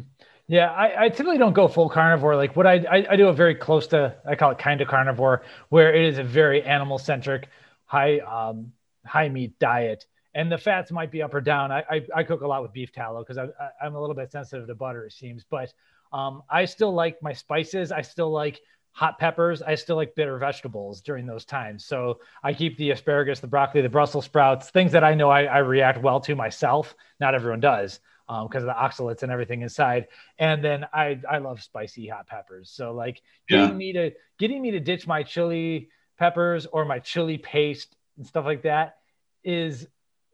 Yeah, 0.52 0.70
I, 0.70 1.04
I, 1.04 1.08
typically 1.08 1.38
don't 1.38 1.54
go 1.54 1.66
full 1.66 1.88
carnivore. 1.88 2.36
Like 2.36 2.54
what 2.54 2.66
I, 2.66 2.74
I, 2.74 3.06
I 3.12 3.16
do 3.16 3.28
a 3.28 3.32
very 3.32 3.54
close 3.54 3.86
to, 3.86 4.14
I 4.28 4.34
call 4.34 4.50
it 4.50 4.58
kind 4.58 4.82
of 4.82 4.88
carnivore, 4.88 5.44
where 5.70 5.94
it 5.94 6.04
is 6.04 6.18
a 6.18 6.22
very 6.22 6.62
animal 6.62 6.98
centric, 6.98 7.48
high, 7.86 8.18
um, 8.18 8.70
high 9.06 9.30
meat 9.30 9.58
diet. 9.58 10.04
And 10.34 10.52
the 10.52 10.58
fats 10.58 10.92
might 10.92 11.10
be 11.10 11.22
up 11.22 11.32
or 11.32 11.40
down. 11.40 11.72
I, 11.72 11.82
I, 11.90 12.06
I 12.16 12.22
cook 12.24 12.42
a 12.42 12.46
lot 12.46 12.60
with 12.60 12.74
beef 12.74 12.92
tallow 12.92 13.20
because 13.20 13.38
I, 13.38 13.44
I, 13.44 13.86
I'm 13.86 13.94
a 13.94 14.00
little 14.00 14.14
bit 14.14 14.30
sensitive 14.30 14.66
to 14.66 14.74
butter, 14.74 15.06
it 15.06 15.14
seems. 15.14 15.42
But 15.42 15.72
um, 16.12 16.42
I 16.50 16.66
still 16.66 16.92
like 16.92 17.22
my 17.22 17.32
spices. 17.32 17.90
I 17.90 18.02
still 18.02 18.30
like 18.30 18.60
hot 18.90 19.18
peppers. 19.18 19.62
I 19.62 19.74
still 19.76 19.96
like 19.96 20.14
bitter 20.14 20.36
vegetables 20.36 21.00
during 21.00 21.24
those 21.24 21.46
times. 21.46 21.86
So 21.86 22.20
I 22.44 22.52
keep 22.52 22.76
the 22.76 22.90
asparagus, 22.90 23.40
the 23.40 23.46
broccoli, 23.46 23.80
the 23.80 23.88
Brussels 23.88 24.26
sprouts, 24.26 24.68
things 24.68 24.92
that 24.92 25.02
I 25.02 25.14
know 25.14 25.30
I, 25.30 25.44
I 25.44 25.58
react 25.60 26.02
well 26.02 26.20
to 26.20 26.34
myself. 26.36 26.94
Not 27.20 27.34
everyone 27.34 27.60
does 27.60 28.00
because 28.48 28.62
um, 28.62 28.68
of 28.68 28.74
the 28.74 28.80
oxalates 28.80 29.22
and 29.22 29.32
everything 29.32 29.62
inside. 29.62 30.08
And 30.38 30.62
then 30.64 30.86
I 30.92 31.20
I 31.28 31.38
love 31.38 31.62
spicy 31.62 32.08
hot 32.08 32.26
peppers. 32.26 32.70
So 32.70 32.92
like 32.92 33.20
getting 33.48 33.70
yeah. 33.70 33.74
me 33.74 33.92
to 33.92 34.10
getting 34.38 34.62
me 34.62 34.72
to 34.72 34.80
ditch 34.80 35.06
my 35.06 35.22
chili 35.22 35.90
peppers 36.18 36.66
or 36.66 36.84
my 36.84 36.98
chili 36.98 37.38
paste 37.38 37.94
and 38.16 38.26
stuff 38.26 38.44
like 38.44 38.62
that 38.62 38.96
is 39.44 39.86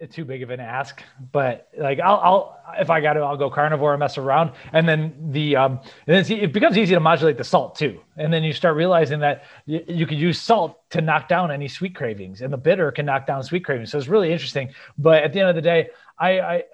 too 0.06 0.24
big 0.24 0.44
of 0.44 0.50
an 0.50 0.60
ask, 0.60 1.02
but 1.32 1.68
like 1.76 1.98
I'll, 1.98 2.20
I'll 2.22 2.60
if 2.78 2.88
I 2.88 3.00
got 3.00 3.14
to, 3.14 3.20
I'll 3.20 3.36
go 3.36 3.50
carnivore 3.50 3.94
and 3.94 3.98
mess 3.98 4.16
around, 4.16 4.52
and 4.72 4.88
then 4.88 5.32
the 5.32 5.56
um, 5.56 5.80
and 6.06 6.24
then 6.24 6.38
it 6.38 6.52
becomes 6.52 6.78
easy 6.78 6.94
to 6.94 7.00
modulate 7.00 7.36
the 7.36 7.42
salt 7.42 7.74
too, 7.74 8.00
and 8.16 8.32
then 8.32 8.44
you 8.44 8.52
start 8.52 8.76
realizing 8.76 9.18
that 9.20 9.44
you, 9.66 9.82
you 9.88 10.06
could 10.06 10.18
use 10.18 10.40
salt 10.40 10.88
to 10.90 11.00
knock 11.00 11.26
down 11.26 11.50
any 11.50 11.66
sweet 11.66 11.96
cravings, 11.96 12.42
and 12.42 12.52
the 12.52 12.56
bitter 12.56 12.92
can 12.92 13.06
knock 13.06 13.26
down 13.26 13.42
sweet 13.42 13.64
cravings. 13.64 13.90
So 13.90 13.98
it's 13.98 14.06
really 14.06 14.32
interesting. 14.32 14.70
But 14.96 15.24
at 15.24 15.32
the 15.32 15.40
end 15.40 15.48
of 15.48 15.56
the 15.56 15.62
day, 15.62 15.88
I 16.16 16.40
I, 16.40 16.64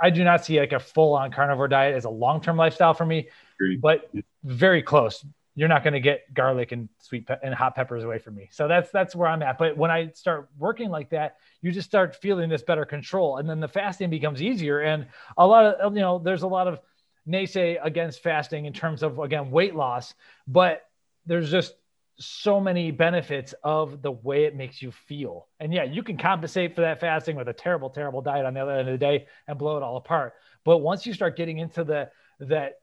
I 0.00 0.10
do 0.10 0.24
not 0.24 0.44
see 0.44 0.58
like 0.58 0.72
a 0.72 0.80
full 0.80 1.14
on 1.14 1.30
carnivore 1.32 1.68
diet 1.68 1.94
as 1.94 2.04
a 2.04 2.10
long 2.10 2.40
term 2.40 2.56
lifestyle 2.56 2.94
for 2.94 3.06
me, 3.06 3.28
but 3.80 4.10
very 4.44 4.82
close 4.82 5.24
you're 5.60 5.68
not 5.68 5.82
going 5.82 5.94
to 5.94 6.00
get 6.00 6.32
garlic 6.32 6.72
and 6.72 6.88
sweet 7.00 7.26
pe- 7.26 7.36
and 7.42 7.54
hot 7.54 7.74
peppers 7.74 8.04
away 8.04 8.18
from 8.18 8.34
me. 8.34 8.48
So 8.52 8.68
that's 8.68 8.90
that's 8.90 9.14
where 9.14 9.28
I'm 9.28 9.42
at. 9.42 9.58
But 9.58 9.76
when 9.76 9.90
I 9.90 10.10
start 10.12 10.48
working 10.58 10.90
like 10.90 11.10
that, 11.10 11.36
you 11.60 11.72
just 11.72 11.88
start 11.88 12.16
feeling 12.16 12.48
this 12.48 12.62
better 12.62 12.84
control, 12.84 13.36
and 13.38 13.48
then 13.48 13.60
the 13.60 13.68
fasting 13.68 14.10
becomes 14.10 14.40
easier. 14.40 14.80
And 14.80 15.06
a 15.36 15.46
lot 15.46 15.66
of 15.66 15.94
you 15.94 16.00
know, 16.00 16.18
there's 16.18 16.42
a 16.42 16.48
lot 16.48 16.68
of 16.68 16.80
naysay 17.28 17.78
against 17.82 18.22
fasting 18.22 18.64
in 18.64 18.72
terms 18.72 19.02
of 19.02 19.18
again 19.18 19.50
weight 19.50 19.74
loss, 19.74 20.14
but 20.46 20.86
there's 21.26 21.50
just 21.50 21.74
so 22.20 22.60
many 22.60 22.90
benefits 22.90 23.54
of 23.64 24.02
the 24.02 24.10
way 24.10 24.44
it 24.44 24.54
makes 24.54 24.82
you 24.82 24.92
feel. 24.92 25.48
And 25.58 25.72
yeah, 25.72 25.84
you 25.84 26.02
can 26.02 26.18
compensate 26.18 26.74
for 26.74 26.82
that 26.82 27.00
fasting 27.00 27.34
with 27.34 27.48
a 27.48 27.52
terrible, 27.52 27.90
terrible 27.90 28.20
diet 28.20 28.44
on 28.44 28.54
the 28.54 28.60
other 28.60 28.72
end 28.72 28.88
of 28.88 28.92
the 28.92 28.98
day 28.98 29.26
and 29.48 29.58
blow 29.58 29.76
it 29.78 29.82
all 29.82 29.96
apart. 29.96 30.34
But 30.64 30.78
once 30.78 31.06
you 31.06 31.14
start 31.14 31.36
getting 31.36 31.58
into 31.58 31.82
the 31.82 32.10
that 32.40 32.80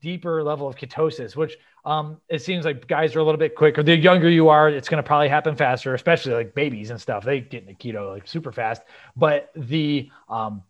deeper 0.00 0.42
level 0.42 0.68
of 0.68 0.76
ketosis, 0.76 1.34
which 1.36 1.56
um, 1.84 2.20
it 2.28 2.42
seems 2.42 2.64
like 2.64 2.86
guys 2.86 3.16
are 3.16 3.20
a 3.20 3.24
little 3.24 3.38
bit 3.38 3.54
quicker. 3.54 3.82
The 3.82 3.96
younger 3.96 4.28
you 4.28 4.48
are, 4.48 4.68
it's 4.68 4.88
going 4.88 5.02
to 5.02 5.06
probably 5.06 5.28
happen 5.28 5.56
faster, 5.56 5.94
especially 5.94 6.34
like 6.34 6.54
babies 6.54 6.90
and 6.90 7.00
stuff. 7.00 7.24
They 7.24 7.40
get 7.40 7.66
into 7.66 7.74
keto 7.74 8.12
like 8.12 8.26
super 8.26 8.52
fast. 8.52 8.82
But 9.16 9.50
the 9.56 10.10
um, 10.28 10.62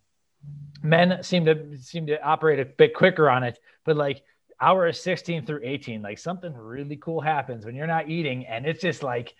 men 0.82 1.22
seem 1.22 1.44
to 1.46 1.78
seem 1.78 2.06
to 2.06 2.22
operate 2.22 2.60
a 2.60 2.64
bit 2.64 2.94
quicker 2.94 3.28
on 3.28 3.44
it. 3.44 3.58
But 3.84 3.96
like 3.96 4.22
hour 4.60 4.92
16 4.92 5.46
through 5.46 5.60
18, 5.62 6.02
like 6.02 6.18
something 6.18 6.52
really 6.54 6.96
cool 6.96 7.20
happens 7.20 7.64
when 7.64 7.74
you're 7.74 7.86
not 7.86 8.08
eating, 8.08 8.46
and 8.46 8.66
it's 8.66 8.80
just 8.80 9.02
like 9.02 9.34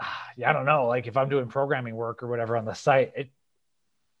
I 0.46 0.52
don't 0.52 0.66
know, 0.66 0.86
like 0.86 1.06
if 1.06 1.16
I'm 1.16 1.28
doing 1.28 1.48
programming 1.48 1.94
work 1.94 2.22
or 2.22 2.28
whatever 2.28 2.56
on 2.56 2.64
the 2.64 2.74
site, 2.74 3.12
it 3.16 3.30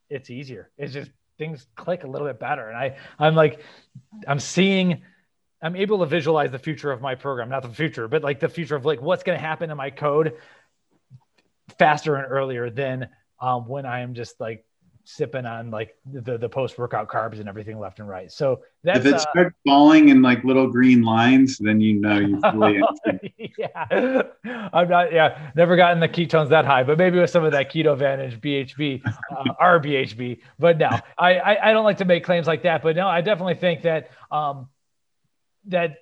it's 0.08 0.30
easier. 0.30 0.70
It's 0.76 0.92
just 0.92 1.10
things 1.38 1.66
click 1.74 2.04
a 2.04 2.06
little 2.06 2.26
bit 2.26 2.38
better. 2.38 2.68
And 2.68 2.76
I, 2.76 2.96
I'm 3.18 3.34
like, 3.34 3.60
I'm 4.26 4.38
seeing, 4.38 5.02
I'm 5.62 5.74
able 5.74 6.00
to 6.00 6.06
visualize 6.06 6.50
the 6.50 6.58
future 6.58 6.92
of 6.92 7.00
my 7.00 7.14
program, 7.14 7.48
not 7.48 7.62
the 7.62 7.70
future, 7.70 8.08
but 8.08 8.22
like 8.22 8.38
the 8.38 8.48
future 8.48 8.76
of 8.76 8.84
like 8.84 9.00
what's 9.00 9.22
going 9.22 9.38
to 9.38 9.44
happen 9.44 9.70
in 9.70 9.76
my 9.76 9.90
code 9.90 10.34
faster 11.78 12.16
and 12.16 12.30
earlier 12.30 12.68
than 12.68 13.08
um, 13.40 13.66
when 13.66 13.86
I 13.86 14.00
am 14.00 14.14
just 14.14 14.38
like 14.38 14.64
sipping 15.04 15.46
on 15.46 15.70
like 15.70 15.96
the 16.04 16.38
the 16.38 16.48
post 16.48 16.78
workout 16.78 17.08
carbs 17.08 17.40
and 17.40 17.48
everything 17.48 17.78
left 17.78 17.98
and 17.98 18.08
right. 18.08 18.30
So 18.30 18.62
that's 18.82 19.00
if 19.00 19.06
it 19.06 19.14
uh, 19.14 19.18
starts 19.18 19.56
falling 19.66 20.08
in 20.10 20.22
like 20.22 20.44
little 20.44 20.68
green 20.68 21.02
lines, 21.02 21.58
then 21.58 21.80
you 21.80 22.00
know 22.00 22.18
you 22.18 22.40
fully. 22.40 22.80
yeah, 23.58 24.22
I'm 24.72 24.88
not. 24.88 25.12
Yeah, 25.12 25.50
never 25.54 25.76
gotten 25.76 26.00
the 26.00 26.08
ketones 26.08 26.50
that 26.50 26.64
high, 26.64 26.84
but 26.84 26.98
maybe 26.98 27.18
with 27.18 27.30
some 27.30 27.44
of 27.44 27.52
that 27.52 27.72
keto 27.72 27.96
vantage 27.96 28.40
BHB, 28.40 29.02
uh, 29.06 29.44
RBHB. 29.60 30.40
But 30.58 30.78
no, 30.78 30.88
I, 31.18 31.38
I 31.38 31.70
I 31.70 31.72
don't 31.72 31.84
like 31.84 31.98
to 31.98 32.04
make 32.04 32.24
claims 32.24 32.46
like 32.46 32.62
that. 32.62 32.82
But 32.82 32.96
no, 32.96 33.08
I 33.08 33.20
definitely 33.20 33.56
think 33.56 33.82
that 33.82 34.10
um 34.30 34.68
that 35.66 35.98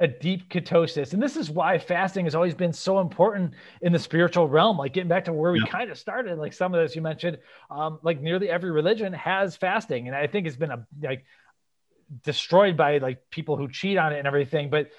a 0.00 0.08
deep 0.08 0.48
ketosis. 0.48 1.12
And 1.12 1.22
this 1.22 1.36
is 1.36 1.50
why 1.50 1.78
fasting 1.78 2.24
has 2.24 2.34
always 2.34 2.54
been 2.54 2.72
so 2.72 3.00
important 3.00 3.52
in 3.82 3.92
the 3.92 3.98
spiritual 3.98 4.48
realm. 4.48 4.78
Like 4.78 4.94
getting 4.94 5.10
back 5.10 5.26
to 5.26 5.32
where 5.32 5.52
we 5.52 5.60
yeah. 5.60 5.70
kind 5.70 5.90
of 5.90 5.98
started, 5.98 6.38
like 6.38 6.54
some 6.54 6.74
of 6.74 6.80
this 6.80 6.96
you 6.96 7.02
mentioned, 7.02 7.38
um, 7.70 7.98
like 8.02 8.20
nearly 8.20 8.48
every 8.48 8.70
religion 8.70 9.12
has 9.12 9.56
fasting. 9.56 10.08
And 10.08 10.16
I 10.16 10.26
think 10.26 10.46
it's 10.46 10.56
been 10.56 10.70
a 10.70 10.86
like 11.02 11.24
destroyed 12.24 12.78
by 12.78 12.98
like 12.98 13.30
people 13.30 13.58
who 13.58 13.68
cheat 13.70 13.98
on 13.98 14.14
it 14.14 14.18
and 14.18 14.26
everything. 14.26 14.70
But 14.70 14.90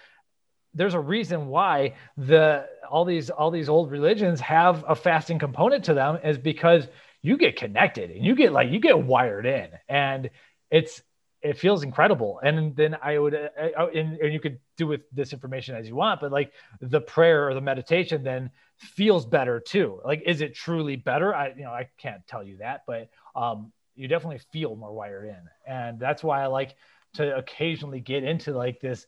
there's 0.76 0.94
a 0.94 0.99
reason 0.99 1.48
why 1.48 1.95
the 2.15 2.68
all 2.90 3.03
these 3.03 3.32
all 3.32 3.49
these 3.49 3.69
old 3.69 3.90
religions 3.91 4.40
have 4.41 4.86
a 4.88 4.95
fasting 4.95 5.40
component 5.40 5.86
to 5.86 5.95
them 5.95 6.19
is 6.23 6.38
because 6.38 6.88
you 7.23 7.38
get 7.38 7.56
connected 7.56 8.11
and 8.11 8.23
you 8.23 8.36
get 8.36 8.53
like 8.53 8.69
you 8.69 8.80
get 8.80 8.98
wired 8.98 9.45
in 9.45 9.69
and 9.90 10.30
it's 10.69 11.02
it 11.42 11.58
feels 11.58 11.84
incredible. 11.84 12.40
And 12.44 12.76
then 12.76 12.96
I 13.02 13.18
would, 13.18 13.34
uh, 13.34 13.50
uh, 13.78 13.88
and, 13.88 14.18
and, 14.18 14.32
you 14.32 14.40
could 14.40 14.60
do 14.78 14.86
with 14.86 15.02
this 15.12 15.34
information 15.34 15.76
as 15.76 15.88
you 15.88 15.96
want, 15.96 16.22
but 16.22 16.32
like 16.32 16.52
the 16.80 17.02
prayer 17.02 17.48
or 17.48 17.54
the 17.54 17.62
meditation 17.62 18.24
then 18.24 18.52
feels 18.78 19.26
better 19.26 19.60
too. 19.60 20.00
Like, 20.06 20.22
is 20.26 20.42
it 20.42 20.54
truly 20.54 20.96
better? 20.96 21.34
I, 21.34 21.50
you 21.50 21.64
know, 21.64 21.72
I 21.72 21.90
can't 21.98 22.26
tell 22.28 22.44
you 22.44 22.58
that, 22.58 22.84
but 22.86 23.10
um, 23.36 23.72
you 23.96 24.08
definitely 24.08 24.42
feel 24.52 24.76
more 24.76 24.94
wired 24.94 25.30
in. 25.30 25.50
And 25.66 26.00
that's 26.00 26.24
why 26.24 26.44
I 26.44 26.48
like 26.48 26.76
to 27.16 27.36
occasionally 27.36 28.00
get 28.00 28.24
into 28.24 28.54
like 28.54 28.80
this, 28.80 29.08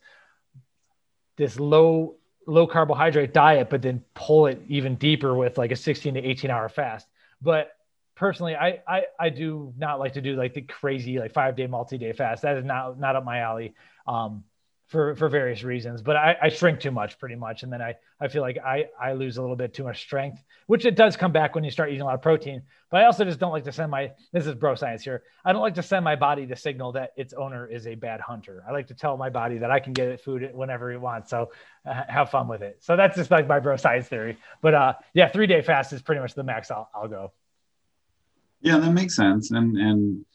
this 1.38 1.60
low, 1.60 2.16
low 2.48 2.66
carbohydrate 2.66 3.34
diet, 3.34 3.70
but 3.70 3.82
then 3.84 4.04
pull 4.16 4.48
it 4.48 4.62
even 4.68 4.96
deeper 4.96 5.36
with 5.36 5.58
like 5.58 5.72
a 5.72 5.76
16 5.76 6.16
to 6.16 6.20
18 6.20 6.50
hour 6.50 6.68
fast. 6.68 7.08
But 7.42 7.72
personally, 8.16 8.56
I, 8.56 8.82
I 8.88 9.04
I 9.20 9.30
do 9.30 9.74
not 9.78 10.00
like 10.00 10.14
to 10.14 10.22
do 10.22 10.36
like 10.36 10.54
the 10.54 10.62
crazy 10.62 11.20
like 11.20 11.34
five 11.34 11.56
day 11.56 11.68
multi 11.68 11.98
day 11.98 12.14
fast. 12.14 12.44
That 12.44 12.58
is 12.58 12.66
not 12.66 13.00
not 13.00 13.16
up 13.16 13.26
my 13.26 13.40
alley. 13.40 13.74
Um, 14.08 14.44
for 14.94 15.16
for 15.16 15.28
various 15.28 15.64
reasons, 15.64 16.04
but 16.04 16.16
I, 16.16 16.38
I 16.40 16.50
shrink 16.50 16.80
too 16.80 16.92
much 16.92 17.18
pretty 17.18 17.34
much, 17.34 17.64
and 17.64 17.74
then 17.74 17.82
I 17.82 17.96
I 18.20 18.28
feel 18.28 18.44
like 18.44 18.60
I 18.60 18.86
I 19.02 19.14
lose 19.14 19.38
a 19.38 19.42
little 19.42 19.56
bit 19.56 19.74
too 19.74 19.84
much 19.84 20.02
strength, 20.02 20.44
which 20.68 20.86
it 20.86 20.96
does 20.96 21.18
come 21.18 21.32
back 21.32 21.56
when 21.56 21.64
you 21.64 21.72
start 21.72 21.90
eating 21.90 22.02
a 22.02 22.06
lot 22.06 22.14
of 22.14 22.22
protein. 22.22 22.62
But 22.92 23.02
I 23.02 23.06
also 23.06 23.26
just 23.26 23.40
don't 23.40 23.52
like 23.52 23.64
to 23.64 23.72
send 23.72 23.90
my 23.90 24.12
this 24.34 24.46
is 24.46 24.54
bro 24.54 24.76
science 24.76 25.04
here. 25.04 25.24
I 25.44 25.52
don't 25.52 25.64
like 25.64 25.74
to 25.76 25.82
send 25.82 26.06
my 26.06 26.16
body 26.16 26.46
the 26.46 26.56
signal 26.56 26.92
that 26.92 27.14
its 27.18 27.34
owner 27.34 27.66
is 27.66 27.88
a 27.88 27.96
bad 27.96 28.20
hunter. 28.22 28.64
I 28.68 28.72
like 28.72 28.86
to 28.88 28.94
tell 28.94 29.18
my 29.18 29.32
body 29.32 29.58
that 29.58 29.72
I 29.72 29.80
can 29.80 29.94
get 29.94 30.10
it 30.10 30.22
food 30.22 30.48
whenever 30.54 30.92
it 30.92 31.02
wants. 31.02 31.32
So 31.32 31.50
uh, 31.88 32.04
have 32.08 32.30
fun 32.30 32.48
with 32.48 32.62
it. 32.62 32.78
So 32.82 32.96
that's 32.96 33.18
just 33.18 33.32
like 33.32 33.48
my 33.48 33.60
bro 33.60 33.78
science 33.78 34.08
theory. 34.08 34.38
But 34.62 34.76
uh, 34.76 34.94
yeah, 35.16 35.28
three 35.28 35.48
day 35.48 35.64
fast 35.64 35.92
is 35.92 36.04
pretty 36.04 36.22
much 36.22 36.36
the 36.36 36.44
max 36.44 36.70
I'll 36.70 36.88
I'll 36.94 37.08
go. 37.08 37.32
Yeah, 38.64 38.78
that 38.80 38.92
makes 38.92 39.16
sense. 39.16 39.52
And 39.52 39.78
and 39.78 40.26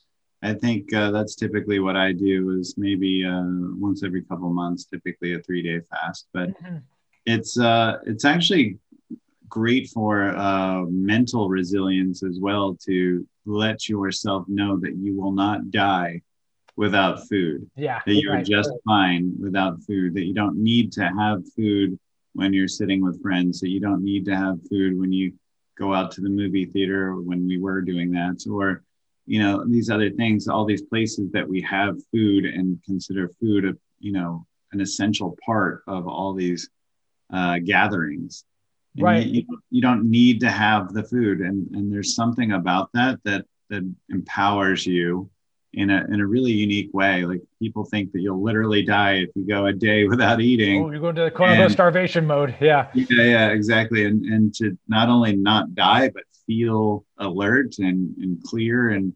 I 0.42 0.54
think 0.54 0.92
uh, 0.94 1.10
that's 1.10 1.34
typically 1.34 1.80
what 1.80 1.96
I 1.96 2.12
do 2.12 2.50
is 2.58 2.74
maybe 2.76 3.24
uh, 3.24 3.42
once 3.76 4.04
every 4.04 4.22
couple 4.22 4.50
months, 4.50 4.84
typically 4.84 5.34
a 5.34 5.40
three 5.40 5.62
day 5.62 5.80
fast. 5.90 6.28
But 6.32 6.50
mm-hmm. 6.50 6.76
it's 7.26 7.58
uh, 7.58 7.98
it's 8.06 8.24
actually 8.24 8.78
great 9.48 9.88
for 9.88 10.36
uh, 10.36 10.82
mental 10.82 11.48
resilience 11.48 12.22
as 12.22 12.38
well 12.38 12.76
to 12.86 13.26
let 13.46 13.88
yourself 13.88 14.44
know 14.46 14.78
that 14.78 14.94
you 14.96 15.18
will 15.18 15.32
not 15.32 15.70
die 15.70 16.20
without 16.76 17.26
food. 17.28 17.68
Yeah, 17.76 18.00
that 18.06 18.14
you're 18.14 18.34
right, 18.34 18.46
just 18.46 18.70
right. 18.70 18.80
fine 18.86 19.32
without 19.40 19.82
food. 19.82 20.14
That 20.14 20.26
you 20.26 20.34
don't 20.34 20.62
need 20.62 20.92
to 20.92 21.08
have 21.18 21.42
food 21.56 21.98
when 22.34 22.52
you're 22.52 22.68
sitting 22.68 23.02
with 23.02 23.22
friends. 23.22 23.60
That 23.60 23.70
you 23.70 23.80
don't 23.80 24.04
need 24.04 24.26
to 24.26 24.36
have 24.36 24.58
food 24.68 24.98
when 24.98 25.12
you 25.12 25.32
go 25.78 25.94
out 25.94 26.10
to 26.12 26.20
the 26.20 26.28
movie 26.28 26.66
theater 26.66 27.14
when 27.16 27.46
we 27.46 27.58
were 27.58 27.80
doing 27.80 28.10
that 28.10 28.44
or 28.50 28.82
you 29.26 29.40
know 29.42 29.64
these 29.66 29.90
other 29.90 30.10
things 30.10 30.48
all 30.48 30.64
these 30.64 30.82
places 30.82 31.30
that 31.32 31.48
we 31.48 31.60
have 31.60 31.96
food 32.12 32.44
and 32.44 32.78
consider 32.84 33.30
food 33.40 33.64
a 33.64 33.74
you 34.00 34.12
know 34.12 34.46
an 34.72 34.80
essential 34.80 35.36
part 35.44 35.82
of 35.86 36.06
all 36.06 36.34
these 36.34 36.68
uh, 37.32 37.58
gatherings. 37.58 38.44
And 38.96 39.04
right. 39.04 39.26
you, 39.26 39.44
you, 39.48 39.58
you, 39.70 39.82
don't 39.82 40.10
need 40.10 40.40
to 40.40 40.50
have 40.50 40.92
the 40.92 41.04
food. 41.04 41.40
And 41.40 41.68
and 41.74 41.92
there's 41.92 42.14
something 42.14 42.52
about 42.52 42.90
that 42.94 43.20
that 43.24 43.44
that 43.70 43.90
empowers 44.08 44.86
you 44.86 45.30
in 45.74 45.90
a 45.90 46.04
in 46.10 46.20
a 46.20 46.26
really 46.26 46.52
unique 46.52 46.92
way. 46.92 47.24
Like 47.24 47.42
people 47.60 47.84
think 47.84 48.12
that 48.12 48.20
you'll 48.20 48.42
literally 48.42 48.82
die 48.82 49.14
if 49.14 49.30
you 49.34 49.46
go 49.46 49.66
a 49.66 49.72
day 49.72 50.04
without 50.08 50.40
eating. 50.40 50.84
Oh, 50.84 50.90
you're 50.90 51.00
going 51.00 51.16
to 51.16 51.24
the 51.24 51.30
quote 51.30 51.70
starvation 51.70 52.26
mode. 52.26 52.54
Yeah. 52.60 52.88
Yeah, 52.94 53.22
yeah, 53.22 53.48
exactly. 53.48 54.04
And 54.04 54.24
and 54.24 54.54
to 54.56 54.76
not 54.88 55.08
only 55.08 55.36
not 55.36 55.74
die, 55.74 56.10
but 56.10 56.24
feel 56.46 57.04
alert 57.18 57.78
and, 57.78 58.16
and 58.16 58.42
clear 58.42 58.90
and 58.90 59.12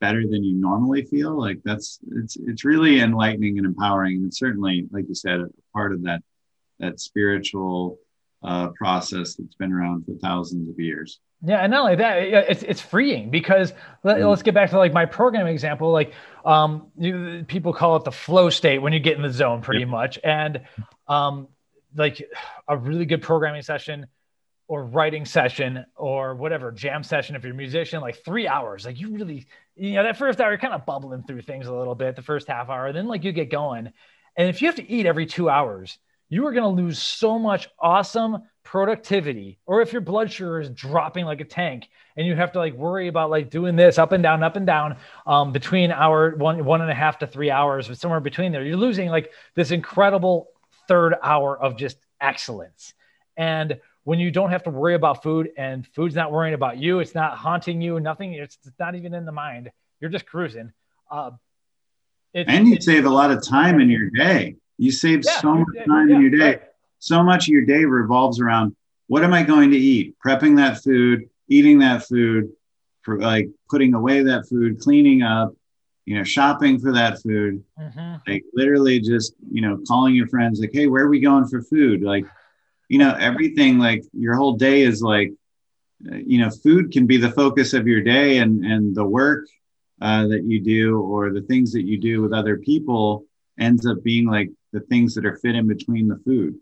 better 0.00 0.22
than 0.22 0.44
you 0.44 0.54
normally 0.54 1.04
feel. 1.04 1.38
Like 1.38 1.60
that's 1.64 1.98
it's 2.12 2.36
it's 2.36 2.64
really 2.64 3.00
enlightening 3.00 3.58
and 3.58 3.66
empowering. 3.66 4.16
And 4.16 4.34
certainly, 4.34 4.86
like 4.90 5.08
you 5.08 5.14
said, 5.14 5.40
a 5.40 5.48
part 5.72 5.92
of 5.92 6.02
that 6.02 6.22
that 6.78 7.00
spiritual 7.00 7.98
uh, 8.46 8.68
process 8.78 9.34
that's 9.34 9.56
been 9.56 9.72
around 9.72 10.06
for 10.06 10.12
thousands 10.22 10.68
of 10.70 10.78
years. 10.78 11.18
Yeah, 11.42 11.58
and 11.58 11.70
not 11.70 11.82
only 11.82 11.96
that, 11.96 12.18
it's 12.50 12.62
it's 12.62 12.80
freeing 12.80 13.28
because 13.28 13.72
let, 14.04 14.22
us 14.22 14.42
get 14.42 14.54
back 14.54 14.70
to 14.70 14.78
like 14.78 14.92
my 14.92 15.04
programming 15.04 15.52
example. 15.52 15.90
Like, 15.90 16.14
um, 16.44 16.86
you, 16.96 17.44
people 17.46 17.74
call 17.74 17.96
it 17.96 18.04
the 18.04 18.12
flow 18.12 18.48
state 18.48 18.78
when 18.78 18.92
you 18.92 19.00
get 19.00 19.16
in 19.16 19.22
the 19.22 19.32
zone, 19.32 19.60
pretty 19.60 19.80
yep. 19.80 19.88
much. 19.88 20.18
And 20.24 20.62
um, 21.08 21.48
like 21.94 22.22
a 22.68 22.76
really 22.76 23.04
good 23.04 23.20
programming 23.20 23.62
session 23.62 24.06
or 24.68 24.84
writing 24.84 25.24
session 25.24 25.84
or 25.94 26.34
whatever 26.34 26.72
jam 26.72 27.02
session 27.02 27.36
if 27.36 27.44
you're 27.44 27.52
a 27.52 27.56
musician, 27.56 28.00
like 28.00 28.24
three 28.24 28.48
hours. 28.48 28.86
Like 28.86 28.98
you 28.98 29.10
really, 29.10 29.46
you 29.74 29.92
know, 29.92 30.04
that 30.04 30.16
first 30.16 30.40
hour 30.40 30.50
you're 30.50 30.58
kind 30.58 30.74
of 30.74 30.86
bubbling 30.86 31.24
through 31.24 31.42
things 31.42 31.66
a 31.66 31.74
little 31.74 31.94
bit. 31.94 32.16
The 32.16 32.22
first 32.22 32.48
half 32.48 32.70
hour, 32.70 32.92
then 32.92 33.08
like 33.08 33.24
you 33.24 33.32
get 33.32 33.50
going, 33.50 33.92
and 34.36 34.48
if 34.48 34.62
you 34.62 34.68
have 34.68 34.76
to 34.76 34.90
eat 34.90 35.04
every 35.04 35.26
two 35.26 35.50
hours, 35.50 35.98
you 36.28 36.46
are 36.46 36.52
going 36.52 36.76
to 36.76 36.82
lose 36.82 37.00
so 37.00 37.38
much 37.38 37.68
awesome 37.78 38.42
productivity. 38.62 39.58
Or 39.64 39.80
if 39.80 39.92
your 39.92 40.02
blood 40.02 40.30
sugar 40.30 40.60
is 40.60 40.70
dropping 40.70 41.24
like 41.24 41.40
a 41.40 41.44
tank 41.44 41.88
and 42.16 42.26
you 42.26 42.34
have 42.34 42.52
to 42.52 42.58
like 42.58 42.74
worry 42.74 43.06
about 43.06 43.30
like 43.30 43.48
doing 43.48 43.76
this 43.76 43.96
up 43.96 44.12
and 44.12 44.22
down 44.22 44.42
up 44.42 44.56
and 44.56 44.66
down 44.66 44.96
um, 45.24 45.52
between 45.52 45.92
hour 45.92 46.34
one 46.34 46.64
one 46.64 46.82
and 46.82 46.90
a 46.90 46.94
half 46.94 47.20
to 47.20 47.28
three 47.28 47.50
hours 47.50 47.86
but 47.86 47.96
somewhere 47.96 48.18
between 48.18 48.50
there 48.50 48.64
you're 48.64 48.76
losing 48.76 49.08
like 49.08 49.30
this 49.54 49.70
incredible 49.70 50.48
third 50.88 51.14
hour 51.22 51.56
of 51.56 51.76
just 51.76 51.96
excellence. 52.20 52.92
And 53.36 53.78
when 54.02 54.18
you 54.18 54.32
don't 54.32 54.50
have 54.50 54.64
to 54.64 54.70
worry 54.70 54.94
about 54.94 55.22
food 55.22 55.50
and 55.56 55.86
food's 55.94 56.16
not 56.16 56.32
worrying 56.32 56.54
about 56.54 56.76
you 56.76 56.98
it's 56.98 57.14
not 57.14 57.38
haunting 57.38 57.80
you 57.80 58.00
nothing 58.00 58.32
it's, 58.32 58.58
it's 58.66 58.78
not 58.80 58.96
even 58.96 59.14
in 59.14 59.26
the 59.26 59.32
mind 59.32 59.70
you're 60.00 60.10
just 60.10 60.26
cruising. 60.26 60.72
Uh, 61.08 61.30
and 62.34 62.66
you 62.66 62.80
save 62.80 63.06
a 63.06 63.10
lot 63.10 63.30
of 63.30 63.46
time 63.46 63.80
in 63.80 63.88
your 63.88 64.10
day 64.10 64.56
you 64.78 64.92
save 64.92 65.22
yeah, 65.24 65.40
so 65.40 65.54
much 65.54 65.86
time 65.86 66.08
yeah, 66.08 66.16
in 66.16 66.22
your 66.22 66.30
day 66.30 66.38
right 66.38 66.62
so 66.98 67.22
much 67.22 67.48
of 67.48 67.52
your 67.52 67.64
day 67.64 67.84
revolves 67.84 68.40
around 68.40 68.74
what 69.08 69.22
am 69.22 69.32
I 69.32 69.42
going 69.42 69.70
to 69.70 69.76
eat? 69.76 70.16
Prepping 70.24 70.56
that 70.56 70.82
food, 70.82 71.28
eating 71.48 71.78
that 71.80 72.06
food, 72.06 72.50
for 73.02 73.20
like 73.20 73.48
putting 73.70 73.94
away 73.94 74.22
that 74.22 74.48
food, 74.48 74.80
cleaning 74.80 75.22
up, 75.22 75.54
you 76.06 76.16
know, 76.16 76.24
shopping 76.24 76.78
for 76.80 76.92
that 76.92 77.22
food. 77.22 77.62
Mm-hmm. 77.78 78.14
Like 78.26 78.44
literally 78.52 79.00
just, 79.00 79.34
you 79.50 79.60
know, 79.60 79.78
calling 79.86 80.14
your 80.14 80.26
friends 80.26 80.60
like, 80.60 80.70
hey, 80.72 80.86
where 80.86 81.04
are 81.04 81.08
we 81.08 81.20
going 81.20 81.46
for 81.46 81.62
food? 81.62 82.02
Like, 82.02 82.26
you 82.88 82.98
know, 82.98 83.14
everything 83.14 83.78
like 83.78 84.04
your 84.12 84.34
whole 84.34 84.54
day 84.54 84.82
is 84.82 85.02
like, 85.02 85.32
you 86.00 86.40
know, 86.40 86.50
food 86.50 86.92
can 86.92 87.06
be 87.06 87.16
the 87.16 87.30
focus 87.30 87.74
of 87.74 87.86
your 87.86 88.02
day 88.02 88.38
and 88.38 88.64
and 88.64 88.94
the 88.94 89.04
work 89.04 89.46
uh, 90.02 90.26
that 90.26 90.44
you 90.44 90.60
do 90.60 91.00
or 91.00 91.32
the 91.32 91.40
things 91.42 91.72
that 91.72 91.86
you 91.86 91.98
do 91.98 92.22
with 92.22 92.32
other 92.32 92.58
people 92.58 93.24
ends 93.58 93.86
up 93.86 94.02
being 94.02 94.26
like 94.26 94.50
the 94.76 94.86
things 94.86 95.14
that 95.14 95.24
are 95.24 95.36
fit 95.36 95.54
in 95.54 95.66
between 95.66 96.06
the 96.06 96.18
food. 96.24 96.54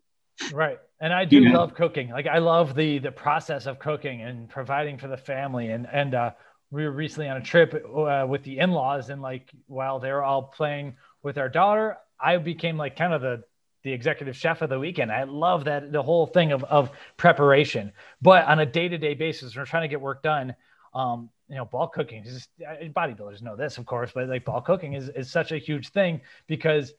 Right. 0.52 0.78
And 1.00 1.12
I 1.12 1.24
do 1.24 1.40
love 1.40 1.74
cooking. 1.74 2.10
Like 2.10 2.26
I 2.26 2.38
love 2.38 2.74
the 2.74 2.98
the 2.98 3.12
process 3.12 3.66
of 3.66 3.78
cooking 3.78 4.22
and 4.22 4.48
providing 4.48 4.96
for 4.98 5.08
the 5.08 5.16
family. 5.16 5.68
And 5.68 5.86
and 5.92 6.14
uh, 6.14 6.30
we 6.70 6.84
were 6.84 6.92
recently 6.92 7.28
on 7.28 7.36
a 7.36 7.42
trip 7.42 7.74
uh, 7.74 8.26
with 8.28 8.42
the 8.44 8.58
in-laws, 8.58 9.10
and 9.10 9.20
like 9.20 9.50
while 9.66 9.98
they 9.98 10.10
were 10.10 10.22
all 10.22 10.42
playing 10.42 10.96
with 11.22 11.36
our 11.36 11.48
daughter, 11.48 11.98
I 12.18 12.36
became 12.38 12.76
like 12.76 12.96
kind 12.96 13.12
of 13.12 13.20
the 13.20 13.44
the 13.82 13.92
executive 13.92 14.36
chef 14.36 14.62
of 14.62 14.70
the 14.70 14.78
weekend. 14.78 15.12
I 15.12 15.24
love 15.24 15.64
that 15.64 15.92
the 15.92 16.02
whole 16.02 16.26
thing 16.26 16.52
of 16.52 16.64
of 16.64 16.90
preparation. 17.16 17.92
But 18.22 18.46
on 18.46 18.60
a 18.60 18.66
day 18.66 18.88
to 18.88 18.98
day 18.98 19.14
basis, 19.14 19.54
we're 19.56 19.66
trying 19.66 19.82
to 19.82 19.88
get 19.88 20.00
work 20.00 20.22
done. 20.22 20.54
Um, 20.94 21.28
you 21.48 21.56
know, 21.56 21.66
ball 21.66 21.88
cooking 21.88 22.24
is 22.24 22.34
just, 22.34 22.50
bodybuilders 22.94 23.42
know 23.42 23.56
this, 23.56 23.76
of 23.78 23.84
course, 23.84 24.10
but 24.14 24.28
like 24.28 24.44
ball 24.44 24.62
cooking 24.62 24.94
is 24.94 25.10
is 25.10 25.30
such 25.30 25.52
a 25.52 25.58
huge 25.58 25.90
thing 25.90 26.22
because 26.46 26.94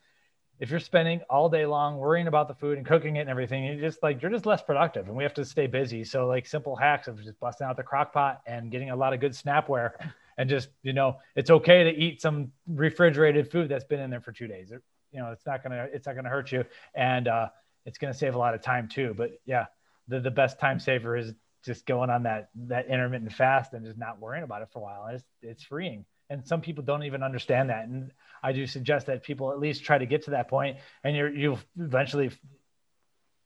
if 0.60 0.70
you're 0.70 0.80
spending 0.80 1.22
all 1.30 1.50
day 1.50 1.66
long 1.66 1.98
worrying 1.98 2.28
about 2.28 2.48
the 2.48 2.54
food 2.54 2.78
and 2.78 2.86
cooking 2.88 3.18
it 3.18 3.22
and 3.22 3.30
everything, 3.30 3.66
you 3.66 3.80
just 3.80 4.02
like 4.02 4.22
you're 4.22 4.32
just 4.32 4.46
less 4.46 4.62
productive, 4.62 5.08
and 5.08 5.16
we 5.16 5.24
have 5.24 5.34
to 5.34 5.46
stay 5.46 5.68
busy. 5.68 6.04
So 6.04 6.28
like 6.28 6.46
simple 6.46 6.76
hacks 6.76 7.08
of 7.08 7.22
just 7.24 7.40
busting 7.40 7.68
out 7.68 7.78
the 7.78 7.84
crock 7.84 8.14
pot 8.14 8.42
and 8.46 8.72
getting 8.72 8.90
a 8.90 8.96
lot 8.96 9.14
of 9.14 9.20
good 9.20 9.34
snapware, 9.34 9.92
and 10.38 10.50
just 10.50 10.70
you 10.84 10.94
know 10.94 11.18
it's 11.36 11.50
okay 11.50 11.84
to 11.84 11.92
eat 11.92 12.22
some 12.22 12.52
refrigerated 12.68 13.52
food 13.52 13.70
that's 13.70 13.84
been 13.84 14.00
in 14.00 14.10
there 14.10 14.22
for 14.22 14.32
two 14.32 14.48
days. 14.48 14.72
You 15.12 15.20
know 15.20 15.32
it's 15.32 15.46
not 15.46 15.64
gonna 15.64 15.88
it's 15.92 16.08
not 16.08 16.16
gonna 16.16 16.30
hurt 16.30 16.52
you, 16.52 16.64
and 16.94 17.28
uh, 17.28 17.50
it's 17.86 17.98
gonna 17.98 18.14
save 18.14 18.36
a 18.36 18.40
lot 18.40 18.54
of 18.54 18.62
time 18.62 18.88
too. 18.88 19.14
But 19.18 19.32
yeah, 19.46 19.66
the 20.08 20.20
the 20.20 20.32
best 20.32 20.60
time 20.60 20.80
saver 20.80 21.18
is 21.18 21.34
just 21.66 21.86
going 21.86 22.10
on 22.10 22.24
that 22.24 22.50
that 22.68 22.88
intermittent 22.88 23.34
fast 23.34 23.74
and 23.74 23.86
just 23.86 23.98
not 23.98 24.20
worrying 24.20 24.44
about 24.44 24.62
it 24.62 24.70
for 24.72 24.80
a 24.80 24.82
while. 24.84 25.08
It's 25.08 25.24
it's 25.42 25.64
freeing. 25.64 26.06
and 26.30 26.46
some 26.48 26.62
people 26.62 26.84
don't 26.84 27.04
even 27.04 27.24
understand 27.24 27.70
that. 27.70 27.88
And 27.88 28.12
I 28.46 28.52
do 28.52 28.68
suggest 28.68 29.08
that 29.08 29.24
people 29.24 29.52
at 29.52 29.60
least 29.60 29.84
try 29.84 29.98
to 29.98 30.06
get 30.06 30.26
to 30.26 30.32
that 30.32 30.48
point, 30.48 30.78
and 31.04 31.16
you're 31.16 31.34
you'll 31.34 31.60
eventually, 31.80 32.30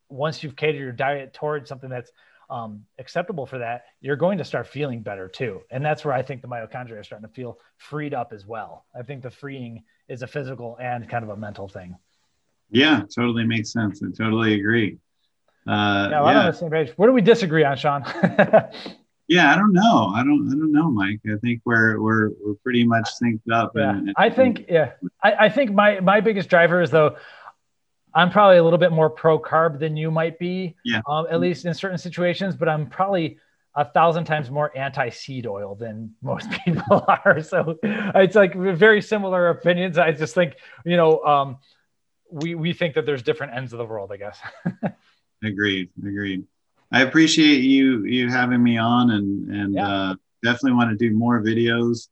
once 0.09 0.43
you've 0.43 0.57
catered 0.57 0.81
your 0.81 0.91
diet 0.91 1.33
towards 1.33 1.69
something 1.69 1.89
that's 1.89 2.11
um, 2.49 2.83
acceptable 2.97 3.45
for 3.45 3.59
that, 3.59 3.85
you're 4.01 4.17
going 4.17 4.39
to 4.39 4.43
start 4.43 4.67
feeling 4.67 5.01
better 5.01 5.29
too. 5.29 5.61
And 5.71 5.85
that's 5.85 6.03
where 6.03 6.13
I 6.13 6.21
think 6.21 6.41
the 6.41 6.49
mitochondria 6.49 6.99
are 6.99 7.03
starting 7.03 7.29
to 7.29 7.33
feel 7.33 7.59
freed 7.77 8.13
up 8.13 8.33
as 8.33 8.45
well. 8.45 8.85
I 8.93 9.03
think 9.03 9.23
the 9.23 9.31
freeing 9.31 9.83
is 10.09 10.21
a 10.21 10.27
physical 10.27 10.77
and 10.81 11.07
kind 11.07 11.23
of 11.23 11.29
a 11.29 11.37
mental 11.37 11.69
thing. 11.69 11.95
Yeah, 12.69 13.03
totally 13.15 13.45
makes 13.45 13.71
sense. 13.71 14.01
I 14.03 14.07
totally 14.15 14.55
agree. 14.55 14.97
Uh, 15.65 16.09
yeah, 16.11 16.21
well, 16.21 16.33
yeah. 16.33 16.39
on 16.39 16.45
the 16.47 16.53
same 16.53 16.71
page. 16.71 16.89
Where 16.97 17.07
do 17.07 17.13
we 17.13 17.21
disagree 17.21 17.63
on, 17.63 17.77
Shawn? 17.77 18.03
yeah, 19.29 19.53
I 19.53 19.55
don't 19.55 19.73
know. 19.73 20.11
I 20.15 20.23
don't. 20.23 20.47
I 20.47 20.51
don't 20.51 20.71
know, 20.71 20.89
Mike. 20.89 21.19
I 21.27 21.37
think 21.37 21.61
we're 21.63 22.01
we're 22.01 22.31
we're 22.43 22.55
pretty 22.63 22.83
much 22.83 23.07
synced 23.21 23.51
up. 23.53 23.73
Yeah. 23.75 23.91
And, 23.91 24.07
and, 24.09 24.15
I 24.17 24.29
think. 24.29 24.65
Yeah, 24.67 24.93
I, 25.23 25.45
I 25.45 25.49
think 25.49 25.71
my 25.71 25.99
my 25.99 26.19
biggest 26.19 26.49
driver 26.49 26.81
is 26.81 26.89
though. 26.89 27.15
I'm 28.13 28.31
probably 28.31 28.57
a 28.57 28.63
little 28.63 28.79
bit 28.79 28.91
more 28.91 29.07
pro 29.07 29.39
carb 29.39 29.77
than 29.77 29.95
you 29.95 30.09
might 30.09 30.39
be. 30.39 30.75
Yeah. 30.83 31.01
Um, 31.07 31.27
at 31.29 31.39
least 31.39 31.65
in 31.65 31.75
certain 31.75 31.99
situations, 31.99 32.55
but 32.55 32.67
I'm 32.67 32.89
probably 32.89 33.37
a 33.75 33.85
thousand 33.85 34.25
times 34.25 34.49
more 34.49 34.75
anti 34.75 35.09
seed 35.09 35.45
oil 35.45 35.75
than 35.75 36.15
most 36.23 36.49
people 36.65 37.05
are. 37.07 37.39
So 37.43 37.77
it's 37.83 38.35
like 38.35 38.55
very 38.55 39.01
similar 39.01 39.49
opinions. 39.49 39.97
I 39.97 40.11
just 40.11 40.33
think 40.33 40.55
you 40.85 40.97
know. 40.97 41.23
Um, 41.23 41.57
we 42.31 42.55
we 42.55 42.73
think 42.73 42.95
that 42.95 43.05
there's 43.05 43.23
different 43.23 43.53
ends 43.55 43.73
of 43.73 43.79
the 43.79 43.85
world, 43.85 44.11
I 44.11 44.17
guess. 44.17 44.39
agreed. 45.43 45.89
Agreed. 45.97 46.45
I 46.91 47.03
appreciate 47.03 47.61
you 47.61 48.05
you 48.05 48.29
having 48.29 48.63
me 48.63 48.77
on, 48.77 49.11
and 49.11 49.49
and 49.49 49.73
yeah. 49.75 49.87
uh, 49.87 50.15
definitely 50.43 50.73
want 50.73 50.89
to 50.91 51.09
do 51.09 51.15
more 51.15 51.41
videos. 51.41 52.07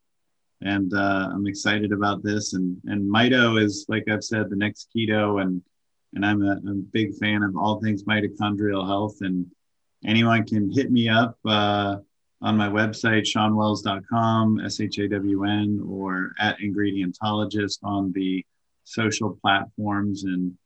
And 0.60 0.92
uh, 0.92 1.30
I'm 1.32 1.46
excited 1.46 1.92
about 1.92 2.22
this. 2.22 2.54
And 2.54 2.76
and 2.86 3.12
Mito 3.12 3.62
is 3.62 3.86
like 3.88 4.04
I've 4.08 4.24
said, 4.24 4.50
the 4.50 4.56
next 4.56 4.90
keto, 4.94 5.42
and 5.42 5.62
and 6.14 6.24
I'm 6.24 6.42
a, 6.42 6.52
I'm 6.52 6.68
a 6.68 6.92
big 6.92 7.14
fan 7.16 7.42
of 7.42 7.56
all 7.56 7.80
things 7.80 8.04
mitochondrial 8.04 8.86
health. 8.86 9.16
And 9.20 9.46
anyone 10.04 10.46
can 10.46 10.70
hit 10.70 10.90
me 10.90 11.08
up 11.08 11.36
uh, 11.44 11.96
on 12.40 12.56
my 12.56 12.68
website, 12.68 13.22
shawnwells.com, 13.22 14.60
S 14.64 14.80
H 14.80 14.98
A 14.98 15.08
W 15.08 15.44
N, 15.44 15.84
or 15.88 16.32
at 16.38 16.58
Ingredientologist 16.58 17.78
on 17.82 18.12
the 18.12 18.44
social 18.84 19.36
platforms. 19.42 20.24
And 20.24 20.56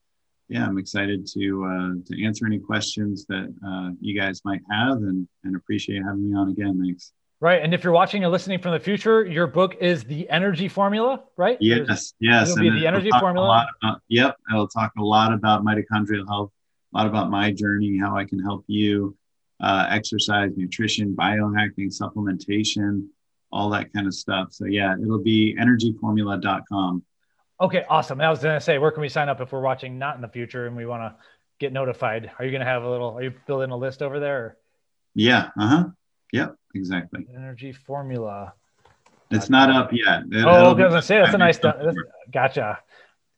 yeah, 0.52 0.66
I'm 0.66 0.78
excited 0.78 1.26
to 1.34 1.64
uh, 1.64 1.90
to 2.06 2.24
answer 2.24 2.46
any 2.46 2.58
questions 2.58 3.24
that 3.28 3.52
uh, 3.66 3.90
you 4.00 4.18
guys 4.18 4.42
might 4.44 4.60
have, 4.70 4.98
and 4.98 5.26
and 5.44 5.56
appreciate 5.56 6.02
having 6.02 6.30
me 6.30 6.36
on 6.36 6.50
again. 6.50 6.80
Thanks. 6.82 7.12
Right, 7.40 7.60
and 7.60 7.74
if 7.74 7.82
you're 7.82 7.92
watching 7.92 8.24
or 8.24 8.28
listening 8.28 8.60
from 8.60 8.72
the 8.72 8.78
future, 8.78 9.24
your 9.24 9.48
book 9.48 9.74
is 9.80 10.04
the 10.04 10.28
Energy 10.30 10.68
Formula, 10.68 11.24
right? 11.36 11.58
Yes, 11.60 11.86
There's, 11.88 12.14
yes. 12.20 12.50
It'll 12.50 12.60
be 12.60 12.70
the 12.70 12.86
Energy 12.86 13.10
Formula. 13.18 13.66
About, 13.82 14.00
yep, 14.08 14.36
it'll 14.48 14.68
talk 14.68 14.92
a 14.96 15.02
lot 15.02 15.32
about 15.32 15.64
mitochondrial 15.64 16.24
health, 16.28 16.52
a 16.94 16.98
lot 16.98 17.06
about 17.08 17.30
my 17.30 17.50
journey, 17.50 17.98
how 17.98 18.16
I 18.16 18.26
can 18.26 18.38
help 18.38 18.64
you, 18.68 19.16
uh, 19.60 19.86
exercise, 19.88 20.52
nutrition, 20.56 21.16
biohacking, 21.16 21.92
supplementation, 21.92 23.08
all 23.50 23.70
that 23.70 23.92
kind 23.92 24.06
of 24.06 24.14
stuff. 24.14 24.48
So 24.52 24.66
yeah, 24.66 24.94
it'll 25.02 25.22
be 25.22 25.56
energyformula.com. 25.58 27.02
Okay, 27.60 27.84
awesome. 27.88 28.20
I 28.20 28.30
was 28.30 28.40
going 28.40 28.58
to 28.58 28.60
say, 28.60 28.78
where 28.78 28.90
can 28.90 29.02
we 29.02 29.08
sign 29.08 29.28
up 29.28 29.40
if 29.40 29.52
we're 29.52 29.60
watching 29.60 29.98
not 29.98 30.16
in 30.16 30.22
the 30.22 30.28
future 30.28 30.66
and 30.66 30.76
we 30.76 30.86
want 30.86 31.02
to 31.02 31.16
get 31.60 31.72
notified? 31.72 32.30
Are 32.38 32.44
you 32.44 32.50
going 32.50 32.60
to 32.60 32.66
have 32.66 32.82
a 32.82 32.90
little? 32.90 33.16
Are 33.16 33.22
you 33.22 33.32
building 33.46 33.70
a 33.70 33.76
list 33.76 34.02
over 34.02 34.18
there? 34.18 34.38
Or? 34.38 34.56
Yeah. 35.14 35.50
Uh 35.58 35.68
huh. 35.68 35.84
Yep. 36.32 36.56
Exactly. 36.74 37.26
Energy 37.34 37.72
formula. 37.72 38.54
It's 39.30 39.48
not 39.48 39.70
up 39.70 39.92
yet. 39.92 40.24
It, 40.30 40.44
oh, 40.44 40.48
I 40.48 40.72
was 40.72 40.94
to 40.94 41.02
say 41.02 41.18
that's 41.18 41.34
a 41.34 41.38
nice. 41.38 41.58
That's, 41.58 41.96
gotcha. 42.30 42.80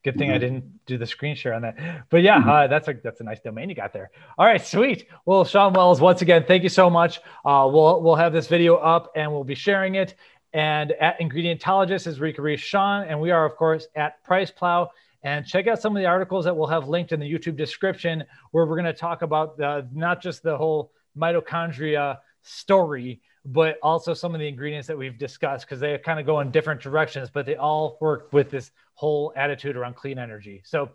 Good 0.04 0.18
thing 0.18 0.28
mm-hmm. 0.28 0.34
I 0.34 0.38
didn't 0.38 0.84
do 0.84 0.98
the 0.98 1.06
screen 1.06 1.34
share 1.34 1.54
on 1.54 1.62
that. 1.62 1.76
But 2.10 2.22
yeah, 2.22 2.38
mm-hmm. 2.38 2.48
uh, 2.50 2.66
that's 2.66 2.88
a 2.88 2.94
that's 3.02 3.20
a 3.20 3.24
nice 3.24 3.40
domain 3.40 3.70
you 3.70 3.74
got 3.74 3.94
there. 3.94 4.10
All 4.36 4.44
right, 4.44 4.64
sweet. 4.64 5.06
Well, 5.24 5.44
Shawn 5.46 5.72
Wells, 5.72 6.00
once 6.00 6.20
again, 6.20 6.44
thank 6.46 6.62
you 6.62 6.68
so 6.68 6.90
much. 6.90 7.20
Uh, 7.44 7.68
we'll 7.72 8.02
we'll 8.02 8.16
have 8.16 8.32
this 8.32 8.46
video 8.46 8.76
up 8.76 9.12
and 9.16 9.32
we'll 9.32 9.44
be 9.44 9.54
sharing 9.54 9.94
it. 9.94 10.14
And 10.54 10.92
at 10.92 11.18
Ingredientologist 11.18 12.06
is 12.06 12.20
you 12.20 12.32
can 12.32 12.44
Shawn. 12.60 13.06
And 13.08 13.20
we 13.20 13.32
are, 13.32 13.44
of 13.44 13.56
course, 13.56 13.88
at 13.94 14.24
PricePlow. 14.24 14.88
And 15.24 15.44
check 15.44 15.66
out 15.66 15.80
some 15.80 15.96
of 15.96 16.00
the 16.00 16.06
articles 16.06 16.44
that 16.44 16.56
we'll 16.56 16.68
have 16.68 16.88
linked 16.88 17.12
in 17.12 17.18
the 17.18 17.30
YouTube 17.30 17.56
description, 17.56 18.24
where 18.52 18.66
we're 18.66 18.76
going 18.76 18.84
to 18.84 18.92
talk 18.92 19.22
about 19.22 19.56
the, 19.56 19.88
not 19.92 20.22
just 20.22 20.42
the 20.42 20.56
whole 20.56 20.92
mitochondria 21.18 22.18
story, 22.42 23.20
but 23.44 23.78
also 23.82 24.14
some 24.14 24.34
of 24.34 24.40
the 24.40 24.46
ingredients 24.46 24.86
that 24.86 24.96
we've 24.96 25.18
discussed 25.18 25.66
because 25.66 25.80
they 25.80 25.96
kind 25.98 26.20
of 26.20 26.26
go 26.26 26.40
in 26.40 26.50
different 26.50 26.80
directions, 26.80 27.30
but 27.32 27.46
they 27.46 27.56
all 27.56 27.98
work 28.00 28.32
with 28.32 28.50
this 28.50 28.70
whole 28.94 29.32
attitude 29.34 29.76
around 29.76 29.96
clean 29.96 30.18
energy. 30.18 30.62
So 30.64 30.90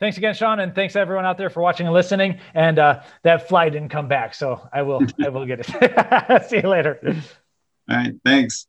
thanks 0.00 0.16
again, 0.16 0.34
Shawn, 0.34 0.60
and 0.60 0.74
thanks 0.74 0.96
everyone 0.96 1.24
out 1.24 1.38
there 1.38 1.50
for 1.50 1.62
watching 1.62 1.86
and 1.86 1.94
listening. 1.94 2.40
And 2.54 2.78
uh, 2.78 3.02
that 3.22 3.48
fly 3.48 3.68
didn't 3.68 3.90
come 3.90 4.08
back, 4.08 4.34
so 4.34 4.68
I 4.72 4.82
will 4.82 5.02
I 5.22 5.28
will 5.28 5.46
get 5.46 5.60
it. 5.60 6.44
See 6.48 6.56
you 6.56 6.68
later. 6.68 6.98
All 7.88 7.96
right, 7.96 8.14
thanks. 8.24 8.66